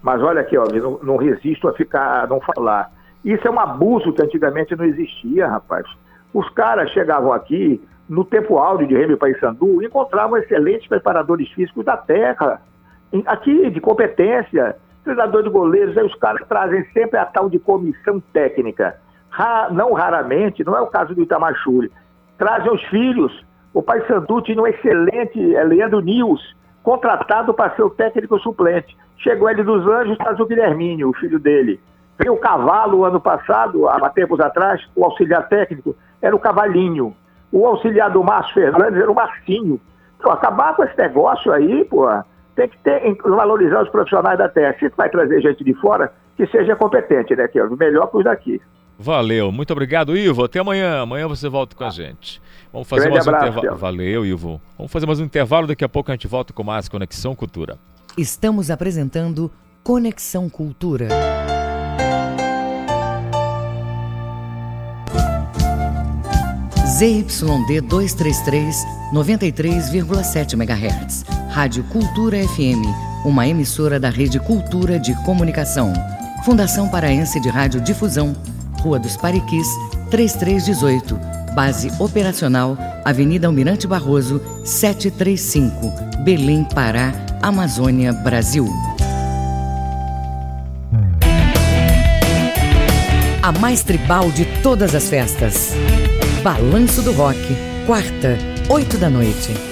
Mas 0.02 0.22
olha 0.22 0.40
aqui, 0.40 0.56
ó, 0.56 0.64
não, 0.66 0.98
não 1.02 1.16
resisto 1.16 1.68
a 1.68 1.72
ficar, 1.72 2.24
a 2.24 2.26
não 2.26 2.40
falar. 2.40 2.90
Isso 3.24 3.46
é 3.46 3.50
um 3.50 3.58
abuso 3.58 4.12
que 4.12 4.22
antigamente 4.22 4.76
não 4.76 4.84
existia, 4.84 5.48
rapaz. 5.48 5.86
Os 6.32 6.48
caras 6.50 6.90
chegavam 6.90 7.32
aqui, 7.32 7.80
no 8.08 8.24
tempo 8.24 8.58
áudio 8.58 8.86
de 8.86 8.94
Remy 8.94 9.16
Paysandu, 9.16 9.82
encontravam 9.82 10.38
excelentes 10.38 10.88
preparadores 10.88 11.50
físicos 11.50 11.84
da 11.84 11.96
terra, 11.96 12.60
aqui 13.26 13.70
de 13.70 13.80
competência, 13.80 14.76
treinador 15.04 15.42
de 15.42 15.50
goleiros, 15.50 15.96
aí 15.96 16.04
os 16.04 16.14
caras 16.14 16.46
trazem 16.48 16.84
sempre 16.92 17.18
a 17.18 17.24
tal 17.24 17.48
de 17.48 17.58
comissão 17.58 18.20
técnica. 18.32 18.96
Ra, 19.30 19.68
não 19.70 19.92
raramente, 19.92 20.64
não 20.64 20.76
é 20.76 20.80
o 20.80 20.86
caso 20.86 21.14
do 21.14 21.22
Itamachuri, 21.22 21.90
trazem 22.36 22.72
os 22.72 22.82
filhos. 22.84 23.44
O 23.74 23.82
Paysandu 23.82 24.40
tinha 24.42 24.60
um 24.60 24.66
excelente 24.66 25.54
é, 25.54 25.64
Leandro 25.64 26.00
Nils, 26.00 26.56
contratado 26.82 27.52
para 27.52 27.74
ser 27.74 27.82
o 27.82 27.90
técnico 27.90 28.38
suplente. 28.38 28.96
Chegou 29.18 29.50
ele 29.50 29.62
dos 29.62 29.86
Anjos, 29.86 30.16
traz 30.18 30.38
o 30.38 30.46
Guilherminho, 30.46 31.08
o 31.08 31.14
filho 31.14 31.38
dele. 31.38 31.80
Veio 32.18 32.34
o 32.34 32.38
Cavalo 32.38 33.04
ano 33.04 33.20
passado, 33.20 33.88
há 33.88 34.10
tempos 34.10 34.40
atrás, 34.40 34.84
o 34.96 35.04
auxiliar 35.04 35.48
técnico 35.48 35.94
era 36.20 36.34
o 36.34 36.38
Cavalinho. 36.38 37.14
O 37.52 37.66
auxiliar 37.66 38.10
do 38.10 38.22
Márcio 38.22 38.54
Fernandes 38.54 39.00
era 39.00 39.10
o 39.10 39.14
Marcinho. 39.14 39.80
Pô, 40.20 40.30
acabar 40.30 40.74
com 40.74 40.82
esse 40.82 40.98
negócio 40.98 41.52
aí, 41.52 41.84
pô, 41.84 42.06
tem 42.56 42.68
que 42.68 42.78
ter, 42.78 43.16
valorizar 43.24 43.82
os 43.82 43.88
profissionais 43.88 44.36
da 44.36 44.48
terra. 44.48 44.74
Se 44.78 44.88
vai 44.96 45.08
trazer 45.08 45.40
gente 45.40 45.62
de 45.62 45.74
fora, 45.74 46.12
que 46.36 46.46
seja 46.48 46.74
competente, 46.74 47.34
né, 47.36 47.46
que 47.48 47.58
é 47.58 47.64
melhor 47.64 48.08
que 48.08 48.16
os 48.18 48.24
daqui. 48.24 48.60
Valeu, 48.98 49.52
muito 49.52 49.72
obrigado, 49.72 50.16
Ivo. 50.16 50.44
Até 50.44 50.58
amanhã. 50.58 51.00
Amanhã 51.00 51.28
você 51.28 51.48
volta 51.48 51.76
com 51.76 51.84
a 51.84 51.90
gente. 51.90 52.42
Vamos 52.72 52.88
fazer 52.88 53.08
Grande 53.08 53.14
mais 53.14 53.26
um 53.26 53.46
intervalo. 53.46 53.78
Valeu, 53.78 54.26
Ivo. 54.26 54.60
Vamos 54.76 54.90
fazer 54.90 55.06
mais 55.06 55.20
um 55.20 55.24
intervalo. 55.24 55.68
Daqui 55.68 55.84
a 55.84 55.88
pouco 55.88 56.10
a 56.10 56.14
gente 56.14 56.26
volta 56.26 56.52
com 56.52 56.64
mais 56.64 56.88
Conexão 56.88 57.34
Cultura. 57.34 57.78
Estamos 58.16 58.70
apresentando 58.70 59.50
Conexão 59.84 60.48
Cultura. 60.50 61.08
ZYD 66.98 67.80
233, 67.82 68.84
93,7 69.14 70.54
MHz. 70.54 71.24
Rádio 71.50 71.84
Cultura 71.84 72.36
FM, 72.38 72.82
uma 73.24 73.46
emissora 73.46 74.00
da 74.00 74.10
Rede 74.10 74.40
Cultura 74.40 74.98
de 74.98 75.14
Comunicação. 75.24 75.92
Fundação 76.44 76.88
Paraense 76.88 77.38
de 77.40 77.48
Rádio 77.48 77.80
Difusão, 77.80 78.34
Rua 78.80 78.98
dos 78.98 79.16
Pariquis, 79.16 79.66
3318. 80.10 81.18
Base 81.54 81.90
operacional, 81.98 82.76
Avenida 83.04 83.46
Almirante 83.46 83.86
Barroso, 83.86 84.40
735, 84.64 86.22
Belém, 86.22 86.64
Pará, 86.64 87.12
Amazônia, 87.42 88.12
Brasil. 88.12 88.66
A 93.42 93.52
mais 93.52 93.82
tribal 93.82 94.30
de 94.30 94.44
todas 94.62 94.94
as 94.94 95.08
festas. 95.08 95.72
Balanço 96.42 97.02
do 97.02 97.12
Rock, 97.12 97.38
quarta, 97.86 98.36
oito 98.68 98.98
da 98.98 99.08
noite. 99.08 99.67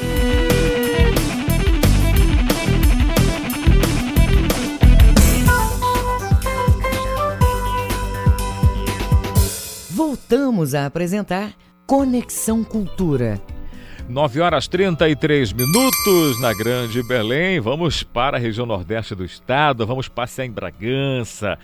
Voltamos 10.29 10.75
a 10.75 10.87
apresentar 10.87 11.53
Conexão 11.87 12.65
Cultura. 12.65 13.41
9 14.09 14.41
horas 14.41 14.67
33 14.67 15.53
minutos 15.53 16.41
na 16.41 16.53
Grande 16.53 17.01
Belém. 17.05 17.61
Vamos 17.61 18.03
para 18.03 18.37
a 18.37 18.41
região 18.41 18.67
nordeste 18.67 19.15
do 19.15 19.25
estado, 19.25 19.87
vamos 19.87 20.09
passear 20.09 20.45
em 20.45 20.51
Bragança 20.51 21.57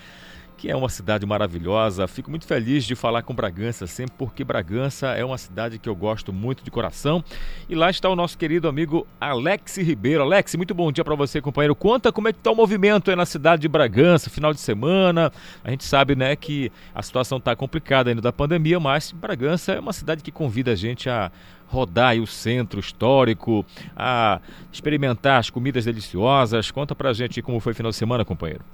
que 0.63 0.71
é 0.71 0.77
uma 0.77 0.89
cidade 0.89 1.27
maravilhosa. 1.27 2.07
Fico 2.07 2.31
muito 2.31 2.47
feliz 2.47 2.85
de 2.85 2.95
falar 2.95 3.23
com 3.23 3.35
Bragança 3.35 3.85
sempre, 3.89 4.15
porque 4.17 4.45
Bragança 4.45 5.09
é 5.09 5.25
uma 5.25 5.37
cidade 5.37 5.77
que 5.77 5.89
eu 5.89 5.97
gosto 5.97 6.33
muito 6.33 6.63
de 6.63 6.71
coração. 6.71 7.25
E 7.69 7.75
lá 7.75 7.91
está 7.91 8.09
o 8.09 8.15
nosso 8.15 8.39
querido 8.39 8.69
amigo 8.69 9.05
Alex 9.21 9.79
Ribeiro. 9.79 10.23
Alex, 10.23 10.55
muito 10.55 10.73
bom 10.73 10.93
dia 10.93 11.03
para 11.03 11.17
você, 11.17 11.41
companheiro. 11.41 11.75
Conta 11.75 12.13
como 12.13 12.29
é 12.29 12.33
que 12.33 12.39
está 12.39 12.53
o 12.53 12.55
movimento 12.55 13.11
aí 13.11 13.17
na 13.17 13.27
cidade 13.27 13.63
de 13.63 13.67
Bragança, 13.67 14.31
final 14.31 14.55
de 14.55 14.61
semana. 14.61 15.33
A 15.65 15.71
gente 15.71 15.83
sabe, 15.83 16.15
né, 16.15 16.37
que 16.37 16.71
a 16.95 17.03
situação 17.03 17.39
está 17.39 17.57
complicada 17.57 18.11
ainda 18.11 18.23
da 18.23 18.33
pandemia, 18.33 18.79
mas 18.79 19.11
Bragança 19.11 19.73
é 19.73 19.81
uma 19.81 19.93
cidade 19.93 20.23
que 20.23 20.31
convida 20.31 20.71
a 20.71 20.77
gente 20.77 21.11
a 21.11 21.33
rodar 21.67 22.17
o 22.21 22.27
centro 22.27 22.79
histórico, 22.79 23.67
a 23.97 24.41
experimentar 24.71 25.41
as 25.41 25.51
comidas 25.51 25.87
deliciosas. 25.87 26.71
Conta 26.71 26.95
pra 26.95 27.13
gente 27.13 27.43
como 27.43 27.59
foi 27.59 27.73
o 27.73 27.75
final 27.75 27.91
de 27.91 27.97
semana, 27.97 28.25
companheiro. 28.25 28.65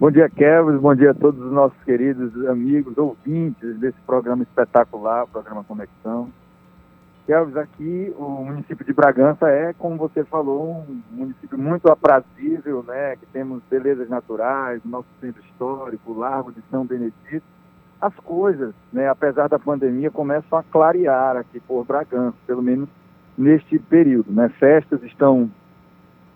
Bom 0.00 0.12
dia, 0.12 0.30
Kevin. 0.30 0.76
Bom 0.76 0.94
dia 0.94 1.10
a 1.10 1.14
todos 1.14 1.44
os 1.44 1.50
nossos 1.50 1.76
queridos 1.82 2.32
amigos, 2.46 2.96
ouvintes 2.96 3.76
desse 3.80 3.98
programa 4.06 4.44
espetacular, 4.44 5.26
programa 5.26 5.64
Conexão. 5.64 6.30
Kevin, 7.26 7.58
aqui 7.58 8.14
o 8.16 8.44
município 8.44 8.86
de 8.86 8.92
Bragança 8.92 9.48
é, 9.48 9.72
como 9.72 9.96
você 9.96 10.22
falou, 10.22 10.86
um 10.88 11.02
município 11.10 11.58
muito 11.58 11.90
aprazível, 11.90 12.84
né? 12.86 13.16
Que 13.16 13.26
temos 13.26 13.60
belezas 13.68 14.08
naturais, 14.08 14.80
nosso 14.84 15.08
centro 15.20 15.42
histórico, 15.42 16.12
o 16.12 16.18
Largo 16.18 16.52
de 16.52 16.62
São 16.70 16.86
Benedito. 16.86 17.42
As 18.00 18.14
coisas, 18.20 18.72
né, 18.92 19.08
apesar 19.08 19.48
da 19.48 19.58
pandemia, 19.58 20.12
começam 20.12 20.60
a 20.60 20.62
clarear 20.62 21.36
aqui 21.36 21.58
por 21.58 21.84
Bragança, 21.84 22.36
pelo 22.46 22.62
menos 22.62 22.88
neste 23.36 23.80
período. 23.80 24.30
Né? 24.30 24.48
Festas 24.60 25.02
estão 25.02 25.50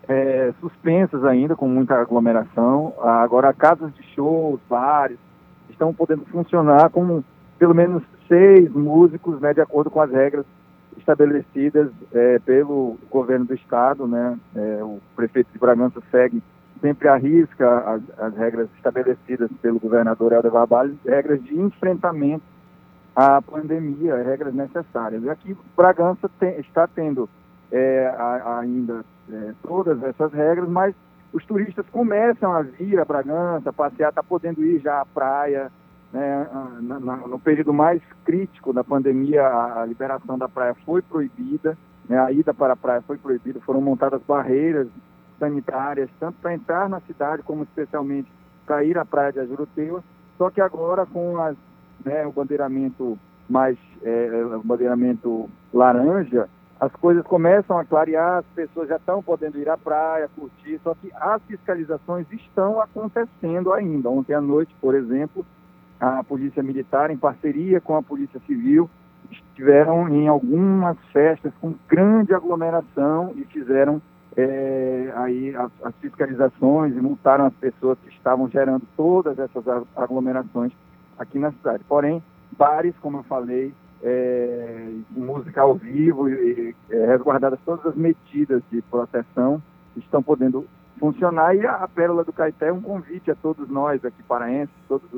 é, 0.07 0.53
suspensas 0.59 1.23
ainda, 1.23 1.55
com 1.55 1.67
muita 1.67 1.95
aglomeração. 1.95 2.93
Agora, 3.01 3.53
casas 3.53 3.93
de 3.93 4.03
shows, 4.13 4.59
bares, 4.69 5.17
estão 5.69 5.93
podendo 5.93 6.25
funcionar 6.25 6.89
com 6.89 7.23
pelo 7.57 7.73
menos 7.73 8.03
seis 8.27 8.69
músicos, 8.71 9.39
né, 9.39 9.53
de 9.53 9.61
acordo 9.61 9.89
com 9.89 10.01
as 10.01 10.11
regras 10.11 10.45
estabelecidas 10.97 11.89
é, 12.13 12.39
pelo 12.39 12.97
governo 13.09 13.45
do 13.45 13.53
estado, 13.53 14.07
né, 14.07 14.37
é, 14.55 14.83
o 14.83 14.99
prefeito 15.15 15.51
de 15.51 15.59
Bragança 15.59 16.01
segue 16.11 16.41
sempre 16.81 17.07
arrisca 17.07 17.79
as, 17.79 18.01
as 18.19 18.35
regras 18.35 18.67
estabelecidas 18.75 19.49
pelo 19.61 19.79
governador 19.79 20.33
Helder 20.33 20.51
Barbalho, 20.51 20.99
regras 21.05 21.41
de 21.41 21.57
enfrentamento 21.57 22.43
à 23.15 23.41
pandemia, 23.41 24.21
regras 24.21 24.53
necessárias. 24.53 25.23
E 25.23 25.29
aqui 25.29 25.55
Bragança 25.77 26.29
tem, 26.37 26.59
está 26.59 26.85
tendo 26.85 27.29
é, 27.73 28.07
a, 28.15 28.59
ainda 28.59 29.03
é, 29.31 29.53
todas 29.63 30.01
essas 30.03 30.31
regras, 30.31 30.69
mas 30.69 30.93
os 31.33 31.43
turistas 31.45 31.85
começam 31.91 32.53
a 32.53 32.61
vir 32.61 32.99
a 32.99 33.05
Bragança, 33.05 33.73
passear, 33.73 34.09
está 34.09 34.21
podendo 34.21 34.63
ir 34.63 34.79
já 34.79 35.01
à 35.01 35.05
praia. 35.05 35.71
Né, 36.11 36.47
na, 36.81 36.99
na, 36.99 37.17
no 37.17 37.39
período 37.39 37.73
mais 37.73 37.99
crítico 38.23 38.71
da 38.71 38.83
pandemia, 38.83 39.41
a, 39.41 39.81
a 39.81 39.85
liberação 39.87 40.37
da 40.37 40.47
praia 40.47 40.75
foi 40.85 41.01
proibida, 41.01 41.75
né, 42.07 42.19
a 42.19 42.31
ida 42.31 42.53
para 42.53 42.73
a 42.73 42.75
praia 42.75 43.01
foi 43.01 43.17
proibida, 43.17 43.59
foram 43.61 43.81
montadas 43.81 44.21
barreiras 44.21 44.87
sanitárias, 45.39 46.11
tanto 46.19 46.37
para 46.39 46.53
entrar 46.53 46.87
na 46.87 46.99
cidade 46.99 47.41
como 47.41 47.63
especialmente 47.63 48.31
para 48.63 48.83
ir 48.83 48.95
à 48.95 49.03
praia 49.03 49.33
de 49.33 49.39
Ajuruteua, 49.39 50.03
só 50.37 50.51
que 50.51 50.61
agora 50.61 51.03
com 51.07 51.41
as, 51.41 51.57
né, 52.05 52.27
o 52.27 52.31
bandeiramento 52.31 53.17
mais, 53.49 53.75
é, 54.03 54.45
o 54.55 54.61
bandeiramento 54.63 55.49
laranja, 55.73 56.47
as 56.83 56.91
coisas 56.93 57.23
começam 57.25 57.77
a 57.77 57.85
clarear, 57.85 58.39
as 58.39 58.45
pessoas 58.53 58.89
já 58.89 58.97
estão 58.97 59.23
podendo 59.23 59.57
ir 59.57 59.69
à 59.69 59.77
praia, 59.77 60.29
curtir, 60.35 60.81
só 60.83 60.93
que 60.93 61.09
as 61.15 61.41
fiscalizações 61.43 62.27
estão 62.29 62.81
acontecendo 62.81 63.71
ainda. 63.71 64.09
Ontem 64.09 64.33
à 64.33 64.41
noite, 64.41 64.75
por 64.81 64.93
exemplo, 64.93 65.45
a 65.97 66.21
Polícia 66.25 66.61
Militar, 66.61 67.09
em 67.09 67.15
parceria 67.15 67.79
com 67.79 67.95
a 67.95 68.03
Polícia 68.03 68.37
Civil, 68.45 68.89
estiveram 69.31 70.09
em 70.09 70.27
algumas 70.27 70.97
festas 71.13 71.53
com 71.61 71.73
grande 71.87 72.33
aglomeração 72.33 73.31
e 73.37 73.45
fizeram 73.45 74.01
é, 74.35 75.13
aí 75.15 75.55
as, 75.55 75.71
as, 75.83 75.95
fiscalizações 76.01 76.97
e 76.97 76.99
multaram 76.99 77.45
as 77.45 77.53
pessoas 77.53 77.97
que 77.99 78.09
estavam 78.09 78.49
gerando 78.49 78.83
todas 78.97 79.39
essas 79.39 79.63
aglomerações 79.95 80.73
aqui 81.17 81.39
na 81.39 81.53
cidade. 81.53 81.81
Porém, 81.87 82.21
bares, 82.57 82.93
como 83.01 83.19
eu 83.19 83.23
falei, 83.23 83.73
é, 84.03 84.89
música 85.11 85.61
ao 85.61 85.75
vivo 85.75 86.29
e 86.29 86.75
é, 86.89 87.05
resguardadas 87.05 87.59
todas 87.65 87.85
as 87.85 87.95
medidas 87.95 88.61
de 88.69 88.81
proteção 88.83 89.61
estão 89.95 90.21
podendo 90.21 90.65
funcionar 90.99 91.55
e 91.55 91.65
a, 91.65 91.75
a 91.75 91.87
Pérola 91.87 92.23
do 92.23 92.33
Caeté 92.33 92.67
é 92.67 92.73
um 92.73 92.81
convite 92.81 93.31
a 93.31 93.35
todos 93.35 93.69
nós 93.69 94.03
aqui 94.03 94.21
paraenses, 94.23 94.75
todas 94.87 95.09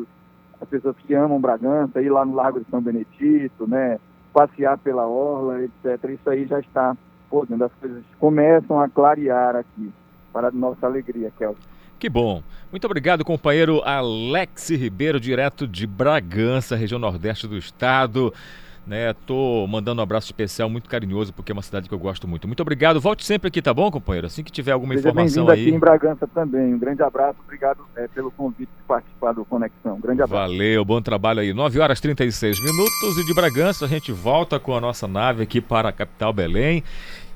as 0.62 0.68
pessoas 0.70 0.96
que 0.98 1.14
amam 1.14 1.42
Bragança, 1.42 2.02
ir 2.02 2.10
lá 2.10 2.24
no 2.24 2.36
Lago 2.36 2.60
de 2.60 2.70
São 2.70 2.82
Benedito, 2.82 3.68
né, 3.68 4.00
passear 4.32 4.78
pela 4.78 5.08
orla, 5.08 5.64
etc. 5.64 6.12
Isso 6.12 6.30
aí 6.30 6.46
já 6.46 6.60
está 6.60 6.96
podendo, 7.30 7.64
as 7.64 7.72
coisas 7.74 8.04
começam 8.20 8.80
a 8.80 8.88
clarear 8.88 9.56
aqui, 9.56 9.92
para 10.32 10.52
nossa 10.52 10.86
alegria, 10.86 11.32
Kelvin. 11.38 11.60
Que 11.98 12.10
bom. 12.10 12.44
Muito 12.70 12.86
obrigado, 12.86 13.24
companheiro 13.24 13.82
Alex 13.84 14.70
Ribeiro, 14.70 15.20
direto 15.20 15.66
de 15.66 15.88
Bragança, 15.88 16.76
região 16.76 17.00
nordeste 17.00 17.48
do 17.48 17.58
estado. 17.58 18.34
Né? 18.86 19.14
Tô 19.26 19.66
mandando 19.68 20.02
um 20.02 20.04
abraço 20.04 20.28
especial 20.28 20.70
muito 20.70 20.90
carinhoso 20.90 21.34
porque 21.34 21.52
é 21.52 21.54
uma 21.54 21.62
cidade 21.62 21.88
que 21.88 21.94
eu 21.94 22.00
gosto 22.00 22.28
muito. 22.28 22.48
Muito 22.48 22.62
obrigado. 22.62 23.00
Volte 23.00 23.26
sempre 23.26 23.48
aqui, 23.48 23.62
tá 23.62 23.74
bom, 23.74 23.90
companheiro? 23.90 24.28
Assim 24.28 24.44
que 24.44 24.52
tiver 24.52 24.72
alguma 24.72 24.94
Seja 24.94 25.10
informação 25.10 25.50
aí. 25.50 25.62
aqui 25.62 25.76
em 25.76 25.80
Bragança 25.80 26.28
também. 26.28 26.74
Um 26.74 26.80
grande 26.80 27.02
abraço. 27.04 27.40
Obrigado 27.44 27.86
é, 27.96 28.08
pelo 28.08 28.32
convite 28.32 28.70
de 28.70 28.84
participar 28.88 29.34
do 29.34 29.46
Conexão. 29.46 29.96
Um 29.96 30.02
grande 30.02 30.22
abraço. 30.22 30.52
Valeu, 30.52 30.86
bom 30.86 31.02
trabalho 31.02 31.40
aí. 31.40 31.54
9 31.54 31.80
horas 31.80 32.00
36 32.00 32.60
minutos 32.64 33.18
e 33.18 33.26
de 33.26 33.34
Bragança 33.34 33.86
a 33.86 33.88
gente 33.88 34.12
volta 34.12 34.60
com 34.60 34.76
a 34.76 34.82
nossa 34.82 35.08
nave 35.08 35.44
aqui 35.44 35.60
para 35.62 35.90
a 35.90 35.92
capital 35.92 36.32
Belém. 36.32 36.84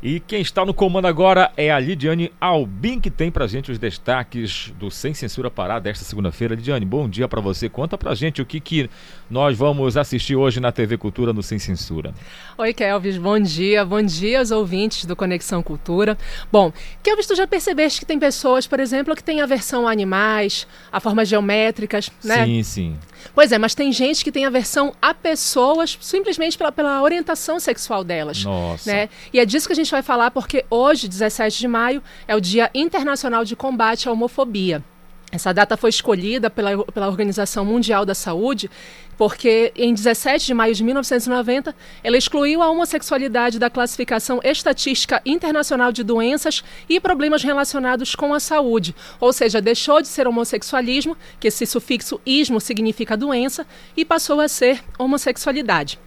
E 0.01 0.21
quem 0.21 0.39
está 0.41 0.63
no 0.63 0.73
comando 0.73 1.07
agora 1.07 1.51
é 1.57 1.69
a 1.69 1.77
Lidiane 1.77 2.31
Albin, 2.39 3.01
que 3.01 3.11
tem 3.11 3.29
pra 3.29 3.47
gente 3.47 3.69
os 3.69 3.77
destaques 3.77 4.73
do 4.79 4.89
Sem 4.89 5.13
Censura 5.13 5.51
Pará 5.51 5.77
desta 5.77 6.05
segunda-feira. 6.05 6.55
Lidiane, 6.55 6.85
bom 6.85 7.09
dia 7.09 7.27
para 7.27 7.41
você. 7.41 7.67
Conta 7.67 7.97
pra 7.97 8.15
gente 8.15 8.41
o 8.41 8.45
que, 8.45 8.61
que 8.61 8.89
nós 9.29 9.57
vamos 9.57 9.97
assistir 9.97 10.37
hoje 10.37 10.61
na 10.61 10.71
TV 10.71 10.97
Cultura 10.97 11.33
no 11.33 11.43
Sem 11.43 11.59
Censura. 11.59 12.13
Oi, 12.57 12.73
Kelvis, 12.73 13.17
bom 13.17 13.37
dia. 13.37 13.83
Bom 13.83 14.01
dia 14.01 14.39
aos 14.39 14.51
ouvintes 14.51 15.03
do 15.03 15.17
Conexão 15.17 15.61
Cultura. 15.61 16.17
Bom, 16.49 16.71
Kelvis, 17.03 17.27
tu 17.27 17.35
já 17.35 17.45
percebeste 17.45 17.99
que 17.99 18.05
tem 18.05 18.17
pessoas, 18.17 18.65
por 18.65 18.79
exemplo, 18.79 19.13
que 19.13 19.23
têm 19.23 19.41
aversão 19.41 19.85
a 19.85 19.91
animais, 19.91 20.65
a 20.89 21.01
formas 21.01 21.27
geométricas, 21.27 22.09
né? 22.23 22.45
Sim, 22.45 22.63
sim. 22.63 22.97
Pois 23.35 23.51
é, 23.51 23.57
mas 23.57 23.75
tem 23.75 23.91
gente 23.91 24.23
que 24.23 24.31
tem 24.31 24.45
aversão 24.45 24.93
a 25.01 25.13
pessoas 25.13 25.97
simplesmente 26.01 26.57
pela, 26.57 26.71
pela 26.71 27.01
orientação 27.01 27.59
sexual 27.59 28.03
delas. 28.03 28.43
Nossa. 28.43 28.91
Né? 28.91 29.09
E 29.33 29.39
é 29.39 29.45
disso 29.45 29.67
que 29.67 29.73
a 29.73 29.75
gente 29.75 29.88
vai 29.91 30.01
falar 30.01 30.31
porque 30.31 30.65
hoje, 30.69 31.07
17 31.07 31.59
de 31.59 31.67
maio, 31.67 32.03
é 32.27 32.35
o 32.35 32.41
Dia 32.41 32.69
Internacional 32.73 33.43
de 33.43 33.55
Combate 33.55 34.07
à 34.07 34.11
Homofobia. 34.11 34.83
Essa 35.31 35.53
data 35.53 35.77
foi 35.77 35.91
escolhida 35.91 36.49
pela, 36.49 36.83
pela 36.85 37.07
Organização 37.07 37.63
Mundial 37.63 38.05
da 38.05 38.15
Saúde 38.15 38.69
porque 39.19 39.73
em 39.75 39.93
17 39.93 40.45
de 40.45 40.53
maio 40.53 40.73
de 40.73 40.81
1990 40.81 41.75
ela 42.01 42.17
excluiu 42.17 42.63
a 42.63 42.69
homossexualidade 42.69 43.59
da 43.59 43.69
classificação 43.69 44.39
estatística 44.41 45.21
internacional 45.25 45.91
de 45.91 46.05
doenças 46.05 46.63
e 46.87 47.01
problemas 47.01 47.43
relacionados 47.43 48.15
com 48.15 48.33
a 48.33 48.39
saúde, 48.39 48.95
ou 49.19 49.33
seja, 49.33 49.61
deixou 49.61 50.01
de 50.01 50.07
ser 50.07 50.25
homossexualismo, 50.25 51.17
que 51.37 51.49
esse 51.49 51.65
sufixo 51.65 52.21
ismo 52.25 52.61
significa 52.61 53.17
doença, 53.17 53.67
e 53.97 54.05
passou 54.05 54.39
a 54.39 54.47
ser 54.47 54.81
homossexualidade. 54.97 55.99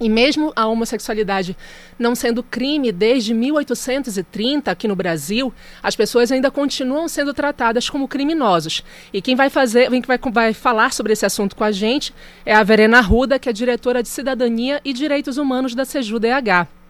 E 0.00 0.08
mesmo 0.08 0.52
a 0.56 0.66
homossexualidade 0.66 1.56
não 1.98 2.14
sendo 2.14 2.42
crime 2.42 2.90
desde 2.90 3.32
1830 3.32 4.70
aqui 4.70 4.88
no 4.88 4.96
Brasil, 4.96 5.52
as 5.82 5.94
pessoas 5.94 6.32
ainda 6.32 6.50
continuam 6.50 7.06
sendo 7.08 7.32
tratadas 7.32 7.88
como 7.88 8.08
criminosos. 8.08 8.82
E 9.12 9.22
quem 9.22 9.36
vai 9.36 9.48
fazer, 9.48 9.88
quem 9.90 10.02
vai, 10.02 10.18
vai 10.32 10.52
falar 10.52 10.92
sobre 10.92 11.12
esse 11.12 11.24
assunto 11.24 11.54
com 11.54 11.64
a 11.64 11.72
gente 11.72 12.12
é 12.44 12.54
a 12.54 12.62
Verena 12.62 13.00
Ruda, 13.00 13.38
que 13.38 13.48
é 13.48 13.52
diretora 13.52 14.02
de 14.02 14.08
Cidadania 14.08 14.80
e 14.84 14.92
Direitos 14.92 15.38
Humanos 15.38 15.74
da 15.74 15.84
SEJUDH. 15.84 16.83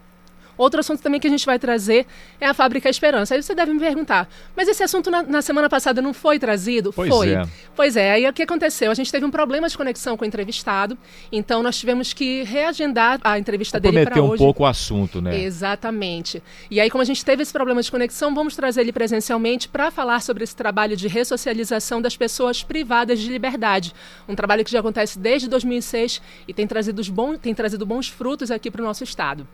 Outro 0.57 0.79
assunto 0.79 1.01
também 1.01 1.19
que 1.19 1.27
a 1.27 1.29
gente 1.29 1.45
vai 1.45 1.59
trazer 1.59 2.05
é 2.39 2.47
a 2.47 2.53
Fábrica 2.53 2.89
Esperança. 2.89 3.35
Aí 3.35 3.43
você 3.43 3.53
deve 3.53 3.73
me 3.73 3.79
perguntar, 3.79 4.29
mas 4.55 4.67
esse 4.67 4.83
assunto 4.83 5.11
na, 5.11 5.23
na 5.23 5.41
semana 5.41 5.69
passada 5.69 6.01
não 6.01 6.13
foi 6.13 6.39
trazido? 6.39 6.93
Pois 6.93 7.09
foi. 7.09 7.33
é. 7.33 7.43
Pois 7.75 7.97
é, 7.97 8.11
aí 8.11 8.27
o 8.27 8.33
que 8.33 8.43
aconteceu? 8.43 8.91
A 8.91 8.93
gente 8.93 9.11
teve 9.11 9.25
um 9.25 9.31
problema 9.31 9.67
de 9.67 9.77
conexão 9.77 10.15
com 10.15 10.23
o 10.23 10.27
entrevistado, 10.27 10.97
então 11.31 11.61
nós 11.61 11.77
tivemos 11.77 12.13
que 12.13 12.43
reagendar 12.43 13.19
a 13.23 13.37
entrevista 13.37 13.79
dele 13.79 14.03
para 14.03 14.11
Prometer 14.11 14.31
hoje. 14.31 14.43
um 14.43 14.45
pouco 14.45 14.63
o 14.63 14.65
assunto, 14.65 15.21
né? 15.21 15.41
Exatamente. 15.41 16.41
E 16.69 16.79
aí, 16.79 16.89
como 16.89 17.01
a 17.01 17.05
gente 17.05 17.23
teve 17.23 17.43
esse 17.43 17.51
problema 17.51 17.81
de 17.81 17.91
conexão, 17.91 18.33
vamos 18.33 18.55
trazer 18.55 18.81
ele 18.81 18.91
presencialmente 18.91 19.67
para 19.67 19.91
falar 19.91 20.21
sobre 20.21 20.43
esse 20.43 20.55
trabalho 20.55 20.95
de 20.95 21.07
ressocialização 21.07 22.01
das 22.01 22.15
pessoas 22.15 22.63
privadas 22.63 23.19
de 23.19 23.29
liberdade. 23.29 23.93
Um 24.27 24.35
trabalho 24.35 24.63
que 24.63 24.71
já 24.71 24.79
acontece 24.79 25.19
desde 25.19 25.47
2006 25.47 26.21
e 26.47 26.53
tem 26.53 26.67
trazido, 26.67 27.01
bons, 27.11 27.37
tem 27.39 27.53
trazido 27.53 27.85
bons 27.85 28.07
frutos 28.07 28.51
aqui 28.51 28.71
para 28.71 28.81
o 28.81 28.85
nosso 28.85 29.03
estado. 29.03 29.47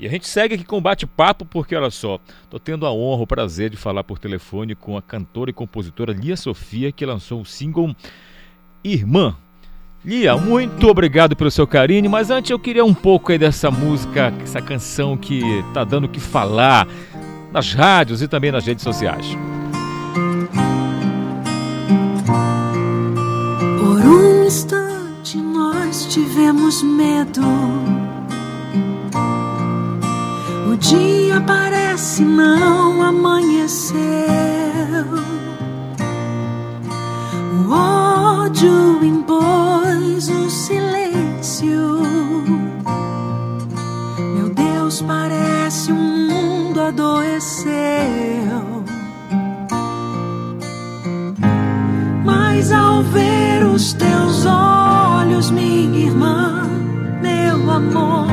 E 0.00 0.06
a 0.06 0.08
gente 0.08 0.26
segue 0.26 0.54
aqui 0.54 0.64
com 0.64 0.78
o 0.78 0.80
bate-papo, 0.80 1.44
porque 1.44 1.76
olha 1.76 1.90
só, 1.90 2.18
tô 2.48 2.58
tendo 2.58 2.86
a 2.86 2.90
honra, 2.92 3.22
o 3.22 3.26
prazer 3.26 3.68
de 3.68 3.76
falar 3.76 4.02
por 4.02 4.18
telefone 4.18 4.74
com 4.74 4.96
a 4.96 5.02
cantora 5.02 5.50
e 5.50 5.52
compositora 5.52 6.10
Lia 6.10 6.38
Sofia, 6.38 6.90
que 6.90 7.04
lançou 7.04 7.42
o 7.42 7.44
single 7.44 7.94
Irmã. 8.82 9.36
Lia, 10.02 10.38
muito 10.38 10.88
obrigado 10.88 11.36
pelo 11.36 11.50
seu 11.50 11.66
carinho, 11.66 12.08
mas 12.08 12.30
antes 12.30 12.50
eu 12.50 12.58
queria 12.58 12.82
um 12.82 12.94
pouco 12.94 13.30
aí 13.30 13.36
dessa 13.36 13.70
música, 13.70 14.32
essa 14.42 14.62
canção 14.62 15.18
que 15.18 15.42
tá 15.74 15.84
dando 15.84 16.04
o 16.04 16.08
que 16.08 16.18
falar 16.18 16.88
nas 17.52 17.74
rádios 17.74 18.22
e 18.22 18.28
também 18.28 18.50
nas 18.50 18.64
redes 18.64 18.82
sociais. 18.82 19.26
Por 23.78 24.00
um 24.00 24.46
instante 24.46 25.36
nós 25.36 26.06
tivemos 26.06 26.82
medo. 26.82 28.09
Dia 30.80 31.40
parece 31.46 32.22
não 32.22 33.02
amanheceu. 33.02 34.00
O 37.52 37.72
ódio 37.72 39.04
impôs 39.04 40.28
o 40.28 40.50
silêncio. 40.50 42.00
Meu 44.34 44.48
Deus, 44.54 45.02
parece 45.02 45.92
um 45.92 46.28
mundo 46.28 46.80
adoeceu. 46.80 47.70
Mas 52.24 52.72
ao 52.72 53.02
ver 53.02 53.66
os 53.66 53.92
teus 53.92 54.46
olhos, 54.46 55.50
minha 55.50 56.06
irmã, 56.06 56.62
meu 57.22 57.70
amor, 57.70 58.26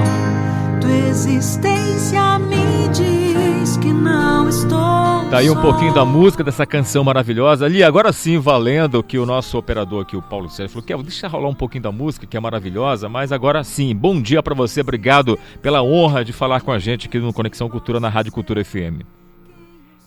existência 0.90 2.40
me 2.40 2.88
diz 2.90 3.78
que 3.78 3.92
não 3.92 4.48
estou. 4.50 5.30
Tá 5.30 5.40
aí 5.40 5.50
um 5.50 5.62
pouquinho 5.62 5.94
da 5.94 6.06
música 6.06 6.44
dessa 6.44 6.66
canção 6.66 7.04
maravilhosa. 7.04 7.66
Ali, 7.66 7.84
agora 7.84 8.14
sim, 8.14 8.40
valendo 8.40 9.04
que 9.04 9.20
o 9.20 9.26
nosso 9.26 9.58
operador 9.58 10.04
aqui, 10.04 10.16
o 10.16 10.22
Paulo 10.22 10.50
Sérgio, 10.50 10.74
falou 10.74 10.86
que 10.86 11.04
deixa 11.04 11.28
rolar 11.28 11.50
um 11.50 11.54
pouquinho 11.54 11.84
da 11.84 11.92
música, 11.92 12.26
que 12.26 12.38
é 12.38 12.40
maravilhosa, 12.40 13.10
mas 13.10 13.32
agora 13.32 13.64
sim, 13.64 13.94
bom 13.94 14.22
dia 14.22 14.42
pra 14.42 14.56
você, 14.56 14.82
obrigado 14.82 15.38
pela 15.62 15.84
honra 15.84 16.24
de 16.24 16.32
falar 16.32 16.62
com 16.62 16.72
a 16.72 16.80
gente 16.80 17.08
aqui 17.08 17.20
no 17.20 17.34
Conexão 17.34 17.70
Cultura 17.70 18.00
na 18.00 18.08
Rádio 18.08 18.32
Cultura 18.32 18.64
FM. 18.64 19.04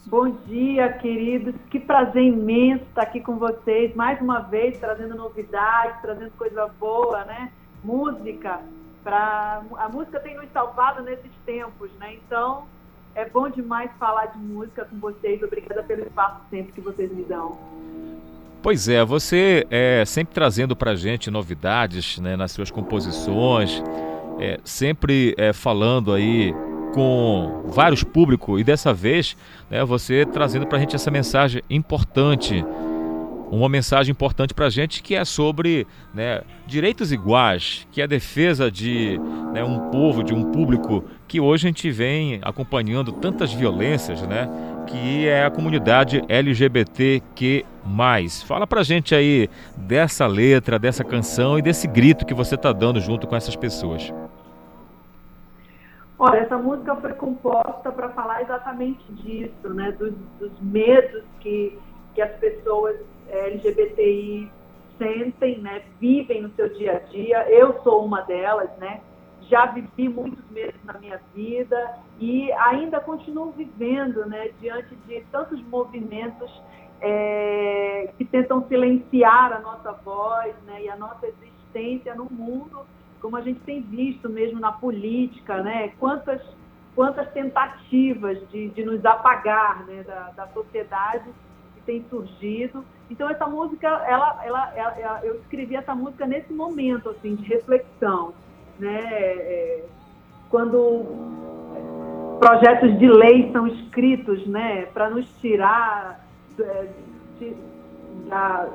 Bom 0.07 0.35
dia, 0.49 0.89
queridos. 0.95 1.55
Que 1.71 1.79
prazer 1.79 2.25
imenso 2.25 2.83
estar 2.85 3.03
aqui 3.03 3.21
com 3.21 3.37
vocês 3.37 3.95
mais 3.95 4.21
uma 4.21 4.41
vez, 4.41 4.79
trazendo 4.79 5.15
novidades, 5.15 6.01
trazendo 6.01 6.33
coisa 6.39 6.67
boa, 6.81 7.25
né? 7.27 7.53
Música. 7.85 8.59
Pra... 9.03 9.63
A 9.79 9.89
música 9.89 10.21
tem 10.21 10.37
nos 10.37 10.51
salvado 10.53 11.03
nesses 11.03 11.31
tempos, 11.47 11.91
né? 11.99 12.15
Então, 12.15 12.67
é 13.15 13.29
bom 13.29 13.49
demais 13.49 13.91
falar 13.99 14.27
de 14.27 14.39
música 14.39 14.85
com 14.85 14.99
vocês. 14.99 15.43
Obrigada 15.43 15.83
pelo 15.83 16.03
espaço 16.03 16.41
sempre 16.51 16.73
que 16.73 16.81
vocês 16.81 17.11
me 17.13 17.25
dão. 17.25 17.59
Pois 18.63 18.89
é, 18.89 19.03
você 19.05 19.67
é 19.71 20.05
sempre 20.05 20.35
trazendo 20.35 20.77
pra 20.77 20.95
gente 20.95 21.31
novidades 21.31 22.19
né, 22.19 22.37
nas 22.37 22.53
suas 22.53 22.71
composições, 22.71 23.83
é, 24.39 24.61
sempre 24.63 25.35
é, 25.39 25.53
falando 25.55 26.13
aí 26.13 26.55
com 26.93 27.63
vários 27.67 28.05
públicos 28.05 28.61
e 28.61 28.65
dessa 28.65 28.93
vez 28.93 29.37
né, 29.71 29.83
você 29.85 30.27
trazendo 30.27 30.67
pra 30.67 30.79
gente 30.79 30.95
essa 30.95 31.11
mensagem 31.11 31.63
importante 31.71 32.65
uma 33.51 33.69
mensagem 33.69 34.13
importante 34.13 34.55
para 34.55 34.67
a 34.67 34.71
gente 34.71 35.03
que 35.03 35.15
é 35.15 35.25
sobre 35.25 35.87
né, 36.15 36.43
direitos 36.67 37.13
iguais, 37.13 37.87
que 37.91 38.01
é 38.01 38.05
a 38.05 38.07
defesa 38.07 38.71
de 38.71 39.19
né, 39.53 39.65
um 39.65 39.91
povo, 39.91 40.23
de 40.23 40.33
um 40.33 40.53
público 40.53 41.05
que 41.27 41.41
hoje 41.41 41.67
a 41.67 41.71
gente 41.71 41.91
vem 41.91 42.41
acompanhando 42.43 43.13
tantas 43.13 43.53
violências, 43.53 44.23
né? 44.23 44.49
Que 44.87 45.29
é 45.29 45.45
a 45.45 45.51
comunidade 45.51 46.25
LGBTQ+. 46.29 47.65
Fala 48.47 48.67
pra 48.67 48.83
gente 48.83 49.15
aí 49.15 49.49
dessa 49.77 50.27
letra, 50.27 50.79
dessa 50.79 51.05
canção 51.05 51.59
e 51.59 51.63
desse 51.63 51.87
grito 51.87 52.27
que 52.27 52.35
você 52.35 52.55
está 52.55 52.73
dando 52.73 53.01
junto 53.01 53.27
com 53.27 53.37
essas 53.37 53.55
pessoas. 53.55 54.13
Olha, 56.19 56.41
essa 56.41 56.59
música 56.59 56.95
foi 56.97 57.15
composta 57.15 57.91
para 57.91 58.11
falar 58.11 58.43
exatamente 58.43 59.01
disso, 59.13 59.73
né? 59.73 59.91
Dos, 59.93 60.13
dos, 60.39 60.53
medos 60.61 61.23
que, 61.41 61.79
que 62.15 62.21
as 62.21 62.33
pessoas 62.33 62.97
LGBTI 63.31 64.51
sentem, 64.99 65.59
né? 65.59 65.83
Vivem 65.99 66.43
no 66.43 66.51
seu 66.51 66.69
dia 66.75 66.97
a 66.97 66.99
dia. 67.11 67.51
Eu 67.51 67.83
sou 67.83 68.05
uma 68.05 68.21
delas, 68.23 68.71
né? 68.79 69.01
Já 69.49 69.67
vivi 69.67 70.09
muitos 70.09 70.49
medos 70.51 70.83
na 70.85 70.99
minha 70.99 71.21
vida 71.35 71.99
e 72.19 72.53
ainda 72.53 73.01
continuo 73.01 73.51
vivendo, 73.53 74.27
né? 74.27 74.51
Diante 74.61 74.95
de 75.07 75.21
tantos 75.33 75.61
movimentos 75.65 76.51
é, 77.01 78.11
que 78.19 78.25
tentam 78.25 78.67
silenciar 78.69 79.53
a 79.53 79.61
nossa 79.61 79.93
voz, 80.05 80.55
né? 80.67 80.83
E 80.85 80.89
a 80.89 80.97
nossa 80.97 81.27
existência 81.27 82.15
no 82.15 82.27
mundo 82.31 82.87
como 83.21 83.37
a 83.37 83.41
gente 83.41 83.61
tem 83.61 83.83
visto 83.83 84.29
mesmo 84.29 84.59
na 84.59 84.73
política, 84.73 85.63
né? 85.63 85.93
Quantas, 85.99 86.41
quantas 86.95 87.31
tentativas 87.33 88.39
de, 88.51 88.71
de 88.71 88.85
nos 88.85 89.05
apagar 89.05 89.85
né? 89.87 90.03
da, 90.03 90.31
da 90.31 90.49
sociedade 90.49 91.31
que 91.75 91.81
tem 91.83 92.05
surgido. 92.09 92.85
Então 93.11 93.29
essa 93.29 93.47
música, 93.47 93.89
ela, 93.89 94.41
ela, 94.45 94.73
ela, 94.77 95.21
eu 95.25 95.35
escrevi 95.41 95.75
essa 95.75 95.95
música 95.95 96.27
nesse 96.27 96.53
momento 96.53 97.11
assim 97.11 97.35
de 97.35 97.45
reflexão, 97.45 98.33
né? 98.79 99.01
É, 99.03 99.85
quando 100.49 101.05
projetos 102.39 102.99
de 102.99 103.09
lei 103.09 103.51
são 103.53 103.67
escritos, 103.67 104.47
né, 104.47 104.87
para 104.87 105.11
nos 105.11 105.29
tirar 105.41 106.25
é, 106.59 106.89
de, 107.39 107.57
da 108.29 108.69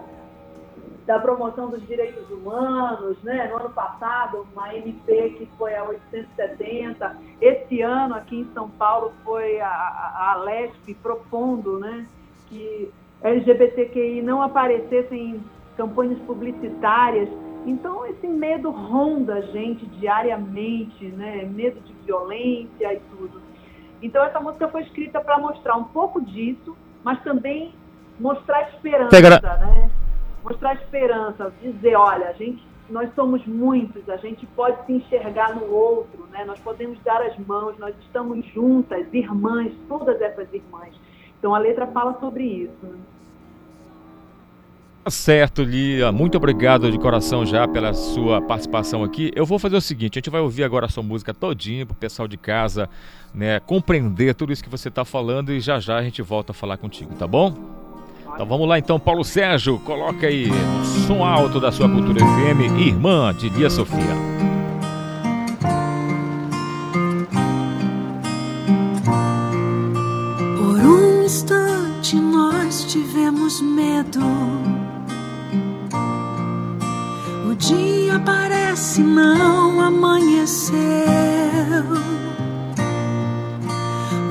da 1.05 1.19
promoção 1.19 1.69
dos 1.69 1.85
direitos 1.85 2.29
humanos, 2.31 3.15
né? 3.21 3.47
No 3.47 3.57
ano 3.57 3.69
passado, 3.69 4.47
uma 4.53 4.73
MP 4.75 5.35
que 5.37 5.45
foi 5.55 5.75
a 5.75 5.83
870. 5.83 7.15
Esse 7.39 7.81
ano, 7.81 8.15
aqui 8.15 8.39
em 8.39 8.51
São 8.53 8.67
Paulo, 8.71 9.13
foi 9.23 9.61
a, 9.61 9.69
a, 9.69 10.31
a 10.31 10.35
LESP 10.37 10.95
propondo, 10.95 11.77
né? 11.77 12.07
Que 12.49 12.91
LGBTQI 13.23 14.21
não 14.21 14.41
aparecessem 14.41 15.31
em 15.31 15.43
campanhas 15.77 16.19
publicitárias. 16.19 17.29
Então, 17.65 18.05
esse 18.05 18.27
medo 18.27 18.69
ronda 18.69 19.35
a 19.35 19.41
gente 19.41 19.85
diariamente, 19.87 21.05
né? 21.07 21.43
Medo 21.45 21.79
de 21.81 21.93
violência 22.05 22.93
e 22.93 22.99
tudo. 23.11 23.41
Então, 24.01 24.23
essa 24.23 24.39
música 24.39 24.67
foi 24.67 24.83
escrita 24.83 25.19
para 25.19 25.39
mostrar 25.39 25.75
um 25.75 25.85
pouco 25.85 26.21
disso, 26.21 26.77
mas 27.03 27.21
também 27.23 27.73
mostrar 28.19 28.69
esperança, 28.69 29.09
né? 29.57 29.89
mostrar 30.45 30.75
esperança, 30.75 31.51
dizer, 31.59 31.95
olha, 31.95 32.29
a 32.29 32.33
gente, 32.33 32.63
nós 32.87 33.09
somos 33.15 33.43
muitos, 33.47 34.07
a 34.07 34.17
gente 34.17 34.45
pode 34.47 34.85
se 34.85 34.93
enxergar 34.93 35.55
no 35.55 35.65
outro, 35.73 36.27
né? 36.31 36.45
Nós 36.45 36.59
podemos 36.59 36.99
dar 37.03 37.19
as 37.23 37.35
mãos, 37.39 37.75
nós 37.79 37.95
estamos 38.01 38.45
juntas, 38.53 39.11
irmãs, 39.11 39.73
todas 39.87 40.21
essas 40.21 40.47
irmãs. 40.53 40.93
Então 41.39 41.53
a 41.53 41.57
letra 41.59 41.87
fala 41.87 42.17
sobre 42.19 42.43
isso. 42.43 42.83
Né? 42.83 42.97
Tá 45.03 45.11
certo, 45.11 45.61
Lia. 45.61 46.11
Muito 46.11 46.35
obrigado 46.35 46.91
de 46.91 46.97
coração 46.97 47.45
já 47.45 47.67
pela 47.67 47.93
sua 47.93 48.41
participação 48.41 49.03
aqui. 49.03 49.31
Eu 49.35 49.45
vou 49.45 49.59
fazer 49.59 49.75
o 49.75 49.81
seguinte: 49.81 50.17
a 50.17 50.19
gente 50.19 50.31
vai 50.31 50.41
ouvir 50.41 50.63
agora 50.63 50.87
a 50.87 50.89
sua 50.89 51.03
música 51.03 51.33
todinha 51.33 51.85
para 51.85 51.93
o 51.93 51.95
pessoal 51.95 52.27
de 52.27 52.37
casa 52.37 52.89
né, 53.35 53.59
compreender 53.59 54.33
tudo 54.33 54.53
isso 54.53 54.63
que 54.63 54.69
você 54.69 54.87
está 54.87 55.03
falando 55.03 55.51
e 55.51 55.59
já 55.59 55.79
já 55.79 55.97
a 55.97 56.01
gente 56.01 56.21
volta 56.21 56.53
a 56.53 56.55
falar 56.55 56.77
contigo, 56.77 57.13
tá 57.15 57.27
bom? 57.27 57.53
Então 58.33 58.45
vamos 58.45 58.67
lá 58.67 58.79
então, 58.79 58.99
Paulo 58.99 59.23
Sérgio, 59.23 59.79
coloca 59.79 60.27
aí 60.27 60.49
o 60.49 60.85
som 61.05 61.23
alto 61.23 61.59
da 61.59 61.71
sua 61.71 61.87
Cultura 61.87 62.19
FM, 62.19 62.79
Irmã 62.79 63.33
de 63.33 63.49
Lia 63.49 63.69
Sofia. 63.69 64.44
Instante 72.05 72.15
nós 72.17 72.83
tivemos 72.85 73.61
medo. 73.61 74.19
O 77.49 77.55
dia 77.55 78.19
parece 78.23 79.01
não 79.01 79.81
amanhecer. 79.81 80.75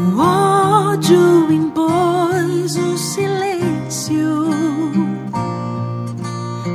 O 0.06 0.20
ódio 0.20 1.52
impôs 1.52 2.76
o 2.76 2.96
silêncio 2.96 4.50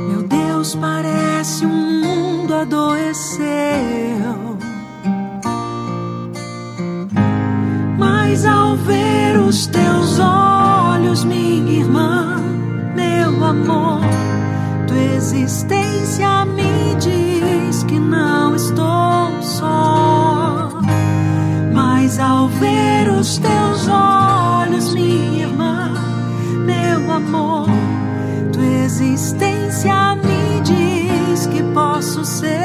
meu 0.08 0.22
Deus, 0.28 0.74
parece 0.74 1.64
um 1.64 2.00
mundo 2.02 2.54
adoeceu. 2.54 3.40
Mas 8.30 8.46
ao 8.46 8.76
ver 8.76 9.40
os 9.40 9.66
teus 9.66 10.20
olhos, 10.20 11.24
minha 11.24 11.80
irmã, 11.80 12.36
meu 12.94 13.44
amor, 13.44 14.02
tua 14.86 15.16
existência 15.16 16.44
me 16.44 16.94
diz 16.94 17.82
que 17.82 17.98
não 17.98 18.54
estou 18.54 19.42
só. 19.42 20.70
Mas 21.74 22.20
ao 22.20 22.46
ver 22.46 23.10
os 23.10 23.36
teus 23.38 23.88
olhos, 23.88 24.94
minha 24.94 25.46
irmã, 25.48 25.92
meu 26.64 27.12
amor, 27.12 27.66
tua 28.52 28.64
existência 28.84 30.14
me 30.14 30.60
diz 30.60 31.46
que 31.46 31.64
posso 31.74 32.24
ser 32.24 32.59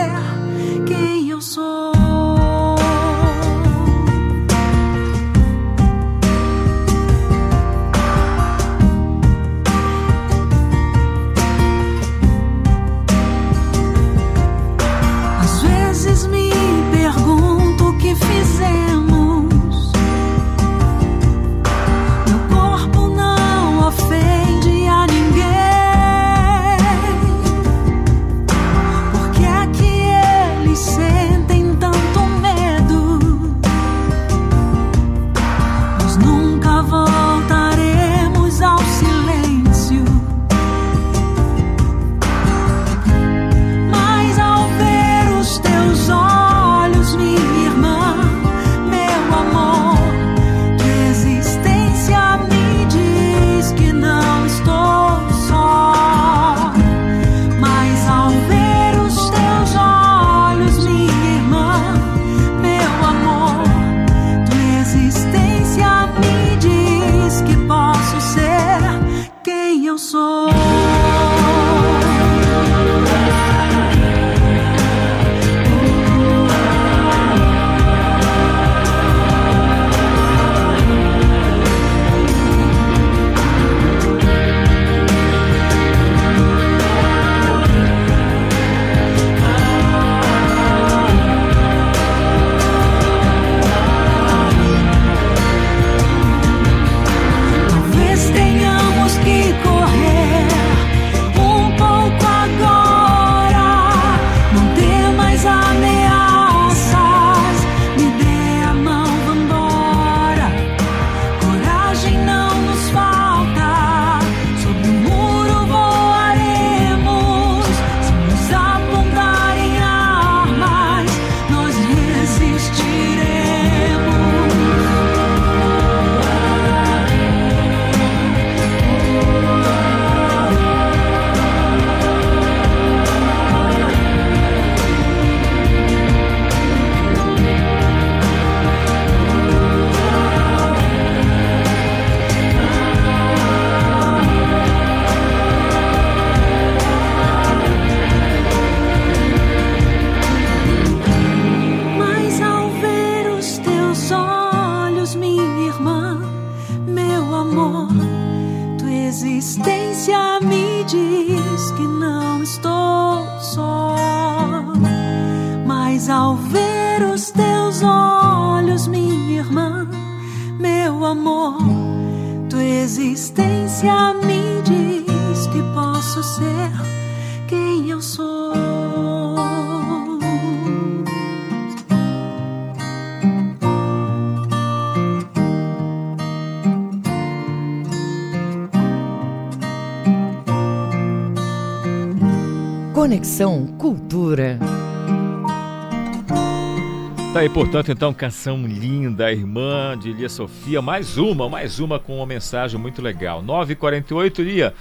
portanto, 197.65 197.91
então, 197.91 198.13
canção 198.13 198.65
linda, 198.65 199.31
Irmã 199.31 199.97
de 199.97 200.13
Lia 200.13 200.29
Sofia. 200.29 200.83
Mais 200.83 201.17
uma, 201.17 201.49
mais 201.49 201.79
uma 201.79 201.97
com 201.97 202.17
uma 202.17 202.25
mensagem 202.25 202.79
muito 202.79 203.01
legal. 203.01 203.41
9h48, 203.43 204.43
Lia. 204.43 204.73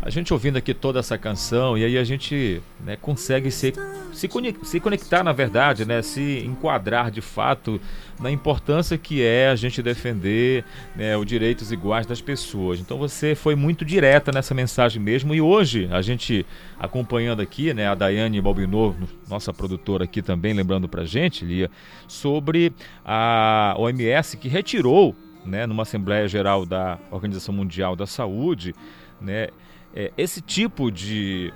A 0.00 0.08
gente 0.08 0.32
ouvindo 0.32 0.56
aqui 0.56 0.72
toda 0.72 0.98
essa 0.98 1.18
canção 1.18 1.76
e 1.76 1.84
aí 1.84 1.98
a 1.98 2.02
gente 2.02 2.62
né, 2.82 2.96
consegue 2.96 3.50
se, 3.50 3.74
se, 4.20 4.28
se 4.64 4.80
conectar, 4.80 5.24
na 5.24 5.32
verdade, 5.32 5.86
né, 5.86 6.02
se 6.02 6.44
enquadrar 6.44 7.10
de 7.10 7.22
fato 7.22 7.80
na 8.20 8.30
importância 8.30 8.98
que 8.98 9.22
é 9.22 9.48
a 9.48 9.56
gente 9.56 9.82
defender 9.82 10.64
né, 10.94 11.16
os 11.16 11.24
direitos 11.24 11.72
iguais 11.72 12.06
das 12.06 12.20
pessoas. 12.20 12.78
Então 12.80 12.98
você 12.98 13.34
foi 13.34 13.54
muito 13.54 13.82
direta 13.84 14.30
nessa 14.30 14.54
mensagem 14.54 15.00
mesmo 15.00 15.34
e 15.34 15.40
hoje 15.40 15.88
a 15.90 16.02
gente 16.02 16.44
acompanhando 16.78 17.40
aqui, 17.40 17.72
né, 17.72 17.88
a 17.88 17.94
Daiane 17.94 18.40
Balbinot, 18.40 18.94
nossa 19.28 19.54
produtora 19.54 20.04
aqui 20.04 20.20
também, 20.20 20.52
lembrando 20.52 20.86
pra 20.88 21.04
gente, 21.04 21.44
Lia, 21.44 21.70
sobre 22.06 22.72
a 23.04 23.74
OMS 23.78 24.36
que 24.36 24.48
retirou, 24.48 25.16
né, 25.46 25.66
numa 25.66 25.84
Assembleia 25.84 26.28
Geral 26.28 26.66
da 26.66 26.98
Organização 27.10 27.54
Mundial 27.54 27.96
da 27.96 28.06
Saúde, 28.06 28.74
né, 29.18 29.48
é, 29.94 30.12
esse 30.16 30.40
tipo 30.40 30.90
de, 30.90 31.52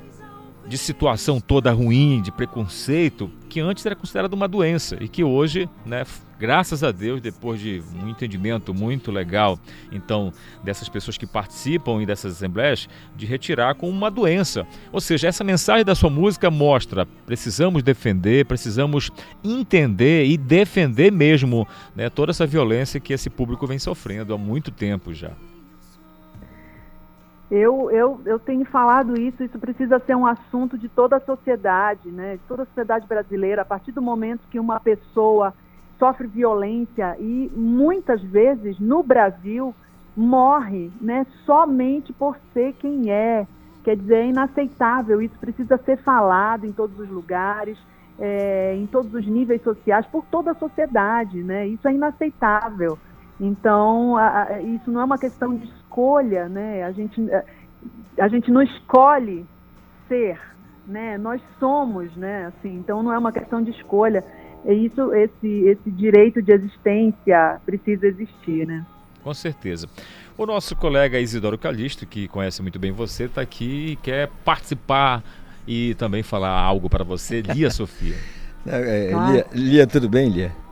de 0.66 0.78
situação 0.78 1.40
toda 1.40 1.70
ruim, 1.72 2.22
de 2.22 2.32
preconceito, 2.32 3.30
que 3.48 3.60
antes 3.60 3.84
era 3.84 3.94
considerado 3.94 4.32
uma 4.32 4.48
doença 4.48 4.96
e 5.00 5.08
que 5.08 5.22
hoje, 5.22 5.68
né, 5.84 6.04
graças 6.38 6.82
a 6.82 6.90
Deus, 6.90 7.20
depois 7.20 7.60
de 7.60 7.82
um 8.02 8.08
entendimento 8.08 8.74
muito 8.74 9.12
legal, 9.12 9.58
então, 9.92 10.32
dessas 10.62 10.88
pessoas 10.88 11.16
que 11.16 11.26
participam 11.26 12.02
e 12.02 12.06
dessas 12.06 12.32
assembleias, 12.32 12.88
de 13.16 13.26
retirar 13.26 13.74
como 13.74 13.92
uma 13.92 14.10
doença. 14.10 14.66
Ou 14.92 15.00
seja, 15.00 15.28
essa 15.28 15.44
mensagem 15.44 15.84
da 15.84 15.94
sua 15.94 16.10
música 16.10 16.50
mostra: 16.50 17.06
precisamos 17.26 17.82
defender, 17.82 18.46
precisamos 18.46 19.10
entender 19.42 20.26
e 20.26 20.36
defender 20.36 21.12
mesmo 21.12 21.66
né, 21.94 22.08
toda 22.10 22.30
essa 22.30 22.46
violência 22.46 23.00
que 23.00 23.12
esse 23.12 23.30
público 23.30 23.66
vem 23.66 23.78
sofrendo 23.78 24.34
há 24.34 24.38
muito 24.38 24.70
tempo 24.70 25.12
já. 25.14 25.30
Eu, 27.56 27.88
eu, 27.88 28.20
eu 28.26 28.36
tenho 28.36 28.64
falado 28.64 29.16
isso, 29.16 29.44
isso 29.44 29.60
precisa 29.60 30.00
ser 30.00 30.16
um 30.16 30.26
assunto 30.26 30.76
de 30.76 30.88
toda 30.88 31.18
a 31.18 31.20
sociedade, 31.20 32.10
né? 32.10 32.32
de 32.32 32.42
toda 32.48 32.64
a 32.64 32.66
sociedade 32.66 33.06
brasileira. 33.06 33.62
A 33.62 33.64
partir 33.64 33.92
do 33.92 34.02
momento 34.02 34.40
que 34.50 34.58
uma 34.58 34.80
pessoa 34.80 35.54
sofre 35.96 36.26
violência 36.26 37.16
e 37.20 37.48
muitas 37.54 38.20
vezes 38.22 38.80
no 38.80 39.04
Brasil 39.04 39.72
morre 40.16 40.90
né, 41.00 41.24
somente 41.46 42.12
por 42.12 42.36
ser 42.52 42.72
quem 42.72 43.12
é. 43.12 43.46
Quer 43.84 43.98
dizer, 43.98 44.16
é 44.16 44.26
inaceitável. 44.26 45.22
Isso 45.22 45.38
precisa 45.38 45.78
ser 45.78 45.98
falado 45.98 46.66
em 46.66 46.72
todos 46.72 46.98
os 46.98 47.08
lugares, 47.08 47.78
é, 48.18 48.74
em 48.74 48.86
todos 48.86 49.14
os 49.14 49.24
níveis 49.28 49.62
sociais, 49.62 50.04
por 50.06 50.24
toda 50.24 50.50
a 50.50 50.54
sociedade. 50.56 51.40
Né? 51.40 51.68
Isso 51.68 51.86
é 51.86 51.92
inaceitável. 51.92 52.98
Então, 53.44 54.16
a, 54.16 54.44
a, 54.44 54.62
isso 54.62 54.90
não 54.90 55.02
é 55.02 55.04
uma 55.04 55.18
questão 55.18 55.54
de 55.54 55.66
escolha, 55.66 56.48
né? 56.48 56.82
A 56.82 56.92
gente, 56.92 57.20
a, 57.30 57.44
a 58.24 58.28
gente 58.28 58.50
não 58.50 58.62
escolhe 58.62 59.44
ser, 60.08 60.40
né? 60.86 61.18
Nós 61.18 61.42
somos, 61.60 62.14
né? 62.16 62.46
Assim, 62.46 62.74
então 62.76 63.02
não 63.02 63.12
é 63.12 63.18
uma 63.18 63.32
questão 63.32 63.62
de 63.62 63.70
escolha. 63.70 64.24
É 64.64 64.72
isso, 64.72 65.12
esse, 65.12 65.46
esse 65.46 65.90
direito 65.90 66.40
de 66.40 66.54
existência 66.54 67.60
precisa 67.66 68.06
existir, 68.06 68.66
né? 68.66 68.86
Com 69.22 69.34
certeza. 69.34 69.88
O 70.38 70.46
nosso 70.46 70.74
colega 70.74 71.20
Isidoro 71.20 71.58
Calixto, 71.58 72.06
que 72.06 72.26
conhece 72.28 72.62
muito 72.62 72.78
bem 72.78 72.92
você, 72.92 73.24
está 73.24 73.42
aqui 73.42 73.92
e 73.92 73.96
quer 73.96 74.30
participar 74.42 75.22
e 75.68 75.94
também 75.96 76.22
falar 76.22 76.58
algo 76.58 76.88
para 76.88 77.04
você. 77.04 77.42
Lia, 77.42 77.68
Sofia. 77.70 78.16
É, 78.66 79.10
Lia, 79.12 79.46
Lia, 79.52 79.86
tudo 79.86 80.08
bem, 80.08 80.30
Lia? 80.30 80.63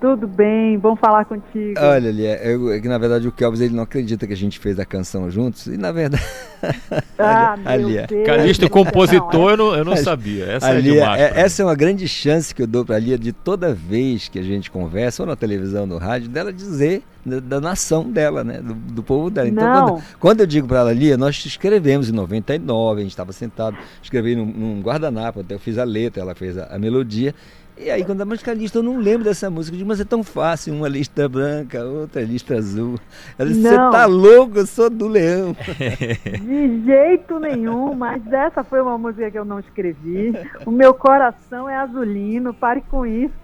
Tudo 0.00 0.26
bem, 0.26 0.78
bom 0.78 0.94
falar 0.94 1.24
contigo. 1.24 1.80
Olha, 1.80 2.10
Lia, 2.10 2.36
eu, 2.44 2.70
é 2.70 2.78
que 2.78 2.86
na 2.86 2.98
verdade 2.98 3.26
o 3.26 3.32
Kelvis 3.32 3.62
ele 3.62 3.74
não 3.74 3.84
acredita 3.84 4.26
que 4.26 4.32
a 4.32 4.36
gente 4.36 4.58
fez 4.58 4.78
a 4.78 4.84
canção 4.84 5.30
juntos, 5.30 5.66
e 5.66 5.76
na 5.76 5.92
verdade. 5.92 6.24
Ah, 7.18 7.56
meu 7.56 7.88
Lia. 7.88 8.06
Deus. 8.06 8.26
Calixto, 8.26 8.68
compositor, 8.68 9.52
eu 9.52 9.56
não, 9.56 9.74
eu 9.74 9.84
não 9.84 9.96
sabia. 9.96 10.44
Essa 10.46 10.70
é 10.70 10.80
Lia, 10.80 11.00
demais. 11.00 11.20
É, 11.20 11.40
essa 11.40 11.62
é 11.62 11.64
uma 11.64 11.74
grande 11.74 12.06
chance 12.08 12.54
que 12.54 12.62
eu 12.62 12.66
dou 12.66 12.84
para 12.84 12.96
a 12.96 12.98
Lia 12.98 13.18
de 13.18 13.32
toda 13.32 13.72
vez 13.72 14.28
que 14.28 14.38
a 14.38 14.42
gente 14.42 14.70
conversa, 14.70 15.22
ou 15.22 15.26
na 15.26 15.36
televisão, 15.36 15.82
ou 15.82 15.86
no 15.86 15.98
rádio, 15.98 16.28
dela 16.28 16.52
dizer 16.52 17.02
da, 17.26 17.40
da 17.40 17.60
nação 17.60 18.08
dela, 18.08 18.44
né? 18.44 18.60
Do, 18.60 18.74
do 18.74 19.02
povo 19.02 19.28
dela. 19.28 19.48
Então, 19.48 19.66
quando, 19.66 20.02
quando, 20.20 20.40
eu 20.40 20.46
digo 20.46 20.68
para 20.68 20.78
ela, 20.78 20.92
Lia, 20.92 21.16
nós 21.16 21.44
escrevemos 21.44 22.08
em 22.08 22.12
99, 22.12 23.00
a 23.00 23.02
gente 23.02 23.10
estava 23.10 23.32
sentado, 23.32 23.76
escrevi 24.00 24.36
num, 24.36 24.46
num 24.46 24.80
guardanapo, 24.80 25.40
até 25.40 25.54
eu 25.54 25.58
fiz 25.58 25.76
a 25.76 25.84
letra, 25.84 26.22
ela 26.22 26.34
fez 26.34 26.56
a, 26.56 26.66
a 26.66 26.78
melodia. 26.78 27.34
E 27.78 27.90
aí, 27.90 28.02
quando 28.02 28.22
a 28.22 28.24
música 28.24 28.54
lista, 28.54 28.78
eu 28.78 28.82
não 28.82 28.96
lembro 28.96 29.24
dessa 29.24 29.50
música. 29.50 29.74
Eu 29.74 29.78
digo, 29.78 29.88
mas 29.88 30.00
é 30.00 30.04
tão 30.04 30.24
fácil, 30.24 30.72
uma 30.72 30.88
lista 30.88 31.28
branca, 31.28 31.84
outra 31.84 32.22
lista 32.22 32.54
azul. 32.56 32.98
Ela 33.38 33.50
disse, 33.50 33.60
você 33.60 33.76
tá 33.76 34.06
louco, 34.06 34.56
eu 34.56 34.66
sou 34.66 34.88
do 34.88 35.06
leão. 35.06 35.54
De 36.40 36.84
jeito 36.86 37.38
nenhum, 37.38 37.94
mas 37.94 38.26
essa 38.32 38.64
foi 38.64 38.80
uma 38.80 38.96
música 38.96 39.30
que 39.30 39.38
eu 39.38 39.44
não 39.44 39.60
escrevi. 39.60 40.32
O 40.64 40.70
meu 40.70 40.94
coração 40.94 41.68
é 41.68 41.76
azulino, 41.76 42.54
pare 42.54 42.80
com 42.80 43.04
isso. 43.04 43.34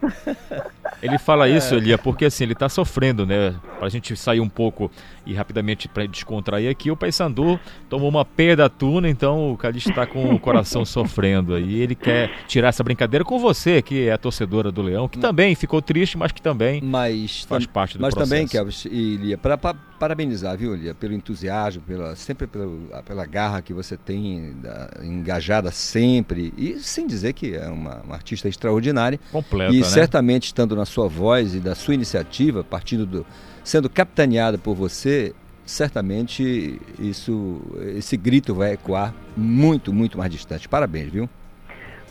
Ele 1.03 1.19
fala 1.19 1.47
isso, 1.47 1.75
Elia, 1.75 1.99
porque 1.99 2.25
assim, 2.25 2.45
ele 2.45 2.55
tá 2.55 2.71
sofrendo, 2.71 3.27
né? 3.27 3.55
Pra 3.79 3.89
gente 3.89 4.17
sair 4.17 4.41
um 4.41 4.49
pouco 4.49 4.91
e 5.25 5.35
rapidamente 5.35 5.89
para 5.89 6.07
descontrair 6.07 6.71
aqui, 6.71 6.91
o 6.91 6.97
Paysandu 6.97 7.59
tomou 7.89 8.09
uma 8.09 8.25
perda 8.25 8.69
tuna, 8.69 9.09
então 9.09 9.53
o 9.53 9.57
Calixto 9.57 9.91
está 9.91 10.07
com 10.07 10.35
o 10.35 10.39
coração 10.39 10.85
sofrendo 10.87 11.55
aí. 11.55 11.81
Ele 11.81 11.95
quer 11.95 12.31
tirar 12.47 12.69
essa 12.69 12.83
brincadeira 12.83 13.25
com 13.25 13.39
você, 13.39 13.81
que 13.83 14.09
é 14.09 14.13
a 14.13 14.19
torcedora 14.19 14.71
do 14.71 14.83
Leão, 14.83 15.09
que 15.09 15.19
também 15.19 15.55
ficou 15.55 15.81
triste, 15.81 16.17
mas 16.17 16.33
que 16.33 16.43
também 16.43 16.81
mas, 16.83 17.43
faz 17.43 17.67
parte 17.67 17.97
do 17.97 18.03
mas 18.03 18.15
processo. 18.15 18.31
Mas 18.31 18.41
também, 18.41 18.49
Kelvis 18.49 18.85
e 18.87 19.17
Lia, 19.17 19.39
para 19.39 19.57
parabenizar, 19.57 20.57
viu, 20.57 20.75
Lia, 20.75 20.95
pelo 20.95 21.15
entusiasmo, 21.15 21.83
pela, 21.83 22.17
sempre 22.17 22.47
pelo, 22.47 22.89
pela 23.07 23.25
garra 23.25 23.63
que 23.63 23.73
você 23.73 23.97
tem, 23.97 24.55
da, 24.61 24.91
engajada 25.03 25.71
sempre, 25.71 26.53
e 26.57 26.79
sem 26.81 27.07
dizer 27.07 27.33
que 27.33 27.55
é 27.55 27.69
uma, 27.69 28.01
uma 28.03 28.15
artista 28.15 28.49
extraordinária. 28.49 29.21
Completa, 29.31 29.73
E 29.73 29.79
né? 29.79 29.85
certamente 29.85 30.47
estando 30.47 30.75
na 30.75 30.85
sua 30.85 31.07
voz 31.09 31.55
e 31.55 31.61
da 31.61 31.75
sua 31.75 31.95
iniciativa, 31.95 32.65
partindo 32.65 33.07
do 33.07 33.27
sendo 33.65 33.89
capitaneada 33.89 34.59
por 34.59 34.75
você, 34.75 35.12
certamente 35.65 36.81
isso, 36.99 37.61
esse 37.97 38.17
grito 38.17 38.55
vai 38.55 38.73
ecoar 38.73 39.15
muito, 39.37 39.93
muito 39.93 40.19
mais 40.19 40.31
distante. 40.31 40.69
Parabéns, 40.69 41.11
viu? 41.11 41.29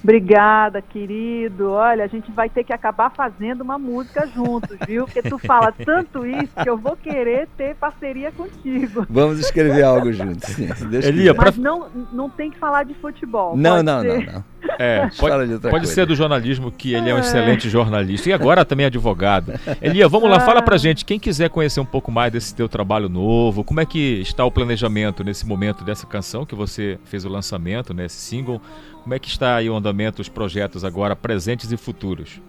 Obrigada, 0.03 0.81
querido. 0.81 1.71
Olha, 1.71 2.03
a 2.03 2.07
gente 2.07 2.31
vai 2.31 2.49
ter 2.49 2.63
que 2.63 2.73
acabar 2.73 3.11
fazendo 3.11 3.61
uma 3.61 3.77
música 3.77 4.27
juntos, 4.27 4.75
viu? 4.87 5.05
Porque 5.05 5.21
tu 5.21 5.37
fala 5.37 5.71
tanto 5.71 6.25
isso 6.25 6.51
que 6.61 6.67
eu 6.67 6.77
vou 6.77 6.97
querer 6.97 7.47
ter 7.55 7.75
parceria 7.75 8.31
contigo. 8.31 9.05
Vamos 9.07 9.39
escrever 9.39 9.83
algo 9.83 10.11
juntos. 10.11 10.57
Elia, 11.05 11.35
Mas 11.35 11.55
não, 11.55 11.87
não 12.11 12.29
tem 12.29 12.49
que 12.49 12.57
falar 12.57 12.83
de 12.83 12.95
futebol. 12.95 13.55
Não, 13.55 13.83
não, 13.83 14.03
não, 14.03 14.21
não. 14.21 14.43
É, 14.77 15.09
pode, 15.17 15.59
pode 15.69 15.87
ser 15.87 16.05
do 16.05 16.15
jornalismo, 16.15 16.71
que 16.71 16.93
ele 16.93 17.09
é 17.09 17.13
um 17.13 17.17
é. 17.17 17.21
excelente 17.21 17.69
jornalista. 17.69 18.29
E 18.29 18.33
agora 18.33 18.63
também 18.65 18.85
é 18.85 18.87
advogado. 18.87 19.53
Elia, 19.81 20.07
vamos 20.07 20.29
lá, 20.29 20.39
fala 20.39 20.61
pra 20.61 20.77
gente. 20.77 21.05
Quem 21.05 21.19
quiser 21.19 21.49
conhecer 21.49 21.79
um 21.79 21.85
pouco 21.85 22.11
mais 22.11 22.31
desse 22.31 22.55
teu 22.55 22.67
trabalho 22.69 23.09
novo, 23.09 23.63
como 23.63 23.79
é 23.79 23.85
que 23.85 24.21
está 24.21 24.45
o 24.45 24.51
planejamento 24.51 25.23
nesse 25.23 25.45
momento 25.45 25.83
dessa 25.83 26.05
canção 26.05 26.45
que 26.45 26.55
você 26.55 26.99
fez 27.05 27.25
o 27.25 27.29
lançamento, 27.29 27.93
né, 27.93 28.05
esse 28.05 28.17
single? 28.17 28.61
Como 29.03 29.13
é 29.13 29.19
que 29.19 29.27
está 29.27 29.55
aí 29.55 29.69
o 29.69 29.75
andamento, 29.75 30.21
os 30.21 30.29
projetos 30.29 30.85
agora 30.85 31.15
presentes 31.15 31.71
e 31.71 31.77
futuros? 31.77 32.39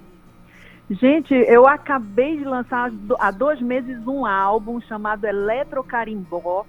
Gente, 0.91 1.33
eu 1.33 1.67
acabei 1.67 2.37
de 2.37 2.45
lançar 2.45 2.93
há 3.19 3.31
dois 3.31 3.61
meses 3.61 4.07
um 4.07 4.27
álbum 4.27 4.81
chamado 4.81 5.25
Eletrocarimbó, 5.25 6.67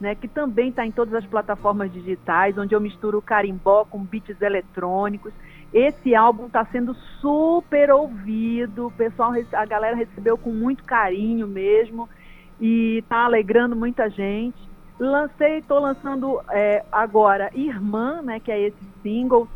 né, 0.00 0.14
que 0.14 0.26
também 0.26 0.70
está 0.70 0.86
em 0.86 0.90
todas 0.90 1.14
as 1.14 1.26
plataformas 1.26 1.92
digitais, 1.92 2.56
onde 2.56 2.74
eu 2.74 2.80
misturo 2.80 3.20
carimbó 3.20 3.84
com 3.84 4.02
beats 4.02 4.40
eletrônicos. 4.40 5.32
Esse 5.72 6.14
álbum 6.14 6.46
está 6.46 6.64
sendo 6.64 6.94
super 7.20 7.92
ouvido, 7.92 8.86
o 8.86 8.90
pessoal, 8.90 9.32
a 9.52 9.64
galera 9.66 9.94
recebeu 9.94 10.38
com 10.38 10.50
muito 10.50 10.82
carinho 10.82 11.46
mesmo 11.46 12.08
e 12.58 12.98
está 12.98 13.24
alegrando 13.24 13.76
muita 13.76 14.08
gente. 14.08 14.58
Lancei, 14.98 15.58
estou 15.58 15.78
lançando 15.78 16.40
é, 16.50 16.84
agora 16.90 17.50
Irmã, 17.54 18.20
né, 18.22 18.40
que 18.40 18.50
é 18.50 18.60
esse 18.60 18.84
single, 19.02 19.48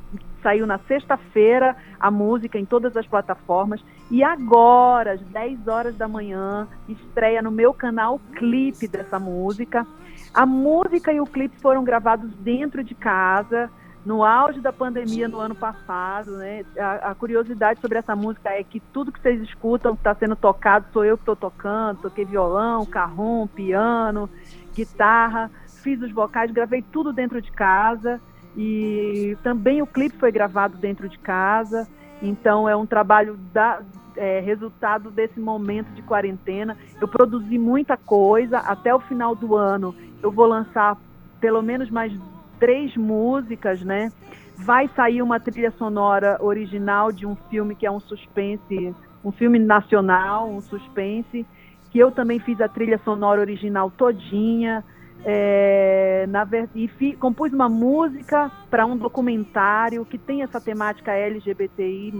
saiu 0.43 0.67
na 0.67 0.79
sexta-feira 0.81 1.75
a 1.99 2.11
música 2.11 2.59
em 2.59 2.65
todas 2.65 2.97
as 2.97 3.07
plataformas. 3.07 3.83
E 4.11 4.23
agora, 4.23 5.13
às 5.13 5.21
10 5.21 5.67
horas 5.67 5.97
da 5.97 6.07
manhã, 6.07 6.69
estreia 6.89 7.43
no 7.43 7.51
meu 7.51 7.73
canal 7.73 8.21
clipe 8.37 8.87
dessa 8.87 9.19
música. 9.19 9.87
A 10.35 10.45
música 10.45 11.13
e 11.13 11.21
o 11.21 11.27
clipe 11.27 11.57
foram 11.61 11.85
gravados 11.85 12.35
dentro 12.35 12.83
de 12.83 12.93
casa, 12.93 13.71
no 14.05 14.25
auge 14.25 14.61
da 14.61 14.73
pandemia 14.73 15.29
no 15.29 15.39
ano 15.39 15.55
passado. 15.55 16.33
Né? 16.33 16.65
A, 16.77 17.11
a 17.11 17.15
curiosidade 17.15 17.81
sobre 17.81 17.99
essa 17.99 18.17
música 18.17 18.51
é 18.51 18.65
que 18.65 18.81
tudo 18.81 19.13
que 19.13 19.21
vocês 19.21 19.41
escutam 19.41 19.95
que 19.95 20.01
está 20.01 20.15
sendo 20.15 20.35
tocado 20.35 20.87
sou 20.93 21.05
eu 21.05 21.17
que 21.17 21.23
estou 21.23 21.37
tocando. 21.37 22.03
Toquei 22.03 22.25
violão, 22.25 22.85
carrom, 22.85 23.47
piano, 23.47 24.29
guitarra, 24.75 25.51
fiz 25.83 26.03
os 26.03 26.11
vocais, 26.11 26.51
gravei 26.51 26.83
tudo 26.83 27.13
dentro 27.13 27.41
de 27.41 27.53
casa. 27.53 28.21
E 28.57 29.37
também 29.43 29.83
o 29.83 29.87
clipe 29.87 30.17
foi 30.19 30.33
gravado 30.33 30.77
dentro 30.77 31.09
de 31.09 31.19
casa. 31.19 31.89
Então 32.21 32.69
é 32.69 32.77
um 32.77 32.87
trabalho 32.87 33.37
da, 33.53 33.81
é, 34.17 34.41
resultado 34.41 35.11
desse 35.11 35.41
momento 35.41 35.91
de 35.93 36.03
quarentena. 36.03 36.77
Eu 37.01 37.09
produzi 37.09 37.59
muita 37.59 37.97
coisa. 37.97 38.59
Até 38.59 38.95
o 38.95 39.01
final 39.01 39.35
do 39.35 39.57
ano 39.57 39.95
eu 40.25 40.33
vou 40.33 40.47
lançar 40.47 40.97
pelo 41.39 41.61
menos 41.61 41.91
mais 41.91 42.11
três 42.59 42.97
músicas, 42.97 43.83
né? 43.83 44.11
Vai 44.57 44.89
sair 44.97 45.21
uma 45.21 45.39
trilha 45.39 45.71
sonora 45.73 46.39
original 46.41 47.13
de 47.13 47.27
um 47.27 47.37
filme 47.51 47.75
que 47.75 47.85
é 47.85 47.91
um 47.91 48.01
suspense, 48.01 48.95
um 49.23 49.31
filme 49.31 49.59
nacional, 49.59 50.49
um 50.49 50.63
suspense, 50.63 51.45
que 51.91 51.99
eu 51.99 52.11
também 52.11 52.39
fiz 52.39 52.59
a 52.63 52.69
trilha 52.69 52.99
sonora 53.05 53.41
original 53.41 53.91
todinha. 53.91 54.83
É, 55.27 56.27
na, 56.29 56.47
e 56.75 56.89
fi, 56.89 57.15
compus 57.15 57.53
uma 57.53 57.69
música 57.69 58.51
para 58.71 58.85
um 58.87 58.97
documentário 58.97 60.05
que 60.05 60.19
tem 60.19 60.43
essa 60.43 60.61
temática 60.61 61.13
LGBTI, 61.13 62.13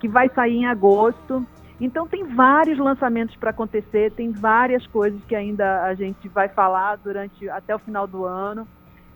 que 0.00 0.08
vai 0.08 0.28
sair 0.28 0.56
em 0.56 0.66
agosto. 0.66 1.46
Então 1.82 2.06
tem 2.06 2.24
vários 2.24 2.78
lançamentos 2.78 3.34
para 3.34 3.50
acontecer, 3.50 4.12
tem 4.12 4.30
várias 4.30 4.86
coisas 4.86 5.20
que 5.26 5.34
ainda 5.34 5.82
a 5.82 5.94
gente 5.94 6.28
vai 6.28 6.48
falar 6.48 6.94
durante 6.96 7.48
até 7.50 7.74
o 7.74 7.78
final 7.80 8.06
do 8.06 8.24
ano. 8.24 8.68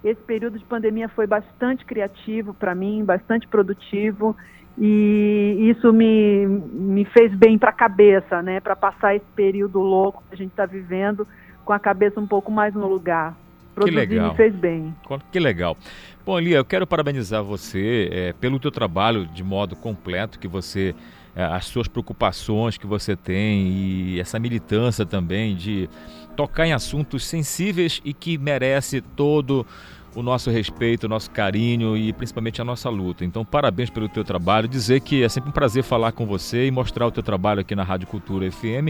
Esse 0.03 0.21
período 0.23 0.59
de 0.59 0.65
pandemia 0.65 1.09
foi 1.09 1.29
bastante 1.29 1.85
criativo 1.85 2.53
para 2.53 2.75
mim, 2.75 3.05
bastante 3.05 3.47
produtivo 3.47 4.37
e 4.77 5.71
isso 5.71 5.93
me, 5.93 6.45
me 6.45 7.05
fez 7.05 7.33
bem 7.37 7.57
para 7.57 7.71
a 7.71 7.73
cabeça, 7.73 8.43
né? 8.43 8.59
Para 8.59 8.75
passar 8.75 9.15
esse 9.15 9.25
período 9.37 9.79
louco 9.79 10.25
que 10.29 10.35
a 10.35 10.37
gente 10.37 10.51
está 10.51 10.67
vivendo 10.67 11.25
com 11.65 11.73
a 11.73 11.79
cabeça 11.79 12.19
um 12.19 12.27
pouco 12.27 12.51
mais 12.51 12.75
no 12.75 12.89
lugar. 12.89 13.37
Produzir 13.77 14.09
que 14.09 14.15
legal. 14.15 14.31
me 14.31 14.37
fez 14.37 14.55
bem. 14.55 14.95
Que 15.31 15.39
legal. 15.39 15.77
Bom, 16.25 16.37
Lia, 16.39 16.57
eu 16.57 16.65
quero 16.65 16.85
parabenizar 16.85 17.45
você 17.45 18.09
é, 18.11 18.33
pelo 18.33 18.59
teu 18.59 18.73
trabalho 18.73 19.25
de 19.27 19.45
modo 19.45 19.77
completo, 19.77 20.39
que 20.39 20.49
você, 20.49 20.95
as 21.37 21.67
suas 21.67 21.87
preocupações 21.87 22.79
que 22.79 22.87
você 22.87 23.15
tem 23.15 23.69
e 23.69 24.21
essa 24.21 24.39
militância 24.39 25.05
também 25.05 25.55
de 25.55 25.89
tocar 26.35 26.67
em 26.67 26.73
assuntos 26.73 27.27
sensíveis 27.27 28.01
e 28.05 28.15
que 28.15 28.39
merece 28.39 29.01
todo 29.01 29.67
o 30.15 30.23
nosso 30.23 30.51
respeito, 30.51 31.05
o 31.05 31.09
nosso 31.09 31.31
carinho 31.31 31.95
e 31.95 32.11
principalmente 32.11 32.61
a 32.63 32.65
nossa 32.65 32.89
luta. 32.89 33.23
Então, 33.23 33.45
parabéns 33.45 33.91
pelo 33.91 34.09
teu 34.09 34.25
trabalho. 34.25 34.67
Dizer 34.67 35.01
que 35.01 35.23
é 35.23 35.29
sempre 35.29 35.51
um 35.51 35.53
prazer 35.53 35.83
falar 35.83 36.13
com 36.13 36.25
você 36.25 36.67
e 36.67 36.71
mostrar 36.71 37.07
o 37.07 37.11
teu 37.11 37.23
trabalho 37.23 37.61
aqui 37.61 37.75
na 37.75 37.83
Rádio 37.83 38.07
Cultura 38.09 38.51
FM. 38.51 38.89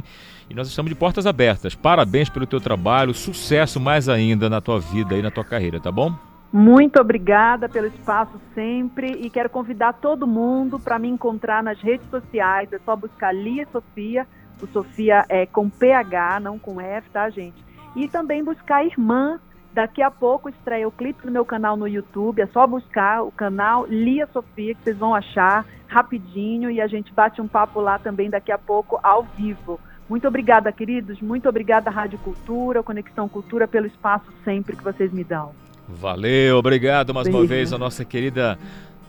E 0.48 0.54
nós 0.54 0.68
estamos 0.68 0.88
de 0.88 0.94
portas 0.94 1.26
abertas. 1.26 1.74
Parabéns 1.74 2.28
pelo 2.28 2.46
teu 2.46 2.60
trabalho, 2.60 3.12
sucesso 3.12 3.80
mais 3.80 4.08
ainda 4.08 4.48
na 4.48 4.60
tua 4.60 4.78
vida 4.78 5.16
e 5.16 5.22
na 5.22 5.30
tua 5.32 5.44
carreira, 5.44 5.80
tá 5.80 5.90
bom? 5.90 6.14
Muito 6.56 6.98
obrigada 6.98 7.68
pelo 7.68 7.86
espaço 7.86 8.40
sempre 8.54 9.08
e 9.08 9.28
quero 9.28 9.50
convidar 9.50 9.92
todo 9.92 10.26
mundo 10.26 10.80
para 10.80 10.98
me 10.98 11.06
encontrar 11.06 11.62
nas 11.62 11.78
redes 11.82 12.08
sociais. 12.08 12.72
É 12.72 12.78
só 12.78 12.96
buscar 12.96 13.30
Lia 13.30 13.68
Sofia. 13.70 14.26
O 14.62 14.66
Sofia 14.68 15.22
é 15.28 15.44
com 15.44 15.68
PH, 15.68 16.40
não 16.40 16.58
com 16.58 16.80
F, 16.80 17.10
tá, 17.10 17.28
gente? 17.28 17.62
E 17.94 18.08
também 18.08 18.42
buscar 18.42 18.86
Irmã 18.86 19.38
Daqui 19.74 20.00
a 20.00 20.10
pouco 20.10 20.48
estreia 20.48 20.88
o 20.88 20.90
clipe 20.90 21.26
no 21.26 21.30
meu 21.30 21.44
canal 21.44 21.76
no 21.76 21.86
YouTube. 21.86 22.40
É 22.40 22.46
só 22.46 22.66
buscar 22.66 23.22
o 23.22 23.30
canal 23.30 23.84
Lia 23.84 24.26
Sofia, 24.32 24.74
que 24.74 24.82
vocês 24.82 24.96
vão 24.96 25.14
achar 25.14 25.66
rapidinho. 25.86 26.70
E 26.70 26.80
a 26.80 26.86
gente 26.86 27.12
bate 27.12 27.42
um 27.42 27.46
papo 27.46 27.82
lá 27.82 27.98
também 27.98 28.30
daqui 28.30 28.50
a 28.50 28.56
pouco, 28.56 28.98
ao 29.02 29.24
vivo. 29.24 29.78
Muito 30.08 30.26
obrigada, 30.26 30.72
queridos. 30.72 31.20
Muito 31.20 31.46
obrigada, 31.46 31.90
Rádio 31.90 32.18
Cultura, 32.20 32.82
Conexão 32.82 33.28
Cultura, 33.28 33.68
pelo 33.68 33.86
espaço 33.86 34.32
sempre 34.42 34.74
que 34.74 34.82
vocês 34.82 35.12
me 35.12 35.22
dão. 35.22 35.65
Valeu, 35.88 36.58
obrigado 36.58 37.14
mais 37.14 37.26
Beijo. 37.26 37.38
uma 37.38 37.46
vez 37.46 37.72
a 37.72 37.78
nossa 37.78 38.04
querida, 38.04 38.58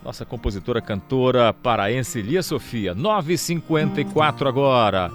nossa 0.04 0.24
compositora, 0.24 0.80
cantora 0.80 1.52
paraense 1.52 2.22
Lia 2.22 2.42
Sofia. 2.42 2.94
9h54 2.94 4.46
agora. 4.46 5.10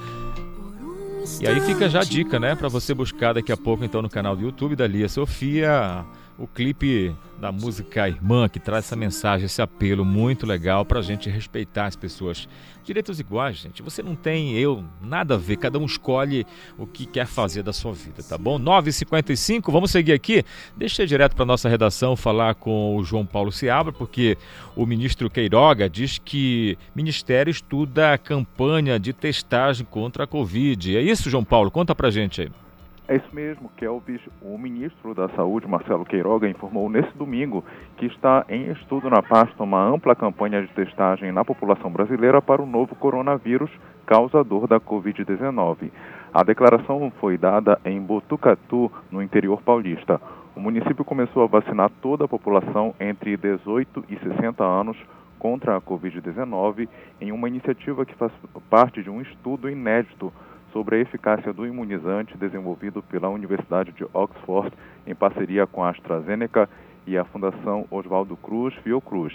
E 1.40 1.48
aí 1.48 1.61
fica 1.61 1.88
já 1.88 2.02
a 2.02 2.03
dica, 2.03 2.38
né, 2.40 2.53
para 2.53 2.68
você 2.68 2.94
buscar 2.94 3.34
daqui 3.34 3.52
a 3.52 3.57
pouco 3.57 3.85
então 3.85 4.02
no 4.02 4.10
canal 4.10 4.35
do 4.35 4.44
YouTube 4.44 4.76
da 4.76 4.85
Lia 4.85 5.07
Sofia 5.07 6.06
o 6.38 6.48
clipe 6.48 7.15
da 7.40 7.52
música 7.52 8.07
Irmã, 8.07 8.49
que 8.49 8.60
traz 8.60 8.85
essa 8.85 8.95
mensagem, 8.95 9.45
esse 9.45 9.61
apelo 9.61 10.03
muito 10.03 10.45
legal 10.45 10.85
para 10.85 10.99
a 10.99 11.02
gente 11.02 11.30
respeitar 11.30 11.85
as 11.85 11.95
pessoas. 11.95 12.48
Direitos 12.84 13.20
iguais, 13.20 13.58
gente. 13.58 13.82
Você 13.82 14.04
não 14.04 14.16
tem 14.16 14.58
eu, 14.58 14.84
nada 15.02 15.36
a 15.36 15.38
ver. 15.38 15.58
Cada 15.58 15.80
um 15.80 15.86
escolhe 15.86 16.46
o 16.78 16.86
que 16.86 17.06
quer 17.06 17.26
fazer 17.26 17.64
da 17.64 17.72
sua 17.72 17.94
vida, 17.94 18.22
tá 18.22 18.38
bom? 18.38 18.60
9h55, 18.60 19.72
vamos 19.72 19.92
seguir 19.92 20.14
aqui. 20.14 20.44
Deixa 20.76 21.02
eu 21.02 21.06
ir 21.06 21.08
direto 21.08 21.36
para 21.36 21.46
nossa 21.46 21.70
redação 21.70 22.16
falar 22.16 22.56
com 22.56 22.96
o 22.98 23.04
João 23.04 23.26
Paulo 23.26 23.52
Seabra, 23.52 23.94
porque 23.94 24.38
o 24.76 24.86
ministro 24.86 25.30
Queiroga 25.30 25.90
diz 25.90 26.18
que 26.18 26.78
Ministério 26.94 27.52
estuda 27.52 28.14
a 28.14 28.18
campanha 28.18 29.00
de 29.00 29.14
testagem 29.14 29.86
contra 29.90 30.26
a 30.26 30.28
Covid. 30.28 30.98
É 30.98 31.02
isso, 31.02 31.30
João 31.30 31.44
Paulo? 31.44 31.72
Conta 31.72 31.96
pra 31.96 32.12
gente 32.12 32.42
aí. 32.42 32.62
É 33.06 33.18
isso 33.18 33.30
mesmo, 33.34 33.70
Kelvis. 33.76 34.22
O 34.42 34.58
ministro 34.58 35.14
da 35.14 35.28
Saúde, 35.30 35.68
Marcelo 35.68 36.06
Queiroga, 36.06 36.48
informou 36.48 36.90
nesse 36.90 37.12
domingo 37.18 37.62
que 37.98 38.06
está 38.06 38.46
em 38.48 38.72
estudo 38.72 39.10
na 39.10 39.22
pasta 39.22 39.62
uma 39.62 39.84
ampla 39.84 40.16
campanha 40.16 40.62
de 40.62 40.70
testagem 40.70 41.30
na 41.30 41.44
população 41.44 41.92
brasileira 41.92 42.42
para 42.42 42.62
o 42.62 42.66
novo 42.66 42.96
coronavírus 42.96 43.70
causador 44.06 44.68
da 44.68 44.80
Covid-19. 44.80 45.92
A 46.34 46.44
declaração 46.44 47.12
foi 47.20 47.38
dada 47.38 47.78
em 47.84 48.00
Botucatu, 48.00 48.90
no 49.12 49.22
interior 49.22 49.62
paulista. 49.62 50.20
O 50.56 50.62
município 50.62 51.04
começou 51.04 51.44
a 51.44 51.48
vacinar 51.48 51.92
toda 52.02 52.24
a 52.24 52.28
população 52.28 52.96
entre 53.02 53.36
18 53.36 54.06
e 54.08 54.18
60 54.18 54.64
anos 54.64 54.98
contra 55.38 55.76
a 55.76 55.82
Covid-19 55.82 56.88
em 57.20 57.34
uma 57.34 57.50
iniciativa 57.50 58.06
que 58.06 58.16
faz 58.16 58.32
parte 58.70 59.04
de 59.04 59.10
um 59.10 59.22
estudo 59.22 59.70
inédito 59.70 60.32
sobre 60.74 60.98
a 60.98 61.00
eficácia 61.00 61.54
do 61.54 61.66
imunizante 61.66 62.36
desenvolvido 62.36 63.02
pela 63.04 63.30
Universidade 63.30 63.91
de 63.91 64.04
Oxford 64.12 64.76
em 65.06 65.14
parceria 65.14 65.68
com 65.68 65.84
a 65.84 65.91
AstraZeneca 65.91 66.68
e 67.06 67.18
a 67.18 67.24
Fundação 67.24 67.86
Oswaldo 67.91 68.36
Cruz 68.36 68.74
Fiocruz. 68.84 69.34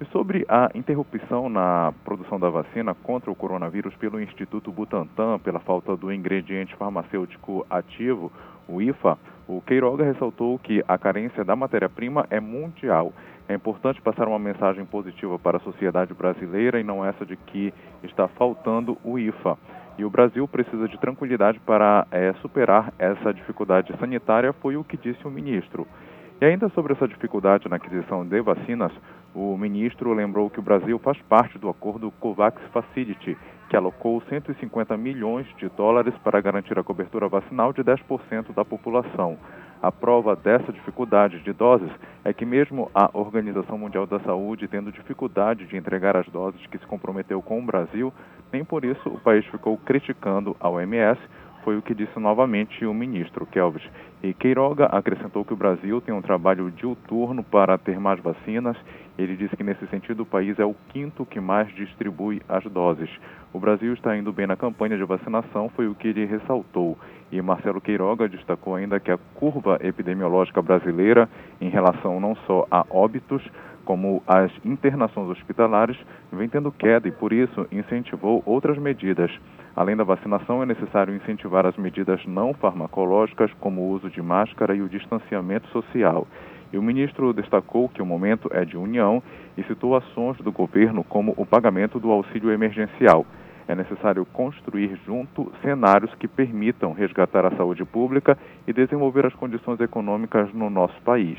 E 0.00 0.04
sobre 0.06 0.44
a 0.48 0.70
interrupção 0.74 1.48
na 1.48 1.92
produção 2.04 2.38
da 2.38 2.48
vacina 2.48 2.94
contra 2.94 3.30
o 3.30 3.34
coronavírus 3.34 3.94
pelo 3.96 4.20
Instituto 4.20 4.70
Butantan 4.70 5.38
pela 5.38 5.58
falta 5.58 5.96
do 5.96 6.12
ingrediente 6.12 6.76
farmacêutico 6.76 7.66
ativo, 7.68 8.30
o 8.68 8.80
IFA, 8.80 9.18
o 9.48 9.60
Queiroga 9.62 10.04
ressaltou 10.04 10.58
que 10.58 10.84
a 10.86 10.98
carência 10.98 11.44
da 11.44 11.56
matéria-prima 11.56 12.26
é 12.30 12.40
mundial. 12.40 13.12
É 13.48 13.54
importante 13.54 14.02
passar 14.02 14.26
uma 14.26 14.38
mensagem 14.38 14.84
positiva 14.84 15.38
para 15.38 15.58
a 15.58 15.60
sociedade 15.60 16.12
brasileira 16.12 16.80
e 16.80 16.84
não 16.84 17.04
essa 17.04 17.24
de 17.24 17.36
que 17.36 17.72
está 18.02 18.26
faltando 18.26 18.98
o 19.04 19.18
IFA. 19.18 19.56
E 19.96 20.04
o 20.04 20.10
Brasil 20.10 20.46
precisa 20.48 20.88
de 20.88 20.98
tranquilidade 20.98 21.60
para 21.60 22.06
é, 22.10 22.32
superar 22.42 22.92
essa 22.98 23.32
dificuldade 23.32 23.94
sanitária, 23.98 24.52
foi 24.52 24.76
o 24.76 24.82
que 24.82 24.96
disse 24.96 25.26
o 25.26 25.30
ministro. 25.30 25.86
E 26.40 26.44
ainda 26.44 26.68
sobre 26.70 26.92
essa 26.92 27.08
dificuldade 27.08 27.68
na 27.68 27.76
aquisição 27.76 28.26
de 28.26 28.42
vacinas, 28.42 28.92
o 29.34 29.56
ministro 29.56 30.12
lembrou 30.12 30.50
que 30.50 30.58
o 30.58 30.62
Brasil 30.62 30.98
faz 30.98 31.16
parte 31.22 31.56
do 31.56 31.68
acordo 31.68 32.10
COVAX 32.20 32.60
Facility, 32.72 33.38
que 33.70 33.76
alocou 33.76 34.20
150 34.28 34.96
milhões 34.96 35.46
de 35.56 35.68
dólares 35.70 36.14
para 36.22 36.40
garantir 36.40 36.78
a 36.78 36.84
cobertura 36.84 37.28
vacinal 37.28 37.72
de 37.72 37.82
10% 37.82 38.52
da 38.54 38.64
população. 38.64 39.38
A 39.86 39.92
prova 39.92 40.34
dessa 40.34 40.72
dificuldade 40.72 41.38
de 41.38 41.52
doses 41.52 41.92
é 42.24 42.32
que, 42.32 42.44
mesmo 42.44 42.90
a 42.92 43.08
Organização 43.12 43.78
Mundial 43.78 44.04
da 44.04 44.18
Saúde 44.18 44.66
tendo 44.66 44.90
dificuldade 44.90 45.64
de 45.64 45.76
entregar 45.76 46.16
as 46.16 46.26
doses 46.26 46.60
que 46.66 46.76
se 46.76 46.86
comprometeu 46.88 47.40
com 47.40 47.60
o 47.60 47.64
Brasil, 47.64 48.12
nem 48.52 48.64
por 48.64 48.84
isso 48.84 49.08
o 49.08 49.20
país 49.20 49.46
ficou 49.46 49.78
criticando 49.78 50.56
a 50.58 50.68
OMS, 50.68 51.20
foi 51.62 51.76
o 51.76 51.82
que 51.82 51.94
disse 51.94 52.18
novamente 52.18 52.84
o 52.84 52.92
ministro 52.92 53.46
Kelvis. 53.46 53.82
E 54.24 54.34
Queiroga 54.34 54.86
acrescentou 54.86 55.44
que 55.44 55.52
o 55.52 55.56
Brasil 55.56 56.00
tem 56.00 56.12
um 56.12 56.22
trabalho 56.22 56.68
diuturno 56.72 57.44
para 57.44 57.78
ter 57.78 58.00
mais 58.00 58.18
vacinas. 58.18 58.76
Ele 59.16 59.36
disse 59.36 59.56
que, 59.56 59.62
nesse 59.62 59.86
sentido, 59.86 60.24
o 60.24 60.26
país 60.26 60.58
é 60.58 60.64
o 60.64 60.74
quinto 60.88 61.24
que 61.24 61.38
mais 61.38 61.72
distribui 61.74 62.42
as 62.48 62.64
doses. 62.64 63.10
O 63.52 63.60
Brasil 63.60 63.92
está 63.94 64.16
indo 64.16 64.32
bem 64.32 64.46
na 64.46 64.56
campanha 64.56 64.96
de 64.96 65.04
vacinação, 65.04 65.68
foi 65.68 65.86
o 65.86 65.94
que 65.94 66.08
ele 66.08 66.24
ressaltou. 66.24 66.98
E 67.30 67.42
Marcelo 67.42 67.80
Queiroga 67.80 68.28
destacou 68.28 68.74
ainda 68.76 69.00
que 69.00 69.10
a 69.10 69.18
curva 69.34 69.78
epidemiológica 69.82 70.62
brasileira, 70.62 71.28
em 71.60 71.68
relação 71.68 72.20
não 72.20 72.36
só 72.46 72.66
a 72.70 72.84
óbitos, 72.88 73.42
como 73.84 74.22
as 74.26 74.50
internações 74.64 75.28
hospitalares, 75.30 75.96
vem 76.32 76.48
tendo 76.48 76.72
queda 76.72 77.06
e, 77.06 77.12
por 77.12 77.32
isso, 77.32 77.66
incentivou 77.70 78.42
outras 78.44 78.76
medidas. 78.78 79.30
Além 79.74 79.96
da 79.96 80.04
vacinação, 80.04 80.62
é 80.62 80.66
necessário 80.66 81.14
incentivar 81.14 81.66
as 81.66 81.76
medidas 81.76 82.24
não 82.26 82.52
farmacológicas, 82.54 83.50
como 83.60 83.82
o 83.82 83.90
uso 83.90 84.10
de 84.10 84.20
máscara 84.20 84.74
e 84.74 84.82
o 84.82 84.88
distanciamento 84.88 85.68
social. 85.68 86.26
E 86.72 86.78
o 86.78 86.82
ministro 86.82 87.32
destacou 87.32 87.88
que 87.88 88.02
o 88.02 88.06
momento 88.06 88.50
é 88.52 88.64
de 88.64 88.76
união 88.76 89.22
e 89.56 89.62
citou 89.64 89.94
ações 89.94 90.36
do 90.38 90.50
governo 90.50 91.04
como 91.04 91.32
o 91.36 91.46
pagamento 91.46 92.00
do 92.00 92.10
auxílio 92.10 92.50
emergencial. 92.50 93.24
É 93.68 93.74
necessário 93.74 94.24
construir 94.26 94.98
junto 95.04 95.52
cenários 95.62 96.14
que 96.14 96.28
permitam 96.28 96.92
resgatar 96.92 97.44
a 97.44 97.56
saúde 97.56 97.84
pública 97.84 98.38
e 98.66 98.72
desenvolver 98.72 99.26
as 99.26 99.34
condições 99.34 99.80
econômicas 99.80 100.52
no 100.52 100.70
nosso 100.70 101.00
país. 101.02 101.38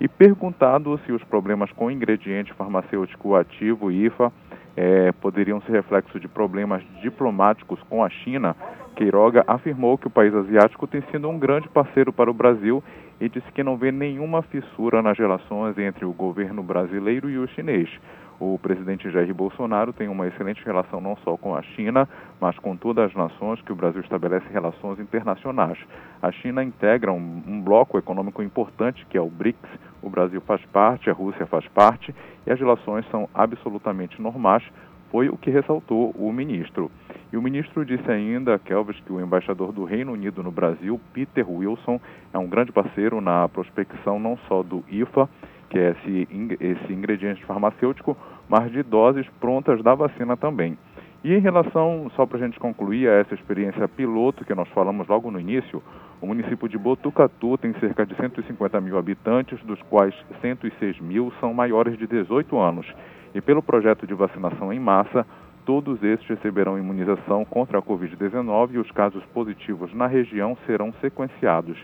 E 0.00 0.08
perguntado 0.08 0.98
se 1.04 1.12
os 1.12 1.22
problemas 1.24 1.70
com 1.72 1.90
ingrediente 1.90 2.52
farmacêutico 2.54 3.34
ativo 3.34 3.90
IFA 3.90 4.32
é, 4.76 5.10
poderiam 5.12 5.60
ser 5.62 5.72
reflexo 5.72 6.20
de 6.20 6.28
problemas 6.28 6.82
diplomáticos 7.00 7.82
com 7.88 8.04
a 8.04 8.10
China, 8.10 8.54
Queiroga 8.94 9.44
afirmou 9.46 9.98
que 9.98 10.06
o 10.06 10.10
país 10.10 10.34
asiático 10.34 10.86
tem 10.86 11.02
sido 11.10 11.28
um 11.28 11.38
grande 11.38 11.68
parceiro 11.68 12.12
para 12.12 12.30
o 12.30 12.34
Brasil 12.34 12.82
e 13.20 13.28
disse 13.28 13.50
que 13.52 13.62
não 13.62 13.76
vê 13.76 13.92
nenhuma 13.92 14.42
fissura 14.42 15.02
nas 15.02 15.18
relações 15.18 15.78
entre 15.78 16.04
o 16.04 16.12
governo 16.12 16.62
brasileiro 16.62 17.28
e 17.30 17.38
o 17.38 17.46
chinês. 17.48 17.90
O 18.38 18.58
presidente 18.58 19.10
Jair 19.10 19.32
Bolsonaro 19.34 19.94
tem 19.94 20.08
uma 20.08 20.26
excelente 20.26 20.62
relação 20.64 21.00
não 21.00 21.16
só 21.24 21.36
com 21.38 21.54
a 21.54 21.62
China, 21.62 22.06
mas 22.38 22.58
com 22.58 22.76
todas 22.76 23.06
as 23.06 23.14
nações 23.14 23.62
que 23.62 23.72
o 23.72 23.76
Brasil 23.76 24.02
estabelece 24.02 24.46
relações 24.52 25.00
internacionais. 25.00 25.78
A 26.20 26.30
China 26.30 26.62
integra 26.62 27.10
um, 27.12 27.42
um 27.46 27.62
bloco 27.62 27.96
econômico 27.96 28.42
importante 28.42 29.06
que 29.08 29.16
é 29.16 29.20
o 29.20 29.30
BRICS. 29.30 29.70
O 30.02 30.10
Brasil 30.10 30.40
faz 30.42 30.62
parte, 30.66 31.08
a 31.08 31.14
Rússia 31.14 31.46
faz 31.46 31.66
parte 31.68 32.14
e 32.46 32.50
as 32.50 32.60
relações 32.60 33.08
são 33.10 33.26
absolutamente 33.34 34.20
normais, 34.20 34.62
foi 35.10 35.30
o 35.30 35.36
que 35.36 35.50
ressaltou 35.50 36.10
o 36.10 36.30
ministro. 36.30 36.90
E 37.32 37.36
o 37.36 37.42
ministro 37.42 37.84
disse 37.84 38.10
ainda, 38.10 38.58
Kelvis, 38.58 39.00
que 39.00 39.12
o 39.12 39.20
embaixador 39.20 39.72
do 39.72 39.84
Reino 39.84 40.12
Unido 40.12 40.42
no 40.42 40.50
Brasil, 40.50 41.00
Peter 41.12 41.48
Wilson, 41.50 42.00
é 42.32 42.38
um 42.38 42.48
grande 42.48 42.70
parceiro 42.70 43.20
na 43.20 43.48
prospecção 43.48 44.18
não 44.18 44.36
só 44.46 44.62
do 44.62 44.84
IFA, 44.88 45.28
que 45.68 45.78
é 45.78 45.90
esse, 45.90 46.28
esse 46.60 46.92
ingrediente 46.92 47.44
farmacêutico, 47.44 48.16
mas 48.48 48.70
de 48.70 48.82
doses 48.82 49.26
prontas 49.40 49.82
da 49.82 49.94
vacina 49.94 50.36
também. 50.36 50.76
E 51.24 51.34
em 51.34 51.40
relação, 51.40 52.10
só 52.14 52.24
para 52.24 52.38
a 52.38 52.40
gente 52.40 52.60
concluir, 52.60 53.08
a 53.08 53.14
essa 53.14 53.34
experiência 53.34 53.88
piloto 53.88 54.44
que 54.44 54.54
nós 54.54 54.68
falamos 54.68 55.08
logo 55.08 55.30
no 55.30 55.40
início, 55.40 55.82
o 56.20 56.26
município 56.26 56.68
de 56.68 56.78
Botucatu 56.78 57.58
tem 57.58 57.72
cerca 57.80 58.06
de 58.06 58.14
150 58.14 58.80
mil 58.80 58.96
habitantes, 58.96 59.60
dos 59.64 59.80
quais 59.90 60.14
106 60.40 61.00
mil 61.00 61.32
são 61.40 61.52
maiores 61.52 61.98
de 61.98 62.06
18 62.06 62.56
anos. 62.58 62.86
E 63.34 63.40
pelo 63.40 63.62
projeto 63.62 64.06
de 64.06 64.14
vacinação 64.14 64.72
em 64.72 64.78
massa, 64.78 65.26
todos 65.64 66.00
estes 66.02 66.28
receberão 66.28 66.78
imunização 66.78 67.44
contra 67.44 67.80
a 67.80 67.82
Covid-19 67.82 68.74
e 68.74 68.78
os 68.78 68.90
casos 68.92 69.24
positivos 69.34 69.92
na 69.92 70.06
região 70.06 70.56
serão 70.64 70.94
sequenciados. 71.00 71.76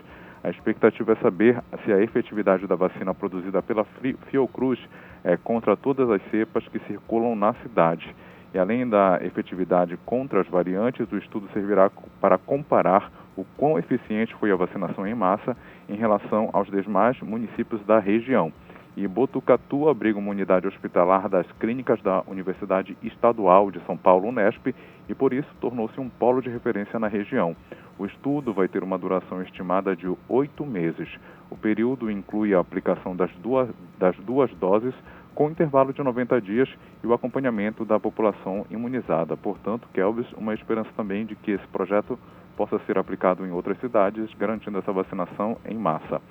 A 0.43 0.49
expectativa 0.49 1.13
é 1.13 1.15
saber 1.15 1.63
se 1.85 1.93
a 1.93 2.01
efetividade 2.01 2.67
da 2.67 2.75
vacina 2.75 3.13
produzida 3.13 3.61
pela 3.61 3.85
Fiocruz 4.29 4.77
é 5.23 5.37
contra 5.37 5.77
todas 5.77 6.09
as 6.09 6.21
cepas 6.29 6.67
que 6.67 6.79
circulam 6.79 7.33
na 7.33 7.53
cidade. 7.53 8.13
E 8.53 8.59
além 8.59 8.87
da 8.87 9.19
efetividade 9.23 9.97
contra 10.05 10.41
as 10.41 10.47
variantes, 10.47 11.09
o 11.09 11.17
estudo 11.17 11.47
servirá 11.53 11.89
para 12.19 12.37
comparar 12.37 13.09
o 13.37 13.45
quão 13.57 13.79
eficiente 13.79 14.35
foi 14.35 14.51
a 14.51 14.55
vacinação 14.57 15.07
em 15.07 15.15
massa 15.15 15.55
em 15.87 15.95
relação 15.95 16.49
aos 16.51 16.69
demais 16.69 17.19
municípios 17.21 17.81
da 17.85 17.97
região. 17.97 18.51
E 18.95 19.07
Botucatu 19.07 19.89
abriga 19.89 20.19
uma 20.19 20.29
unidade 20.29 20.67
hospitalar 20.67 21.27
das 21.27 21.51
clínicas 21.53 21.99
da 22.01 22.23
Universidade 22.27 22.95
Estadual 23.01 23.71
de 23.71 23.79
São 23.85 23.97
Paulo, 23.97 24.29
Unesp, 24.29 24.67
e 25.09 25.15
por 25.15 25.33
isso 25.33 25.49
tornou-se 25.59 25.99
um 25.99 26.07
polo 26.07 26.41
de 26.41 26.49
referência 26.49 26.99
na 26.99 27.07
região. 27.07 27.55
O 27.97 28.05
estudo 28.05 28.53
vai 28.53 28.67
ter 28.67 28.83
uma 28.83 28.97
duração 28.97 29.41
estimada 29.41 29.95
de 29.95 30.07
oito 30.29 30.63
meses. 30.65 31.09
O 31.49 31.57
período 31.57 32.11
inclui 32.11 32.53
a 32.53 32.59
aplicação 32.59 33.15
das 33.15 33.31
duas, 33.37 33.69
das 33.97 34.15
duas 34.17 34.51
doses, 34.55 34.93
com 35.33 35.49
intervalo 35.49 35.91
de 35.91 36.03
90 36.03 36.39
dias 36.41 36.69
e 37.03 37.07
o 37.07 37.13
acompanhamento 37.13 37.83
da 37.83 37.99
população 37.99 38.65
imunizada. 38.69 39.35
Portanto, 39.35 39.87
Kelvis, 39.91 40.31
uma 40.33 40.53
esperança 40.53 40.89
também 40.95 41.25
de 41.25 41.35
que 41.35 41.51
esse 41.51 41.67
projeto 41.67 42.19
possa 42.55 42.79
ser 42.85 42.97
aplicado 42.97 43.45
em 43.45 43.51
outras 43.51 43.79
cidades, 43.79 44.31
garantindo 44.35 44.77
essa 44.77 44.91
vacinação 44.91 45.57
em 45.65 45.75
massa. 45.75 46.21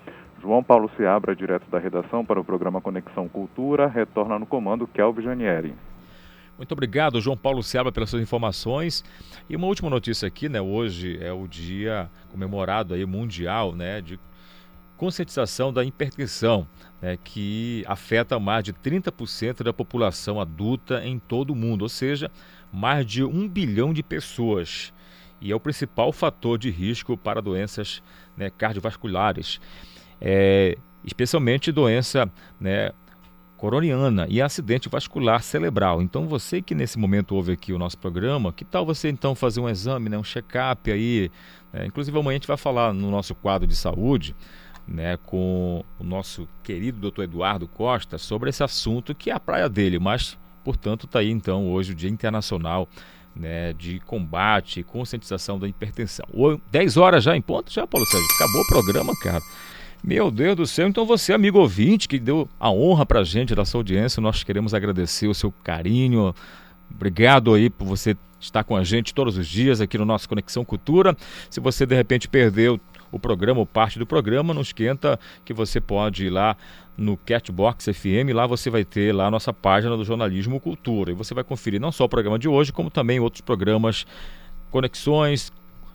João 0.43 0.61
Paulo 0.61 0.91
Seabra, 0.97 1.37
direto 1.37 1.71
da 1.71 1.79
redação 1.79 2.25
para 2.25 2.41
o 2.41 2.45
programa 2.45 2.81
Conexão 2.81 3.29
Cultura, 3.29 3.87
retorna 3.87 4.41
no 4.41 4.45
comando 4.45 4.89
Kelvin 4.89 5.23
Janieri. 5.23 5.73
Muito 6.59 6.73
obrigado, 6.73 7.21
João 7.21 7.37
Paulo 7.37 7.63
Seabra, 7.63 7.93
pelas 7.93 8.11
suas 8.11 8.23
informações. 8.23 9.05
E 9.49 9.55
uma 9.55 9.69
última 9.69 9.89
notícia 9.89 10.27
aqui, 10.27 10.49
né? 10.49 10.61
Hoje 10.61 11.17
é 11.23 11.33
o 11.33 11.47
dia 11.47 12.11
comemorado 12.33 12.93
aí 12.93 13.07
mundial, 13.07 13.73
né, 13.73 14.01
de 14.01 14.19
conscientização 14.97 15.73
da 15.73 15.85
hipertensão, 15.85 16.67
né, 17.01 17.17
que 17.23 17.85
afeta 17.87 18.39
mais 18.41 18.65
de 18.65 18.73
30% 18.73 19.63
da 19.63 19.73
população 19.73 20.41
adulta 20.41 21.05
em 21.05 21.21
todo 21.21 21.51
o 21.51 21.57
mundo, 21.57 21.83
ou 21.83 21.89
seja, 21.89 22.29
mais 22.73 23.07
de 23.07 23.23
um 23.23 23.49
bilhão 23.49 23.93
de 23.93 24.03
pessoas. 24.03 24.93
E 25.41 25.53
é 25.53 25.55
o 25.55 25.61
principal 25.61 26.13
fator 26.13 26.59
de 26.59 26.71
risco 26.71 27.17
para 27.17 27.41
doenças 27.41 28.03
né, 28.37 28.51
cardiovasculares 28.51 29.61
é, 30.23 30.79
especialmente 31.05 31.73
doença 31.73 32.31
né, 32.61 32.93
coroniana 33.57 34.27
e 34.31 34.41
acidente 34.41 34.89
vascular 34.89 35.43
cerebral. 35.43 36.01
Então 36.01 36.29
você 36.29 36.63
que 36.63 36.75
nesse 36.75 36.97
momento 36.97 37.35
ouve 37.35 37.53
aqui 37.53 37.73
o 37.73 37.79
nosso 37.79 37.99
programa, 37.99 38.53
que 38.53 38.65
tal 38.65 38.87
você 38.87 39.09
então 39.09 39.35
fazer 39.35 39.61
um 39.61 39.69
exame, 39.69 40.09
né, 40.09 40.17
um 40.17 40.23
check-up 40.23 40.91
aí? 40.91 41.29
Né? 41.73 41.87
Inclusive 41.87 42.17
amanhã 42.17 42.37
a 42.37 42.39
gente 42.39 42.47
vai 42.49 42.57
falar 42.57 42.95
no 42.95 43.11
nosso 43.11 43.35
quadro 43.35 43.67
de 43.67 43.75
saúde 43.75 44.35
né, 44.87 45.17
com 45.27 45.85
o 45.99 46.05
nosso 46.05 46.49
querido 46.63 47.01
doutor 47.01 47.25
Eduardo 47.25 47.67
Costa 47.67 48.17
sobre 48.17 48.51
esse 48.51 48.63
assunto 48.63 49.15
que 49.15 49.31
é 49.31 49.35
a 49.35 49.41
praia 49.41 49.69
dele, 49.69 49.99
mas 49.99 50.39
portanto 50.65 51.07
está 51.07 51.19
aí 51.19 51.31
então 51.31 51.69
hoje 51.69 51.93
o 51.93 51.95
Dia 51.95 52.11
Internacional 52.11 52.89
né, 53.35 53.73
de 53.73 53.99
combate 54.01 54.81
e 54.81 54.85
conscientização 54.85 55.59
da 55.59 55.67
hipertensão. 55.67 56.27
10 56.71 56.97
horas 56.97 57.25
já 57.25 57.37
em 57.37 57.41
ponto, 57.41 57.73
já, 57.73 57.87
Paulo 57.87 58.07
Sérgio. 58.07 58.29
Acabou 58.37 58.61
o 58.61 58.67
programa, 58.67 59.13
cara. 59.23 59.41
Meu 60.05 60.33
Deus 60.33 60.57
do 60.57 60.67
céu, 60.67 60.89
então 60.89 61.07
você, 61.07 61.33
amigo 61.33 61.61
ouvinte, 61.61 62.09
que 62.09 62.19
deu 62.19 62.49
a 62.59 62.69
honra 62.69 63.07
pra 63.07 63.23
gente 63.23 63.55
da 63.55 63.65
sua 63.65 63.79
audiência, 63.79 64.21
nós 64.21 64.43
queremos 64.43 64.75
agradecer 64.75 65.29
o 65.29 65.35
seu 65.35 65.55
carinho. 65.63 66.35
Obrigado 66.91 67.55
aí 67.55 67.71
por 67.71 67.85
você 67.85 68.17
estar 68.41 68.65
com 68.65 68.77
a 68.77 68.83
gente 68.83 69.15
todos 69.15 69.39
os 69.39 69.47
dias 69.47 69.81
aqui 69.81 69.97
no 69.97 70.05
nosso 70.05 70.29
Conexão 70.29 70.65
Cultura. 70.65 71.17
Se 71.49 71.61
você 71.61 71.87
de 71.87 71.95
repente 71.95 72.29
perdeu 72.29 72.81
o 73.13 73.19
programa 73.19 73.61
ou 73.61 73.67
parte 73.67 73.97
do 73.97 74.05
programa, 74.05 74.53
não 74.53 74.63
esquenta 74.63 75.21
que 75.45 75.55
você 75.55 75.81
pode 75.81 76.27
ir 76.27 76.31
lá 76.31 76.57
no 76.97 77.17
Catbox 77.17 77.85
FM, 77.85 78.35
lá 78.35 78.45
você 78.45 78.71
vai 78.71 78.85
ter 78.85 79.15
lá 79.15 79.29
a 79.29 79.31
nossa 79.31 79.53
página 79.53 79.97
do 79.97 80.05
Jornalismo 80.05 80.59
Cultura. 80.59 81.13
E 81.13 81.15
você 81.15 81.33
vai 81.33 81.45
conferir 81.45 81.81
não 81.81 81.93
só 81.93 82.07
o 82.07 82.09
programa 82.09 82.41
de 82.41 82.49
hoje, 82.49 82.73
como 82.73 82.91
também 82.91 83.21
outros 83.21 83.41
programas, 83.41 84.05
conexões, 84.69 85.53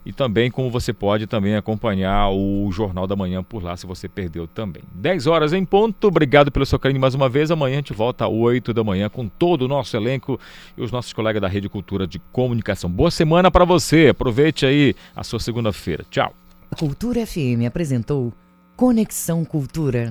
e 0.07 0.13
também 0.13 0.49
como 0.49 0.71
você 0.71 0.93
pode 0.93 1.27
também 1.27 1.57
acompanhar 1.57 2.29
o 2.29 2.71
Jornal 2.71 3.05
da 3.05 3.13
Manhã 3.13 3.43
por 3.43 3.61
lá, 3.61 3.75
se 3.75 3.85
você 3.85 4.07
perdeu 4.07 4.47
também. 4.47 4.81
10 4.95 5.27
horas 5.27 5.51
em 5.51 5.65
ponto, 5.65 6.07
obrigado 6.07 6.49
pelo 6.49 6.65
seu 6.65 6.79
carinho 6.79 7.01
mais 7.01 7.13
uma 7.13 7.27
vez. 7.27 7.51
Amanhã 7.51 7.73
a 7.73 7.75
gente 7.79 7.91
volta 7.91 8.25
às 8.25 8.31
8 8.31 8.73
da 8.73 8.85
manhã 8.85 9.09
com 9.09 9.27
todo 9.27 9.63
o 9.63 9.67
nosso 9.67 9.97
elenco 9.97 10.39
e 10.77 10.81
os 10.81 10.93
nossos 10.93 11.11
colegas 11.11 11.41
da 11.41 11.49
Rede 11.49 11.67
Cultura 11.67 12.07
de 12.07 12.19
Comunicação. 12.31 12.89
Boa 12.89 13.11
semana 13.11 13.51
para 13.51 13.65
você, 13.65 14.07
aproveite 14.07 14.65
aí 14.65 14.95
a 15.13 15.25
sua 15.25 15.41
segunda-feira. 15.41 16.05
Tchau. 16.09 16.33
Cultura 16.79 17.27
FM 17.27 17.67
apresentou 17.67 18.31
Conexão 18.77 19.43
Cultura. 19.43 20.09